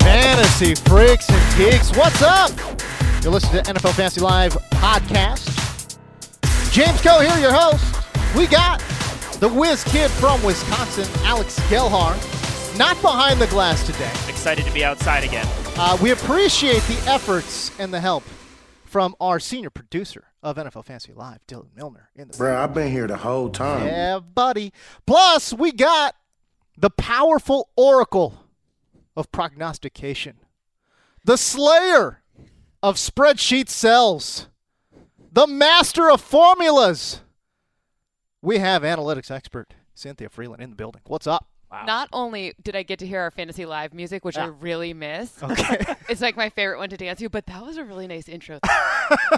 Fantasy 0.00 0.74
freaks 0.74 1.28
and 1.30 1.56
geeks, 1.56 1.96
what's 1.96 2.22
up? 2.22 2.50
You're 3.22 3.32
listening 3.32 3.62
to 3.64 3.72
NFL 3.72 3.94
Fantasy 3.94 4.20
Live 4.20 4.52
podcast. 4.70 5.98
James 6.72 7.00
Koh 7.00 7.20
here, 7.20 7.36
your 7.38 7.52
host. 7.52 7.84
We 8.36 8.46
got 8.46 8.80
the 9.40 9.48
whiz 9.48 9.84
kid 9.84 10.10
from 10.10 10.42
Wisconsin, 10.42 11.06
Alex 11.24 11.58
Gelhar, 11.68 12.16
not 12.78 13.00
behind 13.02 13.40
the 13.40 13.46
glass 13.48 13.84
today. 13.86 14.10
Excited 14.28 14.64
to 14.64 14.72
be 14.72 14.84
outside 14.84 15.24
again. 15.24 15.46
Uh, 15.76 15.98
we 16.02 16.10
appreciate 16.10 16.82
the 16.84 17.02
efforts 17.10 17.70
and 17.78 17.92
the 17.92 18.00
help 18.00 18.24
from 18.92 19.16
our 19.22 19.40
senior 19.40 19.70
producer 19.70 20.24
of 20.42 20.56
NFL 20.58 20.84
Fantasy 20.84 21.14
Live, 21.14 21.38
Dylan 21.46 21.74
Milner. 21.74 22.10
In 22.14 22.28
the 22.28 22.36
Bro, 22.36 22.62
I've 22.62 22.74
been 22.74 22.92
here 22.92 23.06
the 23.06 23.16
whole 23.16 23.48
time. 23.48 23.86
yeah, 23.86 24.18
buddy. 24.20 24.70
Plus, 25.06 25.54
we 25.54 25.72
got 25.72 26.14
the 26.76 26.90
powerful 26.90 27.70
oracle 27.74 28.44
of 29.16 29.32
prognostication, 29.32 30.40
the 31.24 31.38
slayer 31.38 32.20
of 32.82 32.96
spreadsheet 32.96 33.70
cells, 33.70 34.48
the 35.32 35.46
master 35.46 36.10
of 36.10 36.20
formulas. 36.20 37.22
We 38.42 38.58
have 38.58 38.82
analytics 38.82 39.30
expert 39.30 39.72
Cynthia 39.94 40.28
Frelund 40.28 40.60
in 40.60 40.68
the 40.68 40.76
building. 40.76 41.00
What's 41.06 41.26
up? 41.26 41.46
Not 41.86 42.08
only 42.12 42.54
did 42.62 42.76
I 42.76 42.82
get 42.82 42.98
to 43.00 43.06
hear 43.06 43.20
our 43.20 43.30
fantasy 43.30 43.64
live 43.66 43.94
music, 43.94 44.24
which 44.24 44.36
I 44.36 44.46
really 44.46 44.92
miss. 44.94 45.42
Okay. 45.42 45.78
it's 46.08 46.20
like 46.20 46.36
my 46.36 46.50
favorite 46.50 46.78
one 46.78 46.88
to 46.90 46.96
dance 46.96 47.18
to, 47.20 47.28
but 47.28 47.46
that 47.46 47.64
was 47.64 47.76
a 47.78 47.84
really 47.84 48.06
nice 48.06 48.28
intro. 48.28 48.58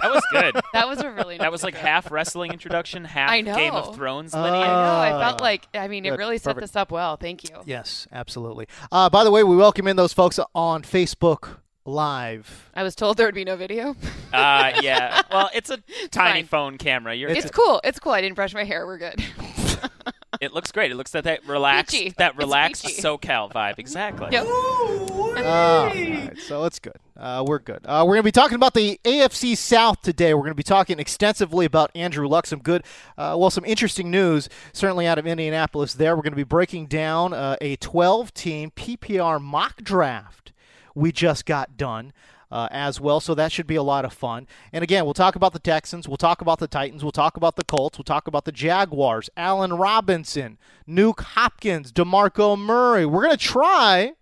That 0.01 0.11
was 0.13 0.23
good. 0.31 0.55
that 0.73 0.87
was 0.87 0.99
a 1.01 1.09
really 1.11 1.35
nice 1.37 1.43
That 1.43 1.51
was 1.51 1.63
like 1.63 1.75
half 1.75 2.09
wrestling 2.11 2.51
introduction, 2.53 3.03
half 3.03 3.29
I 3.29 3.41
know. 3.41 3.55
Game 3.55 3.73
of 3.73 3.93
Thrones 3.95 4.33
Uh, 4.33 4.41
lineage. 4.41 4.63
I 4.63 4.67
know. 4.67 4.73
I 4.73 5.11
Ah. 5.13 5.19
felt 5.29 5.41
like 5.41 5.67
I 5.73 5.87
mean 5.89 6.05
it 6.05 6.11
really 6.11 6.37
set 6.37 6.53
Perfect. 6.55 6.71
this 6.73 6.75
up 6.77 6.91
well. 6.91 7.17
Thank 7.17 7.49
you. 7.49 7.57
yes, 7.65 8.07
absolutely. 8.11 8.67
Uh, 8.91 9.09
by 9.09 9.23
the 9.23 9.31
way, 9.31 9.43
we 9.43 9.55
welcome 9.57 9.87
in 9.87 9.95
those 9.97 10.13
folks 10.13 10.39
on 10.53 10.83
Facebook 10.83 11.57
Live. 11.85 12.69
I 12.73 12.83
was 12.83 12.95
told 12.95 13.17
there 13.17 13.25
would 13.27 13.35
be 13.35 13.43
no 13.45 13.55
video. 13.57 13.95
Uh, 14.33 14.71
yeah. 14.81 15.21
Well, 15.31 15.49
it's 15.53 15.69
a 15.69 15.77
tiny 16.09 16.41
fine. 16.41 16.47
phone 16.47 16.77
camera. 16.77 17.13
You're, 17.15 17.29
it's 17.31 17.51
cool. 17.51 17.81
It's 17.83 17.99
cool. 17.99 18.11
I 18.13 18.21
didn't 18.21 18.35
brush 18.35 18.53
my 18.53 18.63
hair. 18.63 18.85
We're 18.85 18.97
good. 18.97 19.23
it 20.41 20.53
looks 20.53 20.71
great. 20.71 20.91
It 20.91 20.95
looks 20.95 21.13
like 21.13 21.25
that 21.25 21.45
relaxed, 21.47 21.95
Peachy. 21.95 22.13
that 22.17 22.37
relaxed. 22.37 22.85
SoCal 22.85 23.51
vibe. 23.51 23.75
Exactly. 23.77 24.29
yep. 24.31 24.45
Oh, 24.47 25.33
all 25.37 25.85
right, 25.87 26.37
so 26.37 26.65
it's 26.65 26.79
good. 26.79 26.95
Uh, 27.17 27.43
we're 27.47 27.59
good. 27.59 27.79
Uh, 27.85 28.03
we're 28.05 28.15
going 28.15 28.23
to 28.23 28.23
be 28.23 28.31
talking 28.31 28.55
about 28.55 28.73
the 28.73 28.99
AFC 29.03 29.57
South 29.57 30.01
today. 30.01 30.33
We're 30.33 30.41
going 30.41 30.51
to 30.51 30.55
be 30.55 30.63
talking 30.63 30.99
extensively 30.99 31.65
about 31.65 31.91
Andrew 31.95 32.27
Luck. 32.27 32.45
Some 32.45 32.59
good, 32.59 32.83
uh, 33.17 33.35
well, 33.37 33.49
some 33.49 33.65
interesting 33.65 34.11
news 34.11 34.49
certainly 34.73 35.07
out 35.07 35.17
of 35.17 35.25
Indianapolis. 35.25 35.93
There, 35.93 36.15
we're 36.15 36.23
going 36.23 36.33
to 36.33 36.37
be 36.37 36.43
breaking 36.43 36.87
down 36.87 37.33
uh, 37.33 37.55
a 37.61 37.77
12-team 37.77 38.71
PPR 38.71 39.41
mock 39.41 39.81
draft 39.81 40.51
we 40.95 41.11
just 41.11 41.45
got 41.45 41.77
done. 41.77 42.13
Uh, 42.55 42.69
as 42.71 43.01
well, 43.01 43.19
so 43.19 43.35
that 43.35 43.51
should 43.51 43.67
be 43.67 43.75
a 43.75 43.83
lot 43.83 44.05
of 44.05 44.13
fun. 44.13 44.47
And 44.71 44.81
again, 44.81 45.03
we'll 45.03 45.13
talk 45.13 45.35
about 45.35 45.51
the 45.51 45.59
Texans, 45.59 46.07
we'll 46.07 46.15
talk 46.15 46.39
about 46.39 46.59
the 46.59 46.69
Titans, 46.69 47.03
we'll 47.03 47.11
talk 47.11 47.35
about 47.35 47.57
the 47.57 47.65
Colts, 47.65 47.97
we'll 47.97 48.05
talk 48.05 48.29
about 48.29 48.45
the 48.45 48.53
Jaguars, 48.53 49.29
Allen 49.35 49.73
Robinson, 49.73 50.57
Nuke 50.87 51.19
Hopkins, 51.19 51.91
DeMarco 51.91 52.57
Murray. 52.57 53.05
We're 53.05 53.25
going 53.25 53.37
to 53.37 53.43
try 53.43 54.13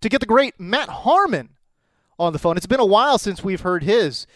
to 0.00 0.08
get 0.08 0.20
the 0.20 0.26
great 0.26 0.60
Matt 0.60 0.88
Harmon 0.88 1.56
on 2.16 2.32
the 2.32 2.38
phone. 2.38 2.56
It's 2.56 2.66
been 2.66 2.78
a 2.78 2.86
while 2.86 3.18
since 3.18 3.42
we've 3.42 3.62
heard 3.62 3.82
his 3.82 4.28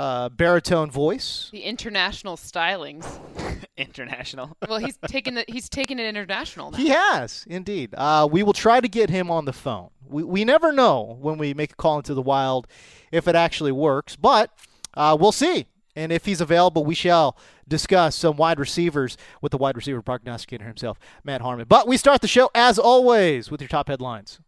uh, 0.00 0.30
baritone 0.30 0.90
voice. 0.90 1.50
The 1.52 1.60
international 1.62 2.38
stylings. 2.38 3.20
International. 3.76 4.56
Well, 4.68 4.78
he's 4.78 4.98
taken 5.08 5.34
the 5.34 5.44
he's 5.48 5.68
taken 5.68 5.98
it 5.98 6.06
international 6.06 6.70
now. 6.70 6.78
He 6.78 6.88
has, 6.88 7.44
indeed. 7.48 7.94
Uh, 7.96 8.28
we 8.30 8.42
will 8.42 8.52
try 8.52 8.80
to 8.80 8.88
get 8.88 9.10
him 9.10 9.30
on 9.30 9.46
the 9.46 9.52
phone. 9.52 9.90
We, 10.06 10.22
we 10.22 10.44
never 10.44 10.70
know 10.72 11.18
when 11.20 11.38
we 11.38 11.54
make 11.54 11.72
a 11.72 11.74
call 11.74 11.96
into 11.96 12.14
the 12.14 12.22
wild 12.22 12.66
if 13.10 13.26
it 13.26 13.34
actually 13.34 13.72
works, 13.72 14.16
but 14.16 14.50
uh, 14.94 15.16
we'll 15.18 15.32
see. 15.32 15.66
And 15.96 16.12
if 16.12 16.24
he's 16.24 16.40
available, 16.40 16.84
we 16.84 16.94
shall 16.94 17.36
discuss 17.66 18.14
some 18.14 18.36
wide 18.36 18.60
receivers 18.60 19.16
with 19.42 19.50
the 19.50 19.58
wide 19.58 19.76
receiver 19.76 20.02
prognosticator 20.02 20.64
himself, 20.64 20.98
Matt 21.24 21.40
Harmon. 21.40 21.66
But 21.68 21.88
we 21.88 21.96
start 21.96 22.20
the 22.20 22.28
show, 22.28 22.50
as 22.54 22.78
always, 22.78 23.50
with 23.50 23.60
your 23.60 23.68
top 23.68 23.88
headlines. 23.88 24.38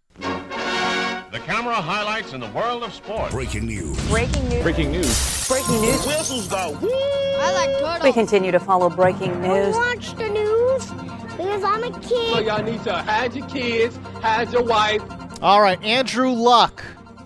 The 1.32 1.41
camera 1.41 1.76
highlights 1.76 2.34
in 2.34 2.41
the 2.41 2.50
world 2.50 2.82
of 2.82 2.93
sports. 2.93 3.32
Breaking 3.32 3.65
news. 3.65 3.97
Breaking 4.10 4.50
news. 4.50 4.62
Breaking 4.62 4.93
news. 4.93 5.48
Breaking 5.48 5.81
news. 5.81 6.06
Whistles 6.06 6.47
go 6.47 6.78
woo! 6.82 6.91
I 6.91 7.53
like 7.54 7.70
turtles. 7.81 8.03
We 8.03 8.12
continue 8.12 8.53
to 8.53 8.60
follow 8.60 8.91
breaking 8.91 9.41
news. 9.41 9.75
watch 9.75 10.15
the 10.16 10.28
news 10.28 10.91
because 11.31 11.65
I'm 11.65 11.84
a 11.84 12.00
kid. 12.00 12.44
y'all 12.44 12.62
need 12.62 12.84
to 12.84 12.92
hide 12.92 13.34
your 13.34 13.47
kids, 13.48 13.97
hide 14.21 14.53
your 14.53 14.62
wife. 14.62 15.03
All 15.41 15.62
right, 15.62 15.82
Andrew 15.82 16.28
Luck 16.28 16.84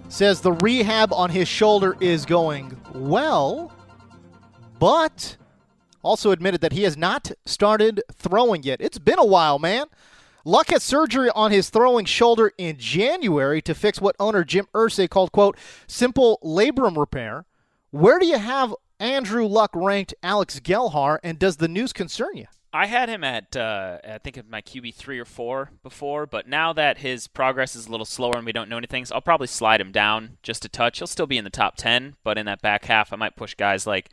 says 0.08 0.40
the 0.40 0.52
rehab 0.52 1.12
on 1.12 1.28
his 1.28 1.48
shoulder 1.48 1.96
is 1.98 2.24
going 2.24 2.80
well, 2.94 3.72
but 4.78 5.36
also 6.04 6.30
admitted 6.30 6.60
that 6.60 6.70
he 6.70 6.84
has 6.84 6.96
not 6.96 7.32
started 7.44 8.00
throwing 8.12 8.62
yet. 8.62 8.80
It's 8.80 9.00
been 9.00 9.18
a 9.18 9.26
while, 9.26 9.58
man. 9.58 9.86
Luck 10.46 10.68
had 10.68 10.80
surgery 10.80 11.28
on 11.34 11.50
his 11.50 11.70
throwing 11.70 12.04
shoulder 12.04 12.52
in 12.56 12.76
January 12.78 13.60
to 13.62 13.74
fix 13.74 14.00
what 14.00 14.14
owner 14.20 14.44
Jim 14.44 14.68
Irsay 14.72 15.10
called, 15.10 15.32
quote, 15.32 15.58
simple 15.88 16.38
labrum 16.40 16.96
repair. 16.96 17.46
Where 17.90 18.20
do 18.20 18.26
you 18.26 18.38
have 18.38 18.72
Andrew 19.00 19.44
Luck 19.44 19.72
ranked 19.74 20.14
Alex 20.22 20.60
Gelhar, 20.60 21.18
and 21.24 21.36
does 21.36 21.56
the 21.56 21.66
news 21.66 21.92
concern 21.92 22.36
you? 22.36 22.46
I 22.72 22.86
had 22.86 23.08
him 23.08 23.24
at 23.24 23.56
uh, 23.56 23.98
I 24.08 24.18
think 24.18 24.40
my 24.48 24.62
QB 24.62 24.94
three 24.94 25.18
or 25.18 25.24
four 25.24 25.72
before, 25.82 26.26
but 26.26 26.46
now 26.46 26.72
that 26.74 26.98
his 26.98 27.26
progress 27.26 27.74
is 27.74 27.88
a 27.88 27.90
little 27.90 28.06
slower 28.06 28.36
and 28.36 28.46
we 28.46 28.52
don't 28.52 28.68
know 28.68 28.78
anything, 28.78 29.04
so 29.04 29.16
I'll 29.16 29.22
probably 29.22 29.48
slide 29.48 29.80
him 29.80 29.90
down 29.90 30.38
just 30.44 30.64
a 30.64 30.68
touch. 30.68 30.98
He'll 30.98 31.08
still 31.08 31.26
be 31.26 31.38
in 31.38 31.44
the 31.44 31.50
top 31.50 31.74
ten, 31.76 32.14
but 32.22 32.38
in 32.38 32.46
that 32.46 32.62
back 32.62 32.84
half, 32.84 33.12
I 33.12 33.16
might 33.16 33.34
push 33.34 33.56
guys 33.56 33.84
like 33.84 34.10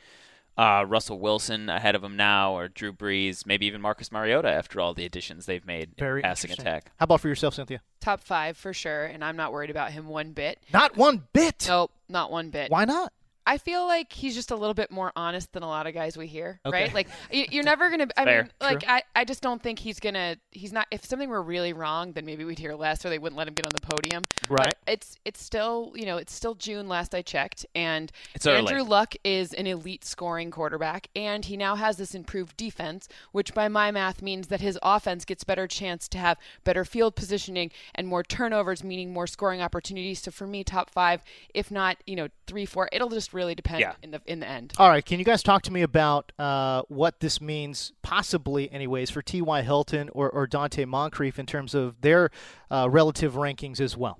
uh, 0.57 0.85
Russell 0.87 1.19
Wilson 1.19 1.69
ahead 1.69 1.95
of 1.95 2.03
him 2.03 2.15
now, 2.15 2.55
or 2.55 2.67
Drew 2.67 2.93
Brees, 2.93 3.45
maybe 3.45 3.65
even 3.65 3.81
Marcus 3.81 4.11
Mariota 4.11 4.49
after 4.49 4.79
all 4.79 4.93
the 4.93 5.05
additions 5.05 5.45
they've 5.45 5.65
made 5.65 5.91
Very 5.97 6.19
in 6.19 6.23
passing 6.23 6.51
attack. 6.51 6.91
How 6.97 7.05
about 7.05 7.21
for 7.21 7.27
yourself, 7.27 7.55
Cynthia? 7.55 7.81
Top 7.99 8.21
five 8.21 8.57
for 8.57 8.73
sure, 8.73 9.05
and 9.05 9.23
I'm 9.23 9.35
not 9.35 9.51
worried 9.51 9.69
about 9.69 9.91
him 9.91 10.07
one 10.07 10.31
bit. 10.31 10.59
Not 10.71 10.97
one 10.97 11.27
bit. 11.33 11.65
Nope, 11.67 11.91
not 12.09 12.31
one 12.31 12.49
bit. 12.49 12.69
Why 12.69 12.85
not? 12.85 13.13
I 13.45 13.57
feel 13.57 13.85
like 13.85 14.13
he's 14.13 14.35
just 14.35 14.51
a 14.51 14.55
little 14.55 14.73
bit 14.73 14.89
more 14.91 15.11
honest 15.15 15.51
than 15.53 15.63
a 15.63 15.67
lot 15.67 15.85
of 15.87 15.93
guys 15.93 16.17
we 16.17 16.27
hear, 16.27 16.59
Okay. 16.65 16.83
right? 16.83 16.93
Like 16.93 17.07
you're 17.31 17.63
never 17.63 17.89
gonna. 17.89 18.07
I 18.15 18.23
Fair. 18.23 18.43
mean, 18.43 18.51
like 18.61 18.83
I, 18.87 19.03
I 19.15 19.25
just 19.25 19.41
don't 19.41 19.61
think 19.61 19.79
he's 19.79 19.99
gonna. 19.99 20.37
He's 20.51 20.71
not. 20.71 20.87
If 20.91 21.05
something 21.05 21.29
were 21.29 21.41
really 21.41 21.73
wrong, 21.73 22.13
then 22.13 22.25
maybe 22.25 22.45
we'd 22.45 22.59
hear 22.59 22.73
less, 22.73 23.05
or 23.05 23.09
they 23.09 23.19
wouldn't 23.19 23.37
let 23.37 23.47
him 23.47 23.53
get 23.53 23.65
on 23.65 23.71
the 23.75 23.81
podium. 23.81 24.23
Right. 24.49 24.73
But 24.85 24.93
it's 24.93 25.17
it's 25.25 25.43
still 25.43 25.91
you 25.95 26.05
know 26.05 26.17
it's 26.17 26.33
still 26.33 26.55
June 26.55 26.87
last 26.87 27.13
I 27.13 27.21
checked, 27.21 27.65
and 27.75 28.11
It's 28.33 28.47
early. 28.47 28.59
Andrew 28.59 28.83
Luck 28.83 29.15
is 29.23 29.53
an 29.53 29.67
elite 29.67 30.05
scoring 30.05 30.49
quarterback, 30.51 31.07
and 31.15 31.43
he 31.45 31.57
now 31.57 31.75
has 31.75 31.97
this 31.97 32.15
improved 32.15 32.55
defense, 32.55 33.07
which 33.31 33.53
by 33.53 33.67
my 33.67 33.91
math 33.91 34.21
means 34.21 34.47
that 34.47 34.61
his 34.61 34.79
offense 34.81 35.25
gets 35.25 35.43
better 35.43 35.67
chance 35.67 36.07
to 36.09 36.17
have 36.17 36.37
better 36.63 36.85
field 36.85 37.15
positioning 37.15 37.71
and 37.95 38.07
more 38.07 38.23
turnovers, 38.23 38.83
meaning 38.83 39.11
more 39.11 39.27
scoring 39.27 39.61
opportunities. 39.61 40.21
So 40.21 40.31
for 40.31 40.47
me, 40.47 40.63
top 40.63 40.89
five, 40.89 41.23
if 41.53 41.69
not 41.71 41.97
you 42.07 42.15
know 42.15 42.29
three, 42.47 42.65
four, 42.65 42.87
it'll 42.91 43.09
just 43.09 43.32
really 43.33 43.55
depend 43.55 43.79
Yeah. 43.81 43.93
in 44.01 44.11
the 44.11 44.21
in 44.25 44.39
the 44.39 44.47
end. 44.47 44.73
All 44.77 44.89
right, 44.89 45.03
can 45.05 45.19
you 45.19 45.25
guys 45.25 45.43
talk 45.43 45.61
to 45.63 45.71
me 45.71 45.81
about 45.81 46.31
uh, 46.39 46.83
what 46.87 47.19
this 47.19 47.41
means, 47.41 47.91
possibly, 48.01 48.71
anyways, 48.71 49.09
for 49.09 49.21
T.Y. 49.21 49.61
Hilton 49.61 50.09
or, 50.13 50.29
or 50.29 50.47
Donte 50.47 50.85
Moncrief 50.87 51.37
in 51.39 51.45
terms 51.45 51.73
of 51.73 52.01
their 52.01 52.29
uh, 52.71 52.87
relative 52.89 53.33
rankings 53.33 53.79
as 53.79 53.97
well? 53.97 54.19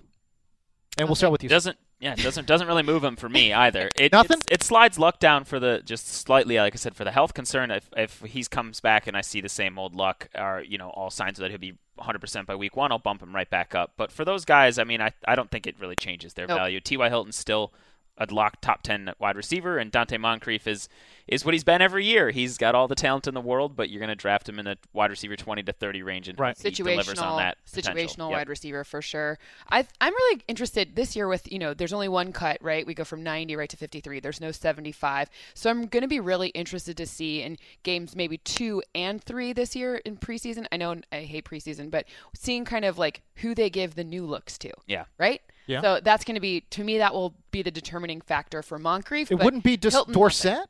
And 0.97 1.07
we'll 1.07 1.15
start 1.15 1.31
with 1.31 1.43
you. 1.43 1.49
doesn't 1.49 1.77
yeah, 1.99 2.13
it 2.13 2.19
doesn't 2.19 2.45
doesn't 2.47 2.67
really 2.67 2.83
move 2.83 3.03
him 3.03 3.15
for 3.15 3.29
me 3.29 3.53
either. 3.65 3.89
It, 3.97 4.11
Nothing? 4.11 4.39
It 4.51 4.61
slides 4.61 4.99
luck 4.99 5.19
down 5.19 5.45
for 5.45 5.57
the 5.59 5.81
just 5.85 6.05
slightly, 6.07 6.57
like 6.57 6.73
I 6.75 6.77
said, 6.77 6.95
for 6.95 7.03
the 7.05 7.11
health 7.11 7.33
concern. 7.33 7.71
If 7.71 7.89
if 7.95 8.19
he 8.21 8.43
comes 8.43 8.79
back 8.81 9.07
and 9.07 9.15
I 9.15 9.21
see 9.21 9.39
the 9.41 9.47
same 9.49 9.79
old 9.79 9.95
luck, 9.95 10.27
or 10.35 10.61
you 10.67 10.77
know, 10.77 10.89
all 10.89 11.09
signs 11.09 11.37
that 11.39 11.49
he'll 11.49 11.59
be 11.59 11.73
100% 11.99 12.45
by 12.45 12.55
week 12.55 12.75
one, 12.75 12.91
I'll 12.91 12.99
bump 12.99 13.21
him 13.23 13.33
right 13.33 13.49
back 13.49 13.73
up. 13.73 13.93
But 13.95 14.11
for 14.11 14.25
those 14.25 14.43
guys, 14.45 14.77
I 14.77 14.83
mean, 14.83 14.99
I 15.01 15.11
I 15.25 15.35
don't 15.35 15.49
think 15.49 15.65
it 15.65 15.79
really 15.79 15.95
changes 15.95 16.33
their 16.33 16.45
Nope. 16.45 16.57
value. 16.57 16.79
T.Y. 16.81 17.07
Hilton's 17.09 17.37
still 17.37 17.73
a 18.17 18.27
locked 18.31 18.61
top 18.61 18.83
10 18.83 19.13
wide 19.19 19.35
receiver, 19.35 19.77
and 19.77 19.91
Donte 19.91 20.19
Moncrief 20.19 20.67
is 20.67 20.87
is 21.25 21.45
what 21.45 21.53
he's 21.53 21.63
been 21.63 21.81
every 21.81 22.05
year. 22.05 22.31
He's 22.31 22.57
got 22.57 22.75
all 22.75 22.89
the 22.89 22.95
talent 22.95 23.27
in 23.27 23.33
the 23.33 23.39
world, 23.39 23.77
but 23.77 23.89
you're 23.89 24.01
going 24.01 24.09
to 24.09 24.15
draft 24.15 24.47
him 24.49 24.59
in 24.59 24.65
the 24.65 24.77
wide 24.91 25.09
receiver 25.09 25.37
20 25.37 25.63
to 25.63 25.71
30 25.71 26.03
range, 26.03 26.27
and 26.27 26.37
Right. 26.37 26.57
he 26.61 26.69
delivers 26.69 27.17
on 27.17 27.31
situational 27.33 27.37
that 27.37 27.57
situational 27.65 28.29
Yep. 28.29 28.37
wide 28.37 28.49
receiver 28.49 28.83
for 28.83 29.01
sure. 29.01 29.39
I 29.71 29.87
I'm 30.01 30.13
really 30.13 30.41
interested 30.47 30.95
this 30.95 31.15
year 31.15 31.27
with 31.27 31.51
you 31.51 31.59
know 31.59 31.73
there's 31.73 31.93
only 31.93 32.09
one 32.09 32.33
cut 32.33 32.57
right. 32.61 32.85
We 32.85 32.93
go 32.93 33.03
from 33.05 33.23
90 33.23 33.55
right 33.55 33.69
to 33.69 33.77
53. 33.77 34.19
There's 34.19 34.41
no 34.41 34.51
75. 34.51 35.29
So 35.53 35.69
I'm 35.69 35.87
going 35.87 36.01
to 36.01 36.07
be 36.09 36.19
really 36.19 36.49
interested 36.49 36.97
to 36.97 37.05
see 37.05 37.41
in 37.41 37.57
games 37.83 38.15
maybe 38.15 38.37
two 38.37 38.83
and 38.93 39.23
three 39.23 39.53
this 39.53 39.75
year 39.75 39.95
in 39.97 40.17
preseason. 40.17 40.65
I 40.71 40.77
know 40.77 40.95
I 41.11 41.21
hate 41.21 41.45
preseason, 41.45 41.89
but 41.89 42.05
seeing 42.35 42.65
kind 42.65 42.85
of 42.85 42.97
like 42.97 43.21
who 43.37 43.55
they 43.55 43.69
give 43.69 43.95
the 43.95 44.03
new 44.03 44.25
looks 44.25 44.57
to. 44.59 44.71
Yeah. 44.87 45.05
Right. 45.17 45.41
Yeah. 45.67 45.81
So 45.81 45.99
that's 46.03 46.23
going 46.25 46.35
to 46.35 46.41
be 46.41 46.61
to 46.71 46.83
me 46.83 46.97
that 46.97 47.13
will 47.13 47.33
be 47.51 47.61
the 47.61 47.71
determining 47.71 48.21
factor 48.21 48.61
for 48.61 48.77
Moncrief. 48.79 49.31
It 49.31 49.37
but 49.37 49.45
wouldn't 49.45 49.63
be 49.63 49.77
just 49.77 49.95
Hilton- 49.95 50.13
Dorsett. 50.13 50.67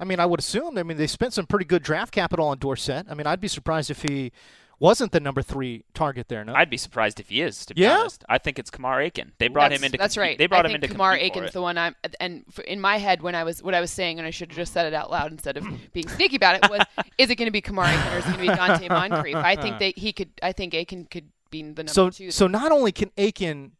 I 0.00 0.04
mean, 0.04 0.18
I 0.20 0.26
would 0.26 0.40
assume. 0.40 0.76
I 0.76 0.82
mean, 0.82 0.96
they 0.96 1.06
spent 1.06 1.32
some 1.34 1.46
pretty 1.46 1.64
good 1.64 1.82
draft 1.82 2.12
capital 2.12 2.48
on 2.48 2.58
Dorsett. 2.58 3.06
I 3.08 3.14
mean, 3.14 3.26
I'd 3.26 3.40
be 3.40 3.48
surprised 3.48 3.90
if 3.90 4.02
he 4.02 4.32
wasn't 4.80 5.12
the 5.12 5.20
number 5.20 5.40
three 5.40 5.84
target 5.94 6.26
there. 6.28 6.44
No, 6.44 6.52
I'd 6.52 6.68
be 6.68 6.76
surprised 6.76 7.20
if 7.20 7.28
he 7.28 7.40
is. 7.40 7.64
To 7.66 7.74
be 7.74 7.82
Yeah? 7.82 8.00
honest, 8.00 8.24
I 8.28 8.38
think 8.38 8.58
it's 8.58 8.70
Kamar 8.70 9.00
Aiken. 9.00 9.32
They 9.38 9.46
brought 9.46 9.70
that's, 9.70 9.80
him 9.80 9.84
in 9.84 9.92
to 9.92 9.98
That's 9.98 10.14
compete- 10.14 10.28
right. 10.30 10.38
They 10.38 10.46
brought 10.46 10.66
I 10.66 10.68
him 10.68 10.74
in 10.74 10.80
think 10.80 10.90
to 10.90 10.94
Kamar 10.96 11.14
Aiken's 11.16 11.52
the 11.52 11.62
one 11.62 11.78
I'm. 11.78 11.94
And 12.18 12.44
f- 12.48 12.58
in 12.64 12.80
my 12.80 12.98
head, 12.98 13.22
when 13.22 13.36
I 13.36 13.44
was 13.44 13.62
what 13.62 13.72
I 13.72 13.80
was 13.80 13.92
saying, 13.92 14.18
and 14.18 14.26
I 14.26 14.30
should 14.30 14.48
have 14.50 14.56
just 14.56 14.72
said 14.72 14.84
it 14.86 14.92
out 14.94 15.12
loud 15.12 15.30
instead 15.30 15.56
of 15.56 15.64
being 15.92 16.08
sneaky 16.08 16.36
about 16.36 16.56
it, 16.56 16.68
was 16.68 16.80
is 17.16 17.30
it 17.30 17.36
going 17.36 17.46
to 17.46 17.52
be 17.52 17.60
Kamar 17.60 17.86
Aiken 17.86 18.12
or 18.12 18.18
is 18.18 18.24
it 18.26 18.36
going 18.36 18.48
to 18.48 18.52
be 18.52 18.58
Donte 18.58 18.88
Moncrief? 18.90 19.36
I 19.36 19.54
think 19.54 19.78
that 19.78 19.96
he 19.96 20.12
could. 20.12 20.30
I 20.42 20.50
think 20.50 20.74
Aiken 20.74 21.04
could 21.08 21.28
be 21.50 21.62
the 21.62 21.68
number 21.68 21.88
so 21.92 22.10
two. 22.10 22.32
so 22.32 22.48
not 22.48 22.72
only 22.72 22.90
can 22.90 23.12
Aiken 23.16 23.72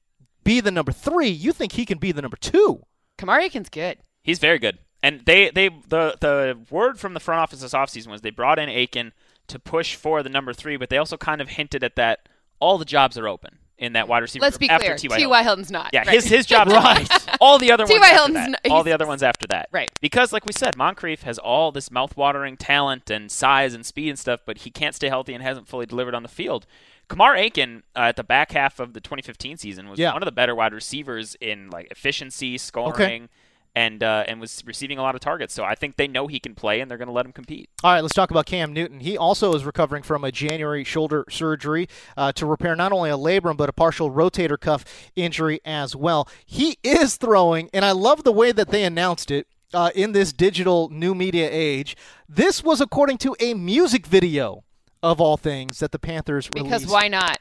be 0.45 0.61
the 0.61 0.71
number 0.71 0.93
three, 0.93 1.29
you 1.29 1.53
think 1.53 1.73
he 1.73 1.85
can 1.87 1.99
be 1.99 2.13
the 2.13 2.23
number 2.23 2.37
two? 2.37 2.85
Kamar 3.19 3.41
Aiken's 3.41 3.69
good. 3.69 3.99
He's 4.23 4.39
very 4.39 4.59
good. 4.59 4.79
And 5.03 5.21
they, 5.27 5.51
they 5.51 5.69
the 5.69 6.17
the 6.21 6.59
word 6.71 6.99
from 6.99 7.13
the 7.15 7.21
front 7.21 7.41
office 7.41 7.61
this 7.61 7.75
offseason 7.75 8.09
was 8.09 8.23
they 8.23 8.31
brought 8.31 8.59
in 8.59 8.69
Aiken 8.69 9.13
to 9.49 9.59
push 9.59 9.97
for 9.97 10.23
the 10.23 10.31
number 10.31 10.53
three, 10.55 10.77
but 10.77 10.89
they 10.89 10.97
also 10.97 11.17
kind 11.17 11.41
of 11.41 11.51
hinted 11.51 11.85
at 11.85 11.97
that 11.97 12.29
all 12.61 12.79
the 12.79 12.87
jobs 12.87 13.19
are 13.19 13.29
open 13.29 13.59
in 13.77 13.93
that 13.95 14.09
wide 14.09 14.23
receiver. 14.23 14.43
Let's 14.43 14.57
group 14.57 14.69
be 14.69 14.71
after 14.71 14.87
clear. 14.87 14.97
T.Y. 14.97 15.17
T.Y. 15.19 15.43
Hilton. 15.43 15.45
Hilton's 15.45 15.71
not. 15.71 15.91
Yeah, 15.93 16.01
right. 16.01 16.09
his 16.09 16.25
his 16.25 16.47
job's 16.47 16.73
Right. 16.75 17.09
All 17.41 17.59
the 17.59 17.73
other 17.73 17.85
ones. 17.85 17.93
T.Y. 17.93 18.07
after 18.07 18.15
Hilton's 18.17 18.35
that. 18.35 18.61
n- 18.65 18.73
all 18.73 18.83
the 18.85 18.93
other 18.93 19.07
ones 19.07 19.23
after 19.23 19.47
that. 19.49 19.69
Right. 19.73 19.91
Because, 20.01 20.33
like 20.33 20.47
we 20.47 20.53
said, 20.53 20.77
Moncrief 20.77 21.23
has 21.23 21.39
all 21.39 21.73
this 21.73 21.91
mouth-watering 21.91 22.57
talent 22.57 23.11
and 23.11 23.31
size 23.31 23.75
and 23.75 23.85
speed 23.85 24.11
and 24.11 24.19
stuff, 24.19 24.41
but 24.47 24.59
he 24.59 24.71
can't 24.71 24.95
stay 24.95 25.09
healthy 25.09 25.35
and 25.35 25.43
hasn't 25.43 25.69
fully 25.69 25.87
delivered 25.87 26.15
on 26.15 26.23
the 26.23 26.29
field. 26.29 26.67
Kamar 27.09 27.37
Aiken 27.37 27.83
uh, 27.97 28.01
at 28.01 28.17
the 28.17 28.25
back 28.25 28.53
half 28.53 28.81
of 28.81 28.93
the 28.93 29.01
2015 29.01 29.57
season 29.59 29.89
was 29.89 29.99
Yeah. 29.99 30.13
one 30.13 30.23
of 30.23 30.27
the 30.27 30.33
better 30.33 30.55
wide 30.55 30.73
receivers 30.73 31.37
in 31.41 31.71
like 31.71 31.89
efficiency, 31.91 32.57
scoring, 32.59 33.29
and 33.77 34.03
uh, 34.03 34.25
and 34.29 34.41
was 34.41 34.63
receiving 34.65 34.99
a 34.99 35.03
lot 35.03 35.15
of 35.15 35.21
targets. 35.21 35.53
So 35.53 35.65
I 35.65 35.75
think 35.75 35.97
they 35.97 36.07
know 36.09 36.29
he 36.29 36.39
can 36.39 36.55
play, 36.55 36.81
and 36.81 36.89
they're 36.91 36.99
going 36.99 37.09
to 37.09 37.13
let 37.13 37.27
him 37.27 37.33
compete. 37.33 37.69
All 37.83 37.93
right, 37.93 38.01
let's 38.01 38.15
talk 38.15 38.31
about 38.31 38.47
Cam 38.47 38.73
Newton. 38.73 39.01
He 39.01 39.19
also 39.19 39.53
is 39.55 39.65
recovering 39.65 40.03
from 40.03 40.23
a 40.25 40.31
January 40.33 40.85
shoulder 40.85 41.25
surgery 41.29 41.89
uh, 42.17 42.31
to 42.33 42.47
repair 42.47 42.77
not 42.77 42.93
only 42.93 43.11
a 43.11 43.17
labrum 43.19 43.57
but 43.57 43.69
a 43.69 43.73
partial 43.73 44.11
rotator 44.11 44.59
cuff 44.59 44.85
injury 45.17 45.61
as 45.65 45.97
well. 45.97 46.29
He 46.47 46.79
is 46.85 47.17
throwing, 47.17 47.69
and 47.75 47.85
I 47.85 47.91
love 47.93 48.23
the 48.25 48.33
way 48.33 48.53
that 48.53 48.69
they 48.71 48.85
announced 48.85 49.31
it. 49.31 49.47
Uh, 49.73 49.91
in 49.97 50.13
this 50.13 50.33
digital 50.33 50.89
new 50.91 51.17
media 51.17 51.49
age, 51.51 51.97
this 52.29 52.63
was 52.63 52.81
according 52.81 53.19
to 53.19 53.35
a 53.41 53.55
music 53.55 54.07
video 54.07 54.63
of 55.05 55.21
all 55.21 55.37
things 55.37 55.81
that 55.81 55.93
the 55.93 55.99
Panthers 55.99 56.49
Because 56.49 56.87
why 56.87 57.09
not? 57.09 57.37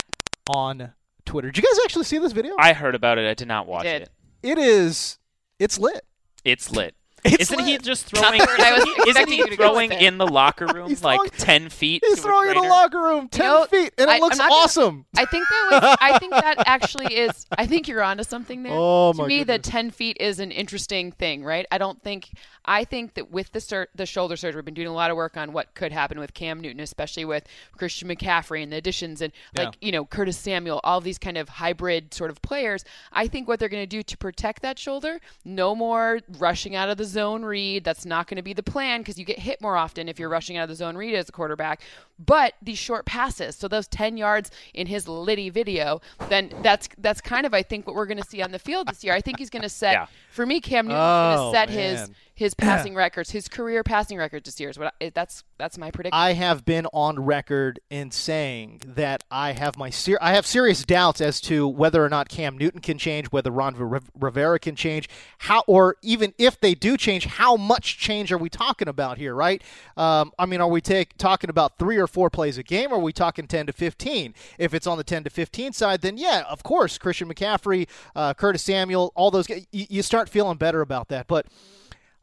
on 0.49 0.91
Twitter. 1.25 1.49
Did 1.49 1.63
you 1.63 1.63
guys 1.63 1.79
actually 1.85 2.03
see 2.03 2.17
this 2.17 2.33
video? 2.33 2.55
I 2.59 2.73
heard 2.73 2.93
about 2.93 3.17
it. 3.17 3.27
I 3.29 3.33
did 3.33 3.47
not 3.47 3.65
watch 3.65 3.83
did. 3.83 4.01
it. 4.03 4.09
it 4.43 4.57
is, 4.57 5.17
it's 5.57 5.79
lit. 5.79 6.05
It's 6.43 6.69
lit. 6.69 6.93
It's 7.25 7.51
isn't 7.51 7.59
he 7.65 7.77
just 7.77 8.05
throwing? 8.13 8.39
the 8.39 8.55
I 8.59 8.71
was 8.73 8.81
isn't 8.81 8.87
he, 8.87 8.91
isn't 8.91 9.07
expecting 9.09 9.33
he 9.33 9.37
you 9.39 9.45
to 9.47 9.55
go 9.55 9.69
throwing 9.71 9.91
in 9.91 10.17
the 10.17 10.27
locker 10.27 10.65
room 10.67 10.89
He's 10.89 11.03
like 11.03 11.17
throwing- 11.19 11.29
ten 11.61 11.69
feet? 11.69 12.03
He's 12.05 12.17
to 12.17 12.21
throwing 12.21 12.47
a 12.49 12.51
in 12.51 12.55
the 12.57 12.67
locker 12.69 12.99
room 13.01 13.29
ten 13.29 13.45
know, 13.47 13.65
feet, 13.65 13.93
and 13.97 14.09
I- 14.09 14.17
it 14.17 14.21
looks 14.21 14.39
I'm 14.39 14.49
gonna- 14.49 14.61
awesome. 14.61 15.05
I 15.17 15.25
think 15.25 15.47
that 15.47 15.69
was. 15.71 15.97
I 16.01 16.19
think 16.19 16.31
that 16.31 16.63
actually 16.67 17.15
is. 17.15 17.45
I 17.57 17.65
think 17.65 17.87
you're 17.87 18.03
onto 18.03 18.23
something 18.23 18.63
there. 18.63 18.73
Oh, 18.75 19.13
to 19.13 19.17
my 19.19 19.27
me, 19.27 19.43
the 19.43 19.59
ten 19.59 19.89
feet 19.91 20.17
is 20.19 20.39
an 20.39 20.51
interesting 20.51 21.11
thing, 21.11 21.43
right? 21.43 21.65
I 21.71 21.77
don't 21.77 22.01
think. 22.03 22.31
I 22.65 22.85
think 22.85 23.15
that 23.15 23.29
with 23.29 23.51
the 23.51 23.59
sur- 23.59 23.89
the 23.93 24.05
shoulder 24.05 24.35
surgery, 24.37 24.59
we've 24.59 24.65
been 24.65 24.73
doing 24.73 24.87
a 24.87 24.93
lot 24.93 25.11
of 25.11 25.17
work 25.17 25.35
on 25.35 25.51
what 25.51 25.73
could 25.75 25.91
happen 25.91 26.17
with 26.19 26.33
Cam 26.33 26.61
Newton, 26.61 26.79
especially 26.79 27.25
with 27.25 27.45
Christian 27.77 28.07
McCaffrey 28.07 28.63
and 28.63 28.71
the 28.71 28.77
additions, 28.77 29.21
and 29.21 29.33
like 29.57 29.75
you 29.81 29.91
know 29.91 30.05
Curtis 30.05 30.37
Samuel, 30.37 30.79
all 30.83 31.01
these 31.01 31.17
kind 31.17 31.37
of 31.37 31.47
hybrid 31.49 32.13
sort 32.13 32.29
of 32.31 32.41
players. 32.41 32.83
I 33.11 33.27
think 33.27 33.47
what 33.47 33.59
they're 33.59 33.69
going 33.69 33.83
to 33.83 33.87
do 33.87 34.01
to 34.03 34.17
protect 34.17 34.61
that 34.61 34.79
shoulder, 34.79 35.19
no 35.45 35.75
more 35.75 36.19
rushing 36.37 36.75
out 36.75 36.89
of 36.89 36.97
the 36.97 37.05
zone 37.13 37.45
read. 37.45 37.83
That's 37.83 38.05
not 38.05 38.27
going 38.27 38.37
to 38.37 38.43
be 38.43 38.53
the 38.53 38.63
plan 38.63 39.01
because 39.01 39.17
you 39.17 39.25
get 39.25 39.39
hit 39.39 39.61
more 39.61 39.77
often 39.77 40.09
if 40.09 40.19
you're 40.19 40.29
rushing 40.29 40.57
out 40.57 40.63
of 40.63 40.69
the 40.69 40.75
zone 40.75 40.97
read 40.97 41.15
as 41.15 41.29
a 41.29 41.31
quarterback. 41.31 41.81
But 42.25 42.53
these 42.61 42.77
short 42.77 43.05
passes, 43.05 43.55
so 43.55 43.67
those 43.67 43.87
10 43.87 44.17
yards 44.17 44.51
in 44.73 44.87
his 44.87 45.07
Liddy 45.07 45.49
video, 45.49 46.01
then 46.29 46.51
that's 46.61 46.89
that's 46.97 47.21
kind 47.21 47.45
of 47.45 47.53
I 47.53 47.63
think 47.63 47.85
what 47.87 47.95
we're 47.95 48.05
going 48.05 48.21
to 48.21 48.27
see 48.27 48.41
on 48.41 48.51
the 48.51 48.59
field 48.59 48.87
this 48.87 49.03
year. 49.03 49.13
I 49.13 49.21
think 49.21 49.39
he's 49.39 49.49
going 49.49 49.61
to 49.63 49.69
set 49.69 49.93
Yeah. 49.93 50.05
for 50.29 50.45
me 50.45 50.59
Cam 50.61 50.87
Newton's 50.87 51.01
Oh, 51.03 51.51
going 51.51 51.51
to 51.53 51.57
set 51.57 51.69
his 51.69 51.99
man. 52.09 52.15
his 52.35 52.53
passing 52.53 52.95
records, 52.95 53.31
his 53.31 53.47
career 53.47 53.83
passing 53.83 54.17
records 54.17 54.45
this 54.45 54.59
year. 54.59 54.69
Is 54.69 54.77
what 54.79 54.93
I, 55.01 55.11
that's 55.13 55.43
that's 55.57 55.77
my 55.77 55.91
prediction. 55.91 56.19
I 56.19 56.33
have 56.33 56.65
been 56.65 56.85
on 56.93 57.19
record 57.23 57.79
in 57.89 58.11
saying 58.11 58.81
that 58.85 59.23
I 59.31 59.51
have 59.53 59.77
my 59.77 59.89
ser- 59.89 60.17
I 60.21 60.33
have 60.33 60.45
serious 60.45 60.83
doubts 60.83 61.21
as 61.21 61.39
to 61.41 61.67
whether 61.67 62.03
or 62.03 62.09
not 62.09 62.29
Cam 62.29 62.57
Newton 62.57 62.81
can 62.81 62.97
change, 62.97 63.27
whether 63.27 63.51
Ron 63.51 63.75
Riv- 63.75 64.11
Rivera 64.19 64.59
can 64.59 64.75
change, 64.75 65.07
how 65.39 65.63
or 65.67 65.95
even 66.01 66.33
if 66.37 66.59
they 66.59 66.73
do 66.75 66.97
change, 66.97 67.25
how 67.25 67.55
much 67.55 67.97
change 67.97 68.31
are 68.31 68.37
we 68.37 68.49
talking 68.49 68.87
about 68.87 69.17
here, 69.17 69.33
right? 69.35 69.61
Um, 69.97 70.31
I 70.37 70.45
mean, 70.45 70.59
are 70.61 70.67
we 70.67 70.81
take, 70.81 71.17
talking 71.17 71.49
about 71.49 71.77
three 71.77 71.97
or 71.97 72.07
four 72.13 72.29
plays 72.29 72.57
a 72.57 72.63
game, 72.63 72.91
or 72.91 72.95
are 72.95 72.99
we 72.99 73.11
talking 73.11 73.47
ten 73.47 73.65
to 73.65 73.73
fifteen? 73.73 74.33
If 74.57 74.73
it's 74.73 74.87
on 74.87 74.97
the 74.97 75.03
ten 75.03 75.23
to 75.23 75.29
fifteen 75.29 75.73
side, 75.73 76.01
then 76.01 76.17
yeah, 76.17 76.43
of 76.47 76.63
course, 76.63 76.97
Christian 76.97 77.27
McCaffrey, 77.27 77.89
uh, 78.15 78.33
Curtis 78.35 78.61
Samuel, 78.61 79.11
all 79.15 79.31
those 79.31 79.49
you, 79.49 79.65
you 79.71 80.01
start 80.01 80.29
feeling 80.29 80.57
better 80.57 80.81
about 80.81 81.09
that, 81.09 81.27
but 81.27 81.47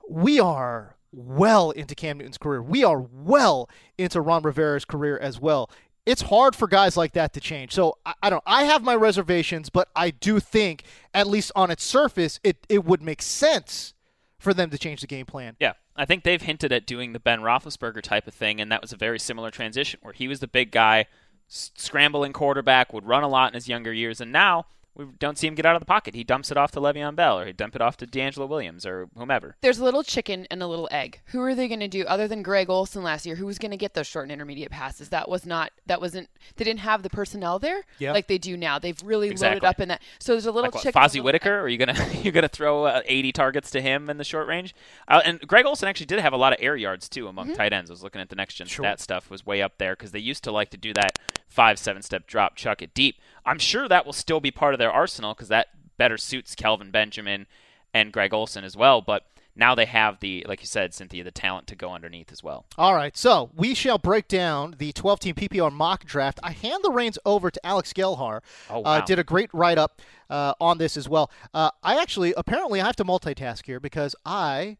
we 0.08 0.40
are 0.40 0.96
well 1.12 1.72
into 1.72 1.94
Cam 1.94 2.18
Newton's 2.18 2.38
career. 2.38 2.62
We 2.62 2.84
are 2.84 3.00
well 3.00 3.68
into 3.98 4.20
Ron 4.20 4.42
Rivera's 4.42 4.84
career 4.84 5.18
as 5.18 5.40
well. 5.40 5.68
It's 6.06 6.22
hard 6.22 6.56
for 6.56 6.66
guys 6.66 6.96
like 6.96 7.12
that 7.12 7.32
to 7.34 7.40
change. 7.40 7.72
So 7.72 7.98
I, 8.06 8.14
I 8.22 8.30
don't. 8.30 8.42
I 8.46 8.64
have 8.64 8.82
my 8.82 8.94
reservations, 8.94 9.70
but 9.70 9.88
I 9.94 10.10
do 10.10 10.40
think, 10.40 10.84
at 11.12 11.26
least 11.26 11.52
on 11.54 11.70
its 11.70 11.84
surface, 11.84 12.40
it 12.42 12.56
it 12.68 12.84
would 12.84 13.02
make 13.02 13.22
sense 13.22 13.94
for 14.38 14.54
them 14.54 14.70
to 14.70 14.78
change 14.78 15.02
the 15.02 15.06
game 15.06 15.26
plan. 15.26 15.56
Yeah, 15.60 15.74
I 16.00 16.06
think 16.06 16.24
they've 16.24 16.40
hinted 16.40 16.72
at 16.72 16.86
doing 16.86 17.12
the 17.12 17.20
Ben 17.20 17.40
Roethlisberger 17.40 18.00
type 18.00 18.26
of 18.26 18.32
thing, 18.32 18.58
and 18.58 18.72
that 18.72 18.80
was 18.80 18.90
a 18.90 18.96
very 18.96 19.18
similar 19.18 19.50
transition 19.50 20.00
where 20.02 20.14
he 20.14 20.28
was 20.28 20.40
the 20.40 20.48
big 20.48 20.70
guy, 20.70 21.04
scrambling 21.46 22.32
quarterback, 22.32 22.94
would 22.94 23.04
run 23.04 23.22
a 23.22 23.28
lot 23.28 23.48
in 23.48 23.54
his 23.54 23.68
younger 23.68 23.92
years, 23.92 24.18
and 24.18 24.32
now 24.32 24.64
we 24.96 25.06
don't 25.18 25.38
see 25.38 25.46
him 25.46 25.54
get 25.54 25.64
out 25.64 25.76
of 25.76 25.80
the 25.80 25.86
pocket. 25.86 26.14
He 26.14 26.24
dumps 26.24 26.50
it 26.50 26.56
off 26.56 26.72
to 26.72 26.80
Le'Veon 26.80 27.14
Bell, 27.14 27.38
or 27.38 27.46
he 27.46 27.52
dump 27.52 27.74
it 27.76 27.80
off 27.80 27.96
to 27.98 28.06
DeAngelo 28.06 28.48
Williams, 28.48 28.84
or 28.84 29.08
whomever. 29.16 29.56
There's 29.62 29.78
a 29.78 29.84
little 29.84 30.02
chicken 30.02 30.46
and 30.50 30.62
a 30.62 30.66
little 30.66 30.88
egg. 30.90 31.20
Who 31.26 31.40
are 31.42 31.54
they 31.54 31.68
going 31.68 31.80
to 31.80 31.88
do 31.88 32.04
other 32.06 32.26
than 32.28 32.42
Greg 32.42 32.68
Olsen 32.68 33.02
last 33.02 33.24
year? 33.24 33.36
Who 33.36 33.46
was 33.46 33.58
going 33.58 33.70
to 33.70 33.76
get 33.76 33.94
those 33.94 34.06
short 34.06 34.24
and 34.24 34.32
intermediate 34.32 34.70
passes? 34.70 35.08
That 35.10 35.28
was 35.28 35.46
not. 35.46 35.70
That 35.86 36.00
wasn't. 36.00 36.28
They 36.56 36.64
didn't 36.64 36.80
have 36.80 37.02
the 37.02 37.10
personnel 37.10 37.58
there 37.58 37.82
Yep. 37.98 38.14
like 38.14 38.26
they 38.26 38.38
do 38.38 38.56
now. 38.56 38.78
They've 38.78 39.00
really 39.04 39.30
loaded 39.30 39.64
up 39.64 39.80
in 39.80 39.88
that. 39.88 40.02
So 40.18 40.32
there's 40.32 40.46
a 40.46 40.50
little 40.52 40.62
Like 40.68 40.74
what, 40.74 40.82
chicken. 40.82 41.00
Fozzy 41.00 41.14
little 41.14 41.24
Whittaker? 41.26 41.60
Are 41.60 41.68
you 41.68 41.78
gonna 41.78 41.96
you 42.22 42.32
gonna 42.32 42.48
throw 42.48 42.84
uh, 42.84 43.02
80 43.06 43.32
targets 43.32 43.70
to 43.72 43.80
him 43.80 44.10
in 44.10 44.16
the 44.18 44.24
short 44.24 44.48
range? 44.48 44.74
Uh, 45.06 45.20
and 45.24 45.40
Greg 45.46 45.66
Olsen 45.66 45.88
actually 45.88 46.06
did 46.06 46.18
have 46.20 46.32
a 46.32 46.36
lot 46.36 46.52
of 46.52 46.58
air 46.60 46.76
yards 46.76 47.08
too 47.08 47.28
among 47.28 47.46
Mm-hmm. 47.48 47.54
tight 47.56 47.72
ends. 47.72 47.90
I 47.90 47.94
was 47.94 48.02
looking 48.02 48.20
at 48.20 48.28
the 48.28 48.36
next 48.36 48.54
gen 48.54 48.66
Sure. 48.66 48.84
stat 48.84 49.00
stuff 49.00 49.30
was 49.30 49.46
way 49.46 49.62
up 49.62 49.78
there 49.78 49.94
because 49.94 50.10
they 50.10 50.18
used 50.18 50.44
to 50.44 50.52
like 50.52 50.70
to 50.70 50.76
do 50.76 50.92
that 50.94 51.18
five 51.48 51.78
seven 51.78 52.02
step 52.02 52.26
drop, 52.26 52.56
chuck 52.56 52.82
it 52.82 52.92
deep. 52.94 53.16
I'm 53.46 53.58
sure 53.58 53.88
that 53.88 54.04
will 54.04 54.12
still 54.12 54.40
be 54.40 54.50
part 54.50 54.74
of 54.74 54.78
their 54.80 54.90
arsenal 54.92 55.34
because 55.34 55.48
that 55.48 55.68
better 55.96 56.16
suits 56.16 56.54
Kelvin 56.54 56.90
Benjamin 56.90 57.46
and 57.94 58.12
Greg 58.12 58.34
Olsen 58.34 58.64
as 58.64 58.76
well. 58.76 59.00
But 59.00 59.24
now 59.56 59.74
they 59.74 59.84
have 59.84 60.20
the 60.20 60.44
like 60.48 60.60
you 60.60 60.66
said, 60.66 60.94
Cynthia, 60.94 61.22
the 61.24 61.30
talent 61.30 61.66
to 61.68 61.76
go 61.76 61.92
underneath 61.92 62.32
as 62.32 62.42
well. 62.42 62.66
All 62.78 62.94
right, 62.94 63.16
so 63.16 63.50
we 63.54 63.74
shall 63.74 63.98
break 63.98 64.28
down 64.28 64.76
the 64.78 64.92
12 64.92 65.20
team 65.20 65.34
PPR 65.34 65.72
mock 65.72 66.04
draft. 66.04 66.40
I 66.42 66.52
hand 66.52 66.82
the 66.82 66.90
reins 66.90 67.18
over 67.24 67.50
to 67.50 67.66
Alex 67.66 67.92
Gelhar. 67.92 68.40
Oh, 68.68 68.82
uh, 68.82 69.00
did 69.02 69.18
a 69.18 69.24
great 69.24 69.50
write 69.52 69.78
up 69.78 70.00
uh, 70.28 70.54
on 70.60 70.78
this 70.78 70.96
as 70.96 71.08
well. 71.08 71.30
Uh, 71.52 71.70
I 71.82 72.00
actually, 72.00 72.32
apparently, 72.36 72.80
I 72.80 72.86
have 72.86 72.96
to 72.96 73.04
multitask 73.04 73.66
here 73.66 73.80
because 73.80 74.14
I, 74.24 74.78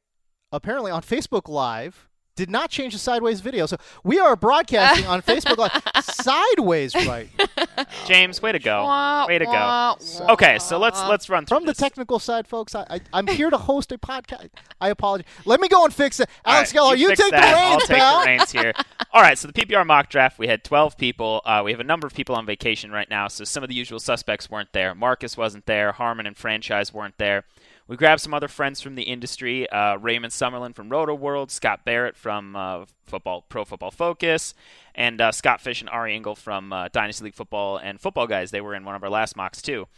apparently, 0.52 0.90
on 0.90 1.02
Facebook 1.02 1.49
Live, 1.49 2.09
did 2.40 2.50
not 2.50 2.70
change 2.70 2.94
the 2.94 2.99
sideways 2.99 3.40
video. 3.40 3.66
So 3.66 3.76
we 4.02 4.18
are 4.18 4.35
broadcasting 4.35 5.06
on 5.06 5.20
Facebook 5.20 5.59
Live 5.59 5.82
sideways 6.04 6.94
right 6.94 7.28
James, 8.06 8.40
way 8.40 8.52
to 8.52 8.59
go, 8.59 9.26
way 9.28 9.38
to 9.38 9.44
go. 9.44 9.97
Okay, 10.30 10.59
so 10.59 10.78
let's 10.78 11.02
let's 11.04 11.28
run 11.28 11.44
through 11.44 11.59
from 11.59 11.66
the 11.66 11.73
this. 11.73 11.78
technical 11.78 12.18
side, 12.18 12.49
folks. 12.49 12.75
I, 12.75 12.87
I, 12.88 13.00
I'm 13.12 13.26
here 13.26 13.50
to 13.50 13.59
host 13.59 13.92
a 13.92 13.99
podcast. 13.99 14.49
I 14.80 14.88
apologize. 14.88 15.26
Let 15.44 15.61
me 15.61 15.68
go 15.68 15.85
and 15.85 15.92
fix 15.92 16.18
it. 16.18 16.30
All 16.47 16.54
Alex 16.54 16.75
right, 16.75 16.80
Gelhar, 16.80 16.99
you, 16.99 17.09
fix 17.09 17.20
take 17.20 17.30
that. 17.32 17.50
the 17.50 17.56
reins, 17.56 17.73
I'll 17.73 17.80
take 17.80 17.99
pal. 17.99 18.20
the 18.20 18.26
reins 18.26 18.52
here. 18.52 18.73
All 19.12 19.20
right, 19.20 19.37
so 19.37 19.49
the 19.49 19.52
PPR 19.52 19.85
mock 19.87 20.09
draft, 20.09 20.38
we 20.38 20.47
had 20.47 20.64
12 20.64 20.97
people. 20.97 21.42
Uh, 21.44 21.62
we 21.64 21.73
have 21.73 21.80
a 21.80 21.85
number 21.85 22.06
of 22.06 22.14
people 22.14 22.35
on 22.37 22.47
vacation 22.47 22.90
right 22.90 23.11
now, 23.11 23.28
so 23.28 23.44
some 23.44 23.62
of 23.62 23.68
the 23.68 23.75
usual 23.75 23.99
suspects 23.99 24.49
weren't 24.49 24.73
there. 24.73 24.94
Marcus 24.94 25.37
wasn't 25.37 25.66
there. 25.66 25.92
Harmon 25.92 26.26
and 26.26 26.37
Franchise 26.37 26.94
weren't 26.94 27.18
there. 27.18 27.44
We 27.90 27.97
grabbed 27.97 28.20
some 28.20 28.32
other 28.32 28.47
friends 28.47 28.80
from 28.80 28.94
the 28.94 29.02
industry: 29.02 29.68
uh, 29.68 29.97
Raymond 29.97 30.32
Summerlin 30.32 30.76
from 30.76 30.90
Roto 30.90 31.12
World, 31.12 31.50
Scott 31.50 31.85
Barrett 31.85 32.16
from 32.16 32.54
uh, 32.54 32.85
Football 33.04 33.44
Pro 33.49 33.64
Football 33.64 33.90
Focus, 33.90 34.54
and 34.94 35.20
uh, 35.20 35.32
Scott 35.32 35.61
Fish 35.61 35.80
and 35.80 35.90
Ari 35.90 36.14
Engel 36.14 36.37
from 36.37 36.73
uh, 36.73 36.87
Dynasty 36.92 37.25
League 37.25 37.35
Football 37.35 37.78
and 37.78 38.00
Football 38.00 38.28
Guys. 38.28 38.52
They 38.52 38.61
were 38.61 38.76
in 38.76 38.85
one 38.85 38.94
of 38.94 39.02
our 39.02 39.11
last 39.11 39.35
mocks 39.35 39.61
too. 39.61 39.88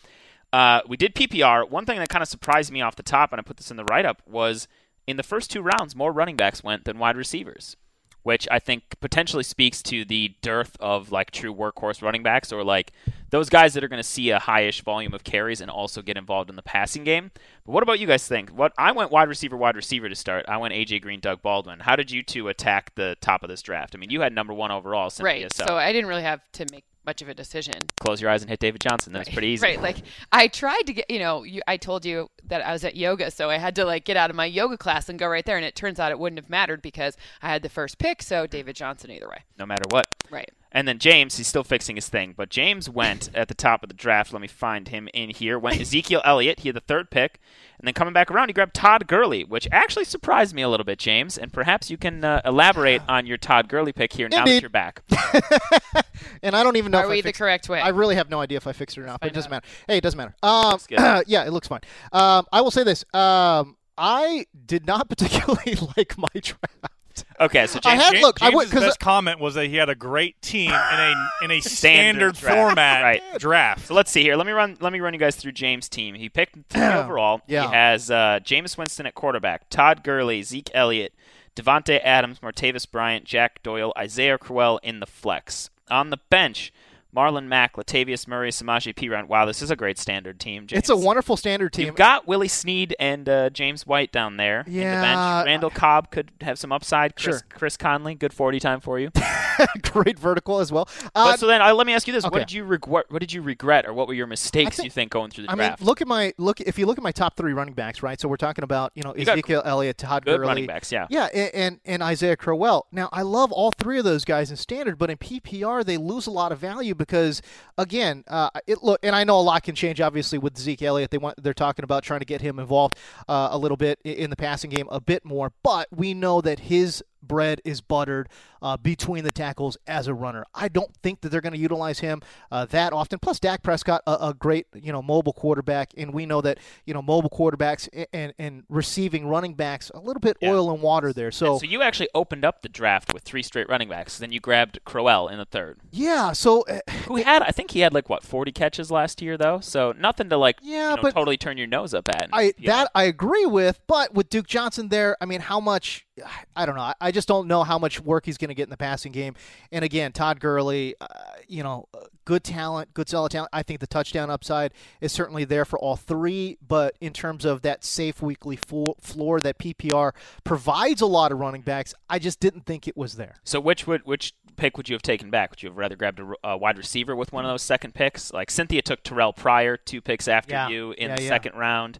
Uh, 0.54 0.80
we 0.88 0.96
did 0.96 1.14
PPR. 1.14 1.68
One 1.68 1.84
thing 1.84 1.98
that 1.98 2.08
kind 2.08 2.22
of 2.22 2.28
surprised 2.28 2.72
me 2.72 2.80
off 2.80 2.96
the 2.96 3.02
top, 3.02 3.30
and 3.30 3.38
I 3.38 3.42
put 3.42 3.58
this 3.58 3.70
in 3.70 3.76
the 3.76 3.84
write 3.84 4.06
up, 4.06 4.22
was 4.26 4.68
in 5.06 5.18
the 5.18 5.22
first 5.22 5.50
two 5.50 5.60
rounds, 5.60 5.94
more 5.94 6.12
running 6.12 6.36
backs 6.36 6.64
went 6.64 6.86
than 6.86 6.98
wide 6.98 7.18
receivers, 7.18 7.76
which 8.22 8.46
I 8.50 8.58
think 8.58 8.98
potentially 9.00 9.42
speaks 9.42 9.82
to 9.84 10.04
the 10.04 10.34
dearth 10.42 10.76
of 10.80 11.10
like 11.10 11.30
true 11.30 11.54
workhorse 11.54 12.02
running 12.02 12.22
backs 12.22 12.52
or 12.52 12.62
like 12.62 12.92
those 13.30 13.48
guys 13.48 13.74
that 13.74 13.82
are 13.82 13.88
going 13.88 14.02
to 14.02 14.08
see 14.08 14.30
a 14.30 14.38
highish 14.38 14.82
volume 14.82 15.14
of 15.14 15.24
carries 15.24 15.60
and 15.60 15.70
also 15.70 16.02
get 16.02 16.16
involved 16.16 16.50
in 16.50 16.56
the 16.56 16.62
passing 16.62 17.02
game. 17.02 17.30
But 17.64 17.72
what 17.72 17.82
about 17.82 17.98
you 17.98 18.06
guys 18.06 18.26
think? 18.28 18.50
What 18.50 18.72
I 18.78 18.92
went 18.92 19.10
wide 19.10 19.28
receiver, 19.28 19.56
wide 19.56 19.74
receiver 19.76 20.08
to 20.08 20.14
start. 20.14 20.44
I 20.48 20.56
went 20.58 20.74
AJ 20.74 21.02
Green, 21.02 21.20
Doug 21.20 21.42
Baldwin. 21.42 21.80
How 21.80 21.96
did 21.96 22.10
you 22.10 22.22
two 22.22 22.48
attack 22.48 22.94
the 22.94 23.16
top 23.20 23.42
of 23.42 23.48
this 23.48 23.62
draft? 23.62 23.94
I 23.94 23.98
mean, 23.98 24.10
you 24.10 24.20
had 24.20 24.32
number 24.34 24.52
one 24.52 24.70
overall, 24.70 25.10
Cynthia, 25.10 25.44
Right. 25.44 25.52
so, 25.52 25.64
So 25.66 25.76
I 25.76 25.92
didn't 25.92 26.08
really 26.08 26.22
have 26.22 26.40
to 26.52 26.66
make 26.70 26.84
much 27.04 27.22
of 27.22 27.28
a 27.28 27.34
decision. 27.34 27.74
close 28.00 28.20
your 28.20 28.30
eyes 28.30 28.42
and 28.42 28.50
hit 28.50 28.60
David 28.60 28.80
Johnson. 28.80 29.12
That 29.12 29.20
was 29.20 29.28
pretty 29.28 29.48
easy. 29.48 29.66
Right. 29.66 29.80
Like 29.80 29.98
I 30.30 30.48
tried 30.48 30.82
to 30.82 30.92
get, 30.92 31.10
you 31.10 31.18
know, 31.18 31.42
you, 31.42 31.62
I 31.66 31.76
told 31.76 32.04
you 32.04 32.30
that 32.44 32.64
I 32.64 32.72
was 32.72 32.84
at 32.84 32.96
yoga, 32.96 33.30
so 33.30 33.50
I 33.50 33.58
had 33.58 33.74
to 33.76 33.84
like 33.84 34.04
get 34.04 34.16
out 34.16 34.30
of 34.30 34.36
my 34.36 34.46
yoga 34.46 34.76
class 34.76 35.08
and 35.08 35.18
go 35.18 35.26
right 35.28 35.44
there. 35.44 35.56
And 35.56 35.64
it 35.64 35.74
turns 35.74 35.98
out 35.98 36.10
it 36.12 36.18
wouldn't 36.18 36.38
have 36.38 36.50
mattered 36.50 36.82
because 36.82 37.16
I 37.40 37.48
had 37.48 37.62
the 37.62 37.68
first 37.68 37.98
pick. 37.98 38.22
So 38.22 38.46
David 38.46 38.76
Johnson 38.76 39.10
either 39.10 39.28
way. 39.28 39.42
no 39.58 39.66
matter 39.66 39.84
what. 39.90 40.06
Right. 40.30 40.50
And 40.72 40.88
then 40.88 40.98
James, 40.98 41.36
he's 41.36 41.46
still 41.46 41.64
fixing 41.64 41.96
his 41.96 42.08
thing, 42.08 42.34
but 42.36 42.48
James 42.48 42.88
went 42.88 43.28
at 43.34 43.48
the 43.48 43.54
top 43.54 43.82
of 43.82 43.88
the 43.90 43.94
draft. 43.94 44.32
Let 44.32 44.40
me 44.40 44.48
find 44.48 44.88
him 44.88 45.08
in 45.12 45.30
here. 45.30 45.58
Went 45.58 45.80
Ezekiel 45.80 46.22
Elliott. 46.24 46.60
He 46.60 46.68
had 46.68 46.76
the 46.76 46.80
third 46.80 47.10
pick. 47.10 47.38
And 47.78 47.86
then 47.86 47.94
coming 47.94 48.14
back 48.14 48.30
around, 48.30 48.48
he 48.48 48.52
grabbed 48.52 48.74
Todd 48.74 49.06
Gurley, 49.06 49.44
which 49.44 49.68
actually 49.70 50.04
surprised 50.04 50.54
me 50.54 50.62
a 50.62 50.68
little 50.68 50.84
bit, 50.84 50.98
James. 50.98 51.36
And 51.36 51.52
perhaps 51.52 51.90
you 51.90 51.98
can 51.98 52.24
uh, 52.24 52.40
elaborate 52.44 53.02
on 53.08 53.26
your 53.26 53.36
Todd 53.36 53.68
Gurley 53.68 53.92
pick 53.92 54.12
here 54.12 54.28
now 54.28 54.44
that 54.46 54.60
you're 54.60 54.70
back. 54.70 55.02
and 56.42 56.56
I 56.56 56.62
don't 56.62 56.76
even 56.76 56.92
know 56.92 56.98
Are 56.98 57.04
if 57.04 57.10
we 57.10 57.18
I 57.18 57.22
the 57.22 57.32
correct 57.32 57.68
way? 57.68 57.80
I 57.80 57.88
really 57.88 58.14
have 58.14 58.30
no 58.30 58.40
idea 58.40 58.56
if 58.56 58.66
I 58.66 58.72
fixed 58.72 58.96
it 58.96 59.02
or 59.02 59.06
not, 59.06 59.20
but 59.20 59.26
it 59.26 59.34
doesn't 59.34 59.52
out. 59.52 59.64
matter. 59.64 59.66
Hey, 59.88 59.96
it 59.98 60.02
doesn't 60.02 60.16
matter. 60.16 60.34
Um, 60.42 60.78
yeah, 61.26 61.44
it 61.44 61.52
looks 61.52 61.68
fine. 61.68 61.80
Um, 62.12 62.46
I 62.52 62.60
will 62.60 62.70
say 62.70 62.84
this. 62.84 63.04
Um, 63.12 63.76
I 63.98 64.46
did 64.64 64.86
not 64.86 65.08
particularly 65.08 65.76
like 65.96 66.16
my 66.16 66.28
draft. 66.34 66.91
Okay, 67.40 67.66
so 67.66 67.80
I 67.84 67.92
James, 67.96 68.02
had 68.04 68.14
Ja- 68.14 68.20
look. 68.20 68.42
I 68.42 68.48
would 68.50 68.54
James's 68.54 68.70
because 68.70 68.84
best 68.86 69.00
comment 69.00 69.40
was 69.40 69.54
that 69.54 69.66
he 69.66 69.76
had 69.76 69.88
a 69.88 69.94
great 69.94 70.40
team 70.42 70.70
in 70.70 70.74
a 70.74 71.14
in 71.44 71.50
a 71.50 71.60
Standard 71.62 72.34
standard, 72.34 72.34
draft. 72.36 72.56
format 72.56 73.02
Right. 73.02 73.22
draft. 73.38 73.86
So 73.88 73.94
let's 73.94 74.10
see 74.10 74.22
here. 74.22 74.36
Let 74.36 74.46
me 74.46 74.52
run. 74.52 74.76
Let 74.80 74.92
me 74.92 75.00
run 75.00 75.12
you 75.12 75.18
guys 75.18 75.34
through 75.36 75.52
James' 75.52 75.88
team. 75.88 76.14
He 76.14 76.28
picked 76.28 76.56
three 76.70 76.82
overall. 76.86 77.40
Yeah. 77.46 77.66
He 77.68 77.74
has 77.74 78.10
uh, 78.10 78.38
Jameis 78.44 78.78
Winston 78.78 79.06
at 79.06 79.14
quarterback, 79.14 79.68
Todd 79.70 80.04
Gurley, 80.04 80.42
Zeke 80.42 80.70
Elliott, 80.72 81.12
Davante 81.56 82.00
Adams, 82.04 82.38
Martavis 82.38 82.88
Bryant, 82.90 83.24
Jack 83.24 83.62
Doyle, 83.62 83.92
Isaiah 83.98 84.38
Crowell 84.38 84.78
in 84.82 85.00
the 85.00 85.06
flex. 85.06 85.68
On 85.90 86.10
the 86.10 86.18
bench, 86.30 86.72
Marlon 87.14 87.46
Mack, 87.46 87.74
Latavius 87.76 88.26
Murray, 88.26 88.50
Samaje 88.50 88.94
Perine. 88.94 89.26
Wow, 89.28 89.44
this 89.44 89.60
is 89.60 89.70
a 89.70 89.76
great 89.76 89.98
standard 89.98 90.40
team. 90.40 90.66
James. 90.66 90.78
it's 90.78 90.88
a 90.88 90.96
wonderful 90.96 91.36
standard 91.36 91.72
team. 91.72 91.86
You've 91.86 91.94
got 91.94 92.26
Willie 92.26 92.48
Snead 92.48 92.94
and 92.98 93.28
uh, 93.28 93.50
James 93.50 93.86
White 93.86 94.12
down 94.12 94.36
there 94.38 94.60
in 94.66 94.72
the 94.72 94.80
bench. 94.80 95.46
Randall 95.46 95.70
Cobb 95.70 96.10
could 96.10 96.30
have 96.40 96.58
some 96.58 96.72
upside. 96.72 97.16
Chris, 97.16 97.36
Sure. 97.36 97.42
Chris 97.50 97.76
Conley, 97.76 98.14
good 98.14 98.32
40 98.32 98.60
time 98.60 98.80
for 98.80 98.98
you. 98.98 99.10
great 99.82 100.18
vertical 100.18 100.58
as 100.60 100.72
well. 100.72 100.88
Uh, 101.14 101.32
But 101.32 101.40
so 101.40 101.46
then, 101.46 101.60
uh, 101.60 101.74
let 101.74 101.86
me 101.86 101.92
ask 101.92 102.06
you 102.06 102.12
this: 102.12 102.24
okay. 102.24 102.32
What 102.32 102.38
did 102.38 102.52
you 102.52 102.64
regret? 102.64 103.06
What 103.10 103.20
did 103.20 103.32
you 103.32 103.42
regret, 103.42 103.86
or 103.86 103.92
what 103.92 104.08
were 104.08 104.14
your 104.14 104.26
mistakes 104.26 104.76
think- 104.76 104.84
you 104.84 104.90
think 104.90 105.10
going 105.12 105.30
through 105.30 105.44
the 105.44 105.50
I 105.50 105.54
mean, 105.54 105.68
draft? 105.68 105.82
look 105.82 106.00
at 106.00 106.08
my 106.08 106.32
look. 106.38 106.60
If 106.60 106.78
you 106.78 106.86
look 106.86 106.96
at 106.98 107.04
my 107.04 107.12
top 107.12 107.36
three 107.36 107.52
running 107.52 107.74
backs, 107.74 108.02
right? 108.02 108.18
So 108.18 108.28
we're 108.28 108.36
talking 108.38 108.64
about 108.64 108.92
you 108.94 109.02
know 109.02 109.14
You 109.14 109.22
Ezekiel 109.30 109.62
Elliott, 109.64 109.98
Todd 109.98 110.24
good 110.24 110.38
Gurley, 110.38 110.48
running 110.48 110.66
backs, 110.66 110.90
yeah. 110.90 111.06
yeah, 111.10 111.26
and, 111.34 111.50
and 111.54 111.80
and 111.84 112.02
Isaiah 112.02 112.36
Crowell. 112.36 112.86
Now 112.92 113.08
I 113.12 113.22
love 113.22 113.52
all 113.52 113.70
three 113.72 113.98
of 113.98 114.04
those 114.04 114.24
guys 114.24 114.50
in 114.50 114.56
standard, 114.56 114.96
but 114.98 115.10
in 115.10 115.18
PPR 115.18 115.84
they 115.84 115.98
lose 115.98 116.26
a 116.26 116.30
lot 116.30 116.50
of 116.52 116.58
value 116.58 116.94
because 117.02 117.42
again, 117.78 118.24
uh, 118.28 118.50
it 118.66 118.82
look 118.82 119.00
and 119.02 119.14
I 119.14 119.24
know 119.24 119.38
a 119.38 119.42
lot 119.42 119.62
can 119.62 119.74
change. 119.74 120.00
Obviously, 120.00 120.38
with 120.38 120.56
Zeke 120.56 120.82
Elliott, 120.82 121.10
they 121.10 121.18
want 121.18 121.42
they're 121.42 121.54
talking 121.54 121.84
about 121.84 122.02
trying 122.02 122.20
to 122.20 122.26
get 122.26 122.40
him 122.40 122.58
involved 122.58 122.96
uh, 123.28 123.48
a 123.50 123.58
little 123.58 123.76
bit 123.76 123.98
in 124.04 124.30
the 124.30 124.36
passing 124.36 124.70
game 124.70 124.88
a 124.90 125.00
bit 125.00 125.24
more, 125.24 125.52
but 125.62 125.88
we 125.90 126.14
know 126.14 126.40
that 126.40 126.60
his 126.60 127.02
bread 127.22 127.60
is 127.64 127.80
buttered 127.80 128.28
uh, 128.60 128.76
between 128.76 129.24
the 129.24 129.30
tackles 129.30 129.76
as 129.86 130.06
a 130.06 130.14
runner. 130.14 130.44
I 130.54 130.68
don't 130.68 130.94
think 131.02 131.20
that 131.22 131.28
they're 131.30 131.40
going 131.40 131.52
to 131.54 131.58
utilize 131.58 132.00
him 132.00 132.20
uh, 132.50 132.64
that 132.66 132.92
often. 132.92 133.18
Plus, 133.18 133.40
Dak 133.40 133.62
Prescott, 133.62 134.02
a, 134.06 134.12
a 134.28 134.34
great 134.34 134.66
you 134.74 134.92
know 134.92 135.02
mobile 135.02 135.32
quarterback, 135.32 135.92
and 135.96 136.12
we 136.14 136.26
know 136.26 136.40
that 136.40 136.58
you 136.86 136.94
know 136.94 137.02
mobile 137.02 137.30
quarterbacks 137.30 137.88
and 138.12 138.32
and 138.38 138.64
receiving 138.68 139.26
running 139.26 139.54
backs 139.54 139.90
a 139.94 140.00
little 140.00 140.20
bit 140.20 140.36
Yeah. 140.40 140.50
oil 140.52 140.70
and 140.72 140.82
water 140.82 141.12
there. 141.12 141.30
So, 141.30 141.52
And 141.52 141.60
so 141.60 141.66
you 141.66 141.82
actually 141.82 142.08
opened 142.14 142.44
up 142.44 142.62
the 142.62 142.68
draft 142.68 143.12
with 143.12 143.22
three 143.22 143.42
straight 143.42 143.68
running 143.68 143.88
backs. 143.88 144.18
Then 144.18 144.32
you 144.32 144.40
grabbed 144.40 144.78
Crowell 144.84 145.28
in 145.28 145.38
the 145.38 145.44
third, 145.44 145.80
yeah, 145.90 146.32
so 146.32 146.62
uh, 146.68 146.80
who 147.06 147.16
had 147.16 147.42
I 147.42 147.50
think 147.50 147.72
he 147.72 147.80
had 147.80 147.92
like 147.92 148.08
what 148.08 148.22
40 148.22 148.52
catches 148.52 148.90
last 148.90 149.20
year 149.22 149.36
though. 149.36 149.60
So 149.60 149.92
nothing 149.98 150.28
to 150.30 150.36
like 150.36 150.58
Yeah, 150.62 150.90
you 150.90 150.96
know, 150.96 151.02
but- 151.02 151.14
totally 151.14 151.36
turn 151.36 151.56
your 151.58 151.66
nose 151.66 151.94
up 151.94 152.08
at. 152.08 152.28
I 152.32 152.52
that 152.64 152.90
I 152.94 153.04
agree 153.04 153.46
with, 153.46 153.80
but 153.86 154.14
with 154.14 154.28
Duke 154.28 154.46
Johnson 154.46 154.88
there, 154.88 155.16
I 155.20 155.26
mean, 155.26 155.40
how 155.40 155.60
much? 155.60 156.06
I 156.54 156.66
don't 156.66 156.76
know. 156.76 156.92
I 157.00 157.10
just 157.12 157.28
don't 157.28 157.46
know 157.46 157.62
how 157.62 157.78
much 157.78 158.00
work 158.00 158.26
he's 158.26 158.36
going 158.38 158.48
to 158.48 158.54
get 158.54 158.64
in 158.64 158.70
the 158.70 158.76
passing 158.76 159.12
game. 159.12 159.34
And 159.70 159.84
again, 159.84 160.12
Todd 160.12 160.40
Gurley, 160.40 160.94
uh, 161.00 161.06
you 161.46 161.62
know, 161.62 161.88
uh, 161.94 162.00
good 162.24 162.42
talent, 162.42 162.92
good 162.94 163.08
solid 163.08 163.30
talent. 163.30 163.50
I 163.52 163.62
think 163.62 163.80
the 163.80 163.86
touchdown 163.86 164.30
upside 164.30 164.72
is 165.00 165.12
certainly 165.12 165.44
there 165.44 165.64
for 165.64 165.78
all 165.78 165.96
three. 165.96 166.58
But 166.66 166.96
in 167.00 167.12
terms 167.12 167.44
of 167.44 167.62
that 167.62 167.84
safe 167.84 168.20
weekly 168.22 168.56
fo- 168.56 168.96
floor 169.00 169.38
that 169.40 169.58
PPR 169.58 170.12
provides 170.44 171.00
a 171.00 171.06
lot 171.06 171.32
of 171.32 171.38
running 171.38 171.62
backs, 171.62 171.94
I 172.10 172.18
just 172.18 172.40
didn't 172.40 172.66
think 172.66 172.88
it 172.88 172.96
was 172.96 173.14
there. 173.16 173.36
So 173.44 173.60
which 173.60 173.86
would 173.86 174.04
which 174.06 174.34
pick 174.56 174.76
would 174.76 174.88
you 174.88 174.94
have 174.94 175.02
taken 175.02 175.30
back? 175.30 175.50
Would 175.50 175.62
you 175.62 175.68
have 175.70 175.78
rather 175.78 175.96
grabbed 175.96 176.20
a, 176.20 176.32
a 176.44 176.56
wide 176.56 176.76
receiver 176.78 177.14
with 177.16 177.32
one 177.32 177.44
of 177.44 177.50
those 177.50 177.62
second 177.62 177.94
picks? 177.94 178.32
Like 178.32 178.50
Cynthia 178.50 178.82
took 178.82 179.02
Terrelle 179.02 179.34
Pryor 179.34 179.76
two 179.76 180.00
picks 180.00 180.28
after 180.28 180.52
Yeah. 180.54 180.68
you 180.68 180.92
in 180.92 181.08
Yeah, 181.10 181.16
the 181.16 181.22
yeah. 181.22 181.28
second 181.28 181.54
round, 181.56 181.98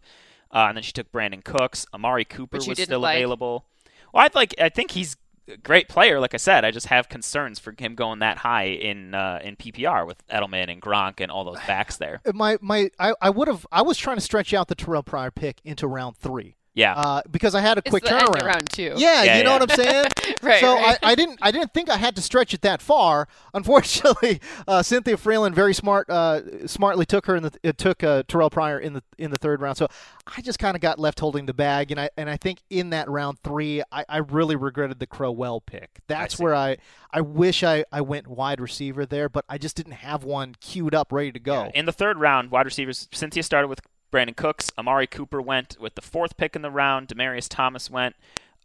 uh, 0.51 0.65
and 0.67 0.77
then 0.77 0.83
she 0.83 0.91
took 0.91 1.11
Brandin 1.11 1.43
Cooks. 1.43 1.85
Amari 1.93 2.25
Cooper 2.25 2.57
was 2.57 2.79
still 2.79 2.99
like. 2.99 3.17
available. 3.17 3.65
Well, 4.13 4.23
I 4.25 4.29
like 4.37 4.55
I 4.59 4.69
think 4.69 4.91
he's 4.91 5.17
a 5.47 5.57
great 5.57 5.89
player. 5.89 6.19
Like 6.19 6.33
I 6.33 6.37
said, 6.37 6.63
I 6.63 6.71
just 6.71 6.87
have 6.87 7.09
concerns 7.09 7.59
for 7.59 7.73
him 7.77 7.95
going 7.95 8.19
that 8.19 8.37
high 8.37 8.67
in 8.67 9.13
uh, 9.13 9.39
in 9.43 9.55
PPR 9.55 10.05
with 10.05 10.25
Edelman 10.27 10.71
and 10.71 10.81
Gronk 10.81 11.19
and 11.19 11.31
all 11.31 11.43
those 11.43 11.59
backs 11.67 11.97
there. 11.97 12.21
My 12.33 12.57
my, 12.61 12.89
I, 12.99 13.13
I 13.21 13.29
would 13.29 13.47
have. 13.47 13.65
I 13.71 13.81
was 13.81 13.97
trying 13.97 14.17
to 14.17 14.21
stretch 14.21 14.53
out 14.53 14.67
the 14.67 14.75
Terrelle 14.75 15.05
Pryor 15.05 15.31
pick 15.31 15.59
into 15.63 15.87
round 15.87 16.17
three. 16.17 16.55
Yeah. 16.75 16.93
Uh, 16.95 17.21
because 17.29 17.53
I 17.55 17.61
had 17.61 17.77
a 17.77 17.81
It's 17.85 17.89
quick 17.89 18.03
the 18.03 18.13
end 18.13 18.23
of 18.23 18.29
turnaround. 18.29 18.45
round 18.45 18.69
two. 18.71 18.93
Yeah, 18.97 19.23
Yeah, 19.23 19.37
you 19.37 19.43
know 19.43 19.51
yeah. 19.51 19.59
what 19.59 19.71
I'm 19.71 19.77
saying. 19.77 20.05
Right, 20.41 20.59
so 20.59 20.73
right. 20.75 20.97
I, 21.03 21.11
I 21.11 21.15
didn't 21.15 21.39
I 21.41 21.51
didn't 21.51 21.73
think 21.73 21.89
I 21.89 21.95
had 21.95 22.15
to 22.17 22.21
stretch 22.21 22.53
it 22.53 22.61
that 22.63 22.81
far. 22.81 23.27
Unfortunately, 23.53 24.41
uh, 24.67 24.83
Cynthia 24.83 25.15
Frelund 25.15 25.53
very 25.53 25.73
smart 25.73 26.09
uh, 26.09 26.67
smartly 26.67 27.05
took 27.05 27.25
her 27.27 27.35
in 27.35 27.43
the 27.43 27.51
it 27.63 27.77
took 27.77 28.03
uh, 28.03 28.23
Terrelle 28.23 28.51
Pryor 28.51 28.77
in 28.79 28.93
the 28.93 29.03
in 29.17 29.31
the 29.31 29.37
third 29.37 29.61
round. 29.61 29.77
So 29.77 29.87
I 30.35 30.41
just 30.41 30.59
kind 30.59 30.75
of 30.75 30.81
got 30.81 30.99
left 30.99 31.19
holding 31.21 31.45
the 31.45 31.53
bag, 31.53 31.91
and 31.91 31.99
I 31.99 32.09
and 32.17 32.29
I 32.29 32.35
think 32.37 32.61
in 32.69 32.89
that 32.89 33.09
round 33.09 33.39
three, 33.39 33.81
I, 33.91 34.03
I 34.09 34.17
really 34.17 34.55
regretted 34.57 34.99
the 34.99 35.07
Crowell 35.07 35.61
pick. 35.61 35.99
That's 36.07 36.37
see. 36.37 36.43
where 36.43 36.55
I 36.55 36.77
I 37.11 37.21
wish 37.21 37.63
I, 37.63 37.85
I 37.91 38.01
went 38.01 38.27
wide 38.27 38.59
receiver 38.59 39.05
there, 39.05 39.29
but 39.29 39.45
I 39.47 39.57
just 39.57 39.77
didn't 39.77 39.93
have 39.93 40.23
one 40.25 40.55
queued 40.59 40.93
up 40.95 41.11
ready 41.11 41.31
to 41.31 41.39
go. 41.39 41.71
In 41.73 41.85
the 41.85 41.93
third 41.93 42.17
round, 42.19 42.51
wide 42.51 42.65
receivers, 42.65 43.07
Cynthia 43.13 43.43
started 43.43 43.67
with 43.67 43.79
Brandin 44.13 44.35
Cooks. 44.35 44.71
Amari 44.77 45.07
Cooper 45.07 45.41
went 45.41 45.75
with 45.79 45.95
the 45.95 46.01
fourth 46.01 46.37
pick 46.37 46.55
in 46.55 46.61
the 46.61 46.71
round. 46.71 47.07
Demaryius 47.09 47.47
Thomas 47.49 47.89
went 47.89 48.15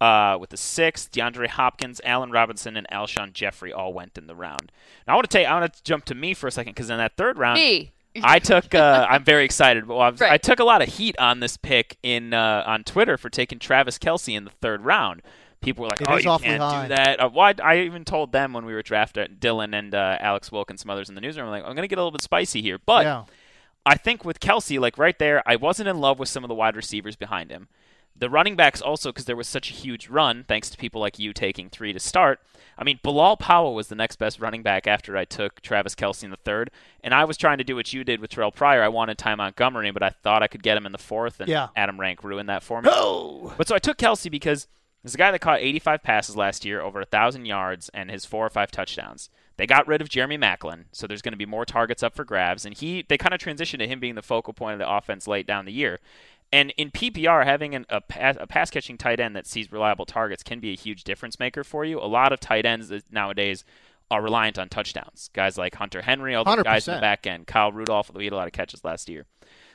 uh, 0.00 0.36
with 0.38 0.50
the 0.50 0.56
sixth. 0.56 1.10
DeAndre 1.10 1.48
Hopkins, 1.48 2.00
Allen 2.04 2.30
Robinson, 2.30 2.76
and 2.76 2.86
Alshon 2.92 3.32
Jeffery 3.32 3.72
all 3.72 3.92
went 3.92 4.16
in 4.18 4.26
the 4.26 4.34
round. 4.34 4.70
Now 5.06 5.14
I 5.14 5.16
want 5.16 5.28
to 5.30 5.36
take, 5.38 5.46
I 5.46 5.58
want 5.58 5.72
to 5.72 5.82
jump 5.82 6.04
to 6.06 6.14
me 6.14 6.34
for 6.34 6.46
a 6.46 6.52
second 6.52 6.74
because 6.74 6.90
in 6.90 6.98
that 6.98 7.16
third 7.16 7.38
round, 7.38 7.58
Me. 7.58 7.92
I 8.22 8.38
took. 8.38 8.74
Uh, 8.74 9.06
I'm 9.10 9.24
very 9.24 9.44
excited. 9.44 9.86
Well, 9.86 10.00
I, 10.00 10.10
Right. 10.10 10.32
I 10.32 10.38
took 10.38 10.60
a 10.60 10.64
lot 10.64 10.82
of 10.82 10.88
heat 10.88 11.16
on 11.18 11.40
this 11.40 11.56
pick 11.56 11.96
in 12.02 12.34
uh, 12.34 12.64
on 12.66 12.84
Twitter 12.84 13.16
for 13.16 13.30
taking 13.30 13.58
Travis 13.58 13.98
Kelce 13.98 14.36
in 14.36 14.44
the 14.44 14.50
third 14.50 14.82
round. 14.84 15.22
People 15.60 15.82
were 15.82 15.88
like, 15.88 16.00
It 16.00 16.06
"Oh, 16.08 16.16
you 16.16 16.30
awfully 16.30 16.48
can't 16.50 16.62
high. 16.62 16.82
do 16.82 16.88
that." 16.94 17.20
Uh, 17.20 17.28
why? 17.30 17.54
I 17.62 17.80
even 17.80 18.04
told 18.04 18.30
them 18.32 18.52
when 18.52 18.64
we 18.64 18.74
were 18.74 18.82
drafting 18.82 19.36
Dylan 19.40 19.76
and 19.76 19.94
uh, 19.94 20.16
Alex 20.20 20.52
Wilk 20.52 20.70
and 20.70 20.78
some 20.78 20.88
others 20.90 21.08
in 21.08 21.16
the 21.16 21.20
newsroom. 21.20 21.46
I'm 21.46 21.50
like, 21.50 21.64
"I'm 21.64 21.74
going 21.74 21.82
to 21.82 21.88
get 21.88 21.98
a 21.98 22.02
little 22.02 22.12
bit 22.12 22.22
spicy 22.22 22.62
here," 22.62 22.78
but 22.84 23.04
yeah. 23.04 23.24
I 23.88 23.96
think 23.96 24.24
with 24.24 24.38
Kelce, 24.40 24.78
like 24.78 24.98
right 24.98 25.18
there, 25.18 25.42
I 25.46 25.56
wasn't 25.56 25.88
in 25.88 25.98
love 26.00 26.18
with 26.18 26.28
some 26.28 26.44
of 26.44 26.48
the 26.48 26.54
wide 26.54 26.76
receivers 26.76 27.16
behind 27.16 27.50
him. 27.50 27.68
The 28.14 28.28
running 28.28 28.56
backs 28.56 28.82
also, 28.82 29.10
because 29.10 29.24
there 29.26 29.36
was 29.36 29.48
such 29.48 29.70
a 29.70 29.74
huge 29.74 30.08
run, 30.08 30.44
thanks 30.46 30.68
to 30.70 30.76
people 30.76 31.00
like 31.00 31.18
you 31.18 31.32
taking 31.32 31.70
three 31.70 31.92
to 31.92 32.00
start. 32.00 32.40
I 32.76 32.84
mean, 32.84 33.00
Bilal 33.02 33.36
Powell 33.38 33.74
was 33.74 33.88
the 33.88 33.94
next 33.94 34.16
best 34.16 34.40
running 34.40 34.62
back 34.62 34.86
after 34.86 35.16
I 35.16 35.24
took 35.24 35.60
Travis 35.62 35.94
Kelce 35.94 36.24
in 36.24 36.30
the 36.30 36.36
third, 36.36 36.70
and 37.02 37.14
I 37.14 37.24
was 37.24 37.36
trying 37.36 37.58
to 37.58 37.64
do 37.64 37.76
what 37.76 37.92
you 37.92 38.04
did 38.04 38.20
with 38.20 38.30
Terrelle 38.30 38.54
Pryor. 38.54 38.82
I 38.82 38.88
wanted 38.88 39.18
Ty 39.18 39.36
Montgomery, 39.36 39.90
but 39.92 40.02
I 40.02 40.10
thought 40.10 40.42
I 40.42 40.48
could 40.48 40.62
get 40.62 40.76
him 40.76 40.84
in 40.84 40.92
the 40.92 40.98
fourth, 40.98 41.40
and 41.40 41.48
Yeah. 41.48 41.68
Adam 41.76 41.98
Rank 41.98 42.22
ruined 42.22 42.48
that 42.48 42.62
for 42.62 42.82
me. 42.82 42.90
But 43.56 43.68
so 43.68 43.74
I 43.74 43.78
took 43.78 43.96
Kelce 43.98 44.30
because 44.30 44.66
there's 45.02 45.14
a 45.14 45.18
guy 45.18 45.30
that 45.30 45.38
caught 45.40 45.60
85 45.60 46.02
passes 46.02 46.36
last 46.36 46.64
year, 46.64 46.80
over 46.80 46.98
1,000 47.00 47.46
yards, 47.46 47.88
and 47.94 48.10
his 48.10 48.24
four 48.24 48.44
or 48.44 48.50
five 48.50 48.70
touchdowns. 48.70 49.30
They 49.58 49.66
got 49.66 49.86
rid 49.86 50.00
of 50.00 50.08
Jeremy 50.08 50.38
Maclin, 50.38 50.84
so 50.92 51.06
there's 51.06 51.20
going 51.20 51.32
to 51.32 51.38
be 51.38 51.44
more 51.44 51.64
targets 51.64 52.02
up 52.02 52.14
for 52.14 52.24
grabs, 52.24 52.64
and 52.64 52.76
he 52.76 53.04
they 53.08 53.18
kind 53.18 53.34
of 53.34 53.40
transitioned 53.40 53.80
to 53.80 53.88
him 53.88 54.00
being 54.00 54.14
the 54.14 54.22
focal 54.22 54.54
point 54.54 54.74
of 54.74 54.78
the 54.78 54.90
offense 54.90 55.26
late 55.26 55.46
down 55.46 55.64
the 55.64 55.72
year. 55.72 55.98
And 56.50 56.72
in 56.78 56.90
PPR, 56.90 57.44
having 57.44 57.74
an, 57.74 57.84
a, 57.90 58.00
pass, 58.00 58.36
a 58.40 58.46
pass 58.46 58.70
catching 58.70 58.96
tight 58.96 59.20
end 59.20 59.36
that 59.36 59.46
sees 59.46 59.70
reliable 59.70 60.06
targets 60.06 60.42
can 60.42 60.60
be 60.60 60.70
a 60.70 60.76
huge 60.76 61.04
difference 61.04 61.38
maker 61.38 61.62
for 61.62 61.84
you. 61.84 61.98
A 62.00 62.06
lot 62.06 62.32
of 62.32 62.40
tight 62.40 62.64
ends 62.64 62.90
nowadays 63.10 63.64
are 64.10 64.22
reliant 64.22 64.58
on 64.58 64.70
touchdowns. 64.70 65.28
Guys 65.34 65.58
like 65.58 65.74
Hunter 65.74 66.02
Henry, 66.02 66.34
all 66.34 66.44
the 66.44 66.62
guys 66.62 66.88
in 66.88 66.94
the 66.94 67.00
back 67.02 67.26
end, 67.26 67.46
Kyle 67.46 67.70
Rudolph, 67.70 68.10
we 68.14 68.24
had 68.24 68.32
a 68.32 68.36
lot 68.36 68.46
of 68.46 68.54
catches 68.54 68.82
last 68.84 69.10
year. 69.10 69.26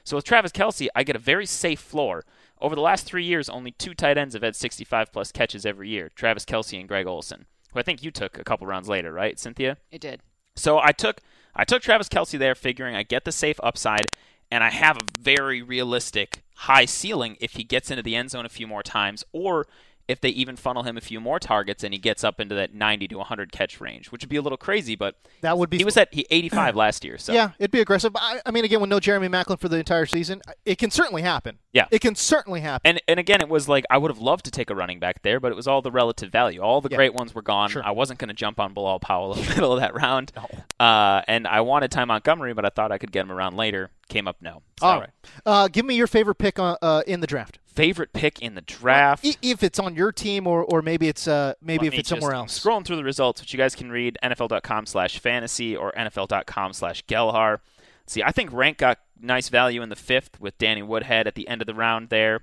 So 0.04 0.16
with 0.16 0.26
Travis 0.26 0.52
Kelce, 0.52 0.88
I 0.96 1.04
get 1.04 1.16
a 1.16 1.20
very 1.20 1.46
safe 1.46 1.80
floor. 1.80 2.26
Over 2.60 2.74
the 2.74 2.82
last 2.82 3.06
three 3.06 3.26
years, 3.26 3.50
only 3.50 3.72
two 3.72 3.94
tight 3.94 4.18
ends 4.18 4.34
have 4.34 4.44
had 4.44 4.56
65 4.56 5.12
plus 5.12 5.32
catches 5.32 5.66
every 5.66 5.90
year 5.90 6.10
Travis 6.16 6.46
Kelce 6.46 6.80
and 6.80 6.88
Greg 6.88 7.06
Olsen, 7.06 7.46
who 7.74 7.80
I 7.80 7.84
think 7.84 8.04
you 8.04 8.12
took 8.12 8.38
a 8.38 8.44
couple 8.44 8.68
rounds 8.68 8.88
later, 8.88 9.12
right, 9.12 9.38
Cynthia? 9.40 9.78
It 9.92 10.02
did. 10.02 10.22
So 10.56 10.80
I 10.80 10.92
took 10.92 11.22
I 11.56 11.66
took 11.66 11.82
Travis 11.82 12.10
Kelce 12.10 12.40
there, 12.40 12.56
figuring 12.56 12.96
I 12.96 13.04
get 13.04 13.26
the 13.26 13.32
safe 13.32 13.60
upside, 13.62 14.06
and 14.50 14.64
I 14.64 14.70
have 14.70 14.98
a 14.98 15.20
very 15.20 15.62
realistic 15.62 16.44
high 16.56 16.86
ceiling 16.86 17.38
if 17.40 17.54
he 17.54 17.64
gets 17.64 17.92
into 17.92 18.04
the 18.04 18.16
end 18.16 18.32
zone 18.32 18.46
a 18.46 18.50
few 18.50 18.68
more 18.68 18.84
times, 18.84 19.24
or 19.32 19.68
if 20.08 20.20
they 20.20 20.30
even 20.30 20.56
funnel 20.56 20.84
him 20.84 20.98
a 20.98 21.02
few 21.02 21.20
more 21.22 21.40
targets 21.40 21.84
and 21.84 21.94
he 21.94 22.00
gets 22.00 22.24
up 22.24 22.40
into 22.40 22.54
that 22.56 22.74
90 22.74 23.08
to 23.08 23.18
100 23.20 23.52
catch 23.52 23.80
range, 23.80 24.12
which 24.12 24.22
would 24.22 24.30
be 24.30 24.36
a 24.36 24.42
little 24.42 24.58
crazy, 24.58 24.96
but 24.96 25.16
That 25.42 25.58
would 25.58 25.70
be 25.70 25.78
he 25.78 25.86
was 25.86 25.96
at 25.98 26.14
he 26.14 26.26
85 26.30 26.76
last 26.76 27.04
year. 27.06 27.18
So 27.18 27.32
Yeah, 27.34 27.52
it'd 27.58 27.72
be 27.72 27.80
aggressive. 27.80 28.12
I, 28.16 28.42
I 28.46 28.52
mean, 28.52 28.66
again, 28.66 28.82
with 28.82 28.90
no 28.90 29.00
Jeremy 29.00 29.30
Maclin 29.30 29.60
for 29.60 29.70
the 29.70 29.78
entire 29.78 30.06
season, 30.06 30.42
it 30.66 30.78
can 30.78 30.92
certainly 30.92 31.22
happen. 31.22 31.60
Yeah. 31.72 31.86
It 31.90 32.00
can 32.00 32.16
certainly 32.16 32.60
happen. 32.62 32.82
And 32.90 33.02
and 33.08 33.20
again, 33.20 33.40
it 33.42 33.50
was 33.50 33.70
like 33.70 33.86
I 33.90 33.98
would 33.98 34.12
have 34.12 34.20
loved 34.20 34.46
to 34.46 34.52
take 34.52 34.70
a 34.70 34.76
running 34.76 35.00
back 35.00 35.22
there, 35.22 35.40
but 35.40 35.52
it 35.52 35.56
was 35.56 35.68
all 35.68 35.82
the 35.82 35.92
relative 35.92 36.32
value. 36.32 36.62
All 36.62 36.82
the 36.82 36.90
Yeah. 36.90 36.98
great 36.98 37.14
ones 37.14 37.34
were 37.34 37.42
gone. 37.42 37.70
Sure. 37.70 37.84
I 37.86 37.92
wasn't 37.92 38.20
going 38.20 38.28
to 38.30 38.34
jump 38.36 38.60
on 38.60 38.74
Bilal 38.74 39.00
Powell 39.00 39.34
in 39.38 39.44
the 39.44 39.50
middle 39.50 39.72
of 39.74 39.80
that 39.80 39.96
round. 39.96 40.32
Uh, 40.80 41.22
and 41.28 41.48
I 41.48 41.62
wanted 41.62 41.92
Ty 41.92 42.06
Montgomery, 42.06 42.54
but 42.54 42.66
I 42.66 42.70
thought 42.70 42.92
I 42.92 42.98
could 42.98 43.12
get 43.12 43.22
him 43.22 43.32
around 43.32 43.56
later. 43.56 43.90
Came 44.10 44.28
up 44.28 44.36
no. 44.42 44.62
So, 44.80 44.86
All 44.86 45.00
right. 45.00 45.10
Uh, 45.46 45.68
give 45.70 45.86
me 45.86 45.96
your 45.96 46.08
favorite 46.08 46.36
pick 46.36 46.60
on, 46.60 46.76
uh, 46.82 47.04
in 47.08 47.22
the 47.22 47.28
draft. 47.28 47.58
Favorite 47.76 48.14
pick 48.14 48.40
in 48.40 48.56
the 48.56 48.62
draft. 48.62 49.26
If 49.42 49.64
it's 49.64 49.80
on 49.80 49.96
your 49.96 50.12
team 50.12 50.46
or, 50.48 50.64
or 50.64 50.82
maybe 50.82 51.08
it's 51.08 51.28
uh, 51.28 51.54
maybe 51.62 51.86
Let 51.86 51.94
if 51.94 52.00
it's 52.02 52.10
somewhere 52.10 52.34
else. 52.34 52.60
Scrolling 52.60 52.86
through 52.86 52.98
the 52.98 53.04
results, 53.04 53.42
which 53.42 53.54
you 53.54 53.58
guys 53.58 53.76
can 53.76 53.92
read 53.92 54.18
NFL.com 54.24 54.86
slash 54.86 55.20
fantasy 55.20 55.76
or 55.76 55.92
NFL.com 55.94 56.74
slash 56.74 57.04
Gelhar. 57.06 57.60
See, 58.06 58.22
I 58.22 58.32
think 58.32 58.52
Rank 58.54 58.78
got 58.78 59.00
nice 59.20 59.50
value 59.50 59.82
in 59.82 59.90
the 59.90 59.96
fifth 59.96 60.40
with 60.40 60.58
Danny 60.58 60.84
Woodhead 60.84 61.26
at 61.28 61.36
the 61.36 61.48
end 61.48 61.62
of 61.62 61.66
the 61.66 61.74
round 61.74 62.10
there. 62.10 62.42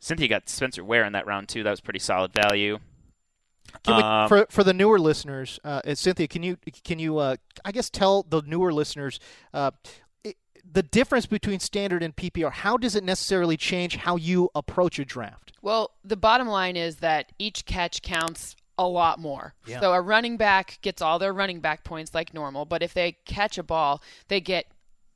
Cynthia 0.00 0.28
got 0.28 0.48
Spencer 0.48 0.84
Ware 0.84 1.04
in 1.04 1.12
that 1.14 1.26
round 1.26 1.48
too. 1.48 1.62
That 1.62 1.70
was 1.70 1.80
pretty 1.80 1.98
solid 1.98 2.32
value. 2.32 2.78
Can 3.82 3.96
we, 3.96 4.02
Um, 4.02 4.28
for 4.28 4.46
for 4.50 4.62
the 4.62 4.72
newer 4.74 4.98
listeners, 4.98 5.58
uh, 5.64 5.80
Cynthia, 5.94 6.28
can 6.28 6.42
you 6.42 6.58
can 6.84 6.98
you 6.98 7.18
uh, 7.18 7.36
I 7.64 7.72
guess 7.72 7.90
tell 7.90 8.22
the 8.22 8.42
newer 8.46 8.72
listeners 8.72 9.18
uh, 9.52 9.72
the 10.74 10.82
difference 10.82 11.26
between 11.26 11.60
standard 11.60 12.02
and 12.02 12.14
PPR? 12.14 12.52
How 12.52 12.76
does 12.76 12.94
it 12.94 13.04
necessarily 13.04 13.56
change 13.56 13.96
how 13.96 14.16
you 14.16 14.50
approach 14.54 14.98
a 14.98 15.04
draft? 15.04 15.52
Well, 15.62 15.92
the 16.04 16.16
bottom 16.16 16.48
line 16.48 16.76
is 16.76 16.96
that 16.96 17.32
each 17.38 17.64
catch 17.64 18.02
counts 18.02 18.56
a 18.76 18.86
lot 18.86 19.18
more. 19.18 19.54
Yeah. 19.66 19.80
So 19.80 19.92
a 19.92 20.00
running 20.00 20.36
back 20.36 20.78
gets 20.82 21.00
all 21.00 21.18
their 21.18 21.32
running 21.32 21.60
back 21.60 21.84
points 21.84 22.12
like 22.12 22.34
normal, 22.34 22.64
but 22.64 22.82
if 22.82 22.92
they 22.92 23.12
catch 23.24 23.56
a 23.56 23.62
ball, 23.62 24.02
they 24.28 24.40
get 24.40 24.66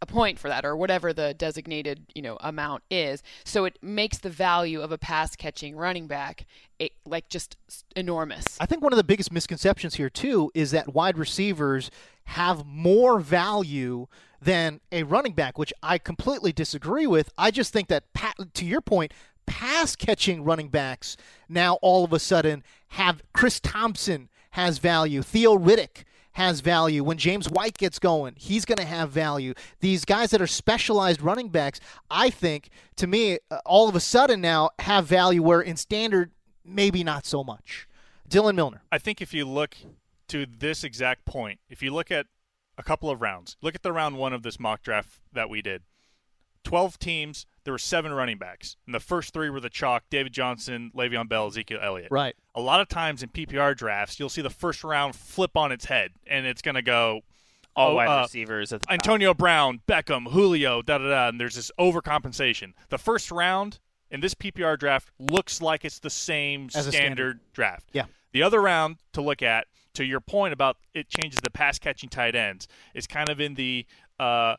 a 0.00 0.06
point 0.06 0.38
for 0.38 0.48
that 0.48 0.64
or 0.64 0.76
whatever 0.76 1.12
the 1.12 1.34
designated, 1.34 2.06
you 2.14 2.22
know, 2.22 2.36
amount 2.40 2.82
is. 2.90 3.22
So 3.44 3.64
it 3.64 3.78
makes 3.82 4.18
the 4.18 4.30
value 4.30 4.80
of 4.80 4.92
a 4.92 4.98
pass 4.98 5.34
catching 5.36 5.76
running 5.76 6.06
back 6.06 6.46
it, 6.78 6.92
like 7.04 7.28
just 7.28 7.56
enormous. 7.96 8.44
I 8.60 8.66
think 8.66 8.82
one 8.82 8.92
of 8.92 8.96
the 8.96 9.04
biggest 9.04 9.32
misconceptions 9.32 9.96
here 9.96 10.10
too 10.10 10.50
is 10.54 10.70
that 10.70 10.94
wide 10.94 11.18
receivers 11.18 11.90
have 12.24 12.64
more 12.64 13.18
value 13.18 14.06
than 14.40 14.80
a 14.92 15.02
running 15.02 15.32
back, 15.32 15.58
which 15.58 15.72
I 15.82 15.98
completely 15.98 16.52
disagree 16.52 17.06
with. 17.06 17.30
I 17.36 17.50
just 17.50 17.72
think 17.72 17.88
that 17.88 18.04
to 18.54 18.64
your 18.64 18.80
point, 18.80 19.12
pass 19.46 19.96
catching 19.96 20.44
running 20.44 20.68
backs 20.68 21.16
now 21.48 21.78
all 21.82 22.04
of 22.04 22.12
a 22.12 22.18
sudden 22.18 22.62
have 22.88 23.22
Chris 23.32 23.58
Thompson 23.58 24.28
has 24.50 24.78
value, 24.78 25.22
Theo 25.22 25.56
Riddick 25.56 26.04
has 26.32 26.60
value. 26.60 27.02
When 27.02 27.18
James 27.18 27.48
White 27.48 27.76
gets 27.76 27.98
going, 27.98 28.34
he's 28.36 28.64
going 28.64 28.78
to 28.78 28.84
have 28.84 29.10
value. 29.10 29.54
These 29.80 30.04
guys 30.04 30.30
that 30.30 30.40
are 30.40 30.46
specialized 30.46 31.20
running 31.20 31.48
backs, 31.48 31.80
I 32.10 32.30
think, 32.30 32.70
to 32.96 33.06
me, 33.06 33.38
uh, 33.50 33.58
all 33.66 33.88
of 33.88 33.96
a 33.96 34.00
sudden 34.00 34.40
now 34.40 34.70
have 34.78 35.06
value 35.06 35.42
where 35.42 35.60
in 35.60 35.76
standard, 35.76 36.30
maybe 36.64 37.02
not 37.02 37.26
so 37.26 37.42
much. 37.42 37.88
Dylan 38.28 38.54
Milner. 38.54 38.82
I 38.92 38.98
think 38.98 39.20
if 39.20 39.32
you 39.32 39.46
look 39.46 39.76
to 40.28 40.46
this 40.46 40.84
exact 40.84 41.24
point, 41.24 41.60
if 41.68 41.82
you 41.82 41.92
look 41.92 42.10
at 42.10 42.26
a 42.76 42.82
couple 42.82 43.10
of 43.10 43.20
rounds, 43.20 43.56
look 43.62 43.74
at 43.74 43.82
the 43.82 43.92
round 43.92 44.16
one 44.16 44.32
of 44.32 44.42
this 44.42 44.60
mock 44.60 44.82
draft 44.82 45.20
that 45.32 45.50
we 45.50 45.62
did. 45.62 45.82
12 46.68 46.98
teams, 46.98 47.46
there 47.64 47.72
were 47.72 47.78
seven 47.78 48.12
running 48.12 48.36
backs. 48.36 48.76
And 48.84 48.94
the 48.94 49.00
first 49.00 49.32
three 49.32 49.48
were 49.48 49.58
the 49.58 49.70
chalk 49.70 50.04
David 50.10 50.34
Johnson, 50.34 50.92
Le'Veon 50.94 51.26
Bell, 51.26 51.46
Ezekiel 51.46 51.78
Elliott. 51.82 52.10
Right. 52.10 52.36
A 52.54 52.60
lot 52.60 52.82
of 52.82 52.88
times 52.88 53.22
in 53.22 53.30
PPR 53.30 53.74
drafts, 53.74 54.20
you'll 54.20 54.28
see 54.28 54.42
the 54.42 54.50
first 54.50 54.84
round 54.84 55.16
flip 55.16 55.56
on 55.56 55.72
its 55.72 55.86
head, 55.86 56.10
and 56.26 56.44
it's 56.44 56.60
going 56.60 56.74
to 56.74 56.82
go 56.82 57.22
all 57.74 57.92
oh, 57.92 57.94
wide 57.94 58.08
uh, 58.08 58.20
receivers 58.20 58.70
at 58.74 58.80
the 58.80 58.86
top. 58.86 58.92
Antonio 58.92 59.32
Brown, 59.32 59.80
Beckham, 59.88 60.30
Julio, 60.30 60.82
da 60.82 60.98
da 60.98 61.08
da, 61.08 61.28
and 61.28 61.40
there's 61.40 61.54
this 61.54 61.72
overcompensation. 61.80 62.74
The 62.90 62.98
first 62.98 63.30
round 63.30 63.78
in 64.10 64.20
this 64.20 64.34
PPR 64.34 64.78
draft 64.78 65.10
looks 65.18 65.62
like 65.62 65.86
it's 65.86 66.00
the 66.00 66.10
same 66.10 66.66
As 66.74 66.86
a 66.86 66.92
standard, 66.92 66.92
standard. 66.92 67.40
draft. 67.54 67.88
Yeah. 67.94 68.04
The 68.32 68.42
other 68.42 68.60
round 68.60 68.98
to 69.14 69.22
look 69.22 69.40
at, 69.40 69.68
to 69.94 70.04
your 70.04 70.20
point 70.20 70.52
about 70.52 70.76
it 70.92 71.08
changes 71.08 71.40
the 71.40 71.50
pass 71.50 71.78
catching 71.78 72.10
tight 72.10 72.34
ends, 72.34 72.68
is 72.92 73.06
kind 73.06 73.30
of 73.30 73.40
in 73.40 73.54
the, 73.54 73.86
uh, 74.20 74.56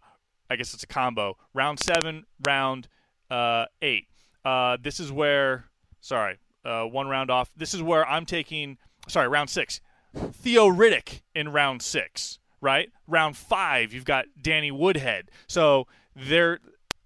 I 0.49 0.55
guess 0.55 0.73
it's 0.73 0.83
a 0.83 0.87
combo. 0.87 1.37
Round 1.53 1.79
seven, 1.79 2.25
round 2.45 2.87
uh, 3.29 3.65
eight. 3.81 4.07
Uh, 4.43 4.77
this 4.81 4.99
is 4.99 5.11
where, 5.11 5.65
sorry, 6.01 6.37
uh, 6.65 6.83
one 6.83 7.07
round 7.07 7.29
off. 7.29 7.49
This 7.55 7.73
is 7.73 7.81
where 7.81 8.07
I'm 8.07 8.25
taking, 8.25 8.77
sorry, 9.07 9.27
round 9.27 9.49
six. 9.49 9.81
Theo 10.15 10.67
Riddick 10.67 11.21
in 11.35 11.49
round 11.49 11.81
six, 11.81 12.39
right? 12.61 12.89
Round 13.07 13.37
five, 13.37 13.93
you've 13.93 14.05
got 14.05 14.25
Danny 14.41 14.71
Woodhead. 14.71 15.29
So 15.47 15.87
they're 16.15 16.59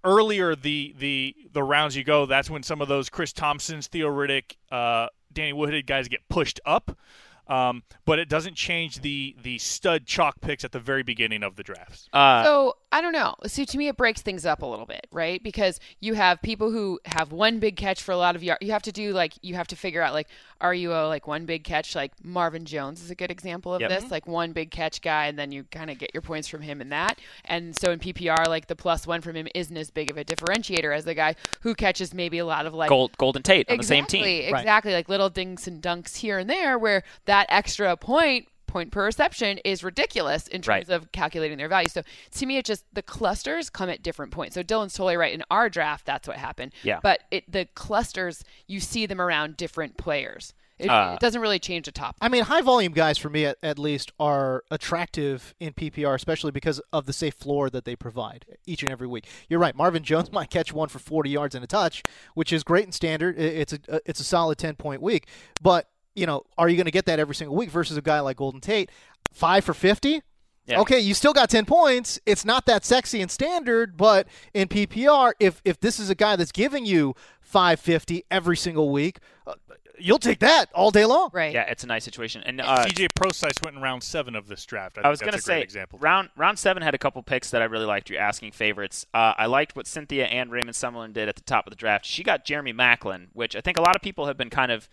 earlier 0.03 0.55
the 0.55 0.93
the 0.97 1.35
the 1.51 1.63
rounds 1.63 1.95
you 1.95 2.03
go. 2.03 2.25
That's 2.25 2.49
when 2.49 2.63
some 2.63 2.81
of 2.81 2.87
those 2.87 3.09
Chris 3.09 3.33
Thompsons, 3.33 3.87
Theo 3.87 4.07
Riddick, 4.09 4.55
uh, 4.71 5.07
Danny 5.31 5.53
Woodhead 5.53 5.85
guys 5.85 6.07
get 6.07 6.21
pushed 6.29 6.59
up. 6.65 6.97
Um, 7.45 7.83
but 8.05 8.19
it 8.19 8.29
doesn't 8.29 8.55
change 8.55 9.01
the 9.01 9.35
the 9.41 9.57
stud 9.57 10.05
chalk 10.05 10.39
picks 10.39 10.63
at 10.63 10.71
the 10.71 10.79
very 10.79 11.03
beginning 11.03 11.43
of 11.43 11.57
the 11.57 11.63
drafts. 11.63 12.07
Uh, 12.13 12.43
so 12.43 12.73
I 12.93 13.01
don't 13.01 13.11
know. 13.11 13.33
See, 13.47 13.65
to 13.65 13.77
me, 13.77 13.87
it 13.87 13.97
breaks 13.97 14.21
things 14.21 14.45
up 14.45 14.61
a 14.61 14.67
little 14.67 14.85
bit, 14.85 15.07
right? 15.11 15.41
Because 15.41 15.79
you 15.99 16.13
have 16.13 16.39
people 16.43 16.69
who 16.69 16.99
have 17.05 17.31
one 17.31 17.57
big 17.57 17.75
catch 17.75 18.03
for 18.03 18.11
a 18.11 18.17
lot 18.17 18.35
of 18.35 18.43
yards. 18.43 18.63
You 18.63 18.71
have 18.71 18.83
to 18.83 18.91
do 18.91 19.13
like 19.13 19.33
you 19.41 19.55
have 19.55 19.65
to 19.69 19.75
figure 19.75 19.99
out 20.03 20.13
like, 20.13 20.27
are 20.61 20.75
you 20.75 20.93
a 20.93 21.07
like 21.07 21.25
one 21.25 21.45
big 21.47 21.63
catch? 21.63 21.95
Like 21.95 22.11
Marvin 22.23 22.65
Jones 22.65 23.01
is 23.01 23.09
a 23.09 23.15
good 23.15 23.31
example 23.31 23.73
of 23.73 23.81
Yep. 23.81 23.89
this, 23.89 24.11
like 24.11 24.27
one 24.27 24.51
big 24.51 24.69
catch 24.69 25.01
guy, 25.01 25.25
and 25.25 25.39
then 25.39 25.51
you 25.51 25.63
kind 25.71 25.89
of 25.89 25.97
get 25.97 26.11
your 26.13 26.21
points 26.21 26.47
from 26.47 26.61
him 26.61 26.81
and 26.81 26.91
that. 26.91 27.17
And 27.45 27.75
so 27.75 27.89
in 27.89 27.97
PPR, 27.97 28.47
like 28.47 28.67
the 28.67 28.75
plus 28.75 29.07
one 29.07 29.21
from 29.21 29.35
him 29.35 29.47
isn't 29.55 29.75
as 29.75 29.89
big 29.89 30.11
of 30.11 30.17
a 30.19 30.23
differentiator 30.23 30.95
as 30.95 31.03
the 31.03 31.15
guy 31.15 31.33
who 31.61 31.73
catches 31.73 32.13
maybe 32.13 32.37
a 32.37 32.45
lot 32.45 32.67
of 32.67 32.75
like 32.75 32.89
Gold, 32.89 33.17
Golden 33.17 33.41
Tate 33.41 33.67
on 33.69 33.73
exactly, 33.73 34.19
the 34.19 34.23
same 34.23 34.23
team. 34.23 34.55
Exactly, 34.55 34.93
like 34.93 35.09
little 35.09 35.31
dinks 35.31 35.65
and 35.65 35.81
dunks 35.81 36.17
here 36.17 36.37
and 36.37 36.47
there, 36.47 36.77
where 36.77 37.03
that 37.25 37.47
extra 37.49 37.97
point 37.97 38.47
point 38.73 38.91
per 38.91 39.05
reception 39.05 39.59
is 39.63 39.83
ridiculous 39.83 40.47
in 40.47 40.61
terms 40.61 40.67
Right. 40.67 40.89
of 40.89 41.11
calculating 41.11 41.57
their 41.57 41.69
value. 41.69 41.87
So 41.87 42.01
to 42.31 42.45
me, 42.45 42.57
it 42.57 42.65
just 42.65 42.83
the 42.93 43.01
clusters 43.03 43.69
come 43.69 43.87
at 43.89 44.01
different 44.03 44.31
points. 44.31 44.55
So 44.55 44.63
Dylan's 44.63 44.93
totally 44.93 45.15
right. 45.15 45.33
In 45.33 45.43
our 45.51 45.69
draft, 45.69 46.05
that's 46.05 46.27
what 46.27 46.37
happened. 46.37 46.73
Yeah. 46.83 46.99
But 47.01 47.21
it, 47.31 47.49
the 47.51 47.67
clusters, 47.75 48.43
you 48.67 48.79
see 48.79 49.05
them 49.05 49.21
around 49.21 49.55
different 49.57 49.95
players. 49.97 50.53
It, 50.79 50.89
Uh, 50.89 51.13
it 51.13 51.19
doesn't 51.19 51.39
really 51.39 51.59
change 51.59 51.85
the 51.85 51.91
top. 51.91 52.15
I 52.19 52.27
mean, 52.29 52.43
high 52.45 52.61
volume 52.61 52.93
guys 52.93 53.19
for 53.19 53.29
me 53.29 53.45
at, 53.45 53.57
at 53.61 53.77
least 53.77 54.11
are 54.19 54.63
attractive 54.71 55.53
in 55.59 55.73
PPR, 55.73 56.15
especially 56.15 56.51
because 56.51 56.81
of 56.91 57.05
the 57.05 57.13
safe 57.13 57.35
floor 57.35 57.69
that 57.69 57.85
they 57.85 57.95
provide 57.95 58.45
each 58.65 58.81
and 58.83 58.91
every 58.91 59.07
week. 59.07 59.25
You're 59.49 59.59
right. 59.59 59.75
Marvin 59.75 60.03
Jones 60.03 60.31
might 60.37 60.49
catch 60.49 60.73
one 60.73 60.89
for 60.89 60.97
40 60.99 61.29
yards 61.29 61.53
and 61.55 61.63
a 61.63 61.67
touch, 61.67 62.03
which 62.33 62.51
is 62.51 62.63
great 62.63 62.85
in 62.85 62.91
standard. 62.91 63.37
It's 63.39 63.73
a 63.73 63.79
it's 64.05 64.19
a 64.19 64.23
solid 64.23 64.57
10 64.57 64.75
point 64.75 65.01
week, 65.01 65.27
but 65.61 65.89
you 66.15 66.25
know, 66.25 66.43
are 66.57 66.69
you 66.69 66.75
going 66.75 66.85
to 66.85 66.91
get 66.91 67.05
that 67.05 67.19
every 67.19 67.35
single 67.35 67.55
week 67.55 67.69
versus 67.69 67.97
a 67.97 68.01
guy 68.01 68.19
like 68.19 68.37
Golden 68.37 68.61
Tate, 68.61 68.89
five 69.31 69.63
for 69.63 69.73
50? 69.73 70.21
Yeah. 70.65 70.79
Okay, 70.79 70.99
you 70.99 71.13
still 71.13 71.33
got 71.33 71.49
10 71.49 71.65
points. 71.65 72.19
It's 72.25 72.45
not 72.45 72.65
that 72.67 72.85
sexy 72.85 73.21
and 73.21 73.29
standard, 73.29 73.97
but 73.97 74.27
in 74.53 74.69
PPR, 74.69 75.33
if 75.39 75.61
if 75.65 75.79
this 75.81 75.99
is 75.99 76.09
a 76.09 76.15
guy 76.15 76.37
that's 76.37 76.53
giving 76.53 76.85
you 76.85 77.15
550 77.41 78.23
every 78.31 78.55
single 78.55 78.89
week, 78.89 79.19
uh, 79.45 79.55
you'll 79.97 80.19
take 80.19 80.39
that 80.39 80.71
all 80.73 80.89
day 80.89 81.03
long. 81.03 81.31
Right. 81.33 81.53
Yeah, 81.53 81.63
it's 81.63 81.83
a 81.83 81.87
nice 81.87 82.05
situation. 82.05 82.43
And 82.45 82.61
uh, 82.61 82.85
CJ 82.85 83.09
Prosise 83.13 83.55
went 83.63 83.75
in 83.75 83.81
round 83.81 84.03
seven 84.03 84.35
of 84.35 84.47
this 84.47 84.65
draft. 84.65 84.97
I, 84.97 85.01
I 85.01 85.09
was 85.09 85.19
gonna 85.19 85.37
say 85.37 85.61
example. 85.61 85.99
round 85.99 86.29
round 86.37 86.57
seven 86.57 86.81
had 86.81 86.95
a 86.95 86.97
couple 86.97 87.21
picks 87.23 87.49
that 87.51 87.61
I 87.61 87.65
really 87.65 87.85
liked. 87.85 88.09
You're 88.09 88.21
asking 88.21 88.53
favorites. 88.53 89.05
Uh, 89.13 89.33
I 89.37 89.47
liked 89.47 89.75
what 89.75 89.85
Cynthia 89.85 90.27
and 90.27 90.49
Raymond 90.49 90.75
Summerlin 90.75 91.11
did 91.11 91.27
at 91.27 91.35
the 91.35 91.43
top 91.43 91.67
of 91.67 91.71
the 91.71 91.77
draft. 91.77 92.05
She 92.05 92.23
got 92.23 92.45
Jeremy 92.45 92.71
Maclin, 92.71 93.27
which 93.33 93.53
I 93.55 93.59
think 93.59 93.77
a 93.77 93.81
lot 93.81 93.97
of 93.97 94.01
people 94.01 94.27
have 94.27 94.37
been 94.37 94.49
kind 94.49 94.71
of 94.71 94.87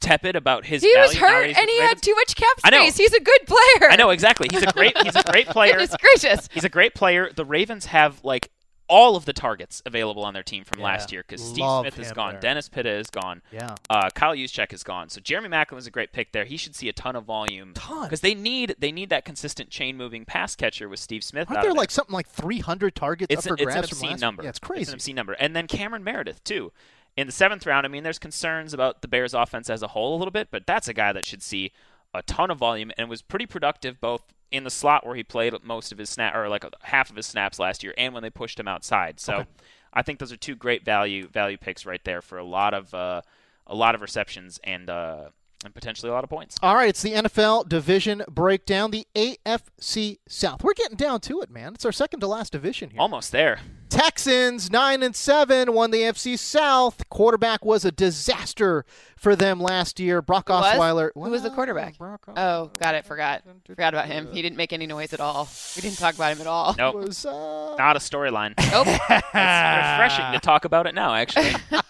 tepid 0.00 0.36
about 0.36 0.66
his. 0.66 0.82
He 0.82 0.92
was 0.96 1.14
value 1.14 1.20
now 1.20 1.26
hurt 1.52 1.56
and 1.58 1.70
he 1.70 1.80
had 1.80 2.00
too 2.02 2.14
much 2.14 2.36
cap 2.36 2.56
I 2.64 2.70
know. 2.70 2.80
space. 2.82 2.96
He's 2.98 3.12
a 3.14 3.20
good 3.20 3.40
player. 3.46 3.90
I 3.90 3.96
know 3.96 4.10
exactly. 4.10 4.48
He's 4.50 4.62
a 4.62 4.66
great. 4.72 4.96
He's 4.98 5.16
a 5.16 5.22
great 5.22 5.46
player. 5.48 5.72
Goodness 5.78 5.96
gracious. 6.00 6.48
He's 6.52 6.64
a 6.64 6.68
great 6.68 6.94
player. 6.94 7.30
The 7.34 7.44
Ravens 7.44 7.86
have 7.86 8.22
like 8.24 8.50
all 8.88 9.16
of 9.16 9.24
the 9.24 9.32
targets 9.32 9.82
available 9.84 10.24
on 10.24 10.32
their 10.32 10.44
team 10.44 10.62
from 10.62 10.78
Yeah. 10.78 10.84
last 10.84 11.10
year 11.10 11.24
because 11.26 11.42
Steve 11.42 11.58
Love 11.64 11.82
Smith 11.92 11.98
is 11.98 12.12
gone, 12.12 12.34
there. 12.34 12.40
Dennis 12.40 12.68
Pitta 12.68 12.90
is 12.90 13.10
gone, 13.10 13.42
Yeah. 13.50 13.74
uh, 13.90 14.10
Kyle 14.14 14.32
Juszczyk 14.36 14.72
is 14.72 14.84
gone. 14.84 15.08
So 15.08 15.20
Jeremy 15.20 15.48
Maclin 15.48 15.78
is 15.78 15.88
a 15.88 15.90
great 15.90 16.12
pick 16.12 16.30
there. 16.30 16.44
He 16.44 16.56
should 16.56 16.76
see 16.76 16.88
a 16.88 16.92
ton 16.92 17.16
of 17.16 17.24
volume 17.24 17.72
Ton. 17.74 18.04
because 18.04 18.20
they 18.20 18.32
need 18.32 18.76
they 18.78 18.92
need 18.92 19.10
that 19.10 19.24
consistent 19.24 19.70
chain 19.70 19.96
moving 19.96 20.24
pass 20.24 20.54
catcher 20.54 20.88
with 20.88 21.00
Steve 21.00 21.24
Smith. 21.24 21.48
Aren't 21.50 21.58
out 21.58 21.62
there 21.62 21.72
there. 21.72 21.76
like 21.78 21.90
something 21.90 22.12
like 22.14 22.28
300 22.28 22.94
targets 22.94 23.32
it's, 23.32 23.44
up 23.44 23.54
a, 23.54 23.56
for 23.56 23.62
it's 23.62 23.62
an 23.62 23.66
grabs 23.72 23.88
from 23.88 23.96
obscene 23.96 24.10
last 24.12 24.20
number. 24.20 24.42
Yeah, 24.44 24.48
it's 24.50 24.58
It's 24.58 24.66
crazy. 24.68 24.90
an 24.90 24.94
obscene 24.94 25.16
number. 25.16 25.32
And 25.32 25.56
then 25.56 25.66
Cameron 25.66 26.04
Meredith 26.04 26.44
too. 26.44 26.70
In 27.16 27.26
the 27.26 27.32
seventh 27.32 27.64
round, 27.64 27.86
I 27.86 27.88
mean, 27.88 28.02
there's 28.02 28.18
concerns 28.18 28.74
about 28.74 29.00
the 29.00 29.08
Bears' 29.08 29.32
offense 29.34 29.70
as 29.70 29.82
a 29.82 29.88
whole 29.88 30.16
a 30.16 30.18
little 30.18 30.32
bit, 30.32 30.48
but 30.50 30.66
that's 30.66 30.86
a 30.88 30.92
guy 30.94 31.12
that 31.12 31.24
should 31.24 31.42
see 31.42 31.72
a 32.12 32.22
ton 32.22 32.50
of 32.50 32.58
volume 32.58 32.92
and 32.98 33.08
was 33.08 33.22
pretty 33.22 33.46
productive 33.46 34.00
both 34.00 34.22
in 34.52 34.64
the 34.64 34.70
slot 34.70 35.04
where 35.06 35.16
he 35.16 35.22
played 35.24 35.54
most 35.64 35.92
of 35.92 35.98
his 35.98 36.08
snap 36.10 36.34
or 36.34 36.48
like 36.48 36.64
half 36.82 37.10
of 37.10 37.16
his 37.16 37.26
snaps 37.26 37.58
last 37.58 37.82
year, 37.82 37.94
and 37.96 38.12
when 38.14 38.22
they 38.22 38.30
pushed 38.30 38.60
him 38.60 38.68
outside. 38.68 39.18
So, 39.18 39.36
Okay. 39.38 39.46
I 39.92 40.02
think 40.02 40.18
those 40.18 40.30
are 40.30 40.36
two 40.36 40.54
great 40.54 40.84
value 40.84 41.26
value 41.26 41.56
picks 41.56 41.86
right 41.86 42.04
there 42.04 42.20
for 42.20 42.36
a 42.36 42.44
lot 42.44 42.74
of 42.74 42.92
uh, 42.92 43.22
a 43.66 43.74
lot 43.74 43.94
of 43.94 44.02
receptions 44.02 44.60
and 44.62 44.90
uh, 44.90 45.30
and 45.64 45.74
potentially 45.74 46.10
a 46.10 46.12
lot 46.14 46.24
of 46.24 46.30
points. 46.30 46.56
All 46.62 46.74
right, 46.74 46.88
it's 46.88 47.02
the 47.02 47.12
NFL 47.12 47.68
division 47.68 48.22
breakdown, 48.28 48.90
the 48.90 49.06
AFC 49.14 50.18
South. 50.28 50.62
We're 50.62 50.74
getting 50.74 50.96
down 50.96 51.20
to 51.22 51.40
it, 51.40 51.50
man. 51.50 51.74
It's 51.74 51.84
our 51.84 51.92
second 51.92 52.20
to 52.20 52.26
last 52.26 52.52
division 52.52 52.90
here. 52.90 53.00
Almost 53.00 53.32
there. 53.32 53.60
Texans 53.88 54.70
nine 54.70 55.02
and 55.02 55.14
seven 55.14 55.72
won 55.72 55.90
the 55.92 55.98
AFC 55.98 56.38
South. 56.38 57.08
Quarterback 57.08 57.64
was 57.64 57.84
a 57.84 57.92
disaster 57.92 58.84
for 59.16 59.36
them 59.36 59.60
last 59.60 60.00
year. 60.00 60.20
Brock 60.20 60.48
Was? 60.48 60.64
Osweiler. 60.64 61.10
Who 61.14 61.20
was 61.30 61.42
the 61.42 61.50
quarterback? 61.50 61.94
Oh, 62.00 62.70
got 62.78 62.94
it. 62.96 63.04
Forgot. 63.04 63.42
Forgot 63.66 63.94
about 63.94 64.06
him. 64.06 64.28
He 64.32 64.42
didn't 64.42 64.56
make 64.56 64.72
any 64.72 64.86
noise 64.86 65.12
at 65.12 65.20
all. 65.20 65.48
We 65.76 65.82
didn't 65.82 65.98
talk 65.98 66.14
about 66.16 66.32
him 66.32 66.40
at 66.40 66.46
all. 66.48 66.74
Nope. 66.76 66.96
Was, 66.96 67.24
uh, 67.24 67.76
Not 67.78 67.96
a 67.96 68.00
storyline. 68.00 68.54
Nope. 68.70 68.88
it's 68.88 69.00
refreshing 69.00 70.32
to 70.32 70.40
talk 70.42 70.64
about 70.64 70.86
it 70.86 70.94
now, 70.94 71.14
actually. 71.14 71.52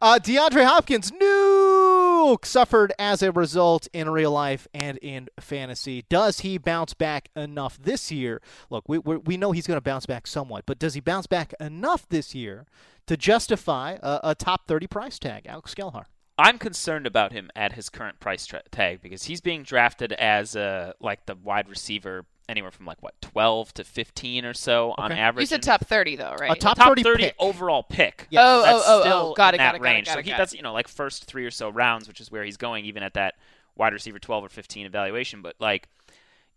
Uh, 0.00 0.18
DeAndre 0.22 0.64
Hopkins, 0.64 1.10
nuke, 2.16 2.44
suffered 2.44 2.92
as 2.98 3.22
a 3.22 3.32
result 3.32 3.88
in 3.92 4.08
real 4.08 4.30
life 4.30 4.66
and 4.74 4.98
in 4.98 5.28
fantasy. 5.38 6.04
Does 6.08 6.40
he 6.40 6.58
bounce 6.58 6.94
back 6.94 7.28
enough 7.36 7.78
this 7.80 8.10
year? 8.10 8.40
Look, 8.70 8.88
we 8.88 8.98
we 8.98 9.16
we 9.16 9.36
know 9.36 9.52
he's 9.52 9.66
going 9.66 9.76
to 9.76 9.82
bounce 9.82 10.06
back 10.06 10.26
somewhat, 10.26 10.64
but 10.66 10.78
does 10.78 10.94
he 10.94 11.00
bounce 11.00 11.26
back 11.26 11.54
enough 11.60 12.08
this 12.08 12.34
year 12.34 12.66
to 13.06 13.16
justify 13.16 13.98
a, 14.02 14.20
a 14.24 14.34
top 14.34 14.66
30 14.66 14.86
price 14.86 15.18
tag? 15.18 15.46
Alex 15.46 15.74
Gelhar. 15.74 16.04
I'm 16.38 16.58
concerned 16.58 17.06
about 17.06 17.32
him 17.32 17.50
at 17.56 17.72
his 17.72 17.88
current 17.88 18.20
price 18.20 18.44
tra- 18.44 18.62
tag 18.70 19.00
because 19.00 19.24
he's 19.24 19.40
being 19.40 19.62
drafted 19.62 20.12
as 20.12 20.54
a 20.54 20.94
like 21.00 21.24
the 21.26 21.34
wide 21.34 21.68
receiver 21.68 22.26
anywhere 22.48 22.70
from 22.70 22.86
like 22.86 23.02
what 23.02 23.20
12 23.20 23.74
to 23.74 23.84
15 23.84 24.44
or 24.44 24.54
so 24.54 24.94
on 24.98 25.12
average. 25.12 25.42
You 25.42 25.46
said 25.46 25.62
top 25.62 25.84
30, 25.84 26.16
though, 26.16 26.34
right? 26.38 26.52
A 26.52 26.54
top, 26.54 26.76
top 26.76 26.88
30, 26.88 27.02
30 27.02 27.22
pick. 27.24 27.34
overall 27.38 27.82
pick. 27.82 28.26
Yes. 28.30 28.42
Oh, 28.44 28.62
That's 28.62 28.78
oh, 28.78 28.82
oh, 28.86 29.00
still 29.00 29.12
oh. 29.12 29.34
Got 29.34 29.54
in 29.54 29.60
it, 29.60 29.64
got 29.64 29.72
that 29.72 29.74
it, 29.76 29.78
got 29.78 29.86
it, 29.86 29.94
range. 29.94 30.06
got 30.06 30.12
so 30.12 30.18
it, 30.20 30.24
he, 30.24 30.30
that's 30.32 30.54
you 30.54 30.62
know 30.62 30.72
like 30.72 30.88
first 30.88 31.24
three 31.24 31.44
or 31.44 31.50
so 31.50 31.68
rounds, 31.68 32.08
which 32.08 32.20
is 32.20 32.30
where 32.30 32.44
he's 32.44 32.56
going, 32.56 32.84
even 32.84 33.02
at 33.02 33.14
that 33.14 33.34
wide 33.76 33.92
receiver 33.92 34.18
12 34.18 34.44
or 34.44 34.48
15 34.48 34.86
evaluation. 34.86 35.42
But 35.42 35.56
like, 35.60 35.88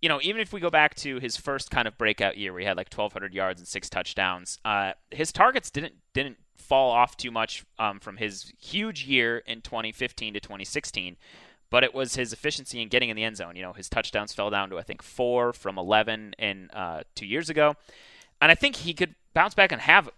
you 0.02 0.10
know, 0.10 0.20
even 0.22 0.42
if 0.42 0.54
we 0.54 0.60
go 0.60 0.70
back 0.70 0.96
to 0.96 1.20
his 1.20 1.36
first 1.36 1.72
kind 1.72 1.88
of 1.88 1.98
breakout 1.98 2.38
year, 2.38 2.54
where 2.54 2.62
he 2.62 2.66
had 2.66 2.78
like 2.78 2.94
1,200 2.94 3.34
yards 3.34 3.60
and 3.60 3.68
six 3.68 3.90
touchdowns, 3.90 4.60
uh, 4.64 4.94
his 5.12 5.32
targets 5.32 5.70
didn't 5.70 5.96
didn't 6.14 6.38
fall 6.58 6.92
off 6.92 7.18
too 7.18 7.32
much 7.32 7.66
um, 7.80 8.00
from 8.00 8.18
his 8.18 8.54
huge 8.60 9.06
year 9.06 9.40
in 9.40 9.62
2015 9.62 10.36
to 10.36 10.40
2016. 10.40 11.18
But 11.72 11.84
it 11.84 11.94
was 11.94 12.16
his 12.16 12.34
efficiency 12.34 12.82
in 12.82 12.90
getting 12.90 13.10
in 13.10 13.16
the 13.16 13.24
end 13.24 13.38
zone. 13.38 13.56
You 13.56 13.62
know, 13.62 13.74
his 13.74 13.90
touchdowns 13.90 14.34
fell 14.34 14.50
down 14.50 14.70
to 14.72 14.80
I 14.80 14.84
think 14.84 15.04
four 15.04 15.54
from 15.54 15.78
11 15.78 16.36
in 16.40 16.70
uh, 16.72 17.04
two 17.16 17.26
years 17.26 17.50
ago, 17.50 17.76
and 18.42 18.52
I 18.52 18.56
think 18.56 18.78
he 18.78 18.94
could 18.94 19.16
bounce 19.34 19.54
back 19.54 19.72
and 19.72 19.82
have 19.82 20.10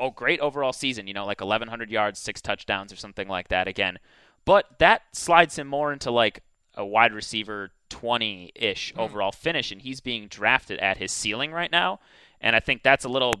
a 0.00 0.10
great 0.10 0.40
overall 0.40 0.72
season. 0.72 1.06
You 1.06 1.14
know, 1.14 1.24
like 1.26 1.40
1,100 1.40 1.90
yards, 1.90 2.18
six 2.18 2.40
touchdowns, 2.40 2.92
or 2.92 2.96
something 2.96 3.28
like 3.28 3.48
that 3.48 3.68
again. 3.68 3.98
But 4.44 4.78
that 4.78 5.02
slides 5.12 5.58
him 5.58 5.68
more 5.68 5.92
into 5.92 6.10
like 6.10 6.42
a 6.74 6.84
wide 6.84 7.12
receiver 7.12 7.70
20-ish 7.90 8.94
overall 8.96 9.32
finish, 9.32 9.70
and 9.70 9.82
he's 9.82 10.00
being 10.00 10.26
drafted 10.26 10.78
at 10.80 10.96
his 10.96 11.12
ceiling 11.12 11.52
right 11.52 11.70
now. 11.70 12.00
And 12.40 12.56
I 12.56 12.60
think 12.60 12.82
that's 12.82 13.04
a 13.04 13.08
little 13.08 13.34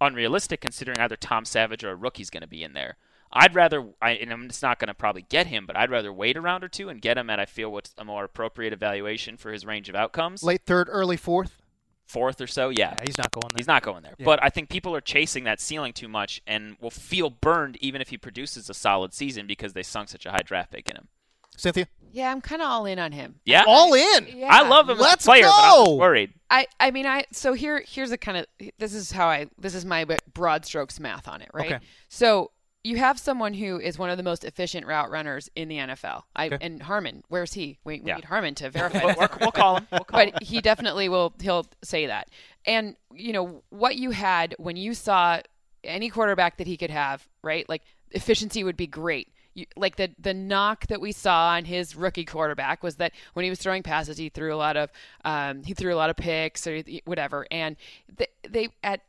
unrealistic 0.00 0.60
considering 0.60 0.98
either 0.98 1.16
Tom 1.16 1.44
Savage 1.44 1.84
or 1.84 1.90
a 1.90 1.94
rookie's 1.94 2.30
going 2.30 2.40
to 2.40 2.48
be 2.48 2.64
in 2.64 2.72
there. 2.72 2.96
I'd 3.32 3.54
rather, 3.54 3.86
I, 4.00 4.12
and 4.12 4.32
I'm 4.32 4.48
just 4.48 4.62
not 4.62 4.78
going 4.78 4.88
to 4.88 4.94
probably 4.94 5.22
get 5.28 5.46
him, 5.48 5.66
but 5.66 5.76
I'd 5.76 5.90
rather 5.90 6.12
wait 6.12 6.36
a 6.36 6.40
round 6.40 6.64
or 6.64 6.68
two 6.68 6.88
and 6.88 7.00
get 7.00 7.18
him 7.18 7.28
at 7.30 7.38
I 7.38 7.46
feel 7.46 7.70
what's 7.70 7.94
a 7.98 8.04
more 8.04 8.24
appropriate 8.24 8.72
evaluation 8.72 9.36
for 9.36 9.52
his 9.52 9.66
range 9.66 9.88
of 9.88 9.94
outcomes. 9.94 10.42
Late 10.42 10.62
third, 10.64 10.88
early 10.90 11.16
fourth. 11.16 11.62
Fourth 12.06 12.40
or 12.40 12.46
so, 12.46 12.70
yeah. 12.70 12.94
Yeah, 12.96 13.04
he's 13.06 13.18
not 13.18 13.30
going 13.30 13.48
there. 13.50 13.56
He's 13.58 13.66
not 13.66 13.82
going 13.82 14.02
there. 14.02 14.14
Yeah. 14.16 14.24
But 14.24 14.42
I 14.42 14.48
think 14.48 14.70
people 14.70 14.96
are 14.96 15.02
chasing 15.02 15.44
that 15.44 15.60
ceiling 15.60 15.92
too 15.92 16.08
much 16.08 16.40
and 16.46 16.76
will 16.80 16.90
feel 16.90 17.28
burned 17.28 17.76
even 17.82 18.00
if 18.00 18.08
he 18.08 18.16
produces 18.16 18.70
a 18.70 18.74
solid 18.74 19.12
season 19.12 19.46
because 19.46 19.74
they 19.74 19.82
sunk 19.82 20.08
such 20.08 20.24
a 20.24 20.30
high 20.30 20.42
draft 20.42 20.72
pick 20.72 20.88
in 20.88 20.96
him. 20.96 21.08
Cynthia? 21.54 21.86
Yeah, 22.10 22.32
I'm 22.32 22.40
kind 22.40 22.62
of 22.62 22.68
all 22.68 22.86
in 22.86 22.98
on 22.98 23.12
him. 23.12 23.40
Yeah. 23.44 23.64
All 23.66 23.92
in. 23.92 24.26
Yeah. 24.34 24.48
I 24.50 24.66
love 24.66 24.88
him 24.88 24.96
as 24.96 25.02
Let's 25.02 25.24
a 25.26 25.28
player, 25.28 25.42
but 25.42 25.52
I'm 25.52 25.84
go! 25.84 25.94
worried. 25.96 26.32
I, 26.48 26.66
I 26.80 26.90
mean 26.92 27.04
I 27.04 27.24
so 27.30 27.52
here 27.52 27.84
here's 27.86 28.10
a 28.10 28.16
kind 28.16 28.38
of 28.38 28.46
this 28.78 28.94
is 28.94 29.12
how 29.12 29.26
I 29.26 29.48
this 29.58 29.74
is 29.74 29.84
my 29.84 30.06
broad 30.32 30.64
strokes 30.64 30.98
math 30.98 31.28
on 31.28 31.42
it 31.42 31.50
right 31.52 31.72
Okay. 31.72 31.84
so 32.08 32.52
you 32.84 32.96
have 32.96 33.18
someone 33.18 33.54
who 33.54 33.78
is 33.80 33.98
one 33.98 34.08
of 34.08 34.16
the 34.16 34.22
most 34.22 34.44
efficient 34.44 34.86
route 34.86 35.10
runners 35.10 35.50
in 35.56 35.68
the 35.68 35.76
NFL 35.76 36.22
I 36.36 36.46
Okay. 36.46 36.58
and 36.60 36.82
Harmon 36.82 37.24
where's 37.28 37.52
he 37.54 37.78
we, 37.84 38.00
we 38.00 38.08
Yeah. 38.08 38.16
need 38.16 38.24
Harmon 38.26 38.54
to 38.56 38.70
verify 38.78 39.04
We'll, 39.04 39.28
we'll- 39.40 39.50
call 39.52 39.76
him. 39.78 39.86
We'll 39.92 40.04
call 40.04 40.20
him. 40.20 40.30
but 40.32 40.42
he 40.42 40.60
definitely 40.60 41.08
will 41.08 41.34
he'll 41.40 41.66
say 41.82 42.06
that 42.06 42.28
and 42.66 42.96
you 43.12 43.32
know 43.32 43.62
what 43.70 43.96
you 43.96 44.10
had 44.12 44.54
when 44.58 44.76
you 44.76 44.94
saw 44.94 45.40
any 45.84 46.08
quarterback 46.08 46.56
that 46.58 46.66
he 46.66 46.76
could 46.76 46.90
have 46.90 47.26
right 47.42 47.68
like 47.68 47.82
efficiency 48.12 48.62
would 48.64 48.76
be 48.76 48.86
great 48.86 49.28
you, 49.54 49.66
like 49.76 49.96
the 49.96 50.10
the 50.18 50.32
knock 50.34 50.86
that 50.86 51.00
we 51.00 51.10
saw 51.12 51.48
on 51.50 51.64
his 51.64 51.96
rookie 51.96 52.24
quarterback 52.24 52.82
was 52.82 52.96
that 52.96 53.12
when 53.34 53.42
he 53.44 53.50
was 53.50 53.58
throwing 53.58 53.82
passes 53.82 54.16
he 54.16 54.28
threw 54.28 54.54
a 54.54 54.56
lot 54.56 54.76
of 54.76 54.90
um, 55.24 55.62
he 55.64 55.74
threw 55.74 55.92
a 55.92 55.96
lot 55.96 56.10
of 56.10 56.16
picks 56.16 56.66
or 56.66 56.82
whatever 57.06 57.44
and 57.50 57.76
they, 58.16 58.26
they 58.48 58.68
at 58.84 59.00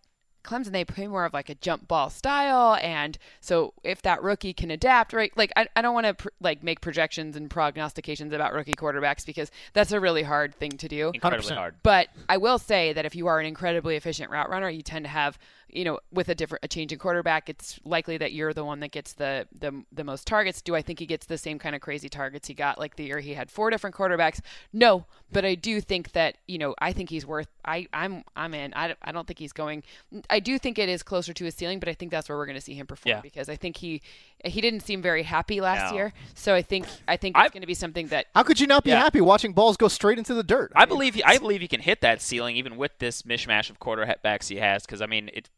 Clemson, 0.44 0.72
they 0.72 0.86
play 0.86 1.08
more 1.08 1.26
of 1.26 1.34
like 1.34 1.50
a 1.50 1.56
jump 1.56 1.88
ball 1.88 2.10
style, 2.10 2.76
and 2.82 3.18
so 3.42 3.74
if 3.84 4.02
that 4.04 4.24
rookie 4.24 4.54
can 4.54 4.72
adapt, 4.72 5.14
right? 5.14 5.32
Like 5.36 5.52
I, 5.56 5.68
I 5.76 5.82
don't 5.82 5.94
want 5.94 6.08
to 6.08 6.14
pr- 6.14 6.30
like 6.40 6.64
make 6.64 6.82
projections 6.82 7.36
and 7.36 7.50
prognostications 7.50 8.34
about 8.34 8.54
rookie 8.54 8.74
quarterbacks 8.74 9.26
because 9.26 9.52
that's 9.74 9.92
a 9.92 10.00
really 10.00 10.24
hard 10.24 10.56
thing 10.56 10.72
to 10.72 10.88
do. 10.88 11.12
Incredibly 11.14 11.52
100%. 11.52 11.56
hard. 11.56 11.76
But 11.84 12.08
I 12.28 12.38
will 12.38 12.58
say 12.58 12.94
that 12.94 13.06
if 13.06 13.16
you 13.16 13.28
are 13.28 13.40
an 13.40 13.46
incredibly 13.46 13.96
efficient 13.96 14.32
route 14.32 14.50
runner, 14.50 14.70
you 14.70 14.82
tend 14.82 15.06
to 15.06 15.10
have 15.10 15.38
you 15.72 15.84
know, 15.84 16.00
with 16.12 16.30
a 16.30 16.36
different 16.36 16.64
a 16.64 16.68
change 16.68 16.92
in 16.92 17.00
quarterback, 17.00 17.50
it's 17.50 17.80
likely 17.86 18.18
that 18.18 18.34
you're 18.34 18.54
the 18.54 18.66
one 18.66 18.80
that 18.82 18.92
gets 18.92 19.14
the 19.14 19.48
the 19.58 19.84
the 19.92 20.04
most 20.04 20.28
targets. 20.28 20.62
Do 20.62 20.76
I 20.76 20.82
think 20.82 21.00
he 21.00 21.06
gets 21.06 21.26
the 21.26 21.38
same 21.38 21.60
kind 21.60 21.76
of 21.76 21.82
crazy 21.82 22.10
targets 22.10 22.48
he 22.48 22.54
got 22.54 22.78
like 22.80 22.96
the 22.96 23.06
year 23.06 23.20
he 23.20 23.34
had 23.34 23.50
four 23.52 23.70
different 23.70 23.96
quarterbacks? 23.96 24.42
No, 24.74 25.06
but 25.32 25.46
I 25.46 25.56
do 25.56 25.82
think 25.82 26.12
that 26.14 26.38
you 26.48 26.58
know 26.58 26.76
I 26.80 26.94
think 26.94 27.10
he's 27.10 27.26
worth. 27.26 27.48
I 27.66 27.88
I'm 27.94 28.24
I'm 28.36 28.54
in. 28.54 28.74
I, 28.76 28.96
I 29.02 29.12
don't 29.12 29.28
think 29.28 29.40
he's 29.40 29.54
going. 29.54 29.84
I 30.30 30.40
do 30.40 30.58
think 30.60 30.80
it 30.80 30.90
is 30.90 31.04
closer 31.04 31.34
to 31.34 31.46
his 31.46 31.56
ceiling, 31.56 31.80
but 31.80 31.90
I 31.90 31.94
think 31.94 32.12
that's 32.12 32.30
where 32.30 32.38
we're 32.38 32.46
going 32.46 32.56
to 32.56 32.62
see 32.62 32.74
him 32.74 32.88
perform 32.88 33.16
Yeah. 33.18 33.22
because 33.22 33.50
I 33.50 33.56
think 33.56 33.78
he 33.78 34.02
he 34.46 34.62
didn't 34.62 34.82
seem 34.82 35.02
very 35.02 35.24
happy 35.24 35.60
last 35.62 35.92
No. 35.92 35.98
year. 35.98 36.14
So 36.34 36.54
I 36.56 36.62
think 36.62 36.86
I 37.08 37.18
think 37.18 37.36
it's 37.38 37.52
going 37.52 37.62
to 37.62 37.68
be 37.68 37.74
something 37.74 38.08
that 38.08 38.28
How 38.36 38.44
could 38.44 38.60
you 38.60 38.68
not 38.68 38.84
be 38.84 38.92
Yeah. 38.92 39.00
happy 39.00 39.22
watching 39.22 39.54
balls 39.54 39.78
go 39.78 39.88
straight 39.88 40.18
into 40.18 40.34
the 40.34 40.44
dirt? 40.44 40.72
I 40.76 40.86
believe 40.86 41.16
he, 41.16 41.24
I 41.24 41.38
believe 41.38 41.62
he 41.62 41.68
can 41.68 41.82
hit 41.82 42.02
that 42.02 42.22
ceiling 42.22 42.56
even 42.56 42.78
with 42.78 42.98
this 43.00 43.24
mishmash 43.24 43.70
of 43.70 43.80
quarterbacks 43.80 44.48
he 44.50 44.58
has. 44.58 44.84
Because 44.86 45.02
I 45.02 45.06
mean, 45.08 45.30
it, 45.34 45.50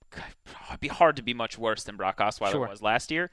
it'd 0.70 0.80
be 0.80 0.88
hard 0.88 1.16
to 1.18 1.22
be 1.22 1.34
much 1.34 1.58
worse 1.58 1.84
than 1.84 1.96
Brock 1.98 2.18
Osweiler 2.18 2.52
Sure. 2.52 2.68
was 2.68 2.82
last 2.82 3.12
year. 3.12 3.30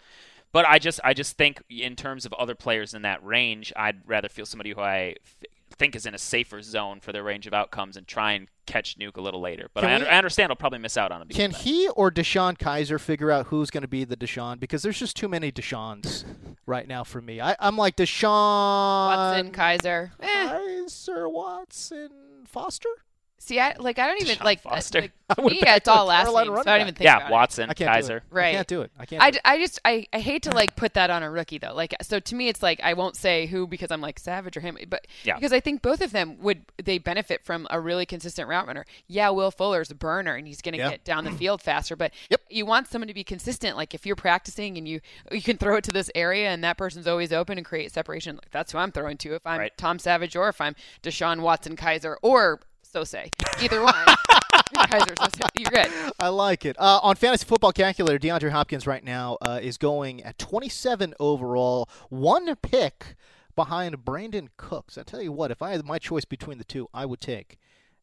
But 0.53 0.67
I 0.67 0.79
just 0.79 1.01
I 1.05 1.13
just 1.15 1.37
think 1.37 1.63
in 1.69 1.95
terms 1.97 2.25
of 2.25 2.33
other 2.35 2.55
players 2.55 2.95
in 2.95 3.03
that 3.03 3.25
range, 3.25 3.73
I'd 3.77 4.01
rather 4.07 4.29
feel 4.29 4.47
somebody 4.47 4.71
who 4.73 4.81
I 4.81 5.17
f- 5.25 5.45
think 5.77 5.95
is 5.95 6.07
in 6.07 6.15
a 6.15 6.19
safer 6.19 6.63
zone 6.63 7.01
for 7.01 7.13
their 7.13 7.23
range 7.23 7.47
of 7.47 7.53
outcomes 7.55 7.97
and 7.97 8.07
try 8.07 8.33
and 8.33 8.49
catch 8.69 8.97
Nuke 8.99 9.17
a 9.17 9.21
little 9.21 9.41
later. 9.41 9.69
But 9.75 9.85
I, 9.85 9.95
under, 9.95 10.07
we- 10.07 10.11
I 10.11 10.19
understand 10.19 10.51
I'll 10.53 10.57
probably 10.57 10.79
miss 10.79 10.97
out 10.97 11.11
on 11.11 11.23
him. 11.23 11.29
because 11.29 11.41
Can 11.41 11.51
he 11.53 11.89
or 11.89 12.11
Deshaun 12.11 12.57
Kizer 12.57 13.01
figure 13.01 13.31
out 13.31 13.47
who's 13.47 13.71
going 13.71 13.83
to 13.83 13.89
be 13.89 14.05
the 14.05 14.17
Deshaun? 14.17 14.61
Because 14.61 14.83
there's 14.83 14.99
just 14.99 15.17
too 15.17 15.29
many 15.29 15.51
Deshaun's 15.51 16.25
right 16.67 16.87
now 16.87 17.03
for 17.05 17.21
me. 17.21 17.41
I, 17.41 17.57
I'm 17.59 17.77
like 17.77 17.97
Deshaun 17.97 18.29
Watson, 18.29 19.53
Kizer. 19.53 20.11
Eh. 20.21 20.49
Kizer, 20.49 21.33
Watson, 21.33 22.11
Foster. 22.47 22.89
See, 23.41 23.61
I 23.61 23.75
like 23.79 23.99
I 23.99 24.07
don't 24.09 24.21
even 24.21 24.37
Deshaun 24.37 24.45
like, 24.45 24.59
uh, 24.67 24.71
Foster. 24.71 25.01
like 25.03 25.13
I 25.39 25.43
me, 25.43 25.61
it's 25.63 25.87
all 25.89 26.07
last 26.07 26.25
Carolina 26.25 26.51
names, 26.51 26.65
so 26.65 26.71
I 26.71 26.75
don't 26.79 26.81
even 26.89 26.95
think 26.95 27.05
Yeah, 27.05 27.17
about 27.19 27.31
it. 27.31 27.33
Watson, 27.33 27.71
I 27.71 27.75
can't 27.75 27.91
Kizer. 27.91 28.09
do 28.09 28.15
it. 28.37 28.41
I 28.41 28.53
can't 28.53 28.67
do 28.67 28.81
it. 28.83 28.91
I 28.99 29.07
can't. 29.07 29.23
I, 29.23 29.31
do 29.31 29.35
d- 29.37 29.41
I 29.45 29.59
just 29.59 29.79
I, 29.85 30.07
I 30.13 30.21
hate 30.21 30.43
to 30.45 30.51
like 30.51 30.75
put 30.75 30.95
that 30.95 31.11
on 31.11 31.23
a 31.23 31.31
rookie 31.31 31.59
though. 31.59 31.75
Like 31.75 31.95
so 32.03 32.19
to 32.19 32.35
me 32.35 32.49
it's 32.49 32.63
like 32.63 32.81
I 32.83 32.95
won't 32.95 33.15
say 33.17 33.47
who 33.47 33.67
because 33.67 33.91
I'm 33.91 34.01
like 34.01 34.19
Savage 34.19 34.57
or 34.57 34.61
him, 34.61 34.77
but 34.89 35.07
Yeah. 35.25 35.37
because 35.37 35.53
I 35.53 35.61
think 35.61 35.83
both 35.83 36.01
of 36.01 36.11
them 36.13 36.39
would 36.41 36.63
they 36.83 36.99
benefit 36.99 37.45
from 37.45 37.67
a 37.71 37.79
really 37.81 38.07
consistent 38.07 38.49
route 38.49 38.67
runner. 38.67 38.85
Yeah, 39.07 39.31
Will 39.31 39.51
Fuller's 39.51 39.91
a 39.91 39.95
burner 39.95 40.35
and 40.35 40.47
he's 40.47 40.61
going 40.63 40.73
to 40.73 40.79
Yeah. 40.79 40.91
get 40.91 41.05
down 41.05 41.25
the 41.25 41.31
field 41.39 41.63
faster, 41.63 41.95
but 41.95 42.13
Yep. 42.31 42.41
you 42.51 42.67
want 42.67 42.89
someone 42.89 43.09
to 43.09 43.15
be 43.15 43.25
consistent. 43.25 43.77
Like 43.77 43.95
if 43.95 44.05
you're 44.05 44.17
practicing 44.17 44.77
and 44.79 44.89
you 44.89 45.01
you 45.31 45.43
can 45.43 45.59
throw 45.59 45.77
it 45.77 45.85
to 45.85 45.93
this 45.93 46.11
area 46.15 46.49
and 46.49 46.65
that 46.65 46.77
person's 46.77 47.07
always 47.07 47.33
open 47.33 47.57
and 47.59 47.65
create 47.67 47.93
separation. 47.93 48.37
Like 48.37 48.51
that's 48.51 48.73
who 48.73 48.79
I'm 48.79 48.91
throwing 48.93 49.17
to. 49.19 49.35
If 49.35 49.47
I'm 49.47 49.59
Right. 49.61 49.77
Tom 49.79 49.99
Savage 49.99 50.35
or 50.35 50.49
if 50.49 50.61
I'm 50.61 50.75
Deshaun 51.03 51.41
Watson 51.41 51.77
Kizer 51.77 52.17
or 52.23 52.61
Sose, 52.93 53.31
either 53.63 53.83
one. 53.83 53.95
Sose, 54.75 55.41
you're 55.55 55.71
good. 55.71 55.91
I 56.19 56.29
like 56.29 56.65
it. 56.65 56.77
Uh, 56.79 57.01
on 57.03 57.17
Fantasy 57.17 57.45
Football 57.45 57.73
Calculator, 57.73 58.19
DeAndre 58.19 58.51
Hopkins 58.51 58.87
right 58.87 59.05
now 59.05 59.37
uh, 59.43 59.61
is 59.63 59.77
going 59.77 60.23
at 60.23 60.39
27 60.39 61.15
overall, 61.21 61.89
one 62.09 62.55
pick 62.57 63.17
behind 63.55 64.05
Brandin 64.05 64.49
Cooks. 64.57 64.97
I 64.97 65.03
tell 65.03 65.21
you 65.21 65.33
what, 65.33 65.51
if 65.51 65.61
I 65.63 65.73
had 65.73 65.85
my 65.85 65.99
choice 65.99 66.25
between 66.25 66.59
the 66.59 66.65
two, 66.65 66.89
I 66.95 67.05
would 67.05 67.21
take 67.21 67.59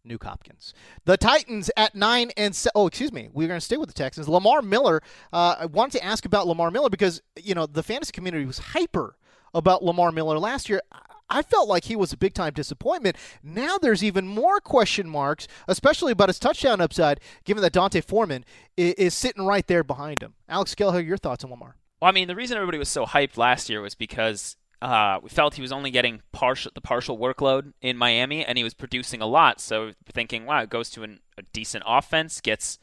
Nuke 0.07 0.23
Hopkins. 0.23 0.73
The 1.05 1.17
Titans 1.17 1.71
at 1.75 1.95
nine 1.95 2.31
and 2.37 2.55
se- 2.55 2.69
oh, 2.75 2.87
excuse 2.87 3.11
me, 3.11 3.29
we're 3.33 3.47
going 3.47 3.59
to 3.59 3.65
stay 3.65 3.77
with 3.77 3.89
the 3.89 3.95
Texans. 3.95 4.29
Lamar 4.29 4.61
Miller. 4.61 5.01
Uh, 5.33 5.55
I 5.59 5.65
wanted 5.65 5.97
to 5.99 6.05
ask 6.05 6.25
about 6.25 6.47
Lamar 6.47 6.71
Miller 6.71 6.89
because 6.89 7.21
you 7.41 7.55
know 7.55 7.65
the 7.65 7.83
fantasy 7.83 8.11
community 8.11 8.45
was 8.45 8.59
hyper 8.59 9.17
about 9.53 9.83
Lamar 9.83 10.11
Miller 10.11 10.37
last 10.37 10.69
year. 10.69 10.81
I 11.29 11.41
felt 11.41 11.67
like 11.67 11.85
he 11.85 11.95
was 11.95 12.13
a 12.13 12.17
big 12.17 12.33
time 12.33 12.53
disappointment. 12.53 13.15
Now 13.41 13.77
there's 13.77 14.03
even 14.03 14.27
more 14.27 14.59
question 14.59 15.09
marks, 15.09 15.47
especially 15.67 16.11
about 16.11 16.29
his 16.29 16.39
touchdown 16.39 16.81
upside, 16.81 17.19
given 17.43 17.61
that 17.63 17.73
D'Onta 17.73 18.03
Foreman 18.03 18.45
is, 18.77 18.93
is 18.93 19.13
sitting 19.13 19.45
right 19.45 19.65
there 19.67 19.83
behind 19.83 20.21
him. 20.21 20.35
Alex 20.47 20.75
Gelhar, 20.75 21.05
your 21.05 21.17
thoughts 21.17 21.43
on 21.43 21.49
Lamar? 21.49 21.77
Well, 22.01 22.09
I 22.09 22.11
mean, 22.11 22.27
the 22.27 22.35
reason 22.35 22.57
everybody 22.57 22.77
was 22.77 22.89
so 22.89 23.05
hyped 23.05 23.37
last 23.37 23.69
year 23.69 23.81
was 23.81 23.95
because 23.95 24.57
uh, 24.81 25.19
we 25.23 25.29
felt 25.29 25.55
he 25.55 25.61
was 25.61 25.71
only 25.71 25.89
getting 25.89 26.21
partial 26.31 26.71
the 26.75 26.81
partial 26.81 27.17
workload 27.17 27.73
in 27.81 27.97
Miami, 27.97 28.45
and 28.45 28.57
he 28.57 28.63
was 28.63 28.73
producing 28.73 29.21
a 29.21 29.25
lot. 29.25 29.59
So 29.59 29.93
thinking, 30.13 30.45
wow, 30.45 30.61
it 30.61 30.69
goes 30.69 30.89
to 30.91 31.03
an, 31.03 31.21
a 31.37 31.41
decent 31.53 31.83
offense, 31.87 32.41
gets 32.41 32.77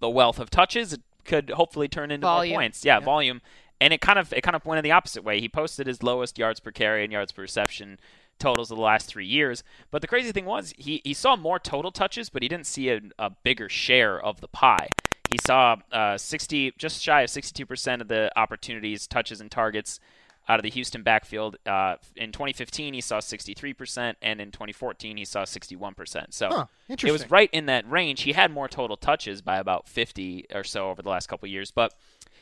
the 0.00 0.08
wealth 0.10 0.38
of 0.38 0.50
touches, 0.50 0.92
it 0.92 1.00
could 1.24 1.50
hopefully 1.50 1.88
turn 1.88 2.10
into 2.10 2.26
Volume. 2.26 2.52
more 2.52 2.60
points. 2.60 2.84
Yeah, 2.84 2.98
Yeah. 2.98 3.04
volume. 3.04 3.40
And 3.80 3.92
it 3.92 4.00
kind 4.00 4.18
of 4.18 4.32
it 4.32 4.42
kind 4.42 4.56
of 4.56 4.64
went 4.66 4.78
in 4.78 4.84
the 4.84 4.92
opposite 4.92 5.22
way. 5.22 5.40
He 5.40 5.48
posted 5.48 5.86
his 5.86 6.02
lowest 6.02 6.38
yards 6.38 6.60
per 6.60 6.70
carry 6.70 7.04
and 7.04 7.12
yards 7.12 7.32
per 7.32 7.42
reception 7.42 7.98
totals 8.38 8.70
of 8.70 8.76
the 8.76 8.82
last 8.82 9.06
three 9.06 9.26
years. 9.26 9.62
But 9.90 10.00
the 10.02 10.08
crazy 10.08 10.32
thing 10.32 10.44
was 10.44 10.72
he, 10.76 11.00
he 11.04 11.14
saw 11.14 11.36
more 11.36 11.58
total 11.58 11.90
touches, 11.90 12.30
but 12.30 12.42
he 12.42 12.48
didn't 12.48 12.66
see 12.66 12.90
a, 12.90 13.00
a 13.18 13.30
bigger 13.30 13.68
share 13.68 14.20
of 14.20 14.40
the 14.40 14.48
pie. 14.48 14.88
He 15.30 15.38
saw 15.44 15.76
uh, 15.92 16.16
60, 16.16 16.72
just 16.78 17.02
shy 17.02 17.22
of 17.22 17.30
62% 17.30 18.00
of 18.00 18.08
the 18.08 18.30
opportunities, 18.36 19.06
touches, 19.06 19.40
and 19.40 19.50
targets 19.50 20.00
out 20.48 20.58
of 20.58 20.62
the 20.62 20.70
Houston 20.70 21.02
backfield. 21.02 21.56
Uh, 21.66 21.96
in 22.16 22.32
2015, 22.32 22.94
he 22.94 23.02
saw 23.02 23.18
63%, 23.18 24.14
and 24.22 24.40
in 24.40 24.50
2014, 24.50 25.18
he 25.18 25.24
saw 25.26 25.42
61%. 25.42 26.32
So 26.32 26.48
Huh, 26.50 26.66
it 26.88 27.12
was 27.12 27.30
right 27.30 27.50
in 27.52 27.66
that 27.66 27.88
range. 27.90 28.22
He 28.22 28.32
had 28.32 28.50
more 28.50 28.68
total 28.68 28.96
touches 28.96 29.42
by 29.42 29.58
about 29.58 29.86
50 29.86 30.46
or 30.54 30.64
so 30.64 30.88
over 30.88 31.02
the 31.02 31.10
last 31.10 31.28
couple 31.28 31.46
of 31.46 31.52
years, 31.52 31.70
but 31.70 31.92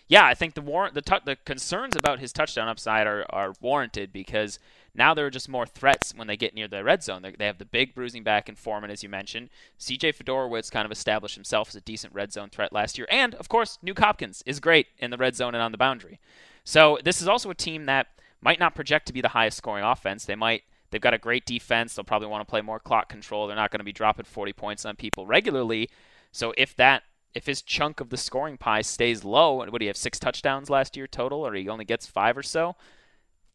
yeah, 0.09 0.25
I 0.25 0.35
think 0.35 0.55
the 0.55 0.61
war- 0.61 0.91
the 0.91 1.03
tu- 1.03 1.21
the 1.25 1.37
concerns 1.37 1.97
about 1.97 2.21
his 2.21 2.33
touchdown 2.33 2.69
upside 2.69 3.07
are, 3.07 3.27
are 3.31 3.55
warranted 3.61 4.13
because 4.13 4.59
now 4.95 5.15
there 5.15 5.27
are 5.27 5.31
just 5.31 5.49
more 5.49 5.67
threats 5.67 6.15
when 6.15 6.27
they 6.27 6.37
get 6.37 6.55
near 6.55 6.69
the 6.69 6.85
red 6.85 7.03
zone. 7.03 7.23
They, 7.23 7.33
they 7.33 7.47
have 7.47 7.59
the 7.59 7.65
big 7.65 7.95
bruising 7.95 8.23
back 8.23 8.49
and 8.49 8.57
Foreman, 8.57 8.91
as 8.91 9.03
you 9.03 9.09
mentioned. 9.09 9.51
C.J. 9.79 10.13
Fedorowicz 10.13 10.71
kind 10.71 10.87
of 10.87 10.93
established 10.93 11.35
himself 11.35 11.69
as 11.69 11.77
a 11.77 11.81
decent 11.81 12.15
red 12.15 12.33
zone 12.33 12.51
threat 12.51 12.73
last 12.73 12.99
year, 12.99 13.09
and 13.11 13.35
of 13.35 13.49
course, 13.49 13.79
Nuke 13.85 13.99
Hopkins 13.99 14.43
is 14.47 14.61
great 14.61 14.87
in 14.99 15.11
the 15.11 15.19
red 15.19 15.35
zone 15.35 15.55
and 15.55 15.63
on 15.63 15.73
the 15.73 15.79
boundary. 15.79 16.21
So 16.65 16.99
this 17.05 17.21
is 17.21 17.29
also 17.29 17.51
a 17.51 17.55
team 17.55 17.87
that 17.87 18.09
might 18.41 18.61
not 18.61 18.75
project 18.75 19.07
to 19.07 19.13
be 19.13 19.21
the 19.21 19.29
highest 19.29 19.57
scoring 19.57 19.85
offense. 19.85 20.25
They 20.25 20.35
might. 20.35 20.63
They've 20.91 21.01
got 21.01 21.15
a 21.15 21.19
great 21.19 21.45
defense. 21.47 21.95
They'll 21.95 22.05
probably 22.05 22.29
want 22.29 22.47
to 22.47 22.51
play 22.51 22.61
more 22.63 22.79
clock 22.79 23.09
control. 23.09 23.47
They're 23.47 23.57
not 23.57 23.73
going 23.73 23.81
to 23.81 23.85
be 23.85 23.93
dropping 23.93 24.25
40 24.25 24.53
points 24.53 24.85
on 24.85 24.95
people 24.95 25.27
regularly. 25.27 25.91
So 26.31 26.55
if 26.57 26.77
that 26.77 27.03
if 27.37 27.45
his 27.45 27.61
chunk 27.61 28.01
of 28.01 28.09
the 28.09 28.17
scoring 28.17 28.57
pie 28.57 28.81
stays 28.81 29.23
low, 29.23 29.61
and 29.61 29.71
would 29.71 29.83
he 29.83 29.89
have 29.89 29.97
six 29.97 30.19
touchdowns 30.19 30.71
last 30.71 30.97
year 30.97 31.07
total, 31.07 31.47
or 31.47 31.53
he 31.53 31.69
only 31.69 31.85
gets 31.85 32.07
five 32.07 32.35
or 32.37 32.43
so? 32.43 32.75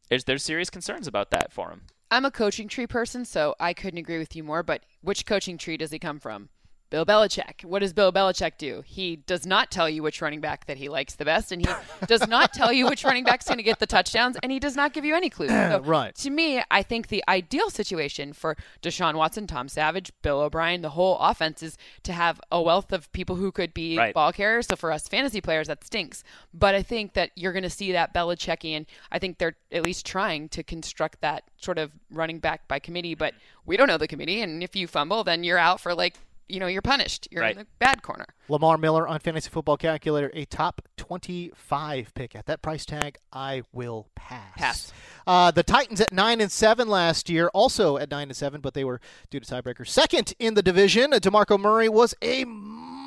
There's 0.07 0.23
there's 0.25 0.43
serious 0.43 0.69
concerns 0.69 1.07
about 1.07 1.31
that 1.31 1.51
for 1.51 1.71
him. 1.71 1.81
I'm 2.11 2.23
a 2.23 2.29
coaching 2.29 2.67
tree 2.67 2.85
person, 2.85 3.25
so 3.25 3.55
I 3.59 3.73
couldn't 3.73 3.97
agree 3.97 4.19
with 4.19 4.35
you 4.35 4.43
more. 4.43 4.61
But 4.61 4.83
which 5.01 5.25
coaching 5.25 5.57
tree 5.57 5.77
does 5.77 5.89
he 5.89 5.97
come 5.97 6.19
from? 6.19 6.49
Bill 6.91 7.05
Belichick. 7.05 7.63
What 7.65 7.79
does 7.79 7.93
Bill 7.93 8.11
Belichick 8.11 8.57
do? 8.57 8.83
He 8.85 9.15
does 9.15 9.45
not 9.47 9.71
tell 9.71 9.89
you 9.89 10.03
which 10.03 10.21
running 10.21 10.41
back 10.41 10.65
that 10.67 10.75
he 10.77 10.89
likes 10.89 11.15
the 11.15 11.23
best, 11.25 11.51
and 11.51 11.65
he 11.65 11.73
does 12.05 12.27
not 12.27 12.53
tell 12.53 12.71
you 12.71 12.85
which 12.85 13.03
running 13.05 13.23
back's 13.23 13.45
going 13.47 13.57
to 13.57 13.63
get 13.63 13.79
the 13.79 13.87
touchdowns, 13.87 14.37
and 14.43 14.51
he 14.51 14.59
does 14.59 14.75
not 14.75 14.93
give 14.93 15.05
you 15.05 15.15
any 15.15 15.29
clues. 15.29 15.49
So 15.49 15.81
Right. 15.85 16.13
To 16.15 16.29
me, 16.29 16.61
I 16.69 16.83
think 16.83 17.07
the 17.07 17.23
ideal 17.27 17.69
situation 17.69 18.33
for 18.33 18.57
Deshaun 18.83 19.15
Watson, 19.15 19.47
Tom 19.47 19.69
Savage, 19.69 20.11
Bill 20.21 20.41
O'Brien, 20.41 20.81
the 20.81 20.89
whole 20.89 21.17
offense 21.19 21.63
is 21.63 21.77
to 22.03 22.11
have 22.13 22.39
a 22.51 22.61
wealth 22.61 22.91
of 22.91 23.11
people 23.13 23.37
who 23.37 23.51
could 23.51 23.73
be 23.73 23.97
Right. 23.97 24.13
ball 24.13 24.33
carriers. 24.33 24.67
So 24.67 24.75
for 24.75 24.91
us 24.91 25.07
fantasy 25.07 25.39
players, 25.39 25.67
that 25.67 25.85
stinks. 25.85 26.25
But 26.53 26.75
I 26.75 26.83
think 26.83 27.13
that 27.13 27.31
you're 27.35 27.53
going 27.53 27.63
to 27.63 27.69
see 27.69 27.93
that 27.93 28.13
Belichickian. 28.13 28.85
I 29.11 29.17
think 29.17 29.37
they're 29.37 29.55
at 29.71 29.83
least 29.83 30.05
trying 30.05 30.49
to 30.49 30.61
construct 30.61 31.21
that 31.21 31.45
sort 31.55 31.77
of 31.77 31.91
running 32.11 32.39
back 32.39 32.67
by 32.67 32.79
committee. 32.79 33.15
But 33.15 33.33
we 33.65 33.77
don't 33.77 33.87
know 33.87 33.97
the 33.97 34.07
committee, 34.09 34.41
and 34.41 34.61
if 34.61 34.75
you 34.75 34.87
fumble, 34.87 35.23
then 35.23 35.45
you're 35.45 35.57
out 35.57 35.79
for 35.79 35.93
like 35.95 36.17
you 36.51 36.59
know 36.59 36.67
you're 36.67 36.81
punished. 36.81 37.27
You're 37.31 37.41
Right. 37.41 37.51
in 37.55 37.59
the 37.63 37.67
bad 37.79 38.01
corner. 38.03 38.25
Lamar 38.49 38.77
Miller 38.77 39.07
on 39.07 39.19
Fantasy 39.19 39.49
Football 39.49 39.77
Calculator, 39.77 40.29
a 40.33 40.45
top 40.45 40.81
25 40.97 42.13
pick. 42.13 42.35
At 42.35 42.45
that 42.47 42.61
price 42.61 42.85
tag, 42.85 43.17
I 43.31 43.63
will 43.71 44.09
pass. 44.15 44.51
Pass. 44.57 44.93
Uh, 45.25 45.51
the 45.51 45.63
Titans 45.63 46.01
at 46.01 46.11
9 46.11 46.41
and 46.41 46.51
7 46.51 46.87
last 46.87 47.29
year, 47.29 47.49
also 47.53 47.97
at 47.97 48.09
9 48.11 48.29
and 48.29 48.35
7, 48.35 48.59
but 48.61 48.73
they 48.73 48.83
were 48.83 48.99
due 49.29 49.39
to 49.39 49.45
tiebreakers. 49.55 49.87
Second 49.87 50.33
in 50.39 50.53
the 50.55 50.61
division, 50.61 51.11
DeMarco 51.11 51.59
Murray 51.59 51.87
was 51.89 52.13
a 52.21 52.43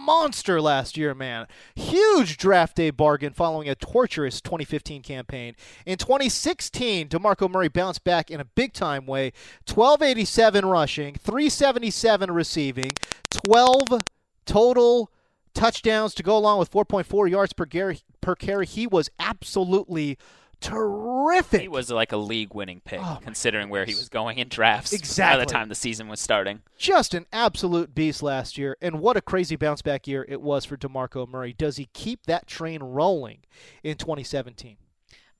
monster 0.04 0.60
last 0.60 0.96
year, 0.96 1.14
man. 1.14 1.46
Huge 1.74 2.36
draft 2.36 2.76
day 2.76 2.90
bargain 2.90 3.32
following 3.32 3.68
a 3.68 3.74
torturous 3.74 4.40
2015 4.40 5.02
campaign. 5.02 5.54
In 5.86 5.98
2016, 5.98 7.08
DeMarco 7.08 7.50
Murray 7.50 7.68
bounced 7.68 8.04
back 8.04 8.30
in 8.30 8.40
a 8.40 8.44
big 8.44 8.72
time 8.72 9.06
way 9.06 9.32
1287 9.66 10.64
rushing, 10.64 11.14
377 11.14 12.30
receiving, 12.30 12.92
12 13.30 14.00
total 14.44 15.10
touchdowns 15.54 16.14
to 16.14 16.22
go 16.22 16.36
along 16.36 16.58
with 16.58 16.70
4.4 16.70 17.30
yards 17.30 17.52
per, 17.52 17.66
per 18.20 18.34
carry. 18.34 18.66
He 18.66 18.86
was 18.86 19.10
absolutely 19.18 20.18
terrific. 20.64 21.60
He 21.62 21.68
was 21.68 21.90
like 21.90 22.12
a 22.12 22.16
league-winning 22.16 22.80
pick, 22.84 23.00
Oh, 23.00 23.14
my 23.14 23.20
considering 23.22 23.68
where 23.68 23.84
he 23.84 23.94
was 23.94 24.08
going 24.08 24.38
in 24.38 24.48
drafts 24.48 24.92
exactly. 24.92 25.38
by 25.38 25.42
Exactly. 25.42 25.44
the 25.44 25.50
time 25.52 25.68
the 25.68 25.74
season 25.74 26.08
was 26.08 26.20
starting. 26.20 26.62
just 26.78 27.14
an 27.14 27.26
absolute 27.32 27.94
beast 27.94 28.22
last 28.22 28.58
year, 28.58 28.76
and 28.80 29.00
what 29.00 29.16
a 29.16 29.20
crazy 29.22 29.56
bounce 29.56 29.82
back 29.82 30.06
year 30.06 30.24
it 30.28 30.40
was 30.40 30.64
for 30.64 30.76
DeMarco 30.76 31.28
Murray. 31.28 31.52
Does 31.52 31.76
he 31.76 31.88
keep 31.92 32.26
that 32.26 32.46
train 32.46 32.82
rolling 32.82 33.38
in 33.82 33.96
2017? 33.96 34.76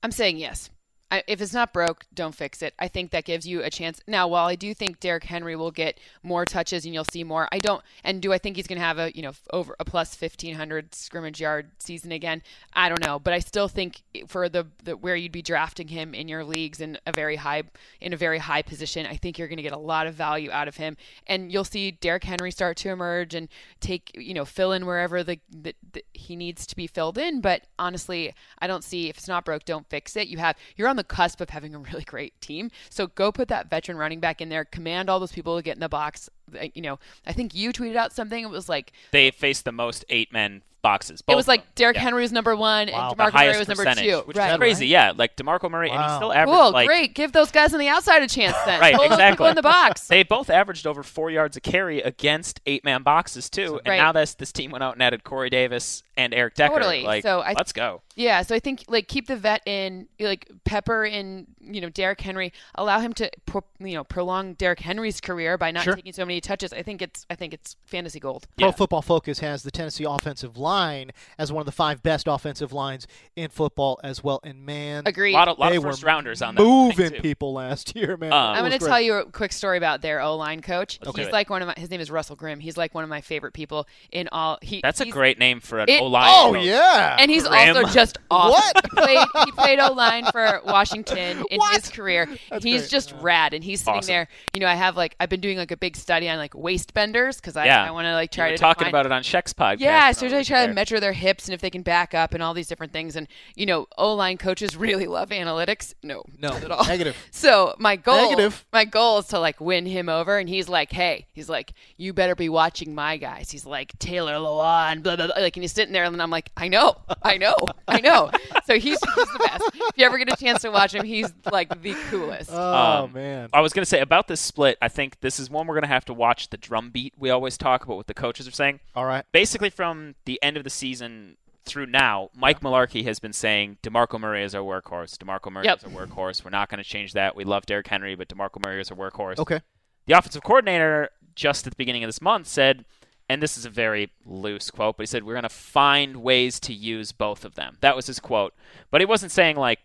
I'm 0.03 0.11
saying 0.11 0.37
yes. 0.37 0.69
I, 1.11 1.23
if 1.27 1.39
it's 1.39 1.53
not 1.53 1.71
broke, 1.71 2.05
don't 2.13 2.33
fix 2.33 2.63
it. 2.63 2.73
I 2.79 2.87
think 2.87 3.11
that 3.11 3.25
gives 3.25 3.47
you 3.47 3.61
a 3.61 3.69
chance. 3.69 4.01
Now, 4.07 4.27
while 4.27 4.47
I 4.47 4.55
do 4.55 4.73
think 4.73 4.99
Derrick 4.99 5.25
Henry 5.25 5.55
will 5.55 5.69
get 5.69 5.99
more 6.23 6.45
touches 6.45 6.83
and 6.83 6.95
you'll 6.95 7.05
see 7.05 7.23
more, 7.23 7.47
I 7.51 7.59
don't. 7.59 7.83
And 8.03 8.21
do 8.21 8.33
I 8.33 8.39
think 8.39 8.55
he's 8.55 8.65
going 8.65 8.79
to 8.79 8.85
have 8.85 8.97
a 8.97 9.11
you 9.15 9.21
know 9.21 9.33
over 9.53 9.75
a 9.79 9.85
plus 9.85 10.19
1500 10.19 10.95
scrimmage 10.95 11.39
yard 11.39 11.69
season 11.77 12.11
again? 12.11 12.41
I 12.73 12.89
don't 12.89 13.05
know, 13.05 13.19
but 13.19 13.33
I 13.33 13.39
still 13.39 13.67
think 13.67 14.01
for 14.27 14.49
the, 14.49 14.65
the 14.83 14.97
where 14.97 15.15
you'd 15.15 15.31
be 15.31 15.43
drafting 15.43 15.89
him 15.89 16.15
in 16.15 16.27
your 16.27 16.43
leagues 16.43 16.81
in 16.81 16.97
a 17.05 17.11
very 17.11 17.35
high 17.35 17.63
in 18.01 18.11
a 18.11 18.17
very 18.17 18.39
high 18.39 18.63
position, 18.63 19.05
I 19.05 19.15
think 19.15 19.37
you're 19.37 19.47
going 19.47 19.57
to 19.57 19.63
get 19.63 19.73
a 19.73 19.77
lot 19.77 20.07
of 20.07 20.15
value 20.15 20.49
out 20.49 20.67
of 20.67 20.77
him, 20.77 20.97
and 21.27 21.51
you'll 21.51 21.63
see 21.63 21.91
Derrick 21.91 22.23
Henry 22.23 22.49
start 22.49 22.77
to 22.77 22.89
emerge 22.89 23.35
and 23.35 23.47
take 23.79 24.11
you 24.15 24.33
know 24.33 24.43
fill 24.43 24.71
in 24.71 24.87
wherever 24.87 25.23
the, 25.23 25.39
the, 25.51 25.75
the 25.93 26.03
he 26.13 26.35
needs 26.35 26.65
to 26.65 26.75
be 26.75 26.87
filled 26.87 27.19
in. 27.19 27.41
But 27.41 27.61
honestly, 27.77 28.33
I 28.57 28.65
don't 28.65 28.83
see 28.83 29.07
if 29.07 29.17
it's 29.17 29.27
not 29.27 29.45
broke, 29.45 29.65
don't 29.65 29.87
fix 29.87 30.15
it. 30.15 30.27
You 30.27 30.39
have 30.39 30.55
you're 30.75 30.87
on 30.87 30.94
the 30.95 31.03
cusp 31.03 31.41
of 31.41 31.49
having 31.49 31.73
a 31.75 31.79
really 31.79 32.03
great 32.03 32.39
team, 32.41 32.71
so 32.89 33.07
go 33.07 33.31
put 33.31 33.47
that 33.49 33.69
veteran 33.69 33.97
running 33.97 34.19
back 34.19 34.41
in 34.41 34.49
there. 34.49 34.65
Command 34.65 35.09
all 35.09 35.19
those 35.19 35.31
people 35.31 35.55
to 35.57 35.61
get 35.63 35.75
in 35.75 35.79
the 35.81 35.89
box. 35.89 36.29
You 36.73 36.81
know, 36.81 36.99
I 37.25 37.33
think 37.33 37.55
you 37.55 37.71
tweeted 37.73 37.95
out 37.95 38.13
something. 38.13 38.43
It 38.43 38.49
was 38.49 38.69
like 38.69 38.91
They 39.11 39.31
faced 39.31 39.65
the 39.65 39.71
most 39.71 40.05
eight-men 40.09 40.61
boxes. 40.83 41.23
it 41.27 41.33
was 41.35 41.47
like 41.47 41.73
Derrick 41.73 41.95
Yeah. 41.95 42.03
Henry 42.03 42.21
was 42.21 42.31
number 42.31 42.55
one 42.55 42.91
Wow. 42.91 43.09
and 43.09 43.17
the 43.19 43.23
DeMarco 43.23 43.33
Murray 43.33 43.57
was 43.57 43.67
number 43.67 43.83
percentage, 43.85 44.05
two. 44.05 44.19
which 44.25 44.37
right. 44.37 44.51
is 44.51 44.57
crazy. 44.57 44.85
Yeah, 44.85 45.13
like 45.15 45.35
DeMarco 45.35 45.71
Murray, 45.71 45.89
and 45.89 45.97
he 45.97 46.05
Wow. 46.05 46.17
still 46.17 46.31
averaged 46.31 46.59
Cool, 46.61 46.71
like 46.71 46.87
great. 46.87 47.15
Give 47.15 47.31
those 47.31 47.49
guys 47.49 47.73
on 47.73 47.79
the 47.79 47.87
outside 47.87 48.21
a 48.21 48.27
chance 48.27 48.55
then. 48.67 48.79
Right, 48.79 48.93
Pull 48.93 49.05
exactly. 49.05 49.31
people 49.33 49.45
in 49.47 49.55
the 49.55 49.63
box. 49.63 50.07
They 50.07 50.21
both 50.21 50.51
averaged 50.51 50.85
over 50.85 51.01
four 51.01 51.31
yards 51.31 51.57
a 51.57 51.61
carry 51.61 52.01
against 52.01 52.61
eight-man 52.67 53.01
boxes 53.01 53.49
too. 53.49 53.79
And 53.83 53.87
Right. 53.93 53.97
now 53.97 54.11
this 54.11 54.35
this 54.35 54.51
team 54.51 54.69
went 54.69 54.83
out 54.83 54.93
and 54.93 55.01
added 55.01 55.23
Corey 55.23 55.49
Davis 55.49 56.03
and 56.17 56.33
Eric 56.33 56.55
Decker. 56.55 56.75
Totally. 56.75 57.03
Like, 57.03 57.23
So 57.23 57.41
I- 57.41 57.53
let's 57.53 57.73
go. 57.73 58.01
Yeah, 58.17 58.43
so 58.43 58.55
I 58.55 58.59
think 58.59 58.85
like 58.87 59.09
keep 59.09 59.27
the 59.27 59.35
vet 59.35 59.61
in, 59.65 60.07
like 60.21 60.49
Pepper 60.63 61.03
in, 61.03 61.47
you 61.59 61.81
know, 61.81 61.89
Derrick 61.89 62.21
Henry. 62.21 62.53
Allow 62.75 62.99
him 63.01 63.11
to, 63.13 63.29
pro- 63.45 63.65
you 63.79 63.93
know, 63.93 64.05
prolong 64.05 64.53
Derrick 64.53 64.79
Henry's 64.79 65.19
career 65.19 65.57
by 65.57 65.71
not 65.71 65.83
Sure. 65.83 65.95
taking 65.95 66.13
so 66.13 66.25
many 66.25 66.39
touches. 66.39 66.71
I 66.71 66.81
think 66.81 67.01
it's, 67.01 67.25
I 67.29 67.35
think 67.35 67.53
it's 67.53 67.75
fantasy 67.85 68.21
gold. 68.21 68.47
Pro 68.57 68.71
Football 68.71 69.01
Focus 69.01 69.39
has 69.39 69.63
the 69.63 69.71
Tennessee 69.71 70.05
offensive 70.07 70.55
line 70.57 71.11
as 71.37 71.51
one 71.51 71.59
of 71.59 71.65
the 71.65 71.73
five 71.73 72.01
best 72.03 72.25
offensive 72.29 72.71
lines 72.71 73.05
in 73.35 73.49
football 73.49 73.99
as 74.01 74.23
well. 74.23 74.39
And 74.45 74.65
man, 74.65 75.03
A 75.05 75.09
Agreed. 75.09 75.33
lot 75.33 75.49
of, 75.49 75.59
lot 75.59 75.71
they 75.71 75.75
of 75.75 75.83
were 75.83 75.91
first 75.91 76.03
rounders 76.03 76.41
on 76.41 76.55
that. 76.55 76.61
moving 76.63 77.11
people 77.21 77.51
last 77.51 77.93
year, 77.97 78.15
man. 78.15 78.31
Um, 78.31 78.39
I'm 78.55 78.59
going 78.65 78.71
to 78.71 78.79
tell 78.79 79.01
you 79.01 79.15
a 79.15 79.25
quick 79.25 79.51
story 79.51 79.77
about 79.77 80.01
their 80.01 80.21
O 80.21 80.37
line 80.37 80.61
coach. 80.61 80.99
Let's 81.03 81.17
he's 81.17 81.25
do 81.25 81.29
it. 81.29 81.33
like 81.33 81.49
one 81.49 81.61
of 81.61 81.67
my. 81.67 81.73
His 81.75 81.89
name 81.89 81.99
is 81.99 82.09
Russell 82.09 82.37
Grimm. 82.37 82.61
He's 82.61 82.77
like 82.77 82.95
one 82.95 83.03
of 83.03 83.09
my 83.09 83.19
favorite 83.19 83.51
people 83.53 83.87
in 84.11 84.29
all. 84.31 84.57
He 84.61 84.79
That's 84.81 85.01
a 85.01 85.05
great 85.05 85.37
name 85.37 85.59
for 85.59 85.79
an 85.79 85.89
It- 86.05 86.07
O 86.07 86.09
line. 86.09 86.29
Oh 86.29 86.53
yeah, 86.55 87.15
And 87.19 87.29
he's 87.31 87.47
Grimm. 87.47 87.75
also 87.77 87.91
just 87.93 88.17
awesome. 88.31 88.51
What? 88.51 88.85
He 88.85 88.89
played, 88.89 89.27
he 89.45 89.51
played 89.51 89.79
O 89.79 89.93
line 89.93 90.25
for 90.31 90.61
Washington 90.65 91.43
in 91.49 91.57
What? 91.59 91.75
his 91.81 91.89
career. 91.89 92.27
That's 92.49 92.63
he's 92.63 92.81
great. 92.81 92.89
just 92.91 93.13
rad, 93.21 93.53
and 93.53 93.63
he's 93.63 93.79
sitting 93.81 93.95
Awesome. 93.99 94.07
there. 94.11 94.27
You 94.53 94.59
know, 94.61 94.67
I 94.67 94.75
have 94.75 94.95
like 94.97 95.15
I've 95.19 95.29
been 95.29 95.41
doing 95.41 95.57
like 95.57 95.71
a 95.71 95.77
big 95.77 95.95
study 95.95 96.29
on 96.29 96.37
like 96.37 96.53
waist 96.55 96.93
benders 96.93 97.37
because 97.37 97.55
I, 97.57 97.65
Yeah. 97.65 97.83
I 97.85 97.91
want 97.91 98.05
to 98.05 98.13
like 98.13 98.31
try 98.31 98.47
were 98.51 98.55
to 98.55 98.57
talking 98.57 98.79
define- 98.85 98.89
about 98.91 99.05
it 99.05 99.11
on 99.11 99.23
Sheck's 99.23 99.53
podcast. 99.53 99.79
Yeah, 99.79 100.11
so 100.11 100.25
I 100.25 100.29
they 100.29 100.37
was 100.37 100.47
try 100.47 100.65
to 100.67 100.73
measure 100.73 100.99
their 100.99 101.13
hips 101.13 101.45
and 101.47 101.53
if 101.53 101.61
they 101.61 101.69
can 101.69 101.81
back 101.81 102.13
up 102.13 102.33
and 102.33 102.43
all 102.43 102.53
these 102.53 102.67
different 102.67 102.93
things. 102.93 103.15
And 103.15 103.27
you 103.55 103.65
know, 103.65 103.87
O 103.97 104.13
line 104.13 104.37
coaches 104.37 104.75
really 104.75 105.07
love 105.07 105.29
analytics. 105.29 105.93
No, 106.03 106.23
No, 106.39 106.49
not 106.49 106.63
at 106.63 106.71
all. 106.71 106.85
negative. 106.85 107.15
So 107.31 107.75
my 107.79 107.95
goal, 107.95 108.29
Negative. 108.29 108.65
my 108.73 108.85
goal 108.85 109.19
is 109.19 109.27
to 109.27 109.39
like 109.39 109.59
win 109.59 109.85
him 109.85 110.09
over, 110.09 110.37
and 110.37 110.47
he's 110.49 110.67
like, 110.69 110.91
hey, 110.91 111.27
he's 111.33 111.49
like, 111.49 111.73
you 111.97 112.13
better 112.13 112.35
be 112.35 112.49
watching 112.49 112.95
my 112.95 113.17
guys. 113.17 113.51
He's 113.51 113.65
like 113.65 113.97
Taylor 113.99 114.33
Lewan, 114.33 115.03
blah 115.03 115.15
blah 115.15 115.27
blah. 115.27 115.35
Like, 115.37 115.55
and 115.57 115.63
he's 115.63 115.71
sitting 115.73 115.93
there, 115.95 116.03
and 116.03 116.21
I'm 116.21 116.29
like, 116.29 116.51
I 116.57 116.67
know, 116.67 116.97
I 117.23 117.37
know, 117.37 117.55
I 117.87 118.01
know. 118.01 118.29
So 118.65 118.75
he's, 118.75 118.99
he's 118.99 119.27
the 119.31 119.39
best. 119.39 119.63
If 119.73 119.97
you 119.97 120.05
ever 120.05 120.17
get 120.17 120.31
a 120.31 120.35
chance 120.35 120.61
to 120.63 120.69
watch 120.71 120.93
him, 120.93 121.05
he's 121.05 121.31
like 121.51 121.81
the 121.81 121.93
coolest. 122.09 122.49
Oh 122.53 123.05
Um, 123.05 123.13
man, 123.13 123.49
I 123.53 123.61
was 123.61 123.73
going 123.73 123.81
to 123.81 123.89
say 123.89 123.99
about 124.01 124.27
this 124.27 124.41
split, 124.41 124.77
I 124.81 124.87
think 124.89 125.19
this 125.21 125.39
is 125.39 125.49
one 125.49 125.67
we're 125.67 125.75
going 125.75 125.83
to 125.83 125.87
have 125.87 126.05
to 126.05 126.13
watch 126.13 126.49
the 126.49 126.57
drum 126.57 126.89
beat 126.91 127.13
we 127.17 127.29
always 127.29 127.57
talk 127.57 127.83
about 127.85 127.97
what 127.97 128.07
the 128.07 128.13
coaches 128.13 128.47
are 128.47 128.51
saying. 128.51 128.79
all 128.95 129.05
right. 129.05 129.23
Basically, 129.31 129.69
from 129.69 130.15
the 130.25 130.41
end 130.43 130.57
of 130.57 130.63
the 130.63 130.69
season 130.69 131.37
through 131.65 131.87
now, 131.87 132.29
Mike 132.35 132.59
Mularkey 132.61 133.03
has 133.05 133.19
been 133.19 133.33
saying 133.33 133.77
DeMarco 133.81 134.19
Murray 134.19 134.43
is 134.43 134.53
our 134.53 134.61
workhorse. 134.61 135.17
DeMarco 135.17 135.51
Murray 135.51 135.65
Yep. 135.65 135.77
is 135.79 135.83
our 135.85 135.89
workhorse. 136.05 136.43
We're 136.43 136.51
not 136.51 136.69
going 136.69 136.77
to 136.83 136.87
change 136.87 137.13
that. 137.13 137.35
We 137.35 137.43
love 137.43 137.65
Derrick 137.65 137.87
Henry, 137.87 138.13
but 138.15 138.27
DeMarco 138.27 138.63
Murray 138.63 138.81
is 138.81 138.91
our 138.91 138.97
workhorse. 138.97 139.39
Okay. 139.39 139.61
The 140.05 140.13
offensive 140.13 140.43
coordinator, 140.43 141.09
just 141.35 141.65
at 141.65 141.71
the 141.73 141.77
beginning 141.77 142.03
of 142.03 142.07
this 142.07 142.21
month, 142.21 142.45
said, 142.47 142.85
and 143.29 143.41
this 143.41 143.57
is 143.57 143.65
a 143.65 143.69
very 143.69 144.11
loose 144.25 144.69
quote, 144.69 144.97
but 144.97 145.03
he 145.03 145.07
said, 145.07 145.23
We're 145.23 145.33
going 145.33 145.43
to 145.43 145.49
find 145.49 146.17
ways 146.17 146.59
to 146.61 146.73
use 146.73 147.11
both 147.11 147.45
of 147.45 147.55
them. 147.55 147.77
That 147.81 147.95
was 147.95 148.07
his 148.07 148.19
quote. 148.19 148.53
But 148.91 149.01
he 149.01 149.05
wasn't 149.05 149.31
saying, 149.31 149.55
like, 149.57 149.79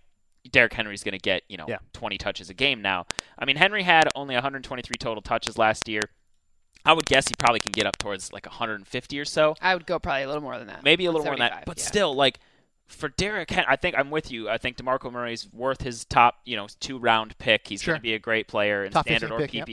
Derrick 0.50 0.72
Henry's 0.72 1.02
going 1.04 1.12
to 1.12 1.18
get, 1.18 1.42
you 1.48 1.56
know, 1.56 1.66
Yeah. 1.68 1.78
20 1.92 2.18
touches 2.18 2.50
a 2.50 2.54
game 2.54 2.82
now. 2.82 3.06
I 3.38 3.44
mean, 3.44 3.56
Henry 3.56 3.82
had 3.82 4.08
only 4.14 4.34
123 4.34 4.94
total 4.98 5.22
touches 5.22 5.58
last 5.58 5.88
year. 5.88 6.02
I 6.84 6.94
would 6.94 7.04
guess 7.06 7.28
he 7.28 7.34
probably 7.38 7.60
can 7.60 7.72
get 7.72 7.86
up 7.86 7.98
towards 7.98 8.32
like 8.32 8.46
150 8.46 9.18
or 9.20 9.24
so. 9.26 9.54
I 9.60 9.74
would 9.74 9.86
go 9.86 9.98
probably 9.98 10.22
a 10.22 10.26
little 10.26 10.42
more 10.42 10.56
than 10.58 10.68
that. 10.68 10.82
Maybe 10.82 11.04
a 11.04 11.10
little 11.10 11.26
more 11.26 11.34
than 11.36 11.40
that. 11.50 11.64
But 11.66 11.78
yeah. 11.78 11.84
still, 11.84 12.14
like, 12.14 12.38
for 12.88 13.08
Derrick 13.10 13.50
Henry, 13.50 13.66
I 13.68 13.76
think 13.76 13.96
I'm 13.98 14.10
with 14.10 14.32
you. 14.32 14.48
I 14.48 14.58
think 14.58 14.76
DeMarco 14.76 15.12
Murray's 15.12 15.46
worth 15.52 15.82
his 15.82 16.04
top, 16.06 16.40
you 16.44 16.56
know, 16.56 16.66
two 16.80 16.98
round 16.98 17.36
pick. 17.38 17.68
He's 17.68 17.82
Sure. 17.82 17.92
going 17.92 18.00
to 18.00 18.02
be 18.02 18.14
a 18.14 18.18
great 18.18 18.48
player 18.48 18.84
in 18.84 18.92
Top 18.92 19.06
standard 19.06 19.30
or 19.30 19.38
pick, 19.38 19.52
yep. 19.54 19.68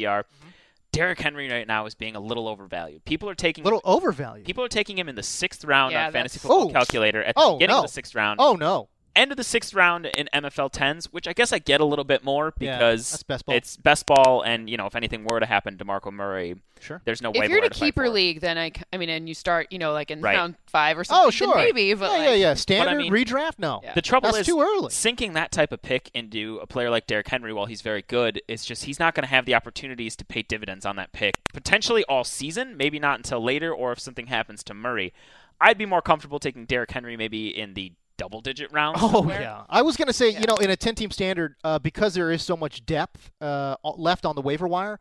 PPR. 0.97 1.01
Derrick 1.01 1.19
Henry 1.19 1.49
right 1.49 1.67
now 1.67 1.85
is 1.85 1.95
being 1.95 2.15
a 2.15 2.19
little 2.19 2.47
overvalued. 2.47 3.05
People 3.05 3.29
are 3.29 3.35
taking 3.35 3.63
little 3.63 3.81
overvalued. 3.83 4.45
people 4.45 4.63
are 4.63 4.67
taking 4.69 4.97
him 4.97 5.07
in 5.09 5.15
the 5.15 5.23
sixth 5.23 5.63
round 5.63 5.91
Yeah, 5.93 6.07
on 6.07 6.11
fantasy 6.11 6.39
football 6.39 6.67
Oh. 6.67 6.69
calculator 6.69 7.23
at 7.23 7.33
oh, 7.35 7.41
the 7.41 7.47
Oh, 7.47 7.57
beginning 7.57 7.73
no. 7.75 7.79
of 7.79 7.85
the 7.85 7.93
sixth 7.93 8.15
round, 8.15 8.39
Oh 8.41 8.53
no. 8.55 8.89
End 9.17 9.31
of 9.31 9.37
the 9.37 9.43
sixth 9.43 9.73
round 9.73 10.05
in 10.05 10.29
MFL 10.33 10.71
tens, 10.71 11.11
which 11.11 11.27
I 11.27 11.33
guess 11.33 11.51
I 11.51 11.59
get 11.59 11.81
a 11.81 11.85
little 11.85 12.05
bit 12.05 12.23
more 12.23 12.53
because 12.57 13.11
that's 13.11 13.23
best 13.23 13.45
ball. 13.45 13.55
it's 13.55 13.77
best 13.77 14.05
ball, 14.05 14.41
and 14.43 14.69
you 14.69 14.77
know 14.77 14.85
if 14.85 14.95
anything 14.95 15.23
were 15.25 15.39
to 15.39 15.45
happen, 15.45 15.75
Demarco 15.77 16.11
Murray, 16.13 16.55
Sure. 16.79 17.01
there's 17.05 17.21
no 17.21 17.31
if 17.31 17.39
way 17.39 17.45
If 17.45 17.49
you're 17.49 17.59
in 17.59 17.65
a 17.65 17.69
keeper 17.69 18.03
for. 18.05 18.09
league, 18.09 18.41
then 18.41 18.57
I, 18.57 18.71
I 18.93 18.97
mean, 18.97 19.09
and 19.09 19.27
you 19.27 19.33
start, 19.33 19.67
you 19.71 19.79
know, 19.79 19.93
like 19.93 20.11
in 20.11 20.21
Right. 20.21 20.35
round 20.37 20.55
five 20.67 20.97
or 20.97 21.01
oh, 21.01 21.03
something, 21.03 21.27
Oh 21.27 21.29
sure. 21.31 21.55
maybe. 21.55 21.93
But 21.95 22.11
yeah, 22.11 22.17
like, 22.17 22.27
yeah, 22.27 22.33
yeah. 22.35 22.53
Standard 22.53 22.97
mean- 22.97 23.11
redraft. 23.11 23.57
No. 23.57 23.81
Yeah. 23.83 23.93
The 23.95 24.01
trouble 24.03 24.27
That's 24.31 24.41
is 24.41 24.45
too 24.47 24.61
early. 24.61 24.91
sinking 24.91 25.33
that 25.33 25.51
type 25.51 25.71
of 25.71 25.81
pick 25.81 26.11
into 26.13 26.59
a 26.61 26.67
player 26.67 26.89
like 26.91 27.07
Derrick 27.07 27.27
Henry, 27.27 27.51
while 27.51 27.65
he's 27.65 27.81
very 27.81 28.03
good, 28.03 28.41
is 28.47 28.63
just 28.65 28.85
he's 28.85 28.99
not 28.99 29.15
going 29.15 29.23
to 29.23 29.29
have 29.29 29.45
the 29.45 29.55
opportunities 29.55 30.15
to 30.17 30.25
pay 30.25 30.43
dividends 30.43 30.85
on 30.85 30.95
that 30.97 31.11
pick 31.13 31.35
potentially 31.51 32.03
all 32.07 32.23
season. 32.23 32.77
Maybe 32.77 32.99
not 32.99 33.17
until 33.17 33.43
later, 33.43 33.73
or 33.73 33.91
if 33.91 33.99
something 33.99 34.27
happens 34.27 34.63
to 34.65 34.73
Murray. 34.75 35.13
I'd 35.59 35.79
be 35.79 35.87
more 35.87 36.03
comfortable 36.03 36.37
taking 36.37 36.65
Derrick 36.65 36.91
Henry 36.91 37.17
maybe 37.17 37.47
in 37.47 37.73
the 37.73 37.93
double-digit 38.17 38.71
rounds. 38.71 38.99
Oh 39.01 39.11
somewhere. 39.11 39.41
yeah, 39.41 39.63
I 39.69 39.81
was 39.81 39.95
gonna 39.97 40.13
say, 40.13 40.29
you 40.29 40.45
know, 40.47 40.55
in 40.55 40.69
a 40.69 40.75
ten-team 40.75 41.11
standard, 41.11 41.55
uh, 41.63 41.79
because 41.79 42.13
there 42.13 42.31
is 42.31 42.43
so 42.43 42.57
much 42.57 42.85
depth 42.85 43.31
uh, 43.41 43.75
left 43.83 44.25
on 44.25 44.35
the 44.35 44.41
waiver 44.41 44.67
wire, 44.67 44.99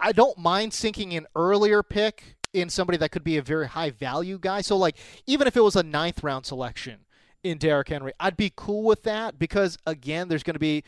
I 0.00 0.12
don't 0.12 0.38
mind 0.38 0.72
sinking 0.72 1.14
an 1.14 1.26
earlier 1.36 1.82
pick 1.82 2.36
in 2.52 2.68
somebody 2.68 2.98
that 2.98 3.10
could 3.10 3.24
be 3.24 3.36
a 3.36 3.42
very 3.42 3.68
high 3.68 3.90
value 3.90 4.38
guy. 4.38 4.60
So 4.60 4.76
like, 4.76 4.96
even 5.26 5.46
if 5.46 5.56
it 5.56 5.62
was 5.62 5.76
a 5.76 5.82
ninth 5.82 6.22
round 6.22 6.44
selection 6.44 7.00
in 7.42 7.58
Derrick 7.58 7.88
Henry, 7.88 8.12
I'd 8.20 8.36
be 8.36 8.52
cool 8.54 8.82
with 8.82 9.04
that 9.04 9.38
because 9.38 9.78
again, 9.86 10.28
there's 10.28 10.42
going 10.42 10.54
to 10.54 10.60
be. 10.60 10.84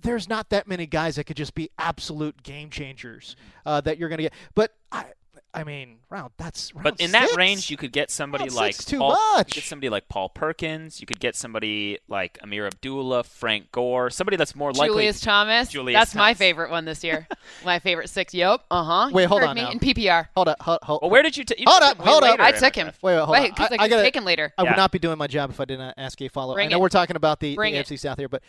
There's 0.00 0.28
not 0.28 0.50
that 0.50 0.68
many 0.68 0.86
guys 0.86 1.16
that 1.16 1.24
could 1.24 1.36
just 1.36 1.56
be 1.56 1.70
absolute 1.76 2.44
game 2.44 2.70
changers 2.70 3.34
uh, 3.66 3.80
that 3.80 3.98
you're 3.98 4.08
going 4.08 4.18
to 4.18 4.22
get. 4.22 4.32
But 4.54 4.74
I, 4.92 5.06
I 5.54 5.64
mean, 5.64 5.96
round 6.10 6.32
that's 6.36 6.74
round 6.74 6.84
But 6.84 7.00
in 7.00 7.12
that 7.12 7.34
range, 7.34 7.70
you 7.70 7.76
could 7.78 7.90
get 7.90 8.10
somebody 8.10 8.44
Round 8.44 8.54
like 8.54 8.74
six 8.74 8.84
too 8.84 8.98
Paul, 8.98 9.10
You 9.12 9.36
much. 9.38 9.46
could 9.46 9.54
get 9.54 9.64
somebody 9.64 9.88
like 9.88 10.08
Paul 10.08 10.28
Perkins. 10.28 11.00
You 11.00 11.06
could 11.06 11.18
get 11.20 11.34
somebody 11.36 11.98
like 12.06 12.38
Ameer 12.42 12.66
Abdullah, 12.66 13.24
Frank 13.24 13.72
Gore, 13.72 14.10
somebody 14.10 14.36
that's 14.36 14.54
more 14.54 14.72
likely. 14.72 14.88
Julius 14.88 15.20
Thomas. 15.20 15.68
Julius 15.70 15.98
That's 15.98 16.14
my 16.14 16.34
favorite 16.34 16.70
one 16.70 16.84
this 16.84 17.02
year. 17.02 17.26
my 17.64 17.78
favorite 17.78 18.10
six. 18.10 18.34
Yep. 18.34 18.60
Uh 18.70 18.84
huh. 18.84 19.10
Wait, 19.12 19.24
hold 19.24 19.42
on 19.42 19.54
me 19.56 19.62
now. 19.62 19.70
in 19.70 19.80
PPR. 19.80 20.28
Hold 20.36 20.48
up, 20.48 20.60
hold, 20.60 20.78
hold, 20.82 21.00
Well, 21.02 21.10
where 21.10 21.22
did 21.22 21.36
you 21.36 21.44
take? 21.44 21.62
Hold 21.66 21.82
up, 21.82 21.96
hold 21.96 22.24
up. 22.24 22.38
I 22.40 22.52
took 22.52 22.74
him. 22.74 22.88
Wait, 22.88 22.94
wait, 23.02 23.16
hold 23.18 23.30
Wait, 23.30 23.52
on. 23.58 23.66
I- 23.72 23.76
I, 23.80 23.84
I 23.84 23.88
gotta- 23.88 24.02
take 24.02 24.16
him 24.16 24.24
later. 24.24 24.52
I 24.58 24.62
Yeah. 24.64 24.70
would 24.70 24.76
not 24.76 24.92
be 24.92 24.98
doing 24.98 25.16
my 25.18 25.26
job 25.26 25.48
if 25.50 25.60
I 25.60 25.64
didn't 25.64 25.94
ask 25.96 26.20
a 26.20 26.28
follow. 26.28 26.54
Bring 26.54 26.68
I 26.68 26.70
know 26.72 26.76
it. 26.76 26.80
we're 26.82 26.88
talking 26.90 27.16
about 27.16 27.40
the, 27.40 27.50
the 27.52 27.56
Bring 27.56 27.74
it. 27.74 27.86
AFC 27.86 27.98
South 27.98 28.18
here, 28.18 28.28
but 28.28 28.42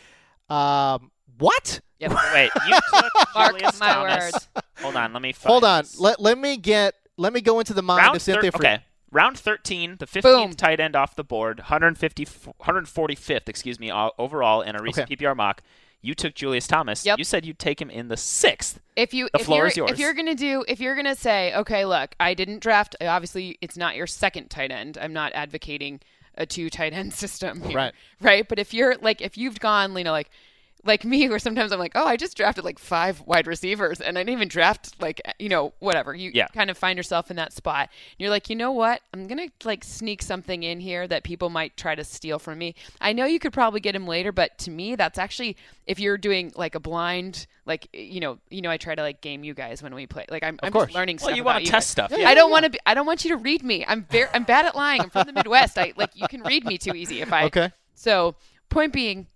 um, 0.54 1.10
what? 1.38 1.80
Yep. 1.98 2.12
Wait, 2.34 2.50
you 2.68 2.78
took 2.94 3.12
Mark 3.34 3.52
Julius 3.58 3.80
my 3.80 3.86
Thomas. 3.92 4.32
words. 4.32 4.48
Hold 4.82 4.96
on, 4.96 5.12
let 5.12 5.22
me. 5.22 5.32
Find 5.32 5.50
Hold 5.50 5.64
on. 5.64 5.82
this. 5.82 5.98
Let 5.98 6.20
let 6.20 6.38
me 6.38 6.56
get 6.56 6.94
let 7.16 7.32
me 7.32 7.40
go 7.40 7.58
into 7.58 7.74
the 7.74 7.82
mind 7.82 8.04
round 8.04 8.16
of 8.16 8.22
Cynthia. 8.22 8.50
thir- 8.50 8.58
Free. 8.58 8.66
okay. 8.68 8.82
Round 9.12 9.36
13, 9.36 9.96
the 9.98 10.06
15th 10.06 10.22
Boom. 10.22 10.52
tight 10.52 10.78
end 10.78 10.94
off 10.94 11.16
the 11.16 11.24
board, 11.24 11.58
150, 11.58 12.24
145th, 12.24 13.48
excuse 13.48 13.80
me, 13.80 13.90
overall 13.90 14.62
in 14.62 14.76
a 14.76 14.82
recent 14.82 15.10
Okay. 15.10 15.16
PPR 15.16 15.34
mock. 15.36 15.62
You 16.02 16.14
took 16.14 16.34
Julius 16.34 16.66
Thomas. 16.66 17.04
Yep. 17.04 17.18
You 17.18 17.24
said 17.24 17.44
you'd 17.44 17.58
take 17.58 17.80
him 17.82 17.90
in 17.90 18.08
the 18.08 18.16
sixth. 18.16 18.80
If 18.96 19.12
you 19.12 19.28
The 19.34 19.40
if 19.40 19.46
floor 19.46 19.58
you're, 19.58 19.66
is 19.66 19.76
yours. 19.76 19.90
If 19.90 19.98
you're 19.98 20.14
gonna 20.14 20.34
do 20.34 20.64
if 20.68 20.80
you're 20.80 20.94
gonna 20.96 21.14
say, 21.16 21.52
okay, 21.54 21.84
look, 21.84 22.14
I 22.20 22.34
didn't 22.34 22.60
draft. 22.60 22.96
Obviously, 23.00 23.58
it's 23.60 23.76
not 23.76 23.96
your 23.96 24.06
second 24.06 24.48
tight 24.48 24.70
end. 24.70 24.96
I'm 25.00 25.12
not 25.12 25.32
advocating 25.34 26.00
a 26.36 26.46
two 26.46 26.70
tight 26.70 26.92
end 26.94 27.12
system 27.24 27.60
here, 27.62 27.76
Right. 27.76 27.92
Right. 28.20 28.48
But 28.48 28.58
if 28.58 28.72
you're 28.72 28.96
like, 29.02 29.20
if 29.20 29.36
you've 29.36 29.60
gone, 29.60 29.94
you 29.96 30.04
know, 30.04 30.12
like, 30.12 30.30
like 30.84 31.04
me, 31.04 31.28
where 31.28 31.38
sometimes 31.38 31.72
I'm 31.72 31.78
like, 31.78 31.92
oh, 31.94 32.06
I 32.06 32.16
just 32.16 32.36
drafted 32.36 32.64
like 32.64 32.78
five 32.78 33.20
wide 33.22 33.46
receivers, 33.46 34.00
and 34.00 34.16
I 34.16 34.22
didn't 34.22 34.32
even 34.38 34.48
draft 34.48 34.94
like, 35.00 35.20
you 35.38 35.48
know, 35.48 35.72
whatever. 35.78 36.14
You 36.14 36.30
Yeah. 36.34 36.46
kind 36.48 36.70
of 36.70 36.78
find 36.78 36.96
yourself 36.96 37.30
in 37.30 37.36
that 37.36 37.52
spot. 37.52 37.88
And 37.90 38.16
you're 38.18 38.30
like, 38.30 38.48
you 38.48 38.56
know 38.56 38.72
what? 38.72 39.00
I'm 39.12 39.26
gonna 39.26 39.48
like 39.64 39.84
sneak 39.84 40.22
something 40.22 40.62
in 40.62 40.80
here 40.80 41.06
that 41.08 41.22
people 41.24 41.50
might 41.50 41.76
try 41.76 41.94
to 41.94 42.04
steal 42.04 42.38
from 42.38 42.58
me. 42.58 42.74
I 43.00 43.12
know 43.12 43.24
you 43.26 43.38
could 43.38 43.52
probably 43.52 43.80
get 43.80 43.94
him 43.94 44.06
later, 44.06 44.32
but 44.32 44.56
to 44.58 44.70
me, 44.70 44.96
that's 44.96 45.18
actually 45.18 45.56
if 45.86 45.98
you're 46.00 46.18
doing 46.18 46.52
like 46.56 46.74
a 46.74 46.80
blind, 46.80 47.46
like 47.66 47.88
you 47.92 48.20
know, 48.20 48.38
you 48.48 48.62
know, 48.62 48.70
I 48.70 48.76
try 48.76 48.94
to 48.94 49.02
like 49.02 49.20
game 49.20 49.44
you 49.44 49.54
guys 49.54 49.82
when 49.82 49.94
we 49.94 50.06
play. 50.06 50.24
Like 50.30 50.42
I'm, 50.42 50.58
I'm 50.62 50.72
just 50.72 50.94
learning 50.94 51.16
Well, 51.16 51.26
stuff. 51.28 51.36
you 51.36 51.44
want 51.44 51.56
wanna 51.56 51.66
test 51.66 51.90
stuff. 51.90 52.12
Yeah, 52.16 52.28
I 52.28 52.34
don't 52.34 52.50
want 52.50 52.64
to. 52.64 52.70
be 52.70 52.78
I 52.86 52.94
don't 52.94 53.06
want 53.06 53.24
you 53.24 53.30
to 53.30 53.36
read 53.36 53.62
me. 53.62 53.84
I'm 53.86 54.04
very. 54.10 54.28
I'm 54.32 54.44
bad 54.44 54.64
at 54.66 54.74
lying. 54.74 55.02
I'm 55.02 55.10
from 55.10 55.26
the 55.26 55.32
Midwest. 55.32 55.76
I 55.78 55.92
like 55.96 56.10
you 56.14 56.26
can 56.28 56.42
read 56.42 56.64
me 56.64 56.78
too 56.78 56.94
easy 56.94 57.20
if 57.20 57.32
I. 57.32 57.44
Okay. 57.50 57.70
So 57.94 58.34
point 58.68 58.92
being, 58.92 59.26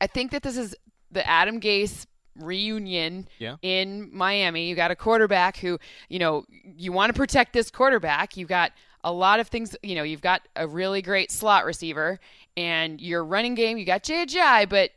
I 0.00 0.06
think 0.06 0.30
that 0.32 0.42
this 0.42 0.56
is 0.56 0.74
the 1.10 1.26
Adam 1.26 1.60
Gase 1.60 2.06
reunion 2.38 3.28
Yeah. 3.38 3.56
in 3.62 4.10
Miami. 4.14 4.68
You 4.68 4.74
got 4.76 4.90
a 4.90 4.96
quarterback 4.96 5.56
who, 5.56 5.78
you 6.08 6.18
know, 6.18 6.44
you 6.76 6.92
want 6.92 7.10
to 7.12 7.16
protect 7.18 7.52
this 7.52 7.70
quarterback. 7.70 8.36
You've 8.36 8.48
got 8.48 8.72
a 9.04 9.12
lot 9.12 9.40
of 9.40 9.48
things, 9.48 9.76
you 9.82 9.94
know, 9.94 10.02
you've 10.02 10.20
got 10.20 10.42
a 10.56 10.66
really 10.66 11.00
great 11.02 11.30
slot 11.30 11.64
receiver 11.64 12.18
and 12.56 13.00
your 13.00 13.24
running 13.24 13.54
game, 13.54 13.78
you 13.78 13.84
got 13.84 14.02
JJ, 14.02 14.68
but 14.68 14.90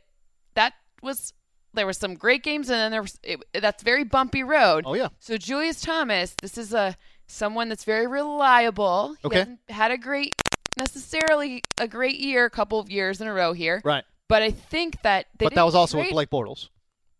that 0.54 0.74
was 1.02 1.32
there 1.72 1.86
were 1.86 1.92
some 1.92 2.14
great 2.14 2.42
games 2.42 2.68
and 2.68 2.76
then 2.78 2.90
there 2.90 3.02
was 3.02 3.18
it, 3.22 3.40
that's 3.60 3.82
very 3.84 4.02
bumpy 4.04 4.42
road. 4.42 4.82
Oh 4.86 4.94
yeah. 4.94 5.08
So 5.20 5.36
Julius 5.36 5.80
Thomas, 5.80 6.34
this 6.42 6.58
is 6.58 6.74
a 6.74 6.96
someone 7.28 7.68
that's 7.68 7.84
very 7.84 8.08
reliable. 8.08 9.14
He 9.22 9.26
Okay. 9.28 9.38
hasn't 9.38 9.60
had 9.68 9.92
a 9.92 9.96
great 9.98 10.34
necessarily 10.76 11.62
a 11.80 11.86
great 11.86 12.18
year, 12.18 12.44
a 12.46 12.50
couple 12.50 12.80
of 12.80 12.90
years 12.90 13.20
in 13.20 13.28
a 13.28 13.32
row 13.32 13.52
here. 13.52 13.80
Right. 13.84 14.04
But 14.30 14.42
I 14.42 14.50
think 14.52 15.02
that 15.02 15.26
they 15.36 15.46
but 15.46 15.54
that 15.54 15.64
was 15.66 15.74
also 15.74 15.98
with 15.98 16.06
trade- 16.06 16.12
Blake 16.14 16.30
Bortles. 16.30 16.68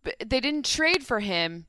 but 0.05 0.15
they 0.25 0.41
didn't 0.41 0.65
trade 0.65 1.05
for 1.05 1.21
him 1.21 1.67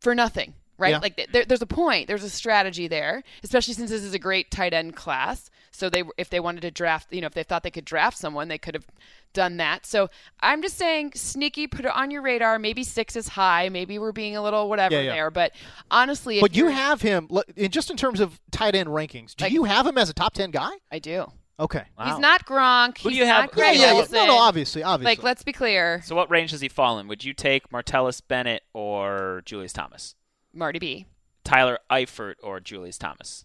for 0.00 0.14
nothing, 0.14 0.54
right? 0.78 0.90
Yeah. 0.90 0.98
Like 0.98 1.28
there, 1.32 1.44
there's 1.46 1.62
a 1.62 1.66
point, 1.66 2.06
there's 2.06 2.22
a 2.22 2.30
strategy 2.30 2.86
there, 2.86 3.22
especially 3.42 3.72
since 3.74 3.90
this 3.90 4.02
is 4.02 4.12
a 4.14 4.18
great 4.18 4.50
tight 4.50 4.74
end 4.74 4.94
class. 4.94 5.48
So 5.74 5.88
they, 5.88 6.02
if 6.18 6.28
they 6.28 6.38
wanted 6.38 6.60
to 6.60 6.70
draft, 6.70 7.10
you 7.14 7.22
know, 7.22 7.26
if 7.28 7.32
they 7.32 7.44
thought 7.44 7.62
they 7.62 7.70
could 7.70 7.86
draft 7.86 8.18
someone, 8.18 8.48
they 8.48 8.58
could 8.58 8.74
have 8.74 8.84
done 9.32 9.56
that. 9.56 9.86
So 9.86 10.10
I'm 10.40 10.60
just 10.60 10.76
saying, 10.76 11.12
sneaky, 11.14 11.66
put 11.66 11.86
it 11.86 11.96
on 11.96 12.10
your 12.10 12.20
radar. 12.20 12.58
Maybe 12.58 12.84
six 12.84 13.16
is 13.16 13.28
high. 13.28 13.70
Maybe 13.70 13.98
we're 13.98 14.12
being 14.12 14.36
a 14.36 14.42
little 14.42 14.68
whatever 14.68 14.96
Yeah, 14.96 15.00
yeah. 15.00 15.12
there. 15.14 15.30
But 15.30 15.52
honestly, 15.90 16.36
if 16.36 16.40
But 16.42 16.54
you 16.54 16.66
have 16.66 17.00
him 17.00 17.30
in 17.56 17.70
just 17.70 17.90
in 17.90 17.96
terms 17.96 18.20
of 18.20 18.38
tight 18.50 18.74
end 18.74 18.90
rankings. 18.90 19.34
Do 19.34 19.46
Like- 19.46 19.52
you 19.52 19.64
have 19.64 19.86
him 19.86 19.96
as 19.96 20.10
a 20.10 20.12
top 20.12 20.34
ten 20.34 20.50
guy? 20.50 20.72
I 20.90 20.98
do. 20.98 21.32
Okay. 21.60 21.84
He's 22.04 22.18
not 22.18 22.44
Gronk. 22.46 22.98
Who 22.98 23.04
do 23.04 23.08
he's 23.10 23.18
you 23.18 23.26
have- 23.26 23.42
Not 23.44 23.50
who 23.54 23.60
Greg 23.60 23.74
you 23.76 23.82
yeah, 23.82 23.92
yeah. 23.92 23.98
Olsen. 23.98 24.14
No, 24.14 24.26
no, 24.26 24.36
obviously, 24.38 24.82
obviously. 24.82 25.10
Like, 25.16 25.22
let's 25.22 25.42
be 25.44 25.52
clear. 25.52 26.02
So 26.04 26.16
what 26.16 26.30
range 26.30 26.50
does 26.50 26.60
he 26.60 26.68
fall 26.68 26.98
in? 26.98 27.06
Would 27.08 27.24
you 27.24 27.34
take 27.34 27.68
Martellus 27.70 28.20
Bennett 28.26 28.62
or 28.72 29.42
Julius 29.44 29.72
Thomas? 29.72 30.14
Marty 30.52 30.78
B. 30.78 31.06
Tyler 31.44 31.78
Eifert 31.90 32.34
or 32.42 32.58
Julius 32.60 32.98
Thomas? 32.98 33.44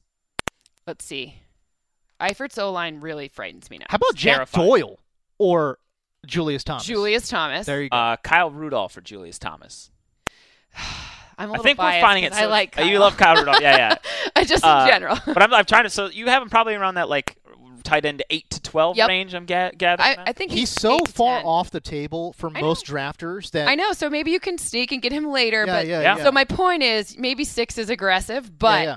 Let's 0.87 1.03
see. 1.05 1.41
Eifert's 2.19 2.57
O 2.57 2.71
line 2.71 2.99
really 3.01 3.27
frightens 3.27 3.69
me 3.69 3.77
now. 3.77 3.85
How 3.89 3.97
about 3.97 4.15
Jack 4.15 4.35
terrifying. 4.37 4.67
Doyle 4.67 4.99
or 5.37 5.77
Julius 6.25 6.63
Thomas? 6.63 6.85
Julius 6.85 7.27
Thomas. 7.29 7.65
There 7.67 7.81
you 7.83 7.89
go. 7.89 7.97
Uh, 7.97 8.15
Kyle 8.17 8.49
Rudolph 8.49 8.97
or 8.97 9.01
Julius 9.01 9.37
Thomas? 9.37 9.91
I'm 11.39 11.49
a 11.49 11.51
I 11.51 11.51
little 11.51 11.63
think 11.63 11.77
we're 11.77 11.83
biased 11.85 12.01
finding 12.03 12.23
it. 12.23 12.29
'cause 12.31 12.39
So 12.39 12.45
I 12.45 12.49
like. 12.49 12.79
uh, 12.79 12.81
you 12.83 12.97
love 12.97 13.15
Kyle 13.15 13.35
Rudolph. 13.35 13.61
Yeah, 13.61 13.77
yeah. 13.77 13.95
I 14.35 14.43
just 14.43 14.63
Uh, 14.65 14.81
in 14.81 14.87
general. 14.91 15.17
but 15.25 15.41
I'm, 15.43 15.53
I'm 15.53 15.65
trying 15.65 15.83
to. 15.83 15.89
So 15.91 16.07
you 16.07 16.25
have 16.27 16.41
him 16.41 16.49
probably 16.49 16.73
around 16.73 16.95
that 16.95 17.09
like 17.09 17.37
tight 17.87 18.05
end 18.05 18.21
eight 18.29 18.49
to 18.49 18.61
twelve 18.61 18.97
Yep. 18.97 19.07
range. 19.07 19.33
I'm 19.33 19.45
ga- 19.45 19.71
gathering. 19.77 20.19
I. 20.19 20.25
I 20.27 20.33
think 20.33 20.51
He's 20.51 20.69
so 20.69 20.99
far 21.07 21.37
10. 21.37 21.45
off 21.45 21.71
the 21.71 21.79
table 21.79 22.33
for 22.33 22.49
I 22.49 22.59
know. 22.59 22.67
most 22.67 22.85
drafters 22.85 23.51
that 23.51 23.67
I 23.67 23.75
know, 23.75 23.93
so 23.93 24.09
maybe 24.09 24.31
you 24.31 24.39
can 24.39 24.57
sneak 24.57 24.91
and 24.91 25.01
get 25.01 25.11
him 25.11 25.25
later. 25.31 25.65
Yeah, 25.65 25.73
but 25.73 25.87
yeah, 25.87 26.01
Yeah. 26.01 26.17
yeah. 26.17 26.23
so 26.23 26.31
my 26.31 26.43
point 26.43 26.83
is, 26.83 27.17
maybe 27.17 27.43
six 27.45 27.77
is 27.77 27.89
aggressive, 27.89 28.57
but 28.59 28.83
yeah. 28.83 28.95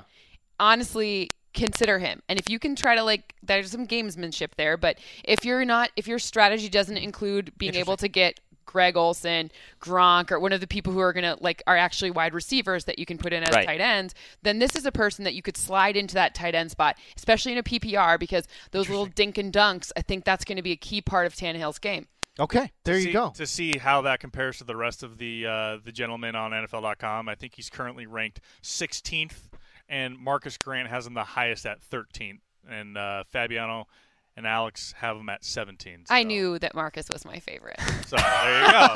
honestly, 0.59 1.31
consider 1.53 1.99
him. 1.99 2.21
And 2.29 2.39
if 2.39 2.49
you 2.49 2.59
can 2.59 2.75
try 2.75 2.95
to 2.95 3.03
like, 3.03 3.33
there's 3.43 3.71
some 3.71 3.87
gamesmanship 3.87 4.55
there. 4.57 4.77
But 4.77 4.97
if 5.23 5.43
you're 5.45 5.65
not, 5.65 5.89
if 5.95 6.07
your 6.07 6.19
strategy 6.19 6.69
doesn't 6.69 6.97
include 6.97 7.53
being 7.57 7.75
able 7.75 7.97
to 7.97 8.07
get 8.07 8.39
Greg 8.65 8.95
Olsen, 8.97 9.51
Gronk, 9.81 10.31
or 10.31 10.39
one 10.39 10.53
of 10.53 10.61
the 10.61 10.67
people 10.67 10.93
who 10.93 10.99
are 10.99 11.13
gonna 11.13 11.37
like 11.39 11.61
are 11.67 11.77
actually 11.77 12.11
wide 12.11 12.33
receivers 12.33 12.85
that 12.85 12.97
you 12.99 13.05
can 13.05 13.17
put 13.17 13.33
in 13.33 13.43
as 13.43 13.53
Right. 13.53 13.65
tight 13.65 13.81
ends, 13.81 14.13
then 14.43 14.59
this 14.59 14.75
is 14.75 14.85
a 14.85 14.91
person 14.91 15.23
that 15.25 15.33
you 15.33 15.41
could 15.41 15.57
slide 15.57 15.95
into 15.97 16.13
that 16.15 16.33
tight 16.35 16.55
end 16.55 16.71
spot, 16.71 16.97
especially 17.17 17.51
in 17.51 17.57
a 17.57 17.63
PPR 17.63 18.17
because 18.19 18.47
those 18.71 18.89
little 18.89 19.05
dink 19.05 19.37
and 19.37 19.51
dunks. 19.53 19.91
I 19.97 20.01
think 20.01 20.23
that's 20.25 20.45
going 20.45 20.55
to 20.57 20.61
be 20.61 20.71
a 20.71 20.77
key 20.77 21.01
part 21.01 21.25
of 21.25 21.35
Tannehill's 21.35 21.79
game. 21.79 22.07
Okay, 22.39 22.71
there 22.85 22.95
to 22.95 22.99
you 23.01 23.07
see, 23.07 23.11
go. 23.11 23.29
To 23.35 23.45
see 23.45 23.77
how 23.77 24.01
that 24.03 24.21
compares 24.21 24.59
to 24.59 24.63
the 24.63 24.75
rest 24.75 25.03
of 25.03 25.17
the 25.17 25.45
uh, 25.45 25.77
the 25.83 25.91
gentlemen 25.91 26.33
on 26.35 26.51
NFL.com, 26.51 27.27
I 27.27 27.35
think 27.35 27.55
he's 27.55 27.69
currently 27.69 28.05
ranked 28.05 28.39
16th, 28.63 29.49
and 29.89 30.17
Marcus 30.17 30.57
Grant 30.57 30.87
has 30.87 31.05
him 31.05 31.13
the 31.13 31.23
highest 31.25 31.65
at 31.65 31.81
13th, 31.81 32.39
and 32.69 32.97
uh, 32.97 33.25
Fabiano 33.25 33.87
and 34.37 34.47
Alex 34.47 34.93
have 34.97 35.17
him 35.17 35.29
at 35.29 35.43
17. 35.43 36.05
I 36.09 36.23
knew 36.23 36.57
that 36.59 36.73
Marcus 36.73 37.07
was 37.11 37.25
my 37.25 37.39
favorite. 37.39 37.79
So 38.07 38.15
there 38.17 38.65
you 38.65 38.71
go. 38.71 38.87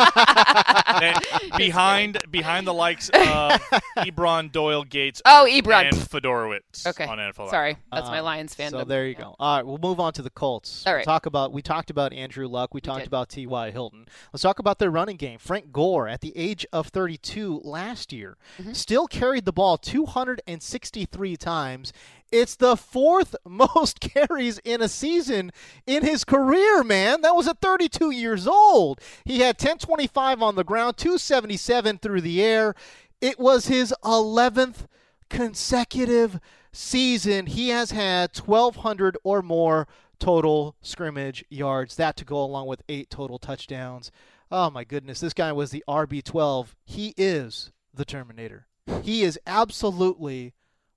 Then 1.00 1.16
behind 1.58 2.18
behind 2.32 2.66
the 2.66 2.74
likes 2.74 3.10
of 3.14 3.52
Ebron, 3.98 4.52
Doyle, 4.52 4.84
Gates, 4.86 5.22
Oh, 5.26 5.46
Ebron. 5.50 5.88
and 5.88 5.96
Fedorowicz 5.98 6.88
Okay. 6.88 7.06
on 7.06 7.18
NFL. 7.18 7.50
Sorry, 7.50 7.76
that's 7.92 8.08
my 8.10 8.20
Uh, 8.20 8.24
Lions 8.24 8.56
fandom. 8.56 8.72
So 8.72 8.84
there 8.86 9.06
you 9.08 9.16
go. 9.16 9.36
All 9.40 9.58
right, 9.58 9.66
we'll 9.66 9.78
move 9.78 10.00
on 10.00 10.14
to 10.14 10.22
the 10.22 10.30
Colts. 10.30 10.86
All 10.88 10.94
right, 10.94 11.00
We'll 11.06 11.14
talk 11.14 11.26
about 11.26 11.52
we 11.52 11.62
talked 11.62 11.90
about 11.90 12.14
Andrew 12.14 12.48
Luck. 12.48 12.74
We, 12.74 12.80
talked 12.82 13.00
did. 13.02 13.08
about 13.08 13.30
T.Y. 13.30 13.72
Hilton. 13.72 14.08
Let's 14.32 14.44
talk 14.44 14.60
about 14.60 14.80
their 14.80 14.90
running 14.92 15.18
game. 15.18 15.38
Frank 15.40 15.72
Gore, 15.74 16.08
at 16.08 16.22
the 16.22 16.36
age 16.38 16.66
of 16.72 16.88
32 16.88 17.62
last 17.64 18.14
year, 18.14 18.38
Mm-hmm. 18.60 18.74
still 18.74 19.08
carried 19.08 19.44
the 19.46 19.52
ball 19.54 19.78
263 19.78 21.36
times. 21.38 21.94
It's 22.36 22.56
the 22.56 22.76
fourth 22.76 23.34
most 23.46 24.02
carries 24.02 24.58
in 24.66 24.82
a 24.82 24.90
season 24.90 25.54
in 25.88 26.04
his 26.04 26.26
career, 26.26 26.84
man. 26.84 27.22
That 27.22 27.34
was 27.34 27.48
at 27.48 27.62
32 27.62 28.12
years 28.12 28.46
old. 28.46 29.00
He 29.24 29.40
had 29.40 29.56
1025 29.56 30.42
on 30.42 30.56
the 30.56 30.66
ground, 30.66 30.98
277 30.98 32.00
through 32.00 32.20
the 32.20 32.44
air. 32.44 32.76
It 33.22 33.40
was 33.40 33.68
his 33.68 33.94
11th 34.04 34.86
consecutive 35.30 36.42
season. 36.74 37.46
He 37.46 37.70
has 37.70 37.92
had 37.92 38.38
1,200 38.38 39.18
or 39.24 39.42
more 39.42 39.88
total 40.20 40.76
scrimmage 40.82 41.46
yards. 41.50 41.96
That 41.96 42.18
to 42.18 42.26
go 42.26 42.44
along 42.44 42.68
with 42.68 42.84
eight 42.90 43.10
total 43.10 43.40
touchdowns. 43.40 44.12
Oh 44.52 44.70
my 44.70 44.84
goodness, 44.84 45.22
this 45.22 45.34
guy 45.34 45.54
was 45.54 45.72
the 45.72 45.86
RB12. 45.88 46.74
He 46.84 47.14
is 47.16 47.72
the 47.94 48.04
Terminator. 48.04 48.68
He 49.04 49.24
is 49.24 49.40
absolutely 49.48 50.54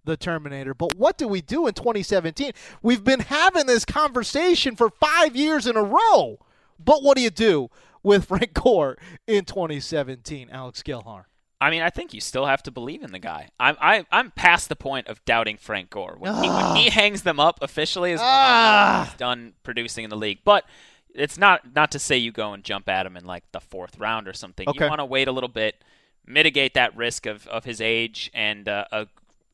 the 0.09 0.17
Terminator. 0.17 0.75
But 0.75 0.97
what 0.97 1.17
do 1.17 1.29
we 1.29 1.41
do 1.41 1.67
in 1.67 1.75
2017? 1.75 2.53
We've 2.83 3.05
been 3.05 3.21
having 3.21 3.67
this 3.67 3.85
conversation 3.85 4.75
for 4.75 4.91
five 4.91 5.37
years 5.37 5.67
in 5.67 5.77
a 5.77 5.83
row. 5.83 6.39
But 6.83 7.03
what 7.03 7.17
do 7.17 7.23
you 7.23 7.31
do 7.31 7.71
with 8.03 8.25
Frank 8.29 8.55
Gore 8.55 8.99
in 9.27 9.45
2017, 9.45 10.49
Alex 10.51 10.83
Gelhar? 10.83 11.25
I 11.61 11.71
mean, 11.71 11.83
I 11.83 11.91
think 11.91 12.15
you 12.15 12.21
still 12.21 12.47
have 12.47 12.63
to 12.65 12.71
believe 12.71 13.03
in 13.03 13.11
the 13.11 13.19
guy. 13.19 13.49
I'm 13.59 13.77
I, 13.81 14.07
I'm 14.13 14.31
past 14.31 14.69
the 14.69 14.77
point 14.77 15.09
of 15.09 15.25
doubting 15.25 15.57
Frank 15.57 15.91
Gore. 15.91 16.17
When, 16.19 16.33
he, 16.43 16.49
when 16.49 16.77
he 16.77 16.89
hangs 16.89 17.23
them 17.23 17.41
up 17.41 17.59
officially 17.63 18.13
is 18.13 18.21
Ah. 18.23 19.07
he's 19.09 19.19
done 19.19 19.55
producing 19.65 20.05
in 20.05 20.11
the 20.11 20.17
league. 20.17 20.39
But 20.45 20.65
it's 21.13 21.37
not 21.37 21.75
not 21.75 21.91
to 21.93 21.99
say 21.99 22.17
you 22.17 22.31
go 22.31 22.53
and 22.53 22.63
jump 22.63 22.89
at 22.89 23.05
him 23.07 23.17
in 23.17 23.25
like 23.25 23.43
the 23.51 23.61
fourth 23.61 23.99
round 23.99 24.29
or 24.29 24.33
something. 24.33 24.69
Okay. 24.69 24.85
You 24.85 24.89
want 24.89 25.01
to 25.01 25.05
wait 25.05 25.27
a 25.27 25.33
little 25.33 25.49
bit, 25.49 25.83
mitigate 26.25 26.75
that 26.75 26.97
risk 26.97 27.27
of, 27.27 27.49
of 27.49 27.65
his 27.65 27.81
age 27.81 28.31
and 28.33 28.69
uh, 28.69 28.85
a 28.93 29.09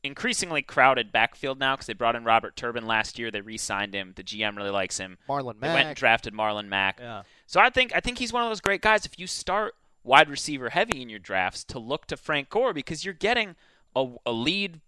increasingly 0.05 0.61
crowded 0.61 1.11
backfield 1.11 1.59
now 1.59 1.75
because 1.75 1.87
they 1.87 1.93
brought 1.93 2.15
in 2.15 2.23
Robert 2.23 2.55
Turbin 2.55 2.85
last 2.85 3.17
year. 3.19 3.31
They 3.31 3.41
re-signed 3.41 3.93
him. 3.93 4.13
The 4.15 4.23
GM 4.23 4.55
really 4.55 4.69
likes 4.69 4.97
him. 4.97 5.17
Marlon 5.27 5.59
Mack. 5.59 5.61
They 5.61 5.73
went 5.73 5.87
and 5.89 5.95
drafted 5.97 6.33
Marlon 6.33 6.67
Mack. 6.67 6.99
Yeah. 6.99 7.23
So 7.47 7.59
I 7.59 7.69
think 7.69 7.93
I 7.95 7.99
think 7.99 8.17
he's 8.19 8.31
one 8.33 8.43
of 8.43 8.49
those 8.49 8.61
great 8.61 8.81
guys. 8.81 9.05
If 9.05 9.17
you 9.19 9.27
start 9.27 9.75
wide 10.03 10.29
receiver 10.29 10.69
heavy 10.69 11.01
in 11.01 11.09
your 11.09 11.19
drafts, 11.19 11.63
to 11.65 11.79
look 11.79 12.05
to 12.07 12.17
Frank 12.17 12.49
Gore 12.49 12.73
because 12.73 13.03
you're 13.03 13.13
getting 13.13 13.55
a, 13.95 14.07
a 14.25 14.31
lead, 14.31 14.81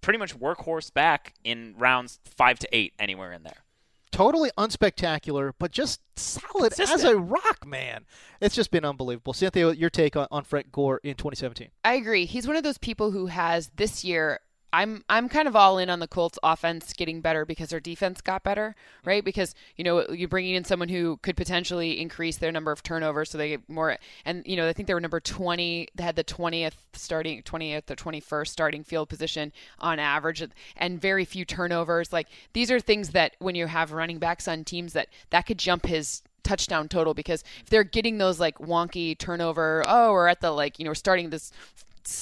pretty 0.00 0.18
much 0.18 0.38
workhorse 0.38 0.92
back 0.92 1.34
in 1.44 1.74
rounds 1.78 2.18
five 2.24 2.58
to 2.58 2.68
eight, 2.76 2.92
anywhere 2.98 3.32
in 3.32 3.42
there. 3.44 3.64
totally 4.10 4.50
unspectacular, 4.56 5.52
but 5.58 5.70
just 5.72 6.00
solid 6.16 6.72
as 6.78 7.04
a 7.04 7.16
rock, 7.16 7.66
man. 7.66 8.04
It's 8.40 8.54
just 8.54 8.70
been 8.70 8.84
unbelievable. 8.84 9.32
Cynthia, 9.32 9.72
your 9.72 9.90
take 9.90 10.16
on, 10.16 10.28
on 10.30 10.44
Frank 10.44 10.70
Gore 10.72 11.00
in 11.02 11.14
2017? 11.14 11.68
I 11.84 11.94
agree. 11.94 12.24
He's 12.26 12.46
one 12.46 12.56
of 12.56 12.62
those 12.62 12.78
people 12.78 13.10
who 13.12 13.26
has 13.26 13.70
this 13.76 14.04
year. 14.04 14.40
I'm 14.74 15.04
I'm 15.08 15.28
kind 15.28 15.46
of 15.46 15.54
all 15.54 15.78
in 15.78 15.88
on 15.88 16.00
the 16.00 16.08
Colts 16.08 16.36
offense 16.42 16.92
getting 16.92 17.20
better 17.20 17.44
because 17.44 17.68
their 17.68 17.78
defense 17.78 18.20
got 18.20 18.42
better, 18.42 18.74
right? 19.04 19.24
Because 19.24 19.54
you 19.76 19.84
know 19.84 20.04
you're 20.10 20.28
bringing 20.28 20.56
in 20.56 20.64
someone 20.64 20.88
who 20.88 21.16
could 21.18 21.36
potentially 21.36 22.00
increase 22.00 22.38
their 22.38 22.50
number 22.50 22.72
of 22.72 22.82
turnovers, 22.82 23.30
so 23.30 23.38
they 23.38 23.50
get 23.50 23.68
more. 23.68 23.96
And 24.24 24.42
you 24.44 24.56
know 24.56 24.68
I 24.68 24.72
think 24.72 24.88
they 24.88 24.94
were 24.94 25.00
number 25.00 25.20
20. 25.20 25.88
They 25.94 26.02
had 26.02 26.16
the 26.16 26.24
20th 26.24 26.74
starting 26.92 27.42
20th 27.42 27.88
or 27.88 27.94
21st 27.94 28.48
starting 28.48 28.82
field 28.82 29.08
position 29.08 29.52
on 29.78 30.00
average, 30.00 30.42
and 30.76 31.00
very 31.00 31.24
few 31.24 31.44
turnovers. 31.44 32.12
Like 32.12 32.26
these 32.52 32.70
are 32.72 32.80
things 32.80 33.10
that 33.10 33.36
when 33.38 33.54
you 33.54 33.68
have 33.68 33.92
running 33.92 34.18
backs 34.18 34.48
on 34.48 34.64
teams 34.64 34.92
that 34.94 35.08
that 35.30 35.46
could 35.46 35.58
jump 35.58 35.86
his 35.86 36.22
touchdown 36.42 36.88
total 36.88 37.14
because 37.14 37.42
if 37.62 37.70
they're 37.70 37.84
getting 37.84 38.18
those 38.18 38.40
like 38.40 38.58
wonky 38.58 39.16
turnover, 39.16 39.84
oh, 39.86 40.12
we're 40.12 40.26
at 40.26 40.40
the 40.40 40.50
like 40.50 40.80
you 40.80 40.84
know 40.84 40.90
we're 40.90 40.96
starting 40.96 41.30
this 41.30 41.52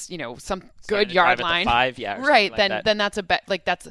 you 0.09 0.17
know 0.17 0.35
some 0.37 0.63
good 0.87 1.11
yard 1.11 1.39
line 1.39 1.65
five 1.65 1.97
yeah 1.97 2.17
right 2.25 2.51
like 2.51 2.57
then 2.57 2.69
that. 2.69 2.85
then 2.85 2.97
that's 2.97 3.17
a 3.17 3.23
bet 3.23 3.43
like 3.47 3.65
that's 3.65 3.87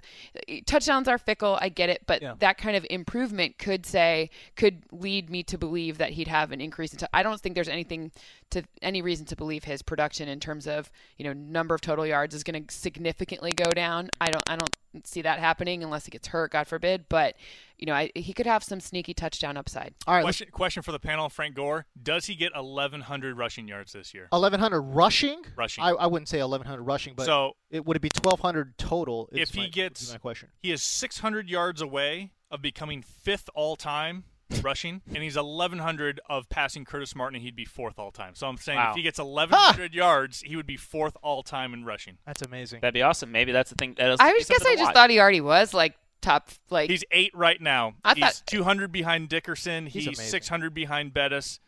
touchdowns 0.66 1.08
are 1.08 1.18
fickle 1.18 1.58
i 1.60 1.68
get 1.68 1.88
it 1.88 2.02
but 2.06 2.20
Yeah. 2.22 2.34
that 2.38 2.58
kind 2.58 2.76
of 2.76 2.86
improvement 2.90 3.58
could 3.58 3.84
say 3.86 4.30
could 4.56 4.82
lead 4.90 5.30
me 5.30 5.42
to 5.44 5.58
believe 5.58 5.98
that 5.98 6.10
he'd 6.10 6.28
have 6.28 6.52
an 6.52 6.60
increase 6.60 6.92
in 6.92 6.98
t- 6.98 7.06
i 7.12 7.22
don't 7.22 7.40
think 7.40 7.54
there's 7.54 7.68
anything 7.68 8.10
to 8.52 8.62
any 8.80 9.02
reason 9.02 9.26
to 9.26 9.36
believe 9.36 9.64
his 9.64 9.82
production 9.82 10.28
in 10.28 10.38
terms 10.40 10.66
of 10.66 10.90
you 11.18 11.24
know 11.24 11.32
number 11.32 11.74
of 11.74 11.80
total 11.80 12.06
yards 12.06 12.34
is 12.34 12.42
going 12.44 12.64
to 12.66 12.74
significantly 12.74 13.52
go 13.52 13.70
down 13.72 14.08
i 14.20 14.30
don't 14.30 14.42
i 14.48 14.56
don't 14.56 14.70
see 15.06 15.22
that 15.22 15.38
happening 15.38 15.82
unless 15.82 16.04
he 16.04 16.10
gets 16.10 16.28
hurt 16.28 16.52
god 16.52 16.66
forbid 16.66 17.06
but 17.08 17.34
you 17.78 17.86
know 17.86 17.94
I, 17.94 18.10
he 18.14 18.32
could 18.34 18.46
have 18.46 18.62
some 18.62 18.78
sneaky 18.78 19.14
touchdown 19.14 19.56
upside 19.56 19.94
All 20.06 20.14
right, 20.14 20.22
Question, 20.22 20.48
question 20.52 20.82
for 20.82 20.92
the 20.92 21.00
panel, 21.00 21.28
Frank 21.28 21.54
Gore. 21.56 21.86
Does 22.00 22.26
he 22.26 22.34
get 22.34 22.54
1,100 22.54 23.36
rushing 23.36 23.66
yards 23.66 23.92
this 23.92 24.12
year? 24.14 24.26
1100 24.30 24.80
rushing. 24.82 25.42
Rushing. 25.56 25.82
I, 25.82 25.88
I 25.90 26.06
wouldn't 26.06 26.28
say 26.28 26.38
1100 26.40 26.82
rushing, 26.82 27.14
but 27.16 27.26
So- 27.26 27.56
it 27.70 27.84
would 27.84 27.96
it 27.96 28.00
be 28.00 28.10
1200 28.22 28.76
total? 28.78 29.28
is 29.32 29.48
if 29.48 29.54
he 29.54 29.68
gets, 29.68 30.12
my 30.12 30.18
question. 30.18 30.50
he 30.62 30.70
is 30.70 30.82
600 30.82 31.48
yards 31.48 31.80
away 31.80 32.30
of 32.50 32.60
becoming 32.62 33.02
fifth 33.02 33.48
all 33.54 33.74
time 33.76 34.24
rushing, 34.60 35.02
and 35.14 35.22
he's 35.22 35.36
1,100 35.36 36.20
of 36.28 36.48
passing 36.48 36.84
Curtis 36.84 37.14
Martin, 37.14 37.36
and 37.36 37.44
he'd 37.44 37.56
be 37.56 37.64
fourth 37.64 37.98
all 37.98 38.10
time. 38.10 38.34
So 38.34 38.46
I'm 38.48 38.56
saying 38.56 38.78
Wow. 38.78 38.90
if 38.90 38.96
he 38.96 39.02
gets 39.02 39.18
1,100 39.18 39.94
yards, 39.94 40.40
he 40.40 40.56
would 40.56 40.66
be 40.66 40.76
fourth 40.76 41.16
all 41.22 41.42
time 41.42 41.74
in 41.74 41.84
rushing. 41.84 42.18
That's 42.26 42.42
amazing. 42.42 42.80
That'd 42.80 42.94
be 42.94 43.02
awesome. 43.02 43.32
Maybe 43.32 43.52
that's 43.52 43.70
the 43.70 43.76
thing. 43.76 43.94
That'll 43.96 44.16
i 44.20 44.32
just 44.32 44.48
guess 44.50 44.64
i 44.66 44.74
just 44.74 44.84
watch. 44.84 44.94
thought 44.94 45.10
he 45.10 45.20
already 45.20 45.40
was 45.40 45.72
like 45.74 45.94
top 46.20 46.50
like 46.70 46.88
He's 46.90 47.04
eight 47.10 47.32
right 47.34 47.60
now. 47.60 47.94
I 48.04 48.14
he's 48.14 48.24
thought- 48.24 48.42
200 48.46 48.92
behind 48.92 49.28
Dickerson. 49.28 49.86
He's 49.86 50.04
He's, 50.04 50.20
600 50.22 50.72
behind 50.72 51.12
Bettis, 51.12 51.58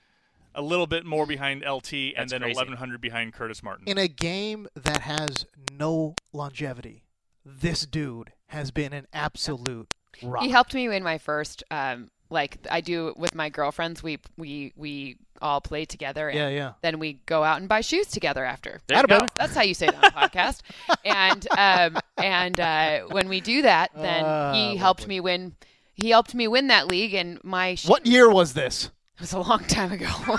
a 0.54 0.62
little 0.62 0.86
bit 0.86 1.04
more 1.04 1.26
behind 1.26 1.64
LT, 1.64 2.14
and 2.16 2.28
then 2.30 2.40
crazy. 2.42 2.54
1,100 2.56 3.00
behind 3.00 3.32
Curtis 3.32 3.62
Martin. 3.62 3.88
In 3.88 3.98
a 3.98 4.06
game 4.08 4.68
that 4.76 5.00
has 5.00 5.46
no 5.72 6.14
longevity, 6.32 7.02
this 7.44 7.84
dude 7.86 8.32
has 8.48 8.70
been 8.70 8.92
an 8.92 9.06
absolute 9.12 9.88
rock. 10.22 10.44
He 10.44 10.50
helped 10.50 10.72
me 10.74 10.88
win 10.88 11.02
my 11.02 11.18
first, 11.18 11.64
um, 11.72 12.10
like 12.30 12.58
I 12.70 12.80
do 12.80 13.14
with 13.16 13.34
my 13.34 13.48
girlfriends. 13.48 14.02
We 14.02 14.18
we 14.36 14.72
we 14.76 15.16
all 15.42 15.60
play 15.60 15.84
together. 15.84 16.28
And 16.28 16.38
Yeah, 16.38 16.48
yeah. 16.48 16.72
Then 16.82 16.98
we 16.98 17.14
go 17.26 17.42
out 17.44 17.58
and 17.60 17.68
buy 17.68 17.80
shoes 17.80 18.06
together 18.06 18.44
after. 18.44 18.80
There 18.86 18.96
you 18.96 18.98
Atta 19.00 19.08
go. 19.08 19.18
better. 19.20 19.32
That's 19.36 19.54
how 19.54 19.62
you 19.62 19.74
say 19.74 19.86
that 19.86 19.96
on 19.96 20.00
the 20.02 20.10
podcast. 20.10 20.60
And 21.04 21.46
um, 21.58 21.98
and 22.16 22.58
uh, 22.58 23.00
when 23.10 23.28
we 23.28 23.40
do 23.40 23.62
that, 23.62 23.90
then 23.94 24.24
Ah, 24.24 24.52
he 24.54 24.76
helped 24.76 25.06
me 25.06 25.20
win. 25.20 25.54
He 25.94 26.10
helped 26.10 26.34
me 26.34 26.48
win 26.48 26.68
that 26.68 26.88
league, 26.88 27.14
and 27.14 27.42
my 27.44 27.74
shoe, 27.76 27.88
What 27.88 28.06
year 28.06 28.28
was 28.30 28.54
this? 28.54 28.90
It 29.16 29.20
was 29.20 29.32
a 29.32 29.38
long 29.38 29.64
time 29.64 29.92
ago. 29.92 30.08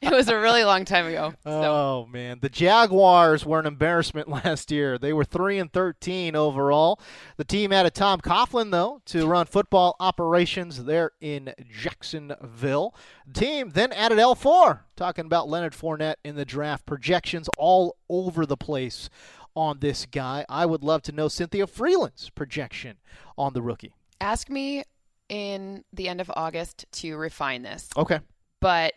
it 0.00 0.12
was 0.12 0.28
a 0.28 0.38
really 0.38 0.62
long 0.64 0.84
time 0.84 1.06
ago. 1.06 1.34
So 1.44 1.50
Oh 1.50 2.08
man, 2.10 2.38
the 2.40 2.48
Jaguars 2.48 3.44
were 3.44 3.58
an 3.58 3.66
embarrassment 3.66 4.28
last 4.44 4.70
year. 4.70 4.96
They 4.96 5.12
were 5.12 5.24
three 5.24 5.58
and 5.58 5.72
thirteen 5.72 6.36
overall. 6.36 7.00
The 7.36 7.44
team 7.44 7.72
added 7.72 7.94
Tom 7.94 8.20
Coughlin 8.20 8.70
though 8.70 9.02
to 9.06 9.26
run 9.26 9.46
football 9.46 9.96
operations 9.98 10.84
there 10.84 11.10
in 11.20 11.52
Jacksonville. 11.68 12.94
The 13.26 13.40
team 13.40 13.70
then 13.70 13.92
added 13.92 14.18
L 14.18 14.34
four, 14.34 14.84
talking 14.96 15.26
about 15.26 15.48
Leonard 15.48 15.72
Fournette 15.72 16.16
in 16.24 16.36
the 16.36 16.44
draft. 16.44 16.86
Projections 16.86 17.48
all 17.56 17.96
over 18.08 18.46
the 18.46 18.56
place 18.56 19.10
on 19.54 19.80
this 19.80 20.06
guy. 20.06 20.44
I 20.48 20.66
would 20.66 20.84
love 20.84 21.02
to 21.02 21.12
know 21.12 21.28
Cynthia 21.28 21.66
Frelund's 21.66 22.30
projection 22.30 22.98
on 23.36 23.52
the 23.52 23.62
rookie. 23.62 23.94
ask 24.20 24.48
me 24.48 24.84
in 25.28 25.84
the 25.92 26.08
end 26.08 26.20
of 26.20 26.30
August 26.34 26.86
to 26.92 27.16
refine 27.16 27.62
this. 27.62 27.88
Okay. 27.96 28.20
but 28.60 28.94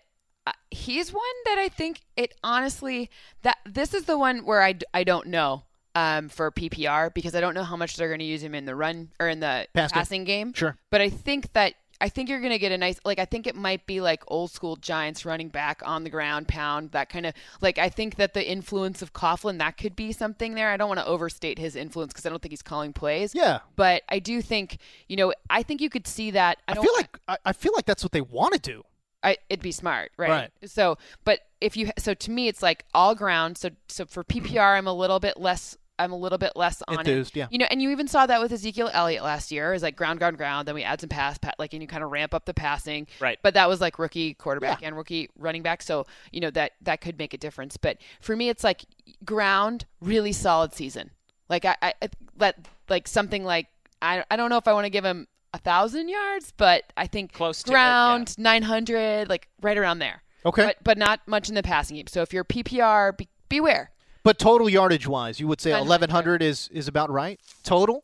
uh, 0.47 0.51
he's 0.71 1.11
one 1.11 1.23
that 1.45 1.57
I 1.57 1.69
think 1.69 2.01
it 2.15 2.33
honestly 2.43 3.09
that 3.41 3.57
this 3.65 3.93
is 3.93 4.05
the 4.05 4.17
one 4.17 4.45
where 4.45 4.61
I, 4.63 4.75
I 4.93 5.03
don't 5.03 5.27
know 5.27 5.63
um, 5.95 6.29
for 6.29 6.49
PPR 6.51 7.13
because 7.13 7.35
I 7.35 7.41
don't 7.41 7.53
know 7.53 7.63
how 7.63 7.75
much 7.75 7.97
they're 7.97 8.07
going 8.07 8.19
to 8.19 8.25
use 8.25 8.41
him 8.41 8.55
in 8.55 8.65
the 8.65 8.75
run 8.75 9.09
or 9.19 9.27
in 9.27 9.39
the 9.39 9.67
Pass 9.73 9.91
passing 9.91 10.23
game. 10.23 10.53
Sure. 10.53 10.77
But 10.91 11.01
I 11.01 11.09
think 11.09 11.51
that 11.53 11.73
I 12.01 12.09
think 12.09 12.29
you're 12.29 12.39
going 12.39 12.51
to 12.51 12.59
get 12.59 12.71
a 12.71 12.77
nice 12.77 12.99
like 13.03 13.19
I 13.19 13.25
think 13.25 13.47
it 13.47 13.55
might 13.55 13.85
be 13.85 14.01
like 14.01 14.23
old 14.27 14.51
school 14.51 14.75
Giants 14.75 15.25
running 15.25 15.49
back 15.49 15.81
on 15.85 16.03
the 16.03 16.09
ground 16.09 16.47
pound 16.47 16.91
that 16.91 17.09
kind 17.09 17.25
of 17.25 17.33
like 17.61 17.77
I 17.77 17.89
think 17.89 18.15
that 18.15 18.33
the 18.33 18.49
influence 18.49 19.01
of 19.01 19.13
Coughlin 19.13 19.59
that 19.59 19.77
could 19.77 19.95
be 19.95 20.11
something 20.11 20.55
there. 20.55 20.69
I 20.69 20.77
don't 20.77 20.87
want 20.87 20.99
to 20.99 21.05
overstate 21.05 21.59
his 21.59 21.75
influence 21.75 22.13
because 22.13 22.25
I 22.25 22.29
don't 22.29 22.41
think 22.41 22.51
he's 22.51 22.61
calling 22.61 22.93
plays. 22.93 23.35
Yeah. 23.35 23.59
But 23.75 24.03
I 24.09 24.19
do 24.19 24.41
think 24.41 24.77
you 25.07 25.17
know 25.17 25.33
I 25.49 25.63
think 25.63 25.81
you 25.81 25.89
could 25.89 26.07
see 26.07 26.31
that. 26.31 26.59
I, 26.67 26.73
I 26.73 26.75
feel 26.75 26.93
like 26.95 27.19
I, 27.27 27.37
I 27.45 27.53
feel 27.53 27.73
like 27.75 27.85
that's 27.85 28.03
what 28.03 28.11
they 28.11 28.21
want 28.21 28.53
to 28.53 28.59
do. 28.59 28.83
I, 29.23 29.37
it'd 29.49 29.63
be 29.63 29.71
smart, 29.71 30.11
right? 30.17 30.29
Right. 30.29 30.51
So, 30.65 30.97
but 31.25 31.41
if 31.59 31.75
you, 31.75 31.91
so 31.97 32.13
to 32.13 32.31
me, 32.31 32.47
it's 32.47 32.63
like 32.63 32.85
all 32.93 33.15
ground. 33.15 33.57
So, 33.57 33.69
so 33.87 34.05
for 34.05 34.23
PPR, 34.23 34.77
I'm 34.77 34.87
a 34.87 34.93
little 34.93 35.19
bit 35.19 35.39
less. 35.39 35.77
I'm 35.99 36.11
a 36.11 36.17
little 36.17 36.37
bit 36.37 36.53
less 36.55 36.81
on 36.87 36.99
Enthused, 36.99 37.35
it. 37.35 37.39
yeah. 37.39 37.47
You 37.51 37.59
know, 37.59 37.67
and 37.69 37.81
you 37.81 37.91
even 37.91 38.07
saw 38.07 38.25
that 38.25 38.41
with 38.41 38.51
Ezekiel 38.51 38.89
Elliott 38.93 39.23
last 39.23 39.51
year. 39.51 39.73
Is 39.73 39.83
like 39.83 39.95
ground, 39.95 40.19
ground, 40.19 40.37
ground. 40.37 40.67
Then 40.67 40.75
we 40.75 40.83
add 40.83 41.01
some 41.01 41.09
pass, 41.09 41.37
pat, 41.37 41.55
like, 41.59 41.73
and 41.73 41.81
you 41.81 41.87
kind 41.87 42.03
of 42.03 42.09
ramp 42.11 42.33
up 42.33 42.45
the 42.45 42.53
passing. 42.53 43.05
Right. 43.19 43.37
But 43.43 43.53
that 43.53 43.69
was 43.69 43.81
like 43.81 43.99
rookie 43.99 44.33
quarterback 44.33 44.81
and 44.81 44.95
rookie 44.95 45.29
running 45.37 45.61
back. 45.61 45.81
So 45.81 46.07
you 46.31 46.39
know 46.39 46.49
that 46.51 46.71
that 46.81 47.01
could 47.01 47.17
make 47.17 47.33
a 47.33 47.37
difference. 47.37 47.77
But 47.77 47.97
for 48.21 48.35
me, 48.35 48.49
it's 48.49 48.63
like 48.63 48.85
ground, 49.25 49.85
really 50.01 50.31
solid 50.31 50.73
season. 50.73 51.11
Like 51.49 51.65
I, 51.65 51.75
I 51.81 51.93
let 52.37 52.67
like 52.89 53.07
something 53.07 53.43
like 53.43 53.67
I, 54.01 54.23
I 54.31 54.35
don't 54.35 54.49
know 54.49 54.57
if 54.57 54.67
I 54.67 54.73
want 54.73 54.85
to 54.85 54.89
give 54.89 55.03
him 55.03 55.27
a 55.53 55.57
thousand 55.57 56.09
yards, 56.09 56.53
but 56.55 56.83
I 56.95 57.07
think 57.07 57.33
Close 57.33 57.63
ground 57.63 58.37
nine 58.37 58.63
hundred, 58.63 59.29
like 59.29 59.47
right 59.61 59.77
around 59.77 59.99
there. 59.99 60.23
Okay. 60.45 60.65
But 60.65 60.77
but 60.83 60.97
not 60.97 61.27
much 61.27 61.49
in 61.49 61.55
the 61.55 61.63
passing 61.63 61.97
game. 61.97 62.07
So 62.07 62.21
if 62.21 62.33
you're 62.33 62.45
PPR, 62.45 63.17
be, 63.17 63.27
beware. 63.49 63.91
But 64.23 64.37
total 64.37 64.69
yardage 64.69 65.07
wise, 65.07 65.39
you 65.39 65.47
would 65.47 65.61
say 65.61 65.71
1100 65.71 66.41
is 66.41 66.69
is 66.71 66.87
about 66.87 67.09
right 67.09 67.39
total. 67.63 68.03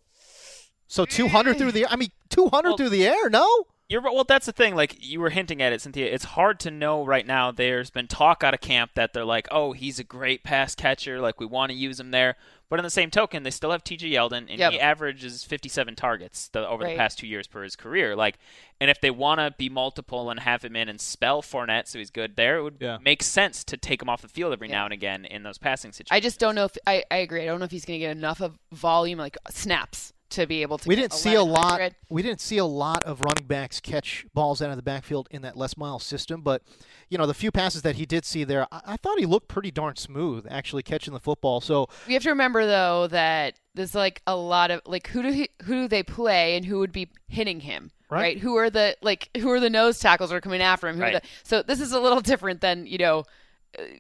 So 0.88 1.06
200 1.06 1.58
through 1.58 1.70
mm. 1.70 1.74
the 1.74 1.82
air 1.84 1.88
I 1.90 1.96
mean 1.96 2.10
200 2.30 2.70
Well- 2.70 2.78
through 2.78 2.90
the 2.90 3.08
air, 3.08 3.30
no? 3.30 3.68
You're 3.88 4.02
well. 4.02 4.24
That's 4.24 4.48
the 4.48 4.52
thing. 4.52 4.76
Like 4.76 4.96
you 5.00 5.20
were 5.20 5.30
hinting 5.30 5.62
at 5.62 5.72
it, 5.72 5.80
Cynthia. 5.82 6.08
It's 6.12 6.24
hard 6.26 6.60
to 6.62 6.72
know 6.72 7.06
right 7.06 7.26
now. 7.26 7.52
There's 7.52 7.92
been 7.92 8.08
talk 8.08 8.44
out 8.44 8.56
of 8.56 8.60
camp 8.62 8.92
that 8.96 9.14
they're 9.14 9.24
like, 9.26 9.48
"Oh, 9.52 9.74
he's 9.74 10.00
a 10.00 10.04
great 10.04 10.44
pass 10.44 10.74
catcher. 10.74 11.20
Like 11.22 11.40
we 11.40 11.46
want 11.46 11.72
to 11.72 11.78
use 11.78 12.00
him 12.00 12.10
there." 12.10 12.36
But 12.68 12.80
in 12.80 12.84
the 12.84 12.90
same 12.90 13.12
token, 13.12 13.44
they 13.44 13.52
still 13.52 13.70
have 13.70 13.84
T.J. 13.84 14.10
Yeldon, 14.10 14.48
and 14.50 14.58
Yep. 14.58 14.72
he 14.74 14.80
averages 14.80 15.44
57 15.44 15.96
targets 15.96 16.48
the, 16.48 16.68
over 16.68 16.84
Right. 16.84 16.94
the 16.94 16.98
past 16.98 17.20
two 17.20 17.28
years 17.28 17.46
per 17.46 17.62
his 17.62 17.76
career. 17.76 18.16
Like, 18.16 18.40
and 18.82 18.90
if 18.90 19.00
they 19.00 19.12
want 19.12 19.38
to 19.40 19.54
be 19.56 19.70
multiple 19.70 20.32
and 20.32 20.40
have 20.40 20.66
him 20.66 20.76
in 20.76 20.90
and 20.90 21.00
spell 21.00 21.44
Fournette 21.44 21.88
so 21.88 22.00
he's 22.00 22.10
good 22.10 22.36
there, 22.38 22.58
it 22.58 22.64
would 22.64 22.78
Yeah. 22.82 22.98
make 23.04 23.22
sense 23.22 23.64
to 23.66 23.78
take 23.78 24.02
him 24.02 24.10
off 24.10 24.24
the 24.24 24.28
field 24.28 24.52
every 24.52 24.68
Yeah. 24.68 24.78
now 24.80 24.86
and 24.86 24.94
again 24.96 25.26
in 25.26 25.44
those 25.44 25.60
passing 25.60 25.92
situations. 25.92 26.18
I 26.18 26.22
just 26.22 26.40
don't 26.40 26.56
know 26.56 26.66
if 26.66 26.76
I, 26.88 27.04
I 27.12 27.18
agree. 27.18 27.44
I 27.44 27.46
don't 27.46 27.60
know 27.60 27.66
if 27.66 27.72
he's 27.72 27.86
going 27.86 28.00
to 28.00 28.06
get 28.08 28.18
enough 28.18 28.42
of 28.42 28.58
volume, 28.72 29.20
like 29.20 29.38
snaps, 29.52 30.12
to 30.36 30.46
be 30.46 30.62
able 30.62 30.78
to. 30.78 30.88
We 30.88 30.96
get 30.96 31.02
didn't 31.02 31.14
see 31.14 31.36
a 31.36 31.44
lot 31.44 31.94
we 32.10 32.22
didn't 32.22 32.42
see 32.42 32.58
a 32.58 32.66
lot 32.66 33.04
of 33.04 33.22
running 33.22 33.46
backs 33.46 33.80
catch 33.80 34.26
balls 34.34 34.62
out 34.62 34.70
of 34.70 34.76
the 34.76 34.84
backfield 34.84 35.28
in 35.32 35.42
that 35.42 35.58
Les 35.58 35.76
Miles 35.78 36.04
system, 36.04 36.42
but 36.42 36.62
you 37.10 37.18
know, 37.18 37.26
the 37.26 37.34
few 37.34 37.52
passes 37.52 37.82
that 37.84 37.96
he 37.96 38.06
did 38.06 38.26
see 38.26 38.44
there, 38.44 38.68
I, 38.72 38.82
I 38.86 38.98
thought 38.98 39.20
he 39.20 39.26
looked 39.26 39.48
pretty 39.48 39.72
darn 39.72 39.96
smooth 39.96 40.46
actually 40.50 40.84
catching 40.84 41.14
the 41.14 41.20
football. 41.20 41.62
So 41.62 41.88
We 42.08 42.14
have 42.14 42.24
to 42.24 42.30
remember 42.30 42.66
though 42.66 43.08
that 43.08 43.60
there's 43.74 43.96
like 43.96 44.22
a 44.26 44.36
lot 44.36 44.72
of 44.72 44.82
like 44.86 45.08
who 45.08 45.22
do 45.22 45.32
he, 45.32 45.50
who 45.64 45.74
do 45.74 45.88
they 45.88 46.04
play 46.04 46.56
and 46.56 46.66
who 46.66 46.80
would 46.80 46.92
be 46.92 47.10
hitting 47.28 47.60
him, 47.62 47.92
Right. 48.10 48.38
Who 48.38 48.56
are 48.56 48.70
the 48.70 48.96
like 49.02 49.30
who 49.38 49.50
are 49.52 49.60
the 49.60 49.70
nose 49.70 50.00
tackles 50.00 50.30
that 50.30 50.36
are 50.36 50.42
coming 50.42 50.62
after 50.62 50.88
him? 50.88 50.98
Who 50.98 51.02
Right. 51.02 51.14
the, 51.16 51.22
so 51.44 51.62
this 51.64 51.82
is 51.82 51.92
a 51.92 52.00
little 52.00 52.22
different 52.32 52.62
than 52.62 52.86
you 52.86 52.98
know 52.98 53.24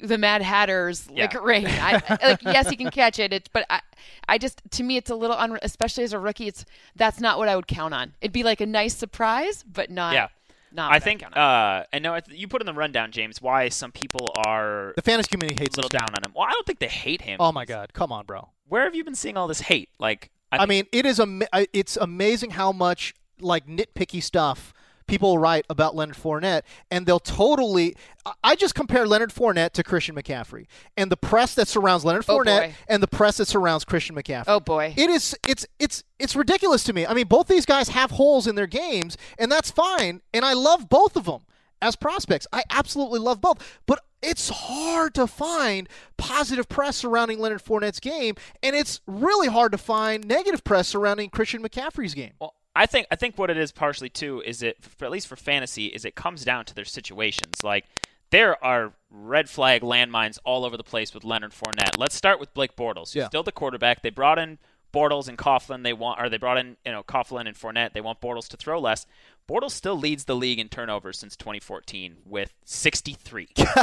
the 0.01 0.17
Mad 0.17 0.41
Hatter's 0.41 1.09
like 1.09 1.33
Yeah. 1.33 1.39
rain. 1.41 1.67
I, 1.67 2.01
I- 2.07 2.27
like 2.29 2.41
yes, 2.43 2.69
he 2.69 2.75
can 2.75 2.91
catch 2.91 3.19
it. 3.19 3.33
It's 3.33 3.47
but 3.47 3.65
I, 3.69 3.81
I 4.27 4.37
just 4.37 4.61
to 4.71 4.83
me 4.83 4.97
it's 4.97 5.09
a 5.09 5.15
little 5.15 5.35
un, 5.37 5.57
especially 5.61 6.03
as 6.03 6.13
a 6.13 6.19
rookie. 6.19 6.47
It's 6.47 6.65
that's 6.95 7.19
not 7.19 7.37
what 7.37 7.47
I 7.49 7.55
would 7.55 7.67
count 7.67 7.93
on. 7.93 8.13
It'd 8.21 8.31
be 8.33 8.43
like 8.43 8.61
a 8.61 8.65
nice 8.65 8.95
surprise, 8.95 9.63
but 9.63 9.89
not. 9.89 10.13
Yeah. 10.13 10.27
Not 10.71 10.91
I 10.91 10.99
think, 10.99 11.21
count 11.21 11.37
uh, 11.37 11.85
and 11.93 12.03
no, 12.03 12.19
you 12.29 12.49
put 12.49 12.61
in 12.61 12.65
the 12.65 12.73
rundown, 12.73 13.11
James, 13.13 13.41
why 13.41 13.69
some 13.69 13.93
people 13.93 14.33
are 14.45 14.91
the 14.97 15.01
fantasy 15.01 15.29
community 15.29 15.55
hates 15.55 15.59
a 15.59 15.61
hates 15.61 15.77
little 15.77 15.89
this 15.89 15.99
down 15.99 16.09
on 16.17 16.23
him. 16.29 16.33
Well, 16.35 16.45
I 16.45 16.51
don't 16.51 16.65
think 16.65 16.79
they 16.79 16.89
hate 16.89 17.21
him. 17.21 17.37
Oh 17.39 17.53
my 17.53 17.63
god, 17.63 17.93
come 17.93 18.11
on, 18.11 18.25
bro. 18.25 18.49
Where 18.67 18.83
have 18.83 18.93
you 18.93 19.05
been 19.05 19.15
seeing 19.15 19.37
all 19.37 19.47
this 19.47 19.61
hate? 19.61 19.87
Like, 19.99 20.31
I, 20.51 20.57
I 20.57 20.65
mean, 20.65 20.85
it 20.91 21.05
is 21.05 21.17
am- 21.19 21.43
it's 21.71 21.95
amazing 21.95 22.51
how 22.51 22.73
much 22.73 23.13
like 23.39 23.67
nitpicky 23.67 24.21
stuff 24.21 24.73
people 25.07 25.37
write 25.37 25.65
about 25.69 25.95
Leonard 25.95 26.15
Fournette, 26.17 26.61
and 26.91 27.05
they'll 27.05 27.19
totally. 27.19 27.95
I 28.43 28.55
just 28.55 28.73
compare 28.75 29.05
Leonard 29.07 29.31
Fournette 29.31 29.71
to 29.73 29.83
Christian 29.83 30.15
McCaffrey, 30.15 30.65
and 30.97 31.11
the 31.11 31.17
press 31.17 31.53
that 31.55 31.67
surrounds 31.67 32.03
Leonard 32.03 32.25
Oh, 32.27 32.37
Fournette 32.39 32.67
boy. 32.69 32.75
and 32.87 33.03
the 33.03 33.07
press 33.07 33.37
that 33.37 33.47
surrounds 33.47 33.85
Christian 33.85 34.15
McCaffrey. 34.15 34.45
Oh 34.47 34.59
boy. 34.59 34.93
It 34.97 35.09
is 35.09 35.35
it's 35.47 35.65
it's 35.79 36.03
it's 36.19 36.35
ridiculous 36.35 36.83
to 36.85 36.93
me. 36.93 37.05
I 37.05 37.13
mean, 37.13 37.27
both 37.27 37.47
these 37.47 37.65
guys 37.65 37.89
have 37.89 38.11
holes 38.11 38.47
in 38.47 38.55
their 38.55 38.67
games, 38.67 39.17
and 39.37 39.51
that's 39.51 39.71
fine. 39.71 40.21
And 40.33 40.43
I 40.45 40.53
love 40.53 40.89
both 40.89 41.15
of 41.15 41.25
them 41.25 41.41
as 41.81 41.95
prospects. 41.95 42.47
I 42.51 42.63
absolutely 42.69 43.19
love 43.19 43.41
both. 43.41 43.79
But 43.85 43.99
it's 44.23 44.49
hard 44.49 45.13
to 45.15 45.27
find 45.27 45.87
positive 46.17 46.67
press 46.67 46.95
surrounding 46.97 47.37
Leonard 47.37 47.63
Fournette's 47.63 47.99
game, 47.99 48.33
and 48.63 48.75
it's 48.75 49.01
really 49.05 49.49
hard 49.49 49.71
to 49.73 49.77
find 49.77 50.27
negative 50.27 50.63
press 50.63 50.87
surrounding 50.87 51.29
Christian 51.29 51.61
McCaffrey's 51.61 52.15
game. 52.15 52.31
Well, 52.39 52.55
I 52.75 52.85
think 52.85 53.07
I 53.09 53.15
think 53.15 53.37
what 53.37 53.49
it 53.49 53.57
is 53.57 53.71
partially 53.71 54.09
too 54.09 54.41
is 54.45 54.61
it 54.61 54.83
for, 54.83 55.05
at 55.05 55.11
least 55.11 55.27
for 55.27 55.35
fantasy 55.35 55.87
is 55.87 56.03
it 56.05 56.15
comes 56.15 56.43
down 56.43 56.65
to 56.65 56.75
their 56.75 56.85
situations. 56.85 57.63
Like 57.63 57.85
there 58.31 58.61
are 58.63 58.93
red 59.09 59.49
flag 59.49 59.81
landmines 59.81 60.39
all 60.43 60.65
over 60.65 60.75
the 60.75 60.83
place 60.83 61.13
with 61.13 61.23
Leonard 61.23 61.51
Fournette. 61.53 61.97
Let's 61.97 62.15
start 62.15 62.39
with 62.39 62.53
Blake 62.53 62.75
Bortles, 62.75 63.13
who's 63.13 63.15
Yeah. 63.15 63.27
still 63.27 63.43
the 63.43 63.51
quarterback. 63.51 64.01
They 64.01 64.09
brought 64.09 64.39
in 64.39 64.57
Bortles 64.93 65.27
and 65.27 65.37
Coughlin. 65.37 65.83
They 65.83 65.93
want, 65.93 66.21
or 66.21 66.29
they 66.29 66.37
brought 66.37 66.57
in 66.57 66.77
you 66.85 66.91
know 66.91 67.03
Coughlin 67.03 67.47
and 67.47 67.55
Fournette. 67.55 67.93
They 67.93 68.01
want 68.01 68.19
Bortles 68.21 68.47
to 68.49 68.57
throw 68.57 68.79
less. 68.79 69.05
Bortles 69.47 69.71
still 69.71 69.95
leads 69.95 70.25
the 70.25 70.35
league 70.35 70.59
in 70.59 70.69
turnovers 70.69 71.19
since 71.19 71.35
2014 71.35 72.17
with 72.25 72.53
63. 72.65 73.49
uh, 73.57 73.75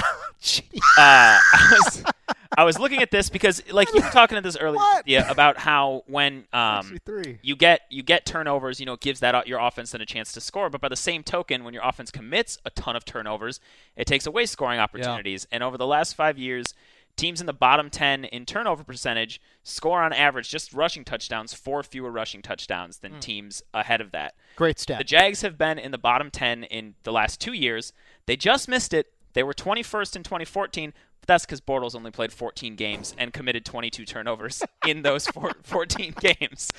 I 0.98 1.68
was 1.70 2.04
I 2.58 2.64
was 2.64 2.78
looking 2.78 3.00
at 3.00 3.10
this 3.10 3.30
because 3.30 3.62
like 3.72 3.92
you 3.94 4.02
were 4.02 4.10
talking 4.10 4.36
at 4.36 4.42
this 4.42 4.56
earlier 4.56 4.80
yeah, 5.06 5.30
about 5.30 5.58
how 5.58 6.02
when 6.06 6.46
um 6.52 6.98
you 7.42 7.54
get 7.54 7.82
you 7.90 8.02
get 8.02 8.26
turnovers, 8.26 8.80
you 8.80 8.86
know, 8.86 8.94
it 8.94 9.00
gives 9.00 9.20
that 9.20 9.46
your 9.46 9.60
offense 9.60 9.92
then 9.92 10.00
a 10.00 10.06
chance 10.06 10.32
to 10.32 10.40
score. 10.40 10.68
But 10.68 10.80
by 10.80 10.88
the 10.88 10.96
same 10.96 11.22
token, 11.22 11.62
when 11.62 11.74
your 11.74 11.84
offense 11.84 12.10
commits 12.10 12.58
a 12.64 12.70
ton 12.70 12.96
of 12.96 13.04
turnovers, 13.04 13.60
it 13.96 14.06
takes 14.06 14.26
away 14.26 14.46
scoring 14.46 14.80
opportunities. 14.80 15.46
And 15.52 15.62
over 15.62 15.78
the 15.78 15.86
last 15.86 16.14
five 16.14 16.38
years, 16.38 16.74
teams 17.16 17.40
in 17.40 17.46
the 17.46 17.52
bottom 17.52 17.90
ten 17.90 18.24
in 18.24 18.46
turnover 18.46 18.84
percentage 18.84 19.40
score 19.62 20.02
on 20.02 20.12
average 20.12 20.48
just 20.48 20.72
rushing 20.72 21.04
touchdowns, 21.04 21.54
four 21.54 21.82
fewer 21.82 22.10
rushing 22.10 22.42
touchdowns 22.42 22.98
than 22.98 23.12
hmm. 23.12 23.20
teams 23.20 23.62
ahead 23.74 24.00
of 24.00 24.10
that. 24.12 24.34
Great 24.56 24.78
stat. 24.78 24.98
The 24.98 25.04
Jags 25.04 25.42
have 25.42 25.56
been 25.58 25.78
in 25.78 25.90
the 25.90 25.98
bottom 25.98 26.30
10 26.30 26.64
in 26.64 26.94
the 27.04 27.12
last 27.12 27.40
two 27.40 27.52
years. 27.52 27.92
They 28.26 28.36
just 28.36 28.68
missed 28.68 28.92
it. 28.92 29.12
They 29.34 29.42
were 29.42 29.54
21st 29.54 30.16
in 30.16 30.22
2014, 30.22 30.92
but 31.20 31.26
that's 31.26 31.46
because 31.46 31.60
Bortles 31.60 31.94
only 31.94 32.10
played 32.10 32.32
14 32.32 32.76
games 32.76 33.14
and 33.16 33.32
committed 33.32 33.64
22 33.64 34.04
turnovers 34.04 34.62
in 34.86 35.02
those 35.02 35.26
four, 35.26 35.52
14 35.62 36.14
games. 36.20 36.70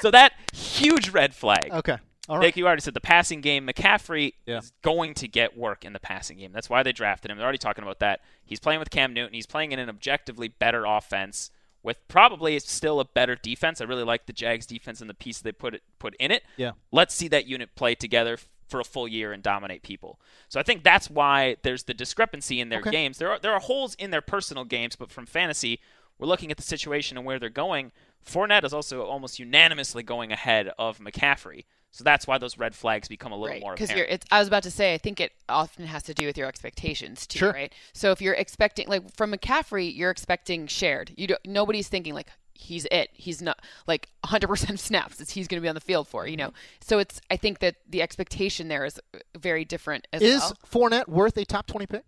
So 0.00 0.10
that 0.10 0.32
huge 0.52 1.10
red 1.10 1.34
flag. 1.34 1.70
Okay. 1.70 1.98
All 2.28 2.38
right. 2.38 2.44
Like 2.46 2.56
you 2.56 2.66
already 2.66 2.82
said, 2.82 2.94
the 2.94 3.00
passing 3.00 3.40
game, 3.40 3.66
McCaffrey 3.66 4.34
Yeah. 4.46 4.58
is 4.58 4.72
going 4.82 5.14
to 5.14 5.26
get 5.28 5.56
work 5.56 5.84
in 5.84 5.92
the 5.92 5.98
passing 6.00 6.38
game. 6.38 6.52
That's 6.52 6.70
why 6.70 6.82
they 6.82 6.92
drafted 6.92 7.30
him. 7.30 7.36
They're 7.36 7.44
already 7.44 7.58
talking 7.58 7.82
about 7.82 7.98
that. 7.98 8.20
He's 8.44 8.60
playing 8.60 8.78
with 8.80 8.90
Cam 8.90 9.12
Newton. 9.12 9.34
He's 9.34 9.46
playing 9.46 9.72
in 9.72 9.78
an 9.78 9.88
objectively 9.88 10.48
better 10.48 10.84
offense 10.84 11.50
with 11.82 11.98
probably 12.06 12.56
still 12.60 13.00
a 13.00 13.04
better 13.04 13.34
defense. 13.34 13.80
I 13.80 13.84
really 13.84 14.04
like 14.04 14.26
the 14.26 14.32
Jags 14.32 14.66
defense 14.66 15.00
and 15.00 15.10
the 15.10 15.14
piece 15.14 15.40
they 15.40 15.50
put 15.50 15.74
it, 15.74 15.82
put 15.98 16.14
in 16.20 16.30
it. 16.30 16.44
Yeah. 16.56 16.72
Let's 16.92 17.12
see 17.12 17.26
that 17.28 17.46
unit 17.46 17.74
play 17.74 17.96
together 17.96 18.38
for 18.68 18.78
a 18.78 18.84
full 18.84 19.08
year 19.08 19.32
and 19.32 19.42
dominate 19.42 19.82
people. 19.82 20.20
So 20.48 20.60
I 20.60 20.62
think 20.62 20.84
that's 20.84 21.10
why 21.10 21.56
there's 21.62 21.82
the 21.82 21.92
discrepancy 21.92 22.60
in 22.60 22.68
their 22.68 22.78
Okay. 22.78 22.90
games. 22.92 23.18
There 23.18 23.30
are 23.32 23.38
there 23.40 23.52
are 23.52 23.60
holes 23.60 23.94
in 23.96 24.12
their 24.12 24.20
personal 24.22 24.64
games, 24.64 24.94
but 24.94 25.10
from 25.10 25.26
fantasy, 25.26 25.80
we're 26.18 26.28
looking 26.28 26.52
at 26.52 26.56
the 26.56 26.62
situation 26.62 27.16
and 27.18 27.26
where 27.26 27.40
they're 27.40 27.50
going. 27.50 27.90
Fournette 28.24 28.62
is 28.64 28.72
also 28.72 29.04
almost 29.04 29.40
unanimously 29.40 30.04
going 30.04 30.30
ahead 30.30 30.70
of 30.78 30.98
McCaffrey. 31.00 31.64
So 31.92 32.04
that's 32.04 32.26
why 32.26 32.38
those 32.38 32.56
red 32.56 32.74
flags 32.74 33.06
become 33.06 33.32
a 33.32 33.36
little 33.36 33.60
more 33.60 33.74
because 33.74 33.90
apparent. 33.90 34.08
you're 34.08 34.14
it's 34.14 34.26
i 34.30 34.38
was 34.38 34.48
about 34.48 34.62
to 34.62 34.70
say 34.70 34.94
i 34.94 34.98
think 34.98 35.20
it 35.20 35.32
often 35.48 35.86
has 35.86 36.02
to 36.04 36.14
do 36.14 36.26
with 36.26 36.38
your 36.38 36.48
expectations 36.48 37.26
too 37.26 37.40
Sure. 37.40 37.52
right 37.52 37.72
so 37.92 38.10
if 38.12 38.22
you're 38.22 38.34
expecting 38.34 38.88
like 38.88 39.14
from 39.14 39.32
mccaffrey 39.32 39.94
you're 39.94 40.10
expecting 40.10 40.66
shared 40.66 41.12
you 41.18 41.26
don't 41.26 41.40
nobody's 41.46 41.88
thinking 41.88 42.14
like 42.14 42.28
he's 42.54 42.86
it 42.90 43.10
he's 43.12 43.42
not 43.42 43.60
like 43.86 44.08
100% 44.24 44.70
of 44.70 44.80
snaps 44.88 45.16
that 45.16 45.30
he's 45.30 45.46
going 45.46 45.60
to 45.60 45.62
be 45.62 45.68
on 45.68 45.74
the 45.74 45.80
field 45.82 46.08
for 46.08 46.26
you 46.26 46.36
know 46.36 46.48
mm-hmm. 46.48 46.80
so 46.80 46.98
it's 46.98 47.20
i 47.30 47.36
think 47.36 47.58
that 47.58 47.76
the 47.88 48.00
expectation 48.00 48.68
there 48.68 48.86
is 48.86 48.98
uh, 49.14 49.18
very 49.38 49.64
different 49.64 50.08
as 50.14 50.22
Is 50.22 50.40
well 50.40 50.56
Fournette 50.70 51.08
worth 51.08 51.36
a 51.36 51.44
top 51.44 51.66
20 51.66 51.86
pick? 51.86 52.04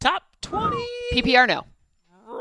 Top 0.00 0.24
20? 0.42 0.76
ppr 1.14 1.46
no 1.48 1.64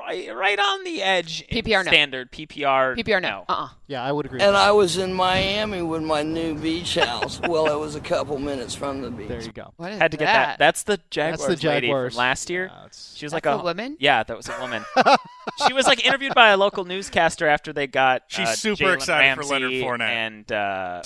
right 0.09 0.35
right 0.35 0.59
on 0.59 0.83
the 0.83 1.01
edge. 1.01 1.45
PPR 1.49 1.85
no. 1.85 1.91
Standard 1.91 2.31
PPR. 2.31 2.97
ppr 2.97 3.21
no 3.21 3.45
uh-uh 3.47 3.69
Yeah, 3.87 4.03
I 4.03 4.11
would 4.11 4.25
agree. 4.25 4.41
And 4.41 4.55
I 4.55 4.71
was 4.71 4.97
in 4.97 5.13
Miami 5.13 5.81
with 5.81 6.01
my 6.01 6.23
new 6.23 6.55
beach 6.55 6.95
house. 6.95 7.39
well, 7.47 7.67
it 7.67 7.79
was 7.79 7.95
a 7.95 7.99
couple 8.01 8.37
minutes 8.37 8.75
from 8.75 9.01
the 9.01 9.11
beach. 9.11 9.27
There 9.27 9.41
you 9.41 9.51
go. 9.51 9.73
What 9.77 9.91
is 9.91 9.99
Had 9.99 10.11
to 10.11 10.17
get 10.17 10.25
that. 10.25 10.59
That's 10.59 10.83
the 10.83 10.99
Jaguars, 11.09 11.47
That's 11.47 11.61
the 11.61 11.67
lady 11.67 11.91
from 11.91 12.09
last 12.15 12.49
year. 12.49 12.71
she 12.91 13.25
was 13.25 13.33
like 13.33 13.45
a 13.45 13.49
a 13.53 13.63
woman? 13.63 13.97
Yeah, 13.99 14.23
that 14.23 14.37
was 14.37 14.47
a 14.47 14.59
woman. 14.59 14.85
she 15.67 15.73
was 15.73 15.85
like 15.85 16.05
interviewed 16.05 16.35
by 16.35 16.49
a 16.49 16.57
local 16.57 16.85
newscaster 16.85 17.47
after 17.47 17.73
they 17.73 17.87
got. 17.87 18.23
She's 18.27 18.47
uh, 18.47 18.53
super 18.53 18.83
Jalen 18.83 18.93
excited 18.95 19.35
for 19.35 19.43
Leonard 19.43 19.71
Ramsey 19.71 19.83
Fournette. 19.83 19.99
And 20.01 20.51
uh, 20.51 21.01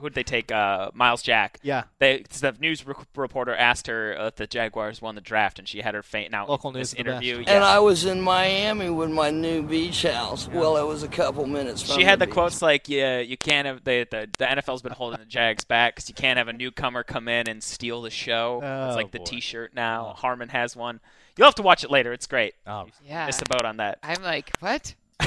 who 0.00 0.08
did 0.08 0.14
they 0.14 0.22
take? 0.22 0.50
Uh, 0.52 0.90
Miles 0.94 1.22
Jack. 1.22 1.58
Yeah. 1.62 1.84
They 1.98 2.24
the 2.40 2.54
news 2.60 2.86
re- 2.86 2.94
reporter 3.16 3.54
asked 3.54 3.86
her 3.86 4.16
uh, 4.18 4.26
if 4.26 4.36
the 4.36 4.46
Jaguars 4.46 5.00
won 5.02 5.14
the 5.14 5.20
draft, 5.20 5.58
and 5.58 5.68
she 5.68 5.80
had 5.82 5.94
her 5.94 6.02
faint. 6.02 6.30
Now 6.30 6.46
Local 6.46 6.72
news 6.72 6.88
is 6.88 6.90
the 6.94 7.04
best. 7.04 7.22
interview. 7.24 7.44
And. 7.46 7.64
I 7.64 7.78
was 7.78 8.04
in 8.04 8.20
Miami 8.20 8.90
with 8.90 9.10
my 9.10 9.30
new 9.30 9.62
beach 9.62 10.02
house. 10.02 10.48
Well, 10.48 10.76
it 10.76 10.86
was 10.86 11.02
a 11.02 11.08
couple 11.08 11.46
minutes 11.46 11.82
from 11.82 11.96
She 11.96 12.04
had 12.04 12.18
the 12.18 12.26
beach. 12.26 12.34
quotes 12.34 12.60
like, 12.62 12.88
"Yeah, 12.88 13.20
you 13.20 13.36
can't 13.36 13.66
have 13.66 13.84
the 13.84 14.06
the, 14.10 14.28
the 14.38 14.44
NFL's 14.46 14.82
been 14.82 14.92
holding 14.92 15.18
the 15.20 15.26
Jags 15.26 15.64
back 15.64 15.94
because 15.96 16.08
you 16.08 16.14
can't 16.14 16.38
have 16.38 16.48
a 16.48 16.52
newcomer 16.52 17.02
come 17.02 17.28
in 17.28 17.48
and 17.48 17.62
steal 17.62 18.02
the 18.02 18.10
show." 18.10 18.60
it's 18.62 18.92
Oh, 18.94 18.96
like 18.96 19.10
the. 19.10 19.18
T-shirt 19.20 19.74
now. 19.74 20.14
Harmon 20.16 20.48
has 20.50 20.76
one. 20.76 21.00
You'll 21.36 21.46
have 21.46 21.54
to 21.56 21.62
watch 21.62 21.82
it 21.82 21.90
later. 21.90 22.12
It's 22.12 22.26
great. 22.26 22.54
Oh, 22.66 22.86
yeah 23.04 23.26
missed 23.26 23.40
the 23.40 23.46
boat 23.46 23.64
on 23.64 23.78
that. 23.78 23.98
i'm 24.04 24.22
like 24.22 24.52
what 24.60 24.94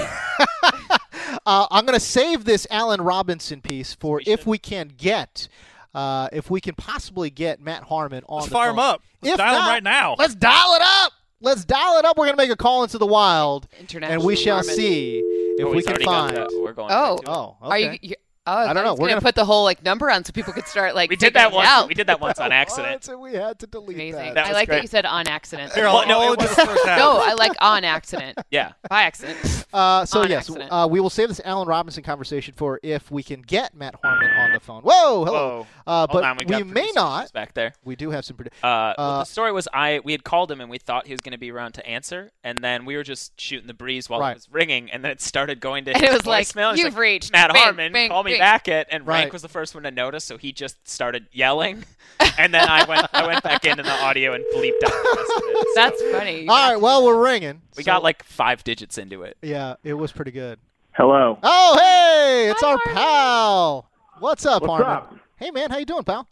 Uh, 1.46 1.68
I'm 1.72 1.86
going 1.86 1.98
to 1.98 2.06
save 2.06 2.46
this 2.46 2.68
Allen 2.70 3.02
Robinson 3.02 3.62
piece 3.62 3.94
for 3.94 4.22
if 4.26 4.46
we 4.46 4.58
can 4.58 4.92
get, 4.98 5.48
uh, 5.94 6.30
if 6.32 6.50
we 6.50 6.62
can 6.62 6.76
possibly 6.76 7.30
get 7.30 7.60
Matt 7.62 7.84
Harmon 7.84 8.24
on 8.28 8.38
Let's 8.38 8.48
the 8.50 8.54
fire 8.54 8.70
him 8.72 8.76
phone. 8.78 8.86
up. 8.86 9.02
Let's 9.22 9.34
If 9.34 9.38
dial 9.38 9.62
him 9.62 9.68
right 9.68 9.84
now. 9.84 10.16
Let's 10.18 10.36
dial 10.36 10.74
it 10.76 10.82
up. 10.84 11.14
Let's 11.40 11.66
dial 11.66 11.98
it 12.00 12.06
up. 12.06 12.18
We're 12.18 12.26
going 12.26 12.38
to 12.38 12.44
make 12.44 12.52
a 12.52 12.56
call 12.56 12.84
into 12.84 12.98
the 12.98 13.06
wild, 13.06 13.68
and 14.02 14.24
we 14.24 14.36
shall 14.36 14.58
Harmon. 14.58 14.76
see 14.76 15.20
if 15.20 15.66
Oh, 15.66 15.72
we 15.72 15.82
can 15.84 15.90
already 15.94 16.06
got 16.06 16.34
find. 16.34 16.48
we're 16.62 16.74
going. 16.74 16.90
oh 16.92 17.10
right 17.12 17.18
to 17.18 17.22
it. 17.24 17.30
Oh, 17.34 17.58
are 17.62 17.80
you, 17.80 18.00
you 18.02 18.16
oh, 18.48 18.52
I 18.54 18.74
don't 18.74 18.84
know. 18.84 18.94
We're 18.94 19.00
gonna, 19.02 19.10
gonna- 19.14 19.22
put 19.22 19.36
the 19.36 19.46
whole 19.46 19.64
like 19.64 19.84
number 19.84 20.10
on 20.10 20.24
so 20.24 20.32
people 20.32 20.54
could 20.54 20.68
start 20.68 20.96
like 20.96 21.10
we 21.12 21.16
did 21.16 21.34
that 21.36 21.52
once. 21.52 21.68
out. 21.68 21.88
We 21.88 21.94
did 21.94 22.08
that 22.08 22.20
once 22.20 22.40
on 22.40 22.52
accident. 22.64 23.04
So 23.04 23.20
we 23.20 23.34
had 23.34 23.60
to 23.60 23.68
delete 23.68 23.98
Amazing. 23.98 24.34
That 24.34 24.46
I 24.46 24.50
was 24.50 24.56
like 24.56 24.70
that 24.70 24.82
you 24.82 24.88
said 24.88 25.06
on 25.06 25.28
accident. 25.28 25.74
Here, 25.74 25.84
no, 25.84 26.02
it 26.34 26.40
was- 26.40 26.50
the 26.56 26.56
first. 26.66 26.86
No, 26.88 27.20
I 27.24 27.34
like 27.34 27.52
on 27.62 27.84
accident. 27.84 28.38
Yeah. 28.50 28.72
By 28.90 29.04
accident. 29.04 29.38
Uh, 29.74 30.06
so 30.06 30.22
On 30.22 30.30
yes, 30.30 30.50
accident. 30.50 30.72
uh, 30.72 30.88
we 30.90 31.00
will 31.00 31.10
save 31.10 31.28
this 31.28 31.42
Allen 31.44 31.68
Robinson 31.68 32.02
conversation 32.04 32.54
for 32.56 32.80
if 32.84 33.12
we 33.12 33.22
can 33.22 33.42
get 33.42 33.76
Matt 33.76 33.96
Harmon 34.02 34.30
on 34.32 34.54
the 34.54 34.60
phone. 34.62 34.82
Whoa, 34.84 35.26
hello. 35.26 35.58
Whoa. 35.60 35.68
Uh, 35.86 36.08
but 36.08 36.24
on, 36.24 36.38
we, 36.38 36.46
we 36.46 36.64
may 36.64 36.90
not. 36.96 37.32
back 37.34 37.54
there. 37.54 37.74
We 37.84 37.96
do 37.96 38.12
have 38.12 38.24
some. 38.26 38.38
Produ- 38.38 38.48
Uh, 38.64 38.94
well, 38.98 39.10
Uh, 39.12 39.20
the 39.20 39.24
story 39.26 39.52
was 39.52 39.68
I 39.74 40.00
we 40.04 40.14
had 40.14 40.24
called 40.24 40.52
him 40.52 40.62
and 40.62 40.70
we 40.70 40.78
thought 40.78 41.06
he 41.08 41.14
was 41.14 41.22
going 41.22 41.34
to 41.34 41.38
be 41.38 41.52
around 41.52 41.74
to 41.74 41.86
answer, 41.86 42.32
and 42.44 42.58
then 42.64 42.86
we 42.86 42.96
were 42.96 43.04
just 43.04 43.40
shooting 43.40 43.68
the 43.68 43.74
breeze 43.74 44.10
while 44.10 44.20
Right. 44.22 44.32
it 44.32 44.36
was 44.38 44.48
ringing, 44.52 44.90
and 44.92 45.04
then 45.04 45.12
it 45.12 45.22
started 45.22 45.60
going 45.60 45.86
to 45.86 45.92
And 45.92 46.02
his 46.02 46.12
it 46.12 46.14
was 46.14 46.26
like, 46.26 46.48
voicemail. 46.48 46.74
It's 46.74 46.82
"You've 46.82 46.98
reached 46.98 47.32
Matt 47.34 47.52
bing, 47.52 47.62
Harmon. 47.62 47.92
bing, 47.92 48.10
call 48.10 48.24
me 48.24 48.32
bing." 48.32 48.40
back 48.40 48.68
at, 48.70 48.88
and 48.90 49.06
Right. 49.06 49.20
Rank 49.22 49.34
was 49.34 49.42
the 49.42 49.50
first 49.50 49.74
one 49.76 49.84
to 49.84 49.92
notice, 49.92 50.24
so 50.24 50.38
he 50.38 50.52
just 50.54 50.88
started 50.88 51.28
yelling, 51.34 51.84
and 52.38 52.54
then 52.54 52.68
I 52.70 52.86
went 52.86 53.08
I 53.14 53.28
went 53.28 53.44
back 53.44 53.66
into 53.66 53.84
the 53.84 53.92
audio 53.92 54.34
and 54.34 54.46
bleeped 54.56 54.82
out 54.86 54.92
the 54.92 55.14
rest 55.18 55.32
of 55.36 55.44
it. 55.44 55.68
So 55.68 55.82
That's 55.82 56.02
funny. 56.18 56.48
All 56.48 56.72
right. 56.72 56.80
Well, 56.82 57.06
we're 57.06 57.22
ringing. 57.22 57.62
We 57.78 57.84
So- 57.84 57.92
got 57.92 58.04
like 58.04 58.24
five 58.24 58.64
digits 58.64 58.98
into 58.98 59.24
it. 59.24 59.38
Yeah, 59.42 59.76
it 59.84 59.94
was 59.94 60.12
pretty 60.12 60.32
good. 60.32 60.60
Hello. 60.94 61.38
Oh, 61.44 61.78
hey, 61.80 62.50
it's 62.50 62.64
our 62.64 62.78
pal. 62.80 63.90
What's 64.20 64.46
up, 64.46 64.64
What's 64.64 64.84
Harmon? 64.84 64.88
up? 64.98 65.16
Hey, 65.38 65.52
man, 65.52 65.70
how 65.70 65.78
you 65.78 65.86
doing, 65.86 66.04
pal? 66.04 66.28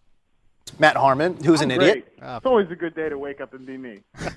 Matt 0.79 0.97
Harmon, 0.97 1.37
who's 1.43 1.61
an 1.61 1.71
I'm 1.71 1.79
idiot. 1.79 2.17
great. 2.19 2.29
It's 2.37 2.45
always 2.47 2.69
a 2.71 2.75
good 2.75 2.95
day 2.95 3.07
to 3.07 3.17
wake 3.19 3.39
up 3.39 3.53
and 3.53 3.65
be 3.65 3.77
me. 3.77 3.99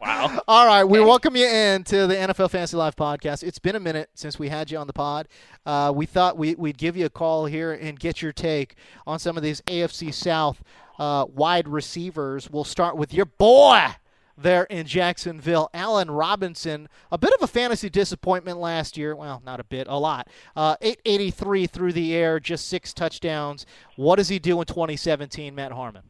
Wow. 0.00 0.40
All 0.48 0.66
right, 0.66 0.84
we 0.84 0.98
welcome 1.00 1.36
you 1.36 1.46
in 1.46 1.84
to 1.84 2.06
the 2.06 2.14
NFL 2.14 2.50
Fantasy 2.50 2.74
Live 2.76 2.96
podcast. 2.96 3.42
It's 3.42 3.58
been 3.58 3.76
a 3.76 3.80
minute 3.80 4.08
since 4.14 4.38
we 4.38 4.48
had 4.48 4.70
you 4.70 4.78
on 4.78 4.86
the 4.86 4.94
pod. 4.94 5.28
Uh, 5.66 5.92
we 5.94 6.06
thought 6.06 6.38
we, 6.38 6.54
we'd 6.54 6.78
give 6.78 6.96
you 6.96 7.04
a 7.04 7.10
call 7.10 7.44
here 7.44 7.72
and 7.72 8.00
get 8.00 8.22
your 8.22 8.32
take 8.32 8.76
on 9.06 9.18
some 9.18 9.36
of 9.36 9.42
these 9.42 9.60
AFC 9.62 10.12
South 10.12 10.62
uh, 10.98 11.26
wide 11.28 11.68
receivers. 11.68 12.50
We'll 12.50 12.64
start 12.64 12.96
with 12.96 13.12
your 13.12 13.26
boy 13.26 13.88
there 14.36 14.64
in 14.64 14.86
Jacksonville, 14.86 15.70
Allen 15.74 16.10
Robinson. 16.10 16.88
A 17.10 17.18
bit 17.18 17.32
of 17.34 17.42
a 17.42 17.46
fantasy 17.46 17.88
disappointment 17.88 18.58
last 18.58 18.96
year. 18.96 19.14
Well, 19.14 19.42
not 19.44 19.60
a 19.60 19.64
bit, 19.64 19.86
a 19.88 19.98
lot. 19.98 20.28
Uh, 20.56 20.76
883 20.80 21.66
through 21.66 21.92
the 21.92 22.14
air, 22.14 22.40
just 22.40 22.68
six 22.68 22.92
touchdowns. 22.92 23.66
What 23.96 24.16
does 24.16 24.28
he 24.28 24.38
do 24.38 24.60
in 24.60 24.66
2017, 24.66 25.54
Matt 25.54 25.72
Harmon? 25.72 26.02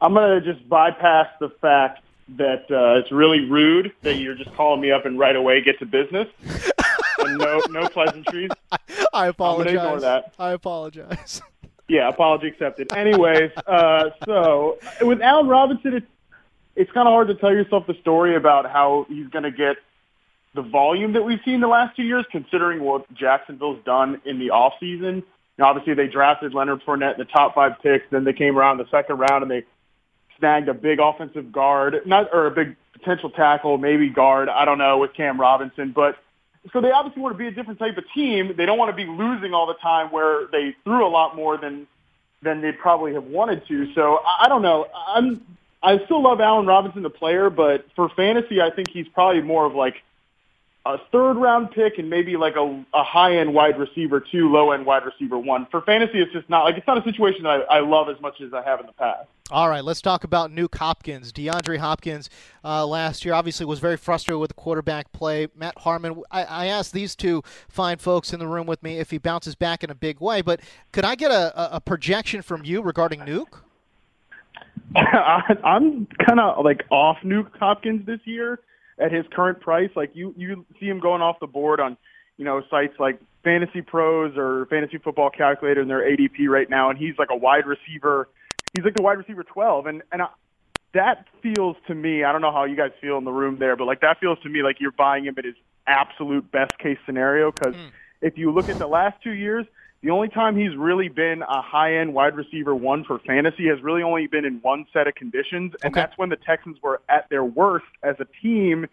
I'm 0.00 0.14
going 0.14 0.42
to 0.42 0.52
just 0.52 0.68
bypass 0.68 1.28
the 1.40 1.50
fact 1.60 2.02
that 2.36 2.62
uh, 2.70 2.98
it's 2.98 3.12
really 3.12 3.40
rude 3.48 3.92
that 4.02 4.16
you're 4.16 4.34
just 4.34 4.52
calling 4.54 4.80
me 4.80 4.90
up 4.90 5.06
and 5.06 5.18
right 5.18 5.36
away 5.36 5.60
get 5.60 5.78
to 5.80 5.86
business. 5.86 6.28
and 7.18 7.38
no, 7.38 7.60
no 7.70 7.88
pleasantries. 7.88 8.50
I 8.72 8.78
I'm 9.12 9.30
apologize. 9.30 9.72
to 9.72 9.78
ignore 9.78 10.00
that. 10.00 10.34
I 10.38 10.50
apologize. 10.50 11.42
Yeah, 11.88 12.08
apology 12.08 12.46
accepted. 12.46 12.90
Anyways, 12.94 13.50
uh, 13.66 14.10
so 14.24 14.78
with 15.02 15.20
Allen 15.20 15.46
Robinson, 15.46 15.92
it's 15.94 16.06
it's 16.74 16.90
kind 16.92 17.06
of 17.06 17.12
hard 17.12 17.28
to 17.28 17.34
tell 17.34 17.52
yourself 17.52 17.86
the 17.86 17.94
story 18.00 18.34
about 18.36 18.70
how 18.70 19.06
he's 19.08 19.28
going 19.28 19.44
to 19.44 19.50
get 19.50 19.76
the 20.54 20.62
volume 20.62 21.14
that 21.14 21.22
we've 21.22 21.40
seen 21.44 21.60
the 21.60 21.68
last 21.68 21.96
two 21.96 22.02
years, 22.02 22.24
considering 22.30 22.82
what 22.82 23.12
Jacksonville's 23.14 23.82
done 23.84 24.20
in 24.24 24.38
the 24.38 24.50
off 24.50 24.74
season. 24.80 25.22
Obviously, 25.60 25.94
they 25.94 26.08
drafted 26.08 26.54
Leonard 26.54 26.82
Fournette 26.84 27.14
in 27.14 27.18
the 27.18 27.24
top 27.24 27.54
five 27.54 27.72
picks. 27.82 28.04
Then 28.10 28.24
they 28.24 28.32
came 28.32 28.58
around 28.58 28.78
the 28.78 28.88
second 28.90 29.18
round 29.18 29.42
and 29.42 29.50
they 29.50 29.64
snagged 30.38 30.68
a 30.68 30.74
big 30.74 30.98
offensive 30.98 31.52
guard, 31.52 32.02
not 32.04 32.28
or 32.32 32.46
a 32.46 32.50
big 32.50 32.76
potential 32.92 33.30
tackle, 33.30 33.78
maybe 33.78 34.08
guard. 34.08 34.48
I 34.48 34.64
don't 34.64 34.78
know 34.78 34.98
with 34.98 35.14
Cam 35.14 35.40
Robinson, 35.40 35.92
but 35.92 36.18
so 36.72 36.80
they 36.80 36.90
obviously 36.90 37.22
want 37.22 37.34
to 37.34 37.38
be 37.38 37.46
a 37.46 37.50
different 37.50 37.78
type 37.78 37.96
of 37.96 38.04
team. 38.14 38.54
They 38.56 38.66
don't 38.66 38.78
want 38.78 38.90
to 38.90 38.96
be 38.96 39.08
losing 39.08 39.54
all 39.54 39.66
the 39.66 39.74
time 39.74 40.10
where 40.10 40.46
they 40.50 40.74
threw 40.84 41.06
a 41.06 41.08
lot 41.08 41.36
more 41.36 41.56
than 41.56 41.86
than 42.42 42.60
they 42.60 42.72
probably 42.72 43.14
have 43.14 43.24
wanted 43.24 43.66
to. 43.68 43.92
So 43.94 44.18
I 44.40 44.48
don't 44.48 44.62
know. 44.62 44.86
I'm 45.06 45.42
I 45.82 46.04
still 46.04 46.22
love 46.22 46.40
Allen 46.40 46.66
Robinson 46.66 47.02
the 47.02 47.10
player, 47.10 47.50
but 47.50 47.86
for 47.96 48.08
fantasy, 48.10 48.60
I 48.60 48.70
think 48.70 48.88
he's 48.90 49.08
probably 49.08 49.42
more 49.42 49.66
of 49.66 49.74
like 49.74 49.96
a 50.84 50.98
third 51.10 51.34
round 51.34 51.70
pick 51.70 51.98
and 51.98 52.10
maybe 52.10 52.36
like 52.36 52.56
a, 52.56 52.84
a 52.94 53.04
high 53.04 53.38
end 53.38 53.54
wide 53.54 53.78
receiver 53.78 54.20
two, 54.20 54.50
low 54.50 54.72
end 54.72 54.86
wide 54.86 55.04
receiver 55.04 55.38
one. 55.38 55.66
For 55.70 55.80
fantasy, 55.82 56.20
it's 56.20 56.32
just 56.32 56.48
not 56.48 56.64
like 56.64 56.76
it's 56.76 56.86
not 56.86 56.98
a 56.98 57.04
situation 57.04 57.44
that 57.44 57.66
I, 57.70 57.78
I 57.78 57.80
love 57.80 58.08
as 58.08 58.20
much 58.20 58.40
as 58.40 58.52
I 58.52 58.62
have 58.62 58.80
in 58.80 58.86
the 58.86 58.92
past. 58.92 59.28
All 59.50 59.68
right, 59.68 59.84
let's 59.84 60.00
talk 60.00 60.24
about 60.24 60.50
Nuke 60.50 60.76
Hopkins. 60.76 61.32
DeAndre 61.32 61.78
Hopkins 61.78 62.30
uh, 62.64 62.86
last 62.86 63.24
year 63.24 63.34
obviously 63.34 63.66
was 63.66 63.80
very 63.80 63.96
frustrated 63.96 64.40
with 64.40 64.48
the 64.48 64.54
quarterback 64.54 65.12
play. 65.12 65.48
Matt 65.54 65.78
Harmon, 65.78 66.22
I, 66.30 66.44
I, 66.44 66.66
asked 66.66 66.94
these 66.94 67.14
two 67.14 67.42
fine 67.68 67.98
folks 67.98 68.32
in 68.32 68.38
the 68.38 68.46
room 68.46 68.66
with 68.66 68.82
me 68.82 68.98
if 68.98 69.10
he 69.10 69.18
bounces 69.18 69.54
back 69.54 69.84
in 69.84 69.90
a 69.90 69.94
big 69.94 70.20
way, 70.20 70.40
but 70.40 70.60
could 70.90 71.04
I 71.04 71.16
get 71.16 71.30
a, 71.30 71.76
a 71.76 71.80
projection 71.80 72.40
from 72.40 72.64
you 72.64 72.80
regarding 72.80 73.20
Nuke? 73.20 73.58
I'm 74.96 76.06
kind 76.06 76.40
of 76.40 76.64
like 76.64 76.84
off 76.90 77.18
Nuke 77.24 77.56
Hopkins 77.58 78.06
this 78.06 78.20
year 78.24 78.60
at 78.98 79.12
his 79.12 79.24
current 79.32 79.60
price. 79.60 79.90
Like 79.96 80.10
you, 80.14 80.34
you 80.36 80.66
see 80.78 80.86
him 80.86 81.00
going 81.00 81.22
off 81.22 81.40
the 81.40 81.46
board 81.46 81.80
on, 81.80 81.96
you 82.36 82.44
know, 82.44 82.62
sites 82.70 82.94
like 82.98 83.20
Fantasy 83.44 83.82
Pros 83.82 84.34
or 84.36 84.66
Fantasy 84.66 84.98
Football 84.98 85.30
Calculator 85.30 85.80
and 85.80 85.90
their 85.90 86.02
ADP 86.02 86.48
right 86.48 86.68
now, 86.68 86.90
and 86.90 86.98
he's 86.98 87.14
like 87.18 87.28
a 87.30 87.36
wide 87.36 87.66
receiver. 87.66 88.28
He's 88.74 88.84
like 88.84 88.94
the 88.94 89.02
wide 89.02 89.18
receiver 89.18 89.42
12, 89.42 89.86
and 89.86 90.02
and 90.12 90.22
I, 90.22 90.28
that 90.94 91.26
feels 91.42 91.76
to 91.86 91.94
me. 91.94 92.24
I 92.24 92.32
don't 92.32 92.40
know 92.40 92.52
how 92.52 92.64
you 92.64 92.76
guys 92.76 92.92
feel 93.00 93.18
in 93.18 93.24
the 93.24 93.32
room 93.32 93.58
there, 93.58 93.76
but 93.76 93.86
like 93.86 94.00
that 94.00 94.20
feels 94.20 94.38
to 94.40 94.48
me 94.48 94.62
like 94.62 94.80
you're 94.80 94.92
buying 94.92 95.24
him 95.24 95.34
at 95.38 95.44
his 95.44 95.54
absolute 95.86 96.50
best 96.50 96.78
case 96.78 96.98
scenario. 97.04 97.50
Because 97.50 97.74
mm. 97.74 97.90
if 98.20 98.38
you 98.38 98.52
look 98.52 98.68
at 98.68 98.78
the 98.78 98.86
last 98.86 99.22
two 99.22 99.32
years, 99.32 99.66
the 100.02 100.10
only 100.10 100.28
time 100.28 100.56
he's 100.56 100.76
really 100.76 101.08
been 101.08 101.42
a 101.42 101.62
high 101.62 101.96
end 101.98 102.12
wide 102.12 102.34
receiver 102.34 102.74
one 102.74 103.04
for 103.04 103.20
fantasy 103.20 103.68
has 103.68 103.80
really 103.82 104.02
only 104.02 104.26
been 104.26 104.44
in 104.44 104.58
one 104.60 104.84
set 104.92 105.06
of 105.06 105.14
conditions, 105.14 105.72
and 105.82 105.92
okay. 105.92 106.00
that's 106.00 106.18
when 106.18 106.28
the 106.28 106.36
Texans 106.36 106.76
were 106.82 107.00
at 107.08 107.28
their 107.30 107.44
worst 107.44 107.86
as 108.02 108.16
a 108.18 108.26
team 108.42 108.86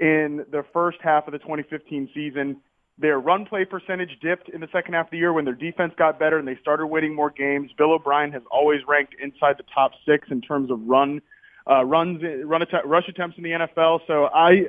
in 0.00 0.44
the 0.50 0.64
first 0.72 0.98
half 1.00 1.26
of 1.28 1.32
the 1.32 1.38
2015 1.38 2.10
season. 2.12 2.56
Their 3.00 3.20
run 3.20 3.46
play 3.46 3.64
percentage 3.64 4.18
dipped 4.20 4.48
in 4.48 4.60
the 4.60 4.68
second 4.72 4.94
half 4.94 5.06
of 5.06 5.10
the 5.12 5.18
year 5.18 5.32
when 5.32 5.44
their 5.44 5.54
defense 5.54 5.92
got 5.96 6.18
better 6.18 6.38
and 6.38 6.48
they 6.48 6.56
started 6.60 6.86
winning 6.88 7.14
more 7.14 7.30
games. 7.30 7.70
Bill 7.78 7.92
O'Brien 7.92 8.32
has 8.32 8.42
always 8.50 8.80
ranked 8.88 9.14
inside 9.22 9.56
the 9.58 9.64
top 9.72 9.92
six 10.04 10.26
in 10.30 10.40
terms 10.40 10.72
of 10.72 10.80
run 10.84 11.22
uh, 11.70 11.84
runs, 11.84 12.20
run 12.44 12.62
att- 12.62 12.86
rush 12.86 13.08
attempts 13.08 13.36
in 13.36 13.44
the 13.44 13.50
NFL. 13.50 14.00
So 14.06 14.28
I, 14.34 14.68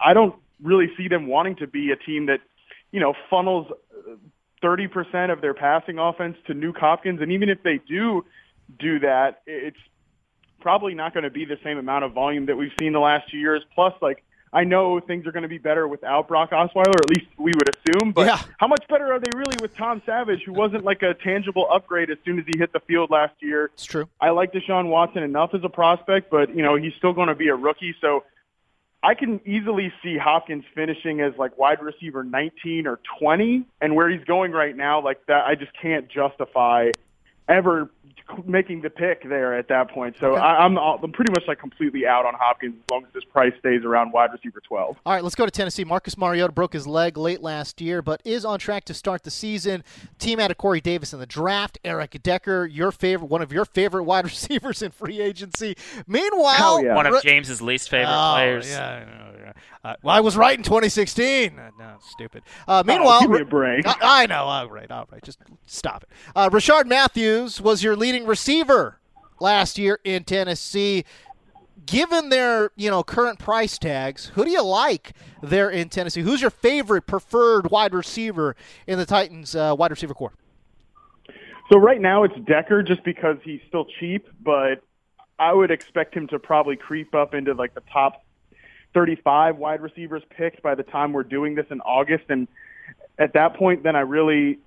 I 0.00 0.14
don't 0.14 0.34
really 0.62 0.86
see 0.96 1.08
them 1.08 1.26
wanting 1.26 1.56
to 1.56 1.66
be 1.66 1.90
a 1.90 1.96
team 1.96 2.26
that, 2.26 2.40
you 2.92 3.00
know, 3.00 3.12
funnels 3.28 3.66
30% 4.62 5.32
of 5.32 5.40
their 5.40 5.54
passing 5.54 5.98
offense 5.98 6.36
to 6.46 6.54
Nuke 6.54 6.78
Hopkins. 6.78 7.20
And 7.20 7.32
even 7.32 7.48
if 7.48 7.62
they 7.62 7.80
do 7.88 8.24
do 8.78 8.98
that, 9.00 9.42
it's 9.46 9.78
probably 10.60 10.94
not 10.94 11.14
going 11.14 11.24
to 11.24 11.30
be 11.30 11.44
the 11.44 11.58
same 11.62 11.78
amount 11.78 12.04
of 12.04 12.12
volume 12.12 12.46
that 12.46 12.56
we've 12.56 12.72
seen 12.78 12.92
the 12.92 13.00
last 13.00 13.30
two 13.30 13.38
years. 13.38 13.62
Plus, 13.74 13.94
like, 14.02 14.24
I 14.52 14.64
know 14.64 14.98
things 15.00 15.26
are 15.26 15.32
going 15.32 15.42
to 15.42 15.48
be 15.48 15.58
better 15.58 15.86
without 15.86 16.28
Brock 16.28 16.50
Osweiler, 16.50 16.96
at 16.96 17.10
least 17.10 17.26
we 17.36 17.52
would 17.52 17.68
assume. 17.68 18.12
But 18.12 18.26
yeah. 18.26 18.42
how 18.58 18.66
much 18.66 18.86
better 18.88 19.12
are 19.12 19.20
they 19.20 19.30
really 19.34 19.56
with 19.60 19.76
Tom 19.76 20.02
Savage, 20.06 20.42
who 20.44 20.52
wasn't 20.52 20.84
like 20.84 21.02
a 21.02 21.14
tangible 21.14 21.68
upgrade 21.70 22.10
as 22.10 22.18
soon 22.24 22.38
as 22.38 22.46
he 22.46 22.58
hit 22.58 22.72
the 22.72 22.80
field 22.80 23.10
last 23.10 23.34
year? 23.40 23.70
It's 23.74 23.84
true. 23.84 24.08
I 24.20 24.30
like 24.30 24.52
Deshaun 24.52 24.88
Watson 24.88 25.22
enough 25.22 25.54
as 25.54 25.60
a 25.64 25.68
prospect, 25.68 26.30
but 26.30 26.54
you 26.54 26.62
know 26.62 26.76
he's 26.76 26.94
still 26.94 27.12
going 27.12 27.28
to 27.28 27.34
be 27.34 27.48
a 27.48 27.54
rookie. 27.54 27.94
So 28.00 28.24
I 29.02 29.14
can 29.14 29.40
easily 29.46 29.92
see 30.02 30.18
Hopkins 30.18 30.64
finishing 30.74 31.20
as 31.20 31.32
like 31.38 31.56
wide 31.56 31.80
receiver 31.80 32.24
19 32.24 32.86
or 32.86 32.98
20, 33.20 33.64
and 33.80 33.94
where 33.94 34.08
he's 34.08 34.24
going 34.24 34.52
right 34.52 34.76
now, 34.76 35.02
like 35.02 35.24
that, 35.26 35.46
I 35.46 35.54
just 35.54 35.70
can't 35.80 36.08
justify 36.08 36.90
ever 37.48 37.90
making 38.44 38.82
the 38.82 38.90
pick 38.90 39.28
there 39.28 39.56
at 39.56 39.68
that 39.68 39.90
point. 39.90 40.16
So 40.20 40.32
okay. 40.32 40.40
I, 40.40 40.64
am 40.64 40.78
I'm, 40.78 41.04
I'm 41.04 41.12
pretty 41.12 41.32
much 41.32 41.44
like 41.48 41.58
completely 41.58 42.06
out 42.06 42.26
on 42.26 42.34
Hopkins 42.34 42.74
as 42.76 42.90
long 42.90 43.04
as 43.04 43.12
this 43.12 43.24
price 43.24 43.52
stays 43.58 43.84
around 43.84 44.12
wide 44.12 44.32
receiver 44.32 44.60
12. 44.60 44.96
All 45.04 45.12
right, 45.12 45.22
let's 45.22 45.34
go 45.34 45.44
to 45.44 45.50
Tennessee. 45.50 45.84
Marcus 45.84 46.16
Mariota 46.16 46.52
broke 46.52 46.72
his 46.72 46.86
leg 46.86 47.16
late 47.16 47.42
last 47.42 47.80
year, 47.80 48.02
but 48.02 48.20
is 48.24 48.44
on 48.44 48.58
track 48.58 48.84
to 48.86 48.94
start 48.94 49.22
the 49.22 49.30
season. 49.30 49.82
Team 50.18 50.40
out 50.40 50.50
of 50.50 50.58
Corey 50.58 50.80
Davis 50.80 51.12
in 51.12 51.20
the 51.20 51.26
draft. 51.26 51.78
Eric 51.84 52.22
Decker, 52.22 52.66
your 52.66 52.92
favorite, 52.92 53.28
one 53.28 53.42
of 53.42 53.52
your 53.52 53.64
favorite 53.64 54.04
wide 54.04 54.24
receivers 54.26 54.82
in 54.82 54.90
free 54.90 55.20
agency. 55.20 55.76
Meanwhile, 56.06 56.84
yeah. 56.84 56.94
one 56.94 57.06
of 57.06 57.22
James's 57.22 57.62
least 57.62 57.88
favorite 57.88 58.14
oh, 58.14 58.34
players. 58.34 58.68
Yeah, 58.68 59.04
yeah. 59.38 59.52
Uh, 59.84 59.94
well, 60.02 60.14
I 60.14 60.20
was 60.20 60.36
right 60.36 60.58
in 60.58 60.64
2016. 60.64 61.58
Uh, 61.58 61.70
no, 61.78 61.94
stupid. 62.00 62.42
Uh, 62.66 62.82
meanwhile, 62.84 63.18
oh, 63.18 63.20
give 63.22 63.30
me 63.30 63.40
a 63.40 63.44
break. 63.44 63.86
I, 63.86 64.22
I, 64.22 64.26
know. 64.26 64.44
All 64.44 64.68
right, 64.68 64.90
all 64.90 65.08
right. 65.10 65.22
Just 65.22 65.38
stop 65.66 66.02
it. 66.02 66.08
Uh, 66.34 66.50
Rishard 66.50 66.86
Matthews 66.86 67.60
was 67.60 67.82
your 67.82 67.96
leading 67.98 68.26
receiver 68.26 68.98
last 69.40 69.78
year 69.78 69.98
in 70.04 70.24
Tennessee. 70.24 71.04
Given 71.86 72.28
their 72.28 72.70
you 72.76 72.90
know 72.90 73.02
current 73.02 73.38
price 73.38 73.78
tags, 73.78 74.26
who 74.34 74.44
do 74.44 74.50
you 74.50 74.62
like 74.62 75.12
there 75.42 75.70
in 75.70 75.88
Tennessee? 75.88 76.22
Who's 76.22 76.40
your 76.40 76.50
favorite 76.50 77.06
preferred 77.06 77.70
wide 77.70 77.94
receiver 77.94 78.56
in 78.86 78.98
the 78.98 79.06
Titans 79.06 79.54
uh, 79.54 79.74
wide 79.78 79.90
receiver 79.90 80.14
corps? 80.14 80.32
So 81.70 81.78
right 81.78 82.00
now 82.00 82.24
it's 82.24 82.34
Decker, 82.46 82.82
just 82.82 83.04
because 83.04 83.36
he's 83.44 83.60
still 83.68 83.86
cheap, 84.00 84.26
but 84.42 84.82
I 85.38 85.52
would 85.52 85.70
expect 85.70 86.14
him 86.14 86.26
to 86.28 86.38
probably 86.38 86.76
creep 86.76 87.14
up 87.14 87.34
into 87.34 87.52
like 87.52 87.74
the 87.74 87.82
top 87.92 88.24
35 88.94 89.56
wide 89.56 89.80
receivers 89.80 90.22
picked 90.30 90.62
by 90.62 90.74
the 90.74 90.82
time 90.82 91.12
we're 91.12 91.22
doing 91.22 91.54
this 91.54 91.66
in 91.70 91.80
August. 91.82 92.24
And 92.28 92.48
at 93.18 93.34
that 93.34 93.54
point, 93.54 93.82
then 93.82 93.96
I 93.96 94.00
really 94.00 94.58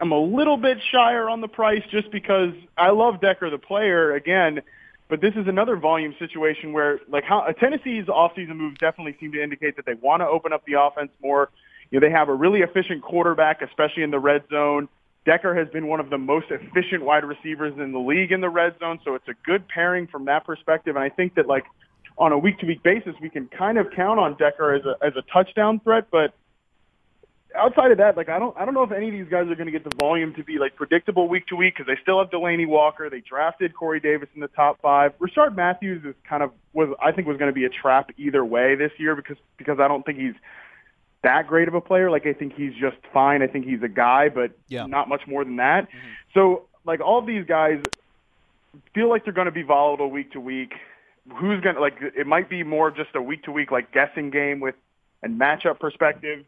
am 0.00 0.12
a 0.12 0.18
little 0.18 0.56
bit 0.56 0.78
shyer 0.92 1.28
on 1.28 1.40
the 1.40 1.48
price 1.48 1.82
just 1.90 2.10
because 2.10 2.52
I 2.76 2.90
love 2.90 3.20
Decker, 3.20 3.50
the 3.50 3.58
player, 3.58 4.14
again. 4.14 4.60
But 5.08 5.20
this 5.20 5.34
is 5.36 5.46
another 5.46 5.76
volume 5.76 6.14
situation 6.18 6.72
where, 6.72 7.00
like, 7.08 7.24
how 7.24 7.42
Tennessee's 7.60 8.06
offseason 8.06 8.56
moves 8.56 8.78
definitely 8.78 9.16
seem 9.20 9.32
to 9.32 9.42
indicate 9.42 9.76
that 9.76 9.86
they 9.86 9.94
want 9.94 10.20
to 10.22 10.26
open 10.26 10.52
up 10.52 10.64
the 10.66 10.80
offense 10.80 11.10
more. 11.22 11.50
You 11.90 12.00
know, 12.00 12.06
they 12.06 12.12
have 12.12 12.28
a 12.28 12.34
really 12.34 12.60
efficient 12.60 13.02
quarterback, 13.02 13.60
especially 13.62 14.02
in 14.02 14.10
the 14.10 14.18
red 14.18 14.44
zone. 14.50 14.88
Decker 15.26 15.54
has 15.54 15.68
been 15.68 15.86
one 15.86 16.00
of 16.00 16.10
the 16.10 16.18
most 16.18 16.46
efficient 16.50 17.02
wide 17.04 17.24
receivers 17.24 17.74
in 17.78 17.92
the 17.92 17.98
league 17.98 18.32
in 18.32 18.40
the 18.40 18.48
red 18.48 18.78
zone, 18.78 18.98
so 19.04 19.14
it's 19.14 19.28
a 19.28 19.34
good 19.44 19.68
pairing 19.68 20.06
from 20.06 20.24
that 20.26 20.44
perspective. 20.44 20.96
And 20.96 21.04
I 21.04 21.08
think 21.10 21.34
that, 21.34 21.46
like, 21.46 21.64
on 22.18 22.32
a 22.32 22.38
week 22.38 22.58
to 22.60 22.66
week 22.66 22.82
basis, 22.82 23.14
we 23.20 23.28
can 23.28 23.48
kind 23.48 23.78
of 23.78 23.90
count 23.94 24.20
on 24.20 24.36
Decker 24.36 24.74
as 24.74 24.84
a 24.84 24.96
as 25.04 25.12
a 25.16 25.22
touchdown 25.32 25.80
threat. 25.80 26.06
But 26.10 26.34
outside 27.54 27.90
of 27.90 27.98
that, 27.98 28.16
like 28.16 28.28
I 28.28 28.38
don't 28.38 28.56
I 28.56 28.64
don't 28.64 28.74
know 28.74 28.82
if 28.82 28.92
any 28.92 29.08
of 29.08 29.12
these 29.12 29.28
guys 29.28 29.48
are 29.48 29.54
going 29.54 29.66
to 29.66 29.72
get 29.72 29.84
the 29.84 29.94
volume 29.96 30.34
to 30.34 30.44
be 30.44 30.58
like 30.58 30.76
predictable 30.76 31.28
week 31.28 31.46
to 31.48 31.56
week 31.56 31.74
because 31.76 31.86
they 31.86 32.00
still 32.02 32.18
have 32.18 32.30
Delanie 32.30 32.66
Walker. 32.66 33.08
They 33.08 33.20
drafted 33.20 33.74
Corey 33.74 34.00
Davis 34.00 34.28
in 34.34 34.40
the 34.40 34.48
top 34.48 34.80
five. 34.80 35.12
Rishard 35.18 35.54
Matthews 35.54 36.04
is 36.04 36.14
kind 36.28 36.42
of 36.42 36.52
was 36.72 36.88
I 37.02 37.12
think 37.12 37.26
was 37.26 37.36
going 37.36 37.50
to 37.50 37.54
be 37.54 37.64
a 37.64 37.70
trap 37.70 38.10
either 38.16 38.44
way 38.44 38.74
this 38.74 38.92
year 38.98 39.14
because 39.14 39.36
because 39.56 39.78
I 39.80 39.88
don't 39.88 40.04
think 40.04 40.18
he's 40.18 40.34
that 41.22 41.46
great 41.46 41.68
of 41.68 41.74
a 41.74 41.80
player. 41.80 42.10
Like 42.10 42.26
I 42.26 42.32
think 42.32 42.54
he's 42.54 42.74
just 42.74 42.96
fine. 43.12 43.42
I 43.42 43.46
think 43.46 43.66
he's 43.66 43.82
a 43.82 43.88
guy, 43.88 44.28
but 44.28 44.52
yeah. 44.68 44.86
not 44.86 45.08
much 45.08 45.22
more 45.26 45.44
than 45.44 45.56
that. 45.56 45.88
Mm-hmm. 45.88 46.08
So 46.34 46.64
like 46.84 47.00
all 47.00 47.18
of 47.18 47.26
these 47.26 47.46
guys 47.46 47.82
feel 48.94 49.08
like 49.08 49.24
they're 49.24 49.32
going 49.32 49.46
to 49.46 49.52
be 49.52 49.62
volatile 49.62 50.10
week 50.10 50.32
to 50.32 50.40
week 50.40 50.74
who's 51.36 51.60
going 51.62 51.74
to 51.74 51.80
like 51.80 51.96
it 52.00 52.26
might 52.26 52.50
be 52.50 52.62
more 52.62 52.90
just 52.90 53.14
a 53.14 53.22
week 53.22 53.44
to 53.44 53.52
week 53.52 53.70
like 53.70 53.92
guessing 53.92 54.30
game 54.30 54.60
with 54.60 54.74
and 55.22 55.40
matchup 55.40 55.80
perspective 55.80 56.44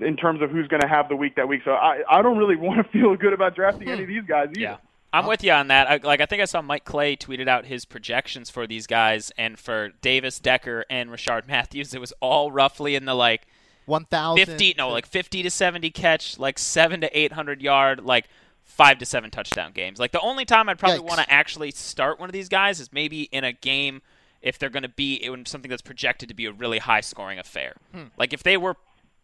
in 0.00 0.16
terms 0.16 0.42
of 0.42 0.50
who's 0.50 0.68
going 0.68 0.82
to 0.82 0.88
have 0.88 1.08
the 1.08 1.16
week 1.16 1.36
that 1.36 1.48
week. 1.48 1.62
So 1.64 1.72
I 1.72 2.02
I 2.08 2.22
don't 2.22 2.38
really 2.38 2.56
want 2.68 2.84
to 2.84 2.92
feel 2.92 3.16
good 3.16 3.32
about 3.32 3.54
drafting 3.54 3.88
any 3.88 4.02
of 4.02 4.08
these 4.08 4.24
guys 4.26 4.48
either. 4.50 4.60
Yeah. 4.60 4.76
I'm 5.14 5.26
with 5.26 5.44
you 5.44 5.52
on 5.52 5.68
that. 5.68 5.90
I, 5.90 6.00
like 6.02 6.22
I 6.22 6.26
think 6.26 6.40
I 6.40 6.46
saw 6.46 6.62
Mike 6.62 6.86
Clay 6.86 7.16
tweeted 7.16 7.46
out 7.46 7.66
his 7.66 7.84
projections 7.84 8.48
for 8.48 8.66
these 8.66 8.86
guys, 8.86 9.30
and 9.36 9.58
for 9.58 9.90
Davis, 10.00 10.40
Decker, 10.40 10.86
and 10.88 11.10
Rishard 11.10 11.46
Matthews, 11.46 11.92
it 11.92 12.00
was 12.00 12.14
all 12.20 12.50
roughly 12.50 12.94
in 12.94 13.04
the 13.04 13.12
like 13.14 13.46
1,000, 13.84 14.46
50, 14.46 14.74
no, 14.78 14.88
like 14.88 15.04
50 15.04 15.42
to 15.42 15.50
70 15.50 15.90
catch, 15.90 16.38
like 16.38 16.58
seven 16.58 17.02
to 17.02 17.18
800 17.18 17.60
yard, 17.60 18.00
like 18.00 18.26
five 18.64 18.98
to 18.98 19.06
seven 19.06 19.30
touchdown 19.30 19.72
games. 19.72 19.98
Like 19.98 20.12
the 20.12 20.20
only 20.20 20.46
time 20.46 20.68
I'd 20.68 20.78
probably 20.78 21.00
want 21.00 21.20
to 21.20 21.30
actually 21.30 21.72
start 21.72 22.18
one 22.18 22.28
of 22.28 22.32
these 22.32 22.48
guys 22.48 22.80
is 22.80 22.90
maybe 22.90 23.24
in 23.24 23.44
a 23.44 23.52
game 23.52 24.00
if 24.40 24.58
they're 24.58 24.70
going 24.70 24.82
to 24.82 24.88
be 24.88 25.14
in 25.14 25.44
something 25.46 25.68
that's 25.68 25.82
projected 25.82 26.28
to 26.28 26.34
be 26.34 26.46
a 26.46 26.52
really 26.52 26.78
high 26.78 27.00
scoring 27.00 27.38
affair. 27.38 27.74
Hmm. 27.92 28.04
Like 28.16 28.32
if 28.32 28.42
they 28.42 28.56
were 28.56 28.76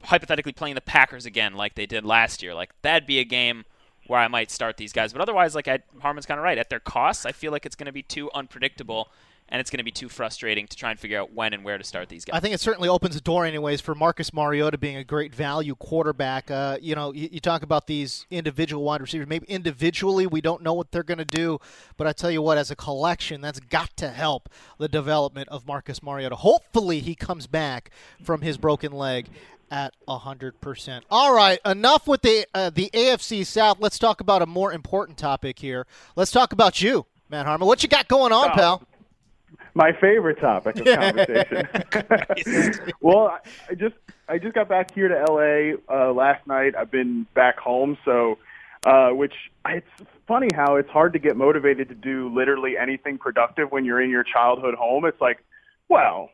hypothetically 0.04 0.52
playing 0.52 0.74
the 0.74 0.80
Packers 0.80 1.26
again 1.26 1.54
like 1.54 1.74
they 1.74 1.86
did 1.86 2.04
last 2.04 2.42
year, 2.42 2.54
like 2.54 2.70
that'd 2.82 3.06
be 3.06 3.18
a 3.18 3.24
game 3.24 3.64
where 4.06 4.20
I 4.20 4.28
might 4.28 4.50
start 4.50 4.76
these 4.76 4.92
guys. 4.92 5.12
But 5.12 5.22
otherwise, 5.22 5.54
like 5.54 5.68
Harmon's 6.00 6.26
kind 6.26 6.38
of 6.38 6.44
right. 6.44 6.58
At 6.58 6.70
their 6.70 6.80
costs, 6.80 7.26
I 7.26 7.32
feel 7.32 7.52
like 7.52 7.66
it's 7.66 7.76
going 7.76 7.86
to 7.86 7.92
be 7.92 8.02
too 8.02 8.30
unpredictable 8.32 9.08
and 9.50 9.60
it's 9.60 9.70
going 9.70 9.78
to 9.78 9.84
be 9.84 9.90
too 9.90 10.08
frustrating 10.08 10.66
to 10.66 10.76
try 10.76 10.90
and 10.90 11.00
figure 11.00 11.18
out 11.18 11.32
when 11.32 11.54
and 11.54 11.64
where 11.64 11.78
to 11.78 11.84
start 11.84 12.08
these 12.08 12.24
guys. 12.24 12.36
I 12.36 12.40
think 12.40 12.54
it 12.54 12.60
certainly 12.60 12.88
opens 12.88 13.14
the 13.14 13.20
door, 13.20 13.46
anyways, 13.46 13.80
for 13.80 13.94
Marcus 13.94 14.32
Mariota 14.32 14.76
being 14.76 14.96
a 14.96 15.04
great 15.04 15.34
value 15.34 15.74
quarterback. 15.74 16.50
Uh, 16.50 16.76
you 16.80 16.94
know, 16.94 17.12
you, 17.12 17.28
you, 17.32 17.40
talk 17.40 17.62
about 17.62 17.86
these 17.86 18.26
individual 18.30 18.84
wide 18.84 19.00
receivers. 19.00 19.26
Maybe 19.26 19.46
individually 19.46 20.26
we 20.26 20.42
don't 20.42 20.62
know 20.62 20.74
what 20.74 20.92
they're 20.92 21.02
going 21.02 21.18
to 21.18 21.24
do, 21.24 21.60
but 21.96 22.06
I 22.06 22.12
tell 22.12 22.30
you 22.30 22.42
what, 22.42 22.58
as 22.58 22.70
a 22.70 22.76
collection, 22.76 23.40
that's 23.40 23.60
got 23.60 23.96
to 23.96 24.10
help 24.10 24.50
the 24.76 24.88
development 24.88 25.48
of 25.48 25.66
Marcus 25.66 26.02
Mariota. 26.02 26.36
Hopefully, 26.36 27.00
he 27.00 27.14
comes 27.14 27.46
back 27.46 27.90
from 28.22 28.42
his 28.42 28.58
broken 28.58 28.92
leg 28.92 29.28
at 29.70 29.94
100%. 30.06 31.02
All 31.10 31.34
right, 31.34 31.58
enough 31.64 32.06
with 32.06 32.22
the 32.22 32.46
uh, 32.54 32.70
the 32.70 32.90
AFC 32.92 33.44
South. 33.44 33.78
Let's 33.80 33.98
talk 33.98 34.20
about 34.20 34.42
a 34.42 34.46
more 34.46 34.72
important 34.72 35.18
topic 35.18 35.58
here. 35.58 35.86
Let's 36.16 36.30
talk 36.30 36.52
about 36.52 36.82
you, 36.82 37.06
Matt 37.28 37.46
Harmon. 37.46 37.66
What 37.66 37.82
you 37.82 37.88
got 37.88 38.08
going 38.08 38.32
on, 38.32 38.50
oh. 38.50 38.54
pal? 38.54 38.88
my 39.78 39.92
favorite 40.00 40.40
topic 40.40 40.80
of 40.80 40.86
conversation. 40.86 42.92
well, 43.00 43.38
I 43.70 43.74
just 43.74 43.94
I 44.28 44.38
just 44.38 44.54
got 44.54 44.68
back 44.68 44.92
here 44.92 45.08
to 45.08 45.32
LA 45.32 45.76
uh, 45.88 46.12
last 46.12 46.46
night. 46.46 46.74
I've 46.76 46.90
been 46.90 47.26
back 47.34 47.58
home, 47.58 47.96
so 48.04 48.38
uh, 48.84 49.10
which 49.10 49.32
it's 49.66 49.86
funny 50.26 50.48
how 50.54 50.76
it's 50.76 50.90
hard 50.90 51.12
to 51.12 51.18
get 51.18 51.36
motivated 51.36 51.88
to 51.90 51.94
do 51.94 52.34
literally 52.34 52.76
anything 52.76 53.18
productive 53.18 53.70
when 53.70 53.84
you're 53.84 54.02
in 54.02 54.10
your 54.10 54.24
childhood 54.24 54.74
home. 54.74 55.04
It's 55.04 55.20
like, 55.20 55.44
well, 55.88 56.30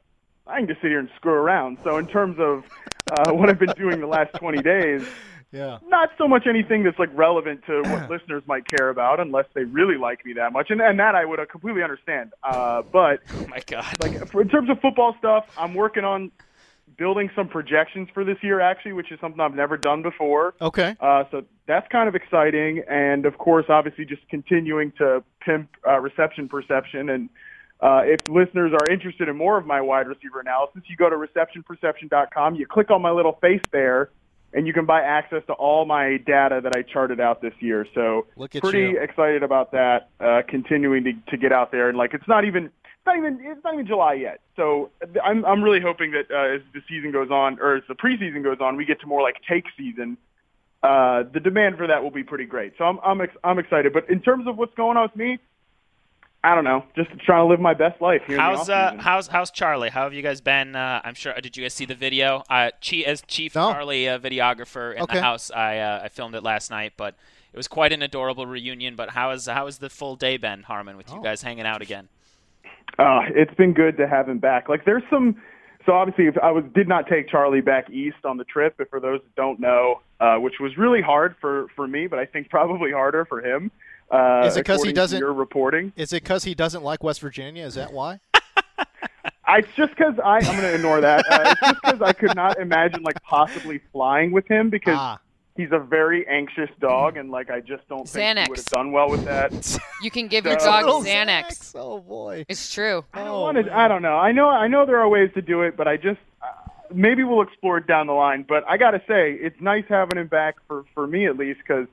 I 0.46 0.58
can 0.58 0.68
just 0.68 0.80
sit 0.82 0.88
here 0.88 0.98
and 0.98 1.08
screw 1.16 1.32
around. 1.32 1.78
So 1.84 1.96
in 1.96 2.06
terms 2.06 2.36
of 2.38 2.64
uh, 3.10 3.32
what 3.32 3.48
I've 3.48 3.58
been 3.58 3.74
doing 3.76 4.00
the 4.00 4.06
last 4.06 4.34
20 4.34 4.62
days, 4.62 5.06
yeah. 5.54 5.78
Not 5.86 6.10
so 6.18 6.26
much 6.26 6.48
anything 6.48 6.82
that's 6.82 6.98
like 6.98 7.10
relevant 7.14 7.62
to 7.66 7.82
what 7.82 8.10
listeners 8.10 8.42
might 8.46 8.68
care 8.68 8.88
about, 8.90 9.20
unless 9.20 9.46
they 9.54 9.62
really 9.62 9.96
like 9.96 10.24
me 10.26 10.32
that 10.34 10.52
much, 10.52 10.70
and 10.70 10.80
and 10.80 10.98
that 10.98 11.14
I 11.14 11.24
would 11.24 11.38
uh, 11.38 11.46
completely 11.46 11.82
understand. 11.82 12.32
Uh, 12.42 12.82
but 12.82 13.20
oh 13.34 13.46
my 13.46 13.60
God, 13.66 13.84
like 14.02 14.28
for, 14.30 14.42
in 14.42 14.48
terms 14.48 14.68
of 14.68 14.80
football 14.80 15.14
stuff, 15.18 15.46
I'm 15.56 15.74
working 15.74 16.04
on 16.04 16.32
building 16.98 17.30
some 17.36 17.48
projections 17.48 18.08
for 18.12 18.24
this 18.24 18.36
year, 18.42 18.60
actually, 18.60 18.94
which 18.94 19.12
is 19.12 19.20
something 19.20 19.40
I've 19.40 19.54
never 19.54 19.76
done 19.76 20.02
before. 20.02 20.54
Okay. 20.60 20.96
Uh, 21.00 21.24
so 21.30 21.44
that's 21.66 21.86
kind 21.90 22.08
of 22.08 22.16
exciting, 22.16 22.82
and 22.90 23.24
of 23.24 23.38
course, 23.38 23.66
obviously, 23.68 24.04
just 24.04 24.28
continuing 24.28 24.92
to 24.98 25.22
pimp 25.40 25.70
uh, 25.86 26.00
reception 26.00 26.48
perception 26.48 27.08
and. 27.08 27.30
Uh, 27.80 28.02
if 28.04 28.20
listeners 28.26 28.72
are 28.72 28.88
interested 28.88 29.28
in 29.28 29.36
more 29.36 29.58
of 29.58 29.66
my 29.66 29.80
wide 29.80 30.06
receiver 30.06 30.40
analysis, 30.40 30.82
you 30.88 30.96
go 30.96 31.10
to 31.10 31.16
receptionperception.com. 31.16 32.54
You 32.54 32.66
click 32.66 32.90
on 32.90 33.02
my 33.02 33.10
little 33.10 33.38
face 33.40 33.62
there, 33.72 34.10
and 34.52 34.66
you 34.66 34.72
can 34.72 34.86
buy 34.86 35.00
access 35.02 35.42
to 35.48 35.52
all 35.52 35.84
my 35.84 36.16
data 36.18 36.60
that 36.62 36.72
I 36.72 36.82
charted 36.82 37.20
out 37.20 37.42
this 37.42 37.54
year. 37.58 37.86
So 37.94 38.26
pretty 38.60 38.92
you. 38.92 39.00
excited 39.00 39.42
about 39.42 39.72
that. 39.72 40.10
Uh, 40.20 40.42
continuing 40.48 41.04
to, 41.04 41.12
to 41.30 41.36
get 41.36 41.52
out 41.52 41.72
there 41.72 41.88
and 41.88 41.98
like 41.98 42.14
it's 42.14 42.28
not 42.28 42.44
even 42.44 42.66
it's 42.66 43.06
not 43.06 43.18
even 43.18 43.38
it's 43.42 43.64
not 43.64 43.74
even 43.74 43.86
July 43.86 44.14
yet. 44.14 44.40
So 44.56 44.90
I'm 45.22 45.44
I'm 45.44 45.62
really 45.62 45.80
hoping 45.80 46.12
that 46.12 46.30
uh, 46.30 46.54
as 46.54 46.62
the 46.72 46.80
season 46.88 47.10
goes 47.12 47.30
on 47.30 47.58
or 47.60 47.76
as 47.76 47.82
the 47.88 47.94
preseason 47.94 48.42
goes 48.42 48.58
on, 48.60 48.76
we 48.76 48.84
get 48.84 49.00
to 49.00 49.06
more 49.06 49.20
like 49.20 49.36
take 49.46 49.64
season. 49.76 50.16
Uh, 50.82 51.24
the 51.32 51.40
demand 51.40 51.76
for 51.76 51.86
that 51.86 52.02
will 52.02 52.10
be 52.10 52.22
pretty 52.22 52.46
great. 52.46 52.74
So 52.78 52.84
I'm 52.84 52.98
I'm 53.04 53.20
ex- 53.20 53.36
I'm 53.42 53.58
excited. 53.58 53.92
But 53.92 54.08
in 54.08 54.20
terms 54.20 54.46
of 54.46 54.56
what's 54.56 54.74
going 54.74 54.96
on 54.96 55.02
with 55.04 55.16
me, 55.16 55.38
I 56.44 56.54
don't 56.54 56.64
know. 56.64 56.84
Just 56.94 57.08
trying 57.20 57.42
to 57.42 57.46
live 57.46 57.58
my 57.58 57.72
best 57.72 58.02
life 58.02 58.20
here. 58.26 58.38
How's 58.38 58.68
uh, 58.68 58.96
how's 58.98 59.28
how's 59.28 59.50
Charlie? 59.50 59.88
How 59.88 60.02
have 60.02 60.12
you 60.12 60.20
guys 60.20 60.42
been? 60.42 60.76
Uh, 60.76 61.00
I'm 61.02 61.14
sure. 61.14 61.32
Did 61.40 61.56
you 61.56 61.64
guys 61.64 61.72
see 61.72 61.86
the 61.86 61.94
video? 61.94 62.44
Uh, 62.50 62.70
Chief, 62.82 63.06
as 63.06 63.22
Chief 63.26 63.54
no. 63.54 63.72
Charlie, 63.72 64.06
uh, 64.10 64.18
videographer 64.18 64.94
in 64.94 65.04
okay. 65.04 65.14
the 65.14 65.22
house, 65.22 65.50
I 65.50 65.78
uh, 65.78 66.02
I 66.04 66.08
filmed 66.08 66.34
it 66.34 66.42
last 66.42 66.70
night, 66.70 66.92
but 66.98 67.14
it 67.50 67.56
was 67.56 67.66
quite 67.66 67.94
an 67.94 68.02
adorable 68.02 68.44
reunion. 68.44 68.94
But 68.94 69.10
how 69.10 69.30
is 69.30 69.46
how 69.46 69.64
has 69.64 69.78
the 69.78 69.88
full 69.88 70.16
day 70.16 70.36
been, 70.36 70.64
Harmon, 70.64 70.98
with 70.98 71.06
oh. 71.10 71.16
you 71.16 71.22
guys 71.22 71.40
hanging 71.40 71.64
out 71.64 71.80
again? 71.80 72.10
Uh, 72.98 73.22
it's 73.28 73.54
been 73.54 73.72
good 73.72 73.96
to 73.96 74.06
have 74.06 74.28
him 74.28 74.38
back. 74.38 74.68
Like 74.68 74.84
there's 74.84 75.02
some. 75.08 75.40
So 75.86 75.92
obviously, 75.92 76.26
if 76.26 76.36
I 76.42 76.50
was 76.50 76.64
did 76.74 76.88
not 76.88 77.06
take 77.08 77.30
Charlie 77.30 77.62
back 77.62 77.88
east 77.88 78.22
on 78.24 78.36
the 78.36 78.44
trip. 78.44 78.74
But 78.76 78.90
for 78.90 79.00
those 79.00 79.20
that 79.22 79.34
don't 79.34 79.60
know, 79.60 80.02
uh, 80.20 80.36
which 80.36 80.60
was 80.60 80.76
really 80.76 81.00
hard 81.00 81.36
for 81.40 81.68
for 81.74 81.88
me, 81.88 82.06
but 82.06 82.18
I 82.18 82.26
think 82.26 82.50
probably 82.50 82.92
harder 82.92 83.24
for 83.24 83.40
him. 83.40 83.70
Uh, 84.14 84.46
is 84.46 84.56
it 84.56 84.60
because 84.60 84.84
he 84.84 84.92
doesn't? 84.92 85.18
Your 85.18 85.32
reporting. 85.32 85.92
Is 85.96 86.12
it 86.12 86.22
because 86.22 86.44
he 86.44 86.54
doesn't 86.54 86.84
like 86.84 87.02
West 87.02 87.20
Virginia? 87.20 87.64
Is 87.64 87.74
that 87.74 87.92
why? 87.92 88.20
I, 89.46 89.58
it's 89.58 89.68
just 89.76 89.90
because 89.96 90.14
I. 90.24 90.36
I'm 90.36 90.42
going 90.44 90.60
to 90.60 90.74
ignore 90.74 91.00
that. 91.00 91.24
Uh, 91.28 91.50
it's 91.50 91.60
just 91.60 91.80
because 91.82 92.02
I 92.02 92.12
could 92.12 92.36
not 92.36 92.60
imagine 92.60 93.02
like 93.02 93.20
possibly 93.22 93.80
flying 93.92 94.30
with 94.30 94.46
him 94.48 94.70
because 94.70 94.96
ah. 94.96 95.18
he's 95.56 95.72
a 95.72 95.80
very 95.80 96.26
anxious 96.28 96.70
dog, 96.80 97.16
and 97.16 97.30
like 97.32 97.50
I 97.50 97.60
just 97.60 97.88
don't 97.88 98.08
think 98.08 98.38
Xanax. 98.38 98.44
he 98.44 98.50
would 98.50 98.58
have 98.58 98.66
done 98.66 98.92
well 98.92 99.10
with 99.10 99.24
that. 99.24 99.52
You 100.02 100.10
can 100.10 100.28
give 100.28 100.44
So- 100.44 100.50
your 100.50 100.58
dog 100.58 100.84
Little 100.86 101.02
Xanax. 101.02 101.72
Oh 101.74 101.98
boy. 101.98 102.44
It's 102.48 102.72
true. 102.72 103.04
I 103.14 103.20
don't 103.20 103.28
Oh, 103.28 103.40
want 103.40 103.64
to. 103.64 103.76
I 103.76 103.88
don't 103.88 104.02
know. 104.02 104.16
I 104.16 104.32
know. 104.32 104.48
I 104.48 104.68
know 104.68 104.86
there 104.86 105.00
are 105.00 105.08
ways 105.08 105.30
to 105.34 105.42
do 105.42 105.62
it, 105.62 105.76
but 105.76 105.88
I 105.88 105.96
just 105.96 106.20
uh, 106.40 106.46
maybe 106.92 107.24
we'll 107.24 107.42
explore 107.42 107.78
it 107.78 107.86
down 107.86 108.06
the 108.06 108.12
line. 108.12 108.44
But 108.46 108.64
I 108.68 108.76
got 108.76 108.92
to 108.92 109.02
say, 109.08 109.32
it's 109.32 109.60
nice 109.60 109.84
having 109.88 110.18
him 110.18 110.28
back 110.28 110.56
for 110.68 110.84
for 110.94 111.06
me 111.06 111.26
at 111.26 111.36
least 111.36 111.60
because 111.66 111.86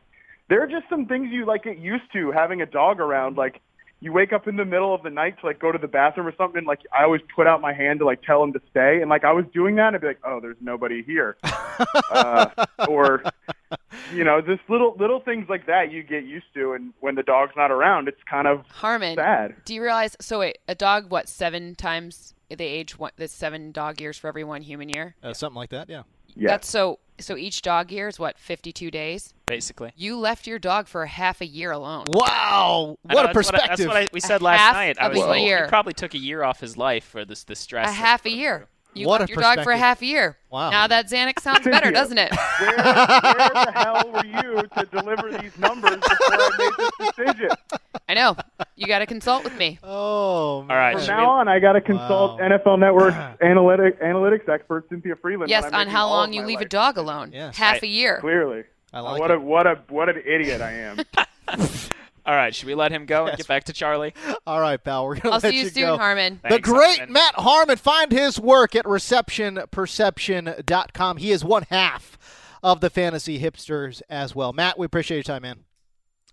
there 0.51 0.61
are 0.61 0.67
just 0.67 0.83
some 0.89 1.05
things 1.05 1.29
you 1.31 1.45
like 1.45 1.63
get 1.63 1.79
used 1.79 2.03
to 2.11 2.29
having 2.29 2.61
a 2.61 2.65
dog 2.65 2.99
around. 2.99 3.37
Like 3.37 3.61
you 4.01 4.11
wake 4.11 4.33
up 4.33 4.49
in 4.49 4.57
the 4.57 4.65
middle 4.65 4.93
of 4.93 5.01
the 5.01 5.09
night 5.09 5.39
to 5.39 5.45
like 5.45 5.59
go 5.59 5.71
to 5.71 5.77
the 5.77 5.87
bathroom 5.87 6.27
or 6.27 6.35
something. 6.35 6.65
Like 6.65 6.81
I 6.91 7.05
always 7.05 7.21
put 7.33 7.47
out 7.47 7.61
my 7.61 7.71
hand 7.71 7.99
to 7.99 8.05
like 8.05 8.21
tell 8.21 8.43
him 8.43 8.51
to 8.51 8.61
stay, 8.69 8.99
and 8.99 9.09
like 9.09 9.23
I 9.23 9.31
was 9.31 9.45
doing 9.53 9.75
that, 9.77 9.87
and 9.87 9.95
I'd 9.95 10.01
be 10.01 10.07
like, 10.07 10.19
oh, 10.25 10.41
there's 10.41 10.57
nobody 10.59 11.03
here, 11.03 11.37
uh, 12.11 12.47
or 12.89 13.23
you 14.13 14.25
know, 14.25 14.41
just 14.41 14.59
little 14.67 14.93
little 14.99 15.21
things 15.21 15.47
like 15.47 15.67
that 15.67 15.89
you 15.89 16.03
get 16.03 16.25
used 16.25 16.53
to, 16.55 16.73
and 16.73 16.93
when 16.99 17.15
the 17.15 17.23
dog's 17.23 17.53
not 17.55 17.71
around, 17.71 18.09
it's 18.09 18.21
kind 18.29 18.45
of 18.45 18.65
Harmon, 18.67 19.15
sad. 19.15 19.55
do 19.63 19.73
you 19.73 19.81
realize? 19.81 20.17
So 20.19 20.39
wait, 20.39 20.57
a 20.67 20.75
dog, 20.75 21.09
what, 21.09 21.29
seven 21.29 21.75
times 21.75 22.33
they 22.49 22.67
age? 22.67 22.99
What, 22.99 23.13
the 23.15 23.29
seven 23.29 23.71
dog 23.71 24.01
years 24.01 24.17
for 24.17 24.27
every 24.27 24.43
one 24.43 24.63
human 24.63 24.89
year? 24.89 25.15
Uh, 25.23 25.33
something 25.33 25.55
like 25.55 25.69
that. 25.69 25.89
Yeah. 25.89 26.03
Yeah. 26.35 26.49
That's 26.49 26.67
so. 26.67 26.99
So 27.21 27.37
each 27.37 27.61
dog 27.61 27.91
year 27.91 28.07
is 28.07 28.19
what, 28.19 28.37
52 28.37 28.91
days? 28.91 29.33
Basically. 29.45 29.91
You 29.95 30.17
left 30.17 30.47
your 30.47 30.59
dog 30.59 30.87
for 30.87 31.03
a 31.03 31.07
half 31.07 31.41
a 31.41 31.45
year 31.45 31.71
alone. 31.71 32.05
Wow. 32.07 32.97
What 33.03 33.13
know, 33.13 33.19
a 33.19 33.23
that's 33.23 33.33
perspective. 33.33 33.87
What 33.87 33.97
I, 33.97 34.01
that's 34.01 34.11
what 34.11 34.11
I, 34.11 34.13
we 34.13 34.19
said 34.19 34.41
A 34.41 34.43
last 34.43 34.59
half 34.59 34.73
night. 34.75 34.97
I 34.99 35.07
was 35.07 35.19
a 35.19 35.25
like, 35.25 35.41
year. 35.41 35.65
he 35.65 35.69
probably 35.69 35.93
took 35.93 36.13
a 36.13 36.17
year 36.17 36.43
off 36.43 36.59
his 36.59 36.77
life 36.77 37.03
for 37.03 37.25
this 37.25 37.43
the 37.43 37.55
stress. 37.55 37.89
A 37.89 37.91
half 37.91 38.25
a 38.25 38.29
putting 38.29 38.39
year. 38.39 38.67
Through. 38.93 39.01
You 39.01 39.07
What 39.07 39.21
left 39.21 39.29
your 39.31 39.41
dog 39.41 39.63
for 39.63 39.71
a 39.71 39.77
half 39.77 40.01
a 40.01 40.05
year. 40.05 40.37
Wow. 40.49 40.69
Now 40.69 40.87
that 40.87 41.09
Xanax 41.09 41.39
sounds 41.43 41.63
better, 41.63 41.85
Cynthia, 41.87 41.91
doesn't 41.91 42.17
it? 42.17 42.31
Where, 42.59 42.75
where 42.75 42.75
the 43.65 43.71
hell 43.73 44.11
were 44.11 44.25
you 44.25 44.61
to 44.77 44.85
deliver 44.91 45.37
these 45.41 45.57
numbers 45.57 45.95
before 45.95 46.17
I 46.31 46.49
made 46.57 46.71
this 46.99 47.11
decision? 47.15 47.49
I 48.09 48.13
know. 48.13 48.35
You 48.75 48.87
got 48.87 48.99
to 48.99 49.05
consult 49.05 49.45
with 49.45 49.57
me. 49.57 49.79
Oh. 49.83 50.63
Man. 50.63 50.71
All 50.71 50.77
right, 50.77 50.97
From 50.97 51.07
now 51.07 51.29
on, 51.29 51.47
I 51.47 51.59
got 51.59 51.73
to 51.73 51.81
consult 51.81 52.39
Wow. 52.41 52.49
NFL 52.49 52.79
Network 52.79 53.13
analytic 53.41 54.01
analytics 54.01 54.49
expert 54.49 54.89
Cynthia 54.89 55.15
Frelund. 55.15 55.47
Yes, 55.47 55.71
on 55.71 55.87
how 55.87 56.09
long 56.09 56.33
you 56.33 56.41
my 56.41 56.47
leave 56.47 56.61
a 56.61 56.65
dog 56.65 56.97
alone. 56.97 57.31
Yes. 57.33 57.55
Half 57.55 57.75
Right. 57.75 57.83
a 57.83 57.87
year. 57.87 58.17
Clearly, 58.19 58.63
I 58.91 58.99
uh, 58.99 59.03
like 59.03 59.19
what 59.21 59.31
it. 59.31 59.37
a 59.37 59.39
what 59.39 59.67
a 59.67 59.79
what 59.87 60.09
an 60.09 60.21
idiot 60.25 60.59
I 60.61 60.71
am. 60.73 60.99
All 62.25 62.35
right, 62.35 62.53
should 62.53 62.67
we 62.67 62.75
let 62.75 62.91
him 62.91 63.05
go 63.05 63.25
and 63.25 63.37
get 63.37 63.47
back 63.47 63.63
to 63.65 63.73
Charlie? 63.73 64.13
All 64.45 64.59
right, 64.61 64.81
pal. 64.83 65.05
We're 65.05 65.15
gonna 65.15 65.35
I'll 65.35 65.41
let 65.41 65.51
see 65.51 65.61
you, 65.61 65.69
soon, 65.69 65.83
go. 65.83 65.97
Harmon. 65.97 66.39
the 66.47 66.59
great 66.59 66.97
Harmon. 66.99 67.13
Matt 67.13 67.35
Harmon. 67.35 67.77
Find 67.77 68.11
his 68.11 68.39
work 68.39 68.75
at 68.75 68.85
receptionperception.com. 68.85 71.17
He 71.17 71.31
is 71.31 71.43
one 71.43 71.63
half 71.69 72.17
of 72.63 72.79
the 72.81 72.89
fantasy 72.89 73.39
hipsters 73.39 74.01
as 74.09 74.35
well. 74.35 74.53
Matt, 74.53 74.77
we 74.77 74.85
appreciate 74.85 75.17
your 75.17 75.23
time, 75.23 75.41
man. 75.41 75.59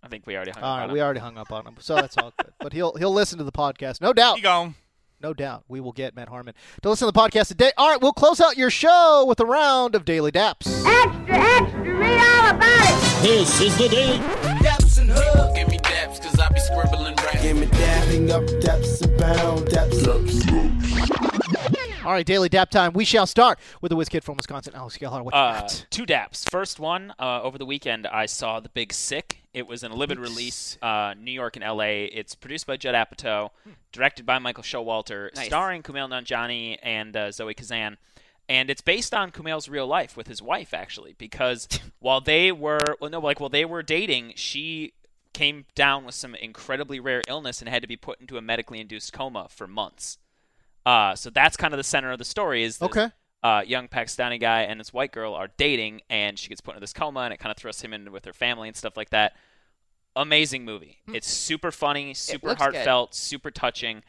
I 0.02 0.08
think 0.08 0.26
we 0.26 0.36
already 0.36 0.50
hung 0.52 0.62
All 0.62 0.74
up 0.74 0.78
right, 0.78 0.84
on 0.84 0.92
we 0.92 0.98
him. 1.00 1.04
already 1.04 1.20
hung 1.20 1.38
up 1.38 1.50
on 1.50 1.66
him, 1.66 1.74
so 1.80 1.96
that's 1.96 2.16
all 2.18 2.32
good. 2.38 2.52
But 2.60 2.72
he'll 2.72 2.94
he'll 2.96 3.12
listen 3.12 3.38
to 3.38 3.44
the 3.44 3.50
podcast, 3.52 4.00
no 4.00 4.12
doubt. 4.12 4.36
You 4.36 4.42
gone. 4.44 4.74
No 5.20 5.34
doubt, 5.34 5.64
we 5.66 5.80
will 5.80 5.90
get 5.90 6.14
Matt 6.14 6.28
Harmon 6.28 6.54
to 6.82 6.88
listen 6.88 7.08
to 7.08 7.12
the 7.12 7.18
podcast 7.18 7.48
today. 7.48 7.72
All 7.76 7.90
right, 7.90 8.00
we'll 8.00 8.12
close 8.12 8.40
out 8.40 8.56
your 8.56 8.70
show 8.70 9.24
with 9.26 9.40
a 9.40 9.44
round 9.44 9.96
of 9.96 10.04
daily 10.04 10.30
daps. 10.30 10.68
Extra, 10.86 11.36
extra, 11.36 11.94
read 11.96 12.20
all 12.20 12.50
about 12.54 12.62
it. 12.62 13.22
This 13.22 13.60
is 13.60 13.76
the 13.76 13.88
Daily 13.88 14.18
Daps 14.18 15.00
and 15.00 15.10
Hub. 15.12 15.57
Dapping 18.28 18.34
up, 18.34 18.44
daps 18.60 19.02
and 19.02 19.16
bound, 19.18 19.66
daps 19.68 20.04
All 22.04 22.12
right, 22.12 22.26
daily 22.26 22.48
dap 22.50 22.68
time. 22.70 22.92
We 22.92 23.04
shall 23.06 23.26
start 23.26 23.58
with 23.80 23.88
the 23.90 23.96
whiz 23.96 24.08
kid 24.10 24.22
from 24.22 24.36
Wisconsin, 24.36 24.74
Alex 24.74 24.98
Gelhar. 24.98 25.22
What 25.24 25.34
you 25.34 25.40
Uh, 25.40 25.60
got? 25.60 25.86
two 25.90 26.04
daps. 26.04 26.50
First 26.50 26.78
one, 26.78 27.14
uh, 27.18 27.40
over 27.42 27.56
the 27.56 27.64
weekend, 27.64 28.06
I 28.06 28.26
saw 28.26 28.60
The 28.60 28.68
Big 28.68 28.92
Sick. 28.92 29.38
It 29.54 29.66
was 29.66 29.82
in 29.82 29.92
a 29.92 29.94
limited 29.94 30.20
release, 30.20 30.76
uh, 30.82 31.14
New 31.18 31.32
York 31.32 31.56
and 31.56 31.64
L.A. 31.64 32.04
It's 32.06 32.34
produced 32.34 32.66
by 32.66 32.76
Judd 32.76 32.94
Apatow, 32.94 33.50
directed 33.92 34.26
by 34.26 34.38
Michael 34.38 34.62
Showalter, 34.62 35.34
Nice. 35.34 35.46
starring 35.46 35.82
Kumail 35.82 36.08
Nanjiani 36.10 36.76
and 36.82 37.16
uh, 37.16 37.32
Zoe 37.32 37.54
Kazan. 37.54 37.96
And 38.50 38.68
it's 38.70 38.80
based 38.82 39.12
on 39.14 39.30
Kumail's 39.30 39.68
real 39.68 39.86
life 39.86 40.16
with 40.16 40.26
his 40.26 40.40
wife, 40.42 40.72
actually, 40.74 41.14
because 41.18 41.66
while 41.98 42.20
they 42.20 42.52
were, 42.52 42.80
well, 43.00 43.10
no, 43.10 43.20
like 43.20 43.40
while 43.40 43.50
they 43.50 43.64
were 43.64 43.82
dating, 43.82 44.34
she 44.36 44.92
came 45.38 45.64
down 45.74 46.04
with 46.04 46.14
some 46.14 46.34
incredibly 46.34 46.98
rare 46.98 47.22
illness 47.28 47.60
and 47.60 47.68
had 47.68 47.82
to 47.82 47.88
be 47.88 47.96
put 47.96 48.20
into 48.20 48.36
a 48.36 48.42
medically 48.42 48.80
induced 48.80 49.12
coma 49.12 49.46
for 49.48 49.66
months. 49.68 50.18
Uh, 50.84 51.14
so 51.14 51.30
that's 51.30 51.56
kind 51.56 51.72
of 51.72 51.78
the 51.78 51.84
center 51.84 52.10
of 52.10 52.18
the 52.18 52.24
story. 52.24 52.64
Is 52.64 52.78
this 52.78 52.88
Okay. 52.88 53.08
uh, 53.42 53.62
young 53.66 53.86
Pakistani 53.88 54.40
guy 54.40 54.62
and 54.62 54.80
this 54.80 54.92
white 54.92 55.12
girl 55.12 55.34
are 55.34 55.48
dating, 55.56 56.00
and 56.10 56.38
she 56.38 56.48
gets 56.48 56.60
put 56.60 56.72
into 56.72 56.80
this 56.80 56.92
coma, 56.92 57.20
and 57.20 57.32
it 57.32 57.36
kind 57.38 57.50
of 57.52 57.56
thrusts 57.56 57.82
him 57.82 57.92
in 57.92 58.10
with 58.10 58.24
her 58.24 58.32
family 58.32 58.66
and 58.68 58.76
stuff 58.76 58.96
like 58.96 59.10
that. 59.10 59.36
Amazing 60.16 60.64
movie. 60.64 60.98
It's 61.12 61.28
super 61.28 61.70
funny, 61.70 62.14
super 62.14 62.48
looks 62.48 62.58
good. 62.60 62.74
heartfelt, 62.74 63.14
super 63.14 63.52
touching. 63.52 64.02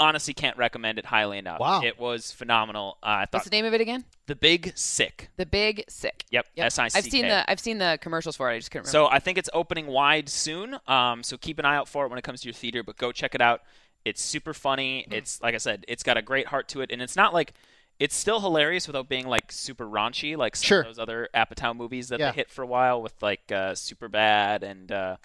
Honestly, 0.00 0.32
can't 0.32 0.56
recommend 0.56 0.98
it 0.98 1.04
highly 1.06 1.38
enough. 1.38 1.58
Wow. 1.58 1.82
It 1.82 1.98
was 1.98 2.30
phenomenal. 2.30 2.98
Uh, 3.02 3.06
I 3.06 3.20
thought 3.26 3.38
What's 3.38 3.44
the 3.46 3.50
name 3.50 3.64
of 3.64 3.74
it 3.74 3.80
again? 3.80 4.04
The 4.26 4.36
Big 4.36 4.72
Sick. 4.76 5.28
The 5.36 5.46
Big 5.46 5.84
Sick. 5.88 6.24
Yep. 6.30 6.46
Yep. 6.54 6.66
S-I-C-K. 6.66 6.98
I've 6.98 7.10
seen 7.10 7.28
the 7.28 7.50
I've 7.50 7.60
seen 7.60 7.78
the 7.78 7.98
commercials 8.00 8.36
for 8.36 8.50
it. 8.50 8.54
I 8.54 8.58
just 8.58 8.70
couldn't 8.70 8.86
remember. 8.86 9.08
So 9.10 9.12
I 9.14 9.18
think 9.18 9.38
it's 9.38 9.50
opening 9.52 9.86
wide 9.88 10.28
soon. 10.28 10.78
Um, 10.86 11.22
so 11.24 11.36
keep 11.36 11.58
an 11.58 11.64
eye 11.64 11.74
out 11.76 11.88
for 11.88 12.06
it 12.06 12.10
when 12.10 12.18
it 12.18 12.22
comes 12.22 12.42
to 12.42 12.46
your 12.46 12.54
theater. 12.54 12.82
But 12.84 12.96
go 12.96 13.10
check 13.10 13.34
it 13.34 13.40
out. 13.40 13.62
It's 14.04 14.22
super 14.22 14.54
funny. 14.54 15.04
Hmm. 15.08 15.14
It's 15.14 15.42
like 15.42 15.54
I 15.54 15.58
said, 15.58 15.84
it's 15.88 16.02
got 16.04 16.16
a 16.16 16.22
great 16.22 16.46
heart 16.46 16.68
to 16.68 16.80
it, 16.80 16.90
and 16.92 17.02
it's 17.02 17.16
not 17.16 17.34
like 17.34 17.54
it's 17.98 18.14
still 18.14 18.40
hilarious 18.40 18.86
without 18.86 19.08
being 19.08 19.26
like 19.26 19.50
super 19.50 19.84
raunchy, 19.84 20.36
like 20.36 20.54
some 20.54 20.66
Sure. 20.66 20.80
of 20.82 20.86
those 20.86 20.98
other 21.00 21.28
Apatow 21.34 21.74
movies 21.74 22.08
that 22.10 22.20
Yeah. 22.20 22.30
they 22.30 22.36
hit 22.36 22.50
for 22.50 22.62
a 22.62 22.66
while 22.66 23.02
with 23.02 23.20
like 23.20 23.50
uh, 23.50 23.74
Super 23.74 24.08
Bad 24.08 24.62
and 24.62 24.92
uh, 24.92 25.16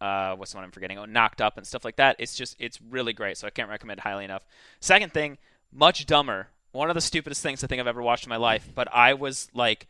uh, 0.00 0.36
what's 0.36 0.52
the 0.52 0.58
one 0.58 0.64
I'm 0.64 0.70
forgetting? 0.70 0.98
Oh, 0.98 1.04
Knocked 1.04 1.40
Up 1.40 1.56
and 1.56 1.66
stuff 1.66 1.84
like 1.84 1.96
that. 1.96 2.16
It's 2.18 2.34
just 2.34 2.56
it's 2.58 2.80
really 2.80 3.12
great. 3.12 3.36
So 3.36 3.46
I 3.46 3.50
can't 3.50 3.68
recommend 3.68 3.98
it 3.98 4.02
highly 4.02 4.24
enough. 4.24 4.46
Second 4.80 5.12
thing, 5.12 5.38
Much 5.72 6.06
Dumber. 6.06 6.48
One 6.72 6.90
of 6.90 6.94
the 6.94 7.00
stupidest 7.00 7.42
things 7.42 7.64
I 7.64 7.66
think 7.66 7.80
I've 7.80 7.86
ever 7.86 8.02
watched 8.02 8.26
in 8.26 8.30
my 8.30 8.36
life, 8.36 8.68
but 8.74 8.88
I 8.92 9.14
was 9.14 9.48
like 9.54 9.86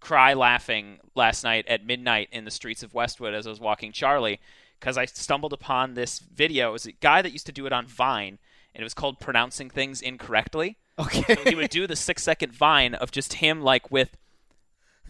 cry 0.00 0.34
laughing 0.34 0.98
last 1.14 1.44
night 1.44 1.66
at 1.66 1.84
midnight 1.84 2.28
in 2.30 2.44
the 2.44 2.50
streets 2.50 2.82
of 2.82 2.94
Westwood 2.94 3.34
as 3.34 3.46
I 3.46 3.50
was 3.50 3.58
walking 3.58 3.90
Charlie 3.90 4.38
because 4.78 4.98
I 4.98 5.06
stumbled 5.06 5.52
upon 5.52 5.94
this 5.94 6.18
video. 6.18 6.68
It 6.68 6.72
was 6.72 6.86
a 6.86 6.92
guy 6.92 7.22
that 7.22 7.32
used 7.32 7.46
to 7.46 7.52
do 7.52 7.66
it 7.66 7.72
on 7.72 7.86
Vine, 7.86 8.38
and 8.74 8.82
it 8.82 8.84
was 8.84 8.94
called 8.94 9.18
Pronouncing 9.18 9.70
Things 9.70 10.00
Incorrectly. 10.00 10.76
Okay. 10.98 11.34
So 11.34 11.42
he 11.50 11.56
would 11.56 11.70
do 11.70 11.86
the 11.86 11.96
six 11.96 12.22
second 12.22 12.52
Vine 12.52 12.94
of 12.94 13.10
just 13.10 13.34
him 13.34 13.62
like 13.62 13.90
with 13.90 14.16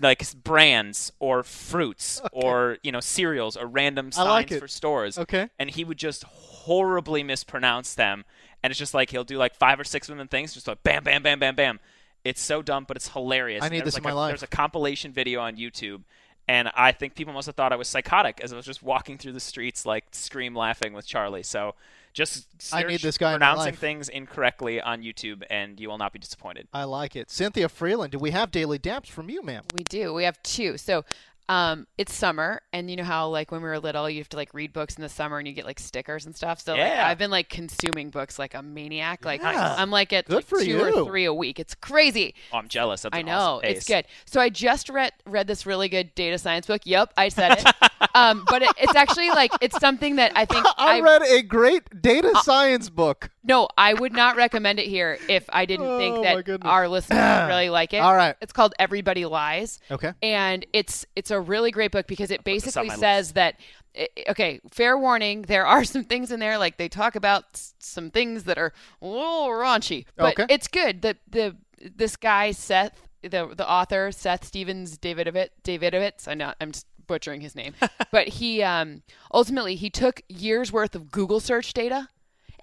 like 0.00 0.24
brands 0.42 1.12
or 1.18 1.42
fruits 1.42 2.20
or 2.32 2.78
you 2.82 2.92
know 2.92 3.00
cereals 3.00 3.56
or 3.56 3.66
random 3.66 4.10
I 4.16 4.22
like 4.22 4.48
signs 4.48 4.60
for 4.60 4.68
stores. 4.68 5.18
Okay. 5.18 5.48
And 5.58 5.70
he 5.70 5.84
would 5.84 5.98
just 5.98 6.24
horribly 6.24 7.22
mispronounce 7.22 7.94
them, 7.94 8.24
and 8.62 8.70
it's 8.70 8.78
just 8.78 8.94
like 8.94 9.10
he'll 9.10 9.24
do 9.24 9.38
like 9.38 9.54
five 9.54 9.78
or 9.78 9.84
six 9.84 10.08
of 10.08 10.16
them 10.16 10.28
things, 10.28 10.54
just 10.54 10.68
like 10.68 10.82
bam, 10.82 11.04
bam, 11.04 11.22
bam, 11.22 11.38
bam, 11.38 11.54
bam. 11.54 11.80
It's 12.24 12.40
so 12.40 12.62
dumb, 12.62 12.84
but 12.88 12.96
it's 12.96 13.08
hilarious. 13.08 13.62
I 13.62 13.68
need 13.68 13.84
this 13.84 13.98
in 13.98 14.02
my 14.02 14.10
a, 14.10 14.14
life. 14.14 14.30
There's 14.30 14.42
a 14.42 14.46
compilation 14.46 15.12
video 15.12 15.40
on 15.40 15.56
YouTube, 15.56 16.02
and 16.48 16.70
I 16.74 16.92
think 16.92 17.14
people 17.14 17.34
must 17.34 17.46
have 17.46 17.54
thought 17.54 17.72
I 17.72 17.76
was 17.76 17.88
psychotic 17.88 18.40
as 18.42 18.52
I 18.52 18.56
was 18.56 18.64
just 18.64 18.82
walking 18.82 19.18
through 19.18 19.32
the 19.32 19.40
streets, 19.40 19.84
like 19.84 20.06
scream 20.12 20.54
laughing 20.54 20.94
with 20.94 21.06
Charlie. 21.06 21.42
So 21.42 21.74
just 22.14 22.46
I 22.72 22.84
need 22.84 23.00
this 23.00 23.18
guy 23.18 23.34
in 23.34 23.40
my 23.40 23.46
pronouncing 23.48 23.74
things 23.74 24.08
incorrectly 24.08 24.80
on 24.80 25.02
YouTube, 25.02 25.42
and 25.50 25.78
you 25.78 25.88
will 25.88 25.98
not 25.98 26.12
be 26.12 26.18
disappointed. 26.18 26.68
I 26.72 26.84
like 26.84 27.16
it. 27.16 27.30
Cynthia 27.30 27.68
Frelund, 27.68 28.12
do 28.12 28.18
we 28.18 28.30
have 28.30 28.50
daily 28.50 28.78
daps 28.78 29.08
from 29.08 29.28
you, 29.28 29.42
ma'am? 29.42 29.64
We 29.74 29.82
do. 29.82 30.14
We 30.14 30.24
have 30.24 30.40
two. 30.42 30.78
So 30.78 31.04
um, 31.48 31.86
it's 31.98 32.14
summer, 32.14 32.62
and 32.72 32.88
you 32.88 32.96
know 32.96 33.04
how 33.04 33.28
like 33.28 33.50
when 33.50 33.60
we 33.60 33.68
were 33.68 33.78
little, 33.78 34.08
you 34.08 34.18
have 34.18 34.28
to 34.30 34.36
like 34.36 34.54
read 34.54 34.72
books 34.72 34.94
in 34.94 35.02
the 35.02 35.08
summer, 35.08 35.38
and 35.38 35.46
you 35.46 35.52
get 35.52 35.66
like 35.66 35.78
stickers 35.78 36.24
and 36.24 36.34
stuff. 36.34 36.60
So 36.60 36.72
like, 36.72 36.80
Yeah. 36.80 37.06
I've 37.06 37.18
been 37.18 37.30
like 37.30 37.50
consuming 37.50 38.10
books 38.10 38.38
like 38.38 38.54
a 38.54 38.62
maniac. 38.62 39.24
Like 39.24 39.42
Yeah. 39.42 39.74
I'm 39.76 39.90
like 39.90 40.12
at 40.12 40.26
Good 40.26 40.36
like, 40.36 40.44
for 40.46 40.60
two 40.60 40.70
you. 40.70 41.00
or 41.00 41.04
three 41.04 41.24
a 41.26 41.34
week. 41.34 41.60
It's 41.60 41.74
crazy. 41.74 42.34
Oh, 42.52 42.58
I'm 42.58 42.68
jealous. 42.68 43.02
That's 43.02 43.14
I 43.14 43.22
know 43.22 43.32
awesome 43.58 43.70
it's 43.70 43.86
good. 43.86 44.06
So 44.24 44.40
I 44.40 44.48
just 44.48 44.88
read 44.88 45.12
read 45.26 45.46
this 45.46 45.66
really 45.66 45.88
good 45.88 46.14
data 46.14 46.38
science 46.38 46.66
book. 46.66 46.82
Yep, 46.84 47.12
I 47.16 47.28
said 47.28 47.58
it. 47.58 47.66
um, 48.14 48.44
but 48.48 48.62
it, 48.62 48.70
it's 48.78 48.94
actually 48.94 49.28
like 49.30 49.50
it's 49.60 49.78
something 49.78 50.16
that 50.16 50.32
I 50.36 50.44
think 50.44 50.64
I 50.78 51.00
read 51.00 51.22
a 51.22 51.42
great 51.42 52.00
data 52.02 52.32
uh, 52.34 52.42
science 52.42 52.88
book. 52.90 53.30
No, 53.42 53.68
I 53.76 53.94
would 53.94 54.12
not 54.12 54.36
recommend 54.36 54.78
it 54.78 54.86
here 54.86 55.18
if 55.28 55.44
I 55.52 55.66
didn't 55.66 55.86
Oh, 55.86 55.98
think 55.98 56.22
that 56.22 56.58
our 56.62 56.88
listeners 56.88 57.18
would 57.18 57.46
really 57.48 57.70
like 57.80 57.92
it. 57.92 57.98
All 57.98 58.14
right. 58.16 58.36
It's 58.40 58.52
called 58.52 58.74
Everybody 58.78 59.24
Lies. 59.26 59.80
Okay. 59.90 60.12
And 60.22 60.64
it's 60.72 61.04
it's 61.16 61.30
a 61.30 61.40
really 61.40 61.70
great 61.70 61.90
book 61.92 62.06
because 62.06 62.30
it 62.30 62.44
this 62.44 62.76
on 62.76 62.84
basically 62.84 62.88
my 62.88 62.96
says 62.96 63.32
that 63.32 63.56
eh, 63.94 64.06
eh, 64.16 64.22
okay, 64.30 64.60
fair 64.70 64.96
warning, 64.96 65.42
there 65.42 65.66
are 65.66 65.84
some 65.94 66.04
things 66.04 66.30
in 66.32 66.40
there 66.40 66.56
like 66.58 66.76
they 66.78 66.88
talk 66.88 67.16
about 67.16 67.44
some 67.78 68.10
things 68.10 68.44
that 68.44 68.58
are 68.58 68.72
a 69.02 69.06
little 69.06 69.48
raunchy, 69.48 70.06
but 70.16 70.38
Okay. 70.38 70.46
it's 70.54 70.68
good. 70.68 71.02
The 71.02 71.16
the 71.28 71.56
this 71.96 72.16
guy 72.16 72.52
Seth, 72.52 73.08
the 73.22 73.52
the 73.54 73.68
author 73.68 74.10
Seth 74.10 74.44
Stephens 74.46 74.96
Davidovit 74.96 75.48
Davidowitz, 75.64 76.28
I 76.28 76.34
know 76.34 76.54
I'm 76.60 76.72
just 76.72 76.86
butchering 77.06 77.40
his 77.40 77.54
name, 77.54 77.74
but 78.10 78.28
he 78.28 78.62
um 78.62 79.02
ultimately 79.32 79.74
he 79.76 79.90
took 79.90 80.22
years 80.28 80.72
worth 80.72 80.94
of 80.94 81.10
Google 81.10 81.40
search 81.40 81.72
data 81.72 82.08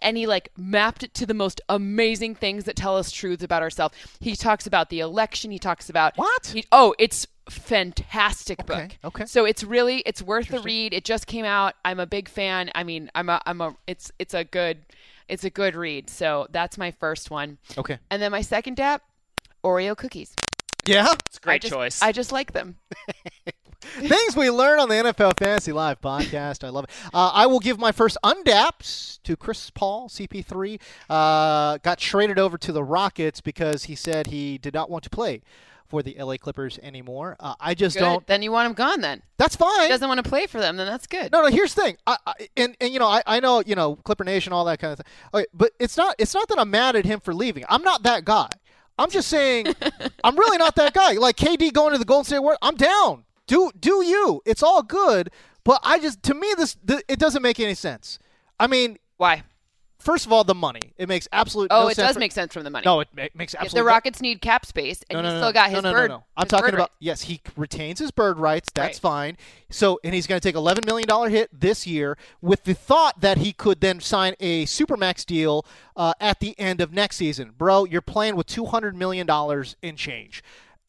and 0.01 0.17
he 0.17 0.25
like 0.27 0.49
mapped 0.57 1.03
it 1.03 1.13
to 1.15 1.25
the 1.25 1.33
most 1.33 1.61
amazing 1.69 2.33
things 2.35 2.63
that 2.65 2.75
tell 2.75 2.97
us 2.97 3.11
truths 3.11 3.43
about 3.43 3.61
ourselves. 3.61 3.95
He 4.19 4.35
talks 4.35 4.65
about 4.65 4.89
the 4.89 4.99
election. 4.99 5.51
He 5.51 5.59
talks 5.59 5.89
about 5.89 6.17
What? 6.17 6.47
He, 6.47 6.65
oh, 6.71 6.95
it's 6.97 7.27
fantastic 7.49 8.59
Okay, 8.61 8.87
book. 8.87 8.97
okay. 9.03 9.25
So 9.25 9.45
it's 9.45 9.63
really 9.63 9.97
it's 10.05 10.21
worth 10.21 10.47
the 10.49 10.59
read. 10.61 10.93
It 10.93 11.05
just 11.05 11.27
came 11.27 11.45
out. 11.45 11.75
I'm 11.85 11.99
a 11.99 12.05
big 12.07 12.27
fan. 12.29 12.71
I 12.75 12.83
mean, 12.83 13.11
I'm 13.15 13.29
a 13.29 13.41
I'm 13.45 13.61
a 13.61 13.75
it's 13.87 14.11
it's 14.19 14.33
a 14.33 14.43
good 14.43 14.79
it's 15.27 15.43
a 15.43 15.49
good 15.49 15.75
read. 15.75 16.09
So 16.09 16.47
that's 16.51 16.77
my 16.77 16.91
first 16.91 17.29
one. 17.31 17.57
Okay. 17.77 17.99
And 18.09 18.21
then 18.21 18.31
my 18.31 18.41
second 18.41 18.79
app, 18.79 19.03
Oreo 19.63 19.95
cookies. 19.95 20.35
Yeah. 20.85 21.13
It's 21.27 21.37
a 21.37 21.41
great 21.41 21.53
I 21.53 21.57
just, 21.59 21.73
choice. 21.73 22.01
I 22.01 22.11
just 22.11 22.31
like 22.31 22.53
them. 22.53 22.77
Things 23.81 24.35
we 24.35 24.49
learn 24.49 24.79
on 24.79 24.89
the 24.89 24.95
NFL 24.95 25.37
Fantasy 25.39 25.71
Live 25.71 26.01
podcast. 26.01 26.63
I 26.63 26.69
love 26.69 26.85
it. 26.85 26.89
Uh, 27.13 27.31
I 27.33 27.45
will 27.47 27.59
give 27.59 27.79
my 27.79 27.91
first 27.91 28.17
undaps 28.23 29.21
to 29.23 29.35
Chris 29.35 29.69
Paul, 29.69 30.07
CP3. 30.07 30.79
Uh, 31.09 31.77
got 31.77 31.97
traded 31.97 32.39
over 32.39 32.57
to 32.57 32.71
the 32.71 32.83
Rockets 32.83 33.41
because 33.41 33.85
he 33.85 33.95
said 33.95 34.27
he 34.27 34.57
did 34.57 34.73
not 34.73 34.89
want 34.89 35.03
to 35.03 35.09
play 35.09 35.41
for 35.87 36.01
the 36.01 36.15
LA 36.17 36.37
Clippers 36.37 36.79
anymore. 36.81 37.35
Uh, 37.39 37.55
I 37.59 37.73
just 37.73 37.97
Good. 37.97 38.03
don't. 38.03 38.25
Then 38.27 38.41
you 38.41 38.51
want 38.51 38.67
him 38.67 38.73
gone. 38.73 39.01
Then 39.01 39.23
That's 39.37 39.57
fine. 39.57 39.83
he 39.83 39.89
doesn't 39.89 40.07
want 40.07 40.23
to 40.23 40.29
play 40.29 40.47
for 40.47 40.59
them. 40.59 40.77
Then 40.77 40.87
that's 40.87 41.05
good. 41.05 41.31
No, 41.33 41.41
no. 41.41 41.47
Here's 41.47 41.73
the 41.73 41.81
thing, 41.81 41.97
I, 42.07 42.17
I, 42.25 42.33
and 42.55 42.77
and 42.79 42.93
you 42.93 42.99
know, 42.99 43.07
I, 43.07 43.21
I 43.27 43.39
know 43.41 43.61
you 43.65 43.75
know 43.75 43.97
Clipper 43.97 44.23
Nation, 44.23 44.53
all 44.53 44.63
that 44.65 44.79
kind 44.79 44.93
of 44.93 44.99
thing. 44.99 45.13
Okay, 45.33 45.45
but 45.53 45.71
it's 45.79 45.97
not 45.97 46.15
it's 46.17 46.33
not 46.33 46.47
that 46.47 46.57
I'm 46.57 46.69
mad 46.71 46.95
at 46.95 47.05
him 47.05 47.19
for 47.19 47.33
leaving. 47.33 47.65
I'm 47.67 47.83
not 47.83 48.03
that 48.03 48.23
guy. 48.23 48.47
I'm 48.97 49.09
just 49.09 49.27
saying, 49.27 49.65
I'm 50.23 50.37
really 50.37 50.57
not 50.57 50.75
that 50.75 50.93
guy. 50.93 51.13
Like 51.13 51.35
KD 51.35 51.73
going 51.73 51.91
to 51.91 51.97
the 51.97 52.05
Golden 52.05 52.23
State 52.25 52.39
Warriors, 52.39 52.59
I'm 52.61 52.75
down. 52.75 53.25
Do 53.51 53.69
do 53.77 54.01
you? 54.05 54.41
It's 54.45 54.63
all 54.63 54.81
good, 54.81 55.29
but 55.65 55.81
I 55.83 55.99
just 55.99 56.23
to 56.23 56.33
me 56.33 56.53
this 56.55 56.77
th- 56.87 57.03
it 57.09 57.19
doesn't 57.19 57.41
make 57.41 57.59
any 57.59 57.73
sense. 57.73 58.17
I 58.57 58.67
mean, 58.67 58.97
Why? 59.17 59.43
first 59.99 60.25
of 60.25 60.31
all, 60.31 60.45
the 60.45 60.55
money. 60.55 60.79
It 60.97 61.09
makes 61.09 61.27
absolute. 61.33 61.67
Oh, 61.69 61.81
no 61.81 61.87
it 61.89 61.95
sense 61.95 62.07
does 62.07 62.13
for- 62.15 62.19
make 62.21 62.31
sense 62.31 62.53
from 62.53 62.63
the 62.63 62.69
money. 62.69 62.83
No, 62.85 63.01
it 63.01 63.09
ma- 63.13 63.27
makes 63.35 63.53
absolutely. 63.53 63.81
the 63.81 63.83
Rockets 63.85 64.21
need 64.21 64.41
cap 64.41 64.65
space, 64.65 65.03
and 65.09 65.21
no, 65.21 65.29
he's 65.29 65.37
still 65.37 65.51
got 65.51 65.69
his 65.69 65.83
no, 65.83 65.91
bird. 65.91 66.09
No, 66.11 66.17
no. 66.19 66.23
I'm 66.37 66.47
talking 66.47 66.69
about 66.69 66.79
rights. 66.91 66.93
yes, 67.01 67.21
he 67.23 67.41
retains 67.57 67.99
his 67.99 68.09
bird 68.11 68.39
rights. 68.39 68.69
That's 68.73 68.95
Right. 69.03 69.11
fine. 69.11 69.37
So, 69.69 69.99
and 70.03 70.13
he's 70.13 70.27
going 70.27 70.39
to 70.39 70.47
take 70.47 70.55
11 70.55 70.85
million 70.85 71.07
dollar 71.09 71.27
hit 71.27 71.49
this 71.51 71.85
year 71.85 72.17
with 72.41 72.63
the 72.63 72.73
thought 72.73 73.19
that 73.19 73.39
he 73.39 73.51
could 73.51 73.81
then 73.81 73.99
sign 73.99 74.33
a 74.39 74.65
supermax 74.65 75.25
deal 75.25 75.65
uh, 75.97 76.13
at 76.21 76.39
the 76.39 76.57
end 76.57 76.79
of 76.79 76.93
next 76.93 77.17
season. 77.17 77.51
Bro, 77.57 77.85
you're 77.85 77.99
playing 78.01 78.37
with 78.37 78.47
200 78.47 78.95
million 78.95 79.27
dollars 79.27 79.75
in 79.81 79.97
change. 79.97 80.41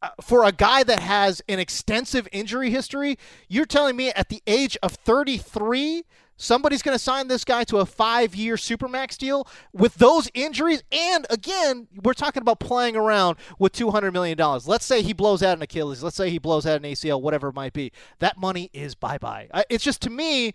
Uh, 0.03 0.09
for 0.21 0.45
a 0.45 0.51
guy 0.51 0.83
that 0.83 0.99
has 0.99 1.41
an 1.49 1.61
extensive 1.61 2.27
injury 2.33 2.71
history, 2.71 3.17
you're 3.49 3.65
telling 3.65 3.95
me 3.95 4.11
at 4.11 4.29
the 4.29 4.43
age 4.49 4.77
of 4.83 4.93
33, 4.93 6.03
somebody's 6.37 6.83
going 6.83 6.95
to 6.95 6.99
sign 6.99 7.29
this 7.29 7.45
guy 7.45 7.63
to 7.63 7.77
a 7.77 7.87
five 7.87 8.35
year 8.35 8.57
Supermax 8.57 9.17
deal 9.17 9.47
with 9.73 9.95
those 9.95 10.29
injuries? 10.35 10.83
And 10.91 11.25
again, 11.31 11.87
we're 12.03 12.15
talking 12.15 12.43
about 12.43 12.59
playing 12.59 12.97
around 12.97 13.37
with 13.61 13.73
$200 13.75 14.13
million. 14.13 14.37
Let's 14.67 14.85
say 14.85 15.03
he 15.03 15.13
blows 15.13 15.41
out 15.41 15.57
an 15.57 15.63
Achilles. 15.63 16.03
Let's 16.03 16.17
say 16.17 16.31
he 16.31 16.39
blows 16.39 16.67
out 16.67 16.79
an 16.79 16.83
ACL, 16.83 17.23
whatever 17.23 17.49
it 17.49 17.55
might 17.55 17.73
be. 17.73 17.93
That 18.19 18.37
money 18.37 18.71
is 18.73 18.97
bye 18.97 19.19
bye. 19.19 19.49
It's 19.71 19.85
just 19.85 20.03
to 20.03 20.11
me, 20.11 20.55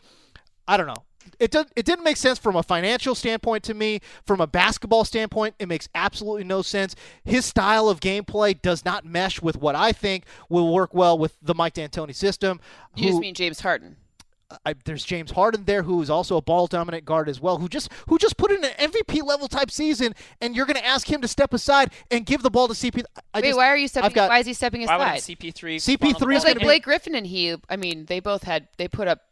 I 0.68 0.76
don't 0.76 0.88
know. 0.88 1.06
It 1.40 1.52
did, 1.52 1.68
it 1.76 1.86
didn't 1.86 2.04
make 2.04 2.18
sense 2.18 2.40
from 2.40 2.56
a 2.56 2.64
financial 2.64 3.16
standpoint 3.16 3.64
to 3.66 3.74
me. 3.74 4.00
From 4.26 4.42
a 4.42 4.48
basketball 4.48 5.06
standpoint, 5.06 5.56
it 5.60 5.68
makes 5.68 5.90
absolutely 5.96 6.44
no 6.44 6.62
sense. 6.62 6.96
His 7.24 7.46
style 7.46 7.90
of 7.90 8.00
gameplay 8.00 8.60
does 8.62 8.86
not 8.86 9.06
mesh 9.06 9.42
with 9.42 9.58
what 9.58 9.76
I 9.76 9.92
think 9.92 10.26
will 10.50 10.74
work 10.74 10.94
well 10.94 11.18
with 11.18 11.36
the 11.42 11.56
Mike 11.56 11.74
D'Antoni 11.74 12.16
system. 12.16 12.60
You 12.96 13.10
just 13.10 13.20
mean 13.20 13.34
James 13.34 13.60
Harden. 13.60 13.98
I, 14.66 14.76
there's 14.86 15.04
James 15.04 15.32
Harden 15.32 15.66
there, 15.66 15.84
who 15.84 16.02
is 16.02 16.10
also 16.10 16.38
a 16.38 16.42
ball 16.42 16.68
dominant 16.68 17.04
guard 17.04 17.28
as 17.28 17.42
well, 17.42 17.58
who 17.58 17.68
just 17.68 17.92
who 18.08 18.18
just 18.18 18.38
put 18.38 18.52
in 18.52 18.64
an 18.64 18.72
MVP 18.80 19.22
level 19.24 19.48
type 19.48 19.70
season, 19.70 20.16
and 20.40 20.56
you're 20.56 20.66
going 20.66 20.78
to 20.78 20.86
ask 20.86 21.12
him 21.12 21.22
to 21.22 21.28
step 21.28 21.54
aside 21.54 21.92
and 22.12 22.26
give 22.26 22.44
the 22.44 22.50
ball 22.50 22.68
to 22.70 22.74
CP. 22.74 23.04
I 23.34 23.42
Wait, 23.42 23.50
just, 23.50 23.58
why 23.58 23.68
are 23.68 23.78
you 23.78 23.88
stepping? 23.88 24.14
Got, 24.14 24.30
why 24.30 24.40
is 24.40 24.46
he 24.46 24.54
stepping 24.54 24.84
aside? 24.84 25.20
CP3? 25.20 25.76
CP3 25.76 26.36
is? 26.36 26.44
It's 26.44 26.46
like 26.46 26.60
Blake 26.60 26.84
Griffin 26.84 27.16
and 27.16 27.28
he. 27.28 27.56
I 27.70 27.76
mean, 27.76 28.06
they 28.06 28.22
both 28.22 28.44
had 28.44 28.70
they 28.78 28.88
put 28.88 29.10
up 29.10 29.27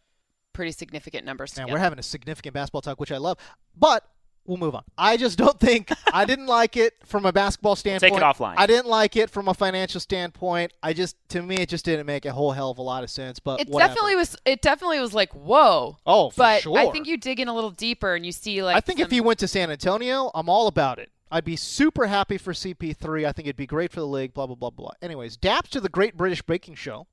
pretty 0.55 0.71
significant 0.71 1.25
numbers. 1.25 1.55
Man, 1.55 1.65
together. 1.67 1.77
we're 1.77 1.83
having 1.83 1.99
a 1.99 2.03
significant 2.03 2.53
basketball 2.55 2.81
talk, 2.81 2.99
which 2.99 3.11
I 3.11 3.17
love, 3.17 3.37
but 3.77 4.03
we'll 4.47 4.57
move 4.57 4.75
on. 4.75 4.83
I 4.97 5.17
just 5.17 5.37
don't 5.37 5.59
think 5.59 5.91
I 6.13 6.23
didn't 6.25 6.45
like 6.47 6.77
it 6.77 6.93
from 7.05 7.25
a 7.25 7.31
basketball 7.31 7.75
standpoint. 7.75 8.13
Take 8.13 8.21
it 8.21 8.23
offline. 8.23 8.55
I 8.57 8.67
didn't 8.67 8.87
like 8.87 9.15
it 9.15 9.29
from 9.29 9.47
a 9.47 9.53
financial 9.53 9.99
standpoint. 9.99 10.71
I 10.83 10.93
just, 10.93 11.15
to 11.29 11.41
me, 11.41 11.55
it 11.57 11.69
just 11.69 11.83
didn't 11.85 12.05
make 12.05 12.25
a 12.25 12.31
whole 12.31 12.51
hell 12.51 12.69
of 12.71 12.77
a 12.77 12.81
lot 12.83 13.03
of 13.03 13.09
sense. 13.09 13.39
But 13.39 13.59
It 13.61 13.69
whatever. 13.69 13.89
definitely 13.89 14.15
was. 14.15 14.35
It 14.45 14.61
definitely 14.61 14.99
was 14.99 15.13
like 15.13 15.33
whoa. 15.33 15.97
Oh, 16.05 16.29
for 16.29 16.37
but 16.37 16.61
sure. 16.61 16.77
I 16.77 16.91
think 16.91 17.07
you 17.07 17.17
dig 17.17 17.39
in 17.39 17.47
a 17.47 17.53
little 17.53 17.71
deeper 17.71 18.15
and 18.15 18.25
you 18.25 18.31
see 18.31 18.61
like. 18.63 18.75
I 18.75 18.79
think 18.81 18.99
if 18.99 19.05
some- 19.05 19.11
he 19.15 19.21
went 19.21 19.39
to 19.39 19.47
San 19.47 19.71
Antonio, 19.71 20.31
I'm 20.35 20.47
all 20.49 20.67
about 20.67 20.99
it. 20.99 21.11
I'd 21.31 21.43
be 21.43 21.55
super 21.55 22.05
happy 22.05 22.37
for 22.37 22.53
CP3. 22.53 23.25
I 23.27 23.31
think 23.31 23.47
it'd 23.47 23.57
be 23.57 23.65
great 23.65 23.91
for 23.91 23.99
the 23.99 24.07
league. 24.07 24.33
Blah 24.33 24.45
blah 24.45 24.55
blah 24.55 24.69
blah. 24.69 24.91
Anyways, 25.01 25.37
daps 25.37 25.69
to 25.69 25.81
the 25.81 25.89
Great 25.89 26.15
British 26.15 26.43
Baking 26.43 26.75
Show. 26.75 27.07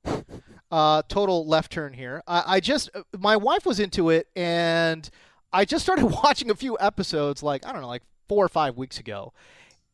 Uh, 0.73 1.03
total 1.07 1.45
left 1.45 1.71
turn 1.71 1.93
here. 1.93 2.23
I, 2.27 2.55
I 2.55 2.59
just 2.59 2.89
my 3.19 3.37
wife 3.37 3.63
was 3.63 3.79
into 3.79 4.09
it, 4.09 4.27
and 4.35 5.07
I 5.51 5.65
just 5.65 5.85
started 5.85 6.05
watching 6.23 6.49
a 6.49 6.55
few 6.55 6.77
episodes. 6.79 7.43
Like 7.43 7.63
I 7.63 7.71
don't 7.71 7.81
know, 7.83 7.87
like 7.87 8.01
four 8.27 8.43
or 8.43 8.49
five 8.49 8.75
weeks 8.75 8.97
ago. 8.97 9.33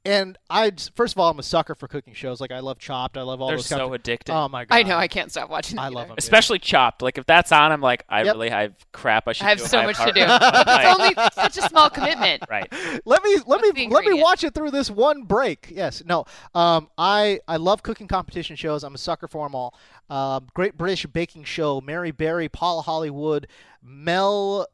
And 0.06 0.38
I 0.50 0.72
first 0.96 1.14
of 1.14 1.20
all, 1.20 1.30
I'm 1.30 1.40
a 1.40 1.44
sucker 1.44 1.76
for 1.76 1.90
cooking 1.90 2.14
shows. 2.14 2.40
Like 2.40 2.52
I 2.52 2.62
love 2.62 2.80
Chopped. 2.80 3.18
I 3.18 3.22
love 3.22 3.42
all 3.42 3.50
They're 3.50 3.58
those. 3.58 3.66
so 3.66 3.78
kinds 3.90 3.94
of- 3.96 4.02
addicting. 4.02 4.34
Oh 4.34 4.48
my 4.48 4.64
god! 4.64 4.74
I 4.74 4.84
know. 4.84 4.96
I 4.96 5.10
can't 5.10 5.30
stop 5.30 5.50
watching. 5.50 5.76
Them 5.76 5.84
I 5.84 5.88
either. 5.88 5.96
love 5.96 6.08
them. 6.08 6.16
Especially 6.18 6.58
Chopped. 6.58 7.02
Like 7.02 7.18
if 7.18 7.26
that's 7.26 7.52
on, 7.52 7.74
I'm 7.74 7.82
like, 7.82 8.06
I 8.08 8.24
Yep. 8.24 8.34
really 8.36 8.50
have 8.50 8.74
crap. 8.94 9.28
I 9.28 9.34
should. 9.34 9.46
I 9.46 9.50
have 9.50 9.58
do 9.58 9.66
so 9.66 9.84
much 9.84 9.98
part. 9.98 10.16
to 10.16 10.22
do. 10.22 10.26
It's 10.30 11.00
only 11.00 11.14
such 11.34 11.58
a 11.58 11.70
small 11.70 11.90
commitment. 11.90 12.44
right. 12.50 12.72
let 13.06 13.22
me 13.24 13.36
let 13.46 13.46
What's 13.62 13.74
me 13.74 13.90
let 13.90 14.06
me 14.06 14.22
watch 14.22 14.46
it 14.46 14.54
through 14.54 14.72
this 14.72 14.90
one 14.90 15.24
break. 15.24 15.68
Yes, 15.70 16.02
no. 16.06 16.24
Um, 16.56 16.90
I 16.98 17.42
I 17.48 17.58
love 17.58 17.84
cooking 17.84 18.08
competition 18.08 18.56
shows. 18.56 18.84
I'm 18.86 18.96
a 18.96 18.98
sucker 18.98 19.28
for 19.28 19.46
them 19.46 19.54
all. 19.54 19.76
Um, 20.10 20.48
Great 20.54 20.78
British 20.78 21.06
Baking 21.08 21.44
Show. 21.44 21.82
Mary 21.82 22.12
Berry, 22.12 22.48
Paul 22.48 22.84
Hollywood, 22.84 23.48
Mel. 23.84 24.66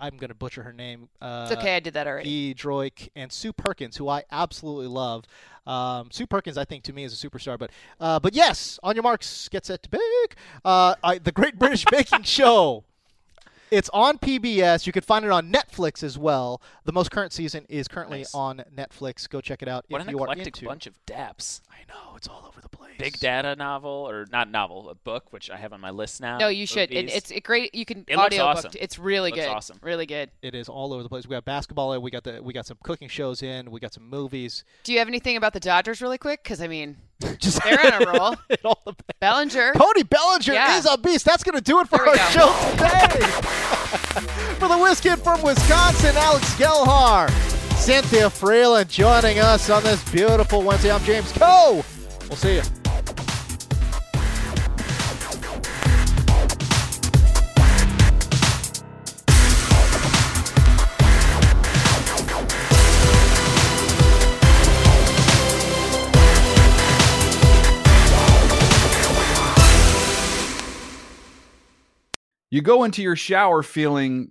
I'm 0.00 0.16
gonna 0.16 0.34
butcher 0.34 0.62
her 0.62 0.72
name. 0.72 1.08
Uh, 1.20 1.48
It's 1.50 1.58
okay. 1.58 1.76
I 1.76 1.80
did 1.80 1.94
that 1.94 2.06
already. 2.06 2.28
E. 2.30 2.54
Droik 2.54 3.08
and 3.16 3.30
Sue 3.32 3.52
Perkins, 3.52 3.96
who 3.96 4.08
I 4.08 4.24
absolutely 4.30 4.86
love. 4.88 5.24
Um, 5.66 6.10
Sue 6.10 6.26
Perkins, 6.26 6.58
I 6.58 6.64
think, 6.64 6.82
to 6.84 6.92
me 6.92 7.04
is 7.04 7.12
a 7.22 7.28
superstar. 7.28 7.58
But 7.58 7.70
uh, 8.00 8.18
but 8.20 8.34
yes, 8.34 8.78
on 8.82 8.94
your 8.96 9.02
marks, 9.02 9.48
get 9.48 9.64
set 9.66 9.82
to 9.84 9.88
bake. 9.90 10.36
Uh, 10.64 10.94
I, 11.04 11.18
the 11.18 11.32
Great 11.32 11.58
British 11.58 11.84
Baking 11.90 12.22
Show. 12.24 12.84
It's 13.72 13.88
on 13.94 14.18
PBS. 14.18 14.86
You 14.86 14.92
can 14.92 15.00
find 15.02 15.24
it 15.24 15.30
on 15.30 15.50
Netflix 15.50 16.02
as 16.02 16.18
well. 16.18 16.60
The 16.84 16.92
most 16.92 17.10
current 17.10 17.32
season 17.32 17.64
is 17.70 17.88
currently 17.88 18.18
Nice. 18.18 18.34
on 18.34 18.62
Netflix. 18.76 19.26
Go 19.26 19.40
check 19.40 19.62
it 19.62 19.68
out 19.68 19.86
What 19.88 20.02
if 20.02 20.08
an 20.08 20.12
you 20.12 20.18
are 20.22 20.26
eclectic 20.26 20.48
into. 20.58 20.66
bunch 20.66 20.86
of 20.86 20.92
daps. 21.06 21.62
I 21.70 21.76
know 21.88 22.14
it's 22.16 22.28
all 22.28 22.44
over 22.46 22.60
the 22.60 22.68
place. 22.68 22.96
Big 22.98 23.18
data 23.18 23.56
novel 23.56 23.90
or 23.90 24.26
not 24.30 24.50
novel, 24.50 24.90
a 24.90 24.94
book 24.94 25.32
which 25.32 25.50
I 25.50 25.56
have 25.56 25.72
on 25.72 25.80
my 25.80 25.88
list 25.90 26.20
now. 26.20 26.36
No, 26.36 26.48
you 26.48 26.66
should. 26.66 26.90
It, 26.92 27.10
it's 27.10 27.30
a 27.32 27.40
great. 27.40 27.74
You 27.74 27.86
can 27.86 28.04
It 28.06 28.16
looks 28.16 28.26
audio 28.26 28.44
awesome. 28.44 28.72
It's 28.78 28.98
really 28.98 29.30
Looks 29.30 29.42
good. 29.42 29.48
awesome. 29.48 29.78
Really 29.80 30.04
good. 30.04 30.30
It 30.42 30.54
is 30.54 30.68
all 30.68 30.92
over 30.92 31.02
the 31.02 31.08
place. 31.08 31.26
We 31.26 31.34
got 31.34 31.46
basketball. 31.46 31.94
in, 31.94 32.02
We 32.02 32.10
got 32.10 32.24
the 32.24 32.42
we 32.42 32.52
got 32.52 32.66
some 32.66 32.76
cooking 32.84 33.08
shows 33.08 33.42
in. 33.42 33.70
We 33.70 33.80
got 33.80 33.94
some 33.94 34.06
movies. 34.08 34.64
Do 34.84 34.92
you 34.92 34.98
have 34.98 35.08
anything 35.08 35.38
about 35.38 35.54
the 35.54 35.60
Dodgers, 35.60 36.02
really 36.02 36.18
quick? 36.18 36.42
Because 36.42 36.60
I 36.60 36.68
mean, 36.68 36.98
Just 37.38 37.62
they're 37.64 37.80
on 37.94 38.02
a 38.02 38.06
roll. 38.18 38.36
it 38.50 38.60
all 38.66 38.82
depends. 38.84 39.02
Bellinger. 39.18 39.72
Cody 39.72 40.02
Bellinger 40.02 40.52
Yeah. 40.52 40.76
is 40.76 40.86
a 40.86 40.98
beast. 40.98 41.24
That's 41.24 41.42
going 41.42 41.54
to 41.56 41.62
do 41.62 41.80
it 41.80 41.88
for 41.88 41.96
There 41.96 42.12
we 42.12 42.18
our 42.18 42.34
go. 42.34 42.52
show 42.52 42.70
today. 42.72 43.58
For 44.62 44.68
the 44.68 44.78
Whiz 44.78 45.00
Kid 45.00 45.18
from 45.18 45.42
Wisconsin, 45.42 46.16
Alex 46.16 46.54
Gelhar, 46.54 47.28
Cynthia 47.78 48.28
Frelund 48.28 48.88
joining 48.88 49.40
us 49.40 49.68
on 49.68 49.82
this 49.82 50.08
beautiful 50.12 50.62
Wednesday. 50.62 50.92
I'm 50.92 51.02
James 51.02 51.32
Koh. 51.32 51.84
We'll 52.28 52.36
see 52.36 52.54
you. 52.54 52.62
You 72.50 72.62
go 72.62 72.84
into 72.84 73.02
your 73.02 73.16
shower 73.16 73.64
feeling 73.64 74.30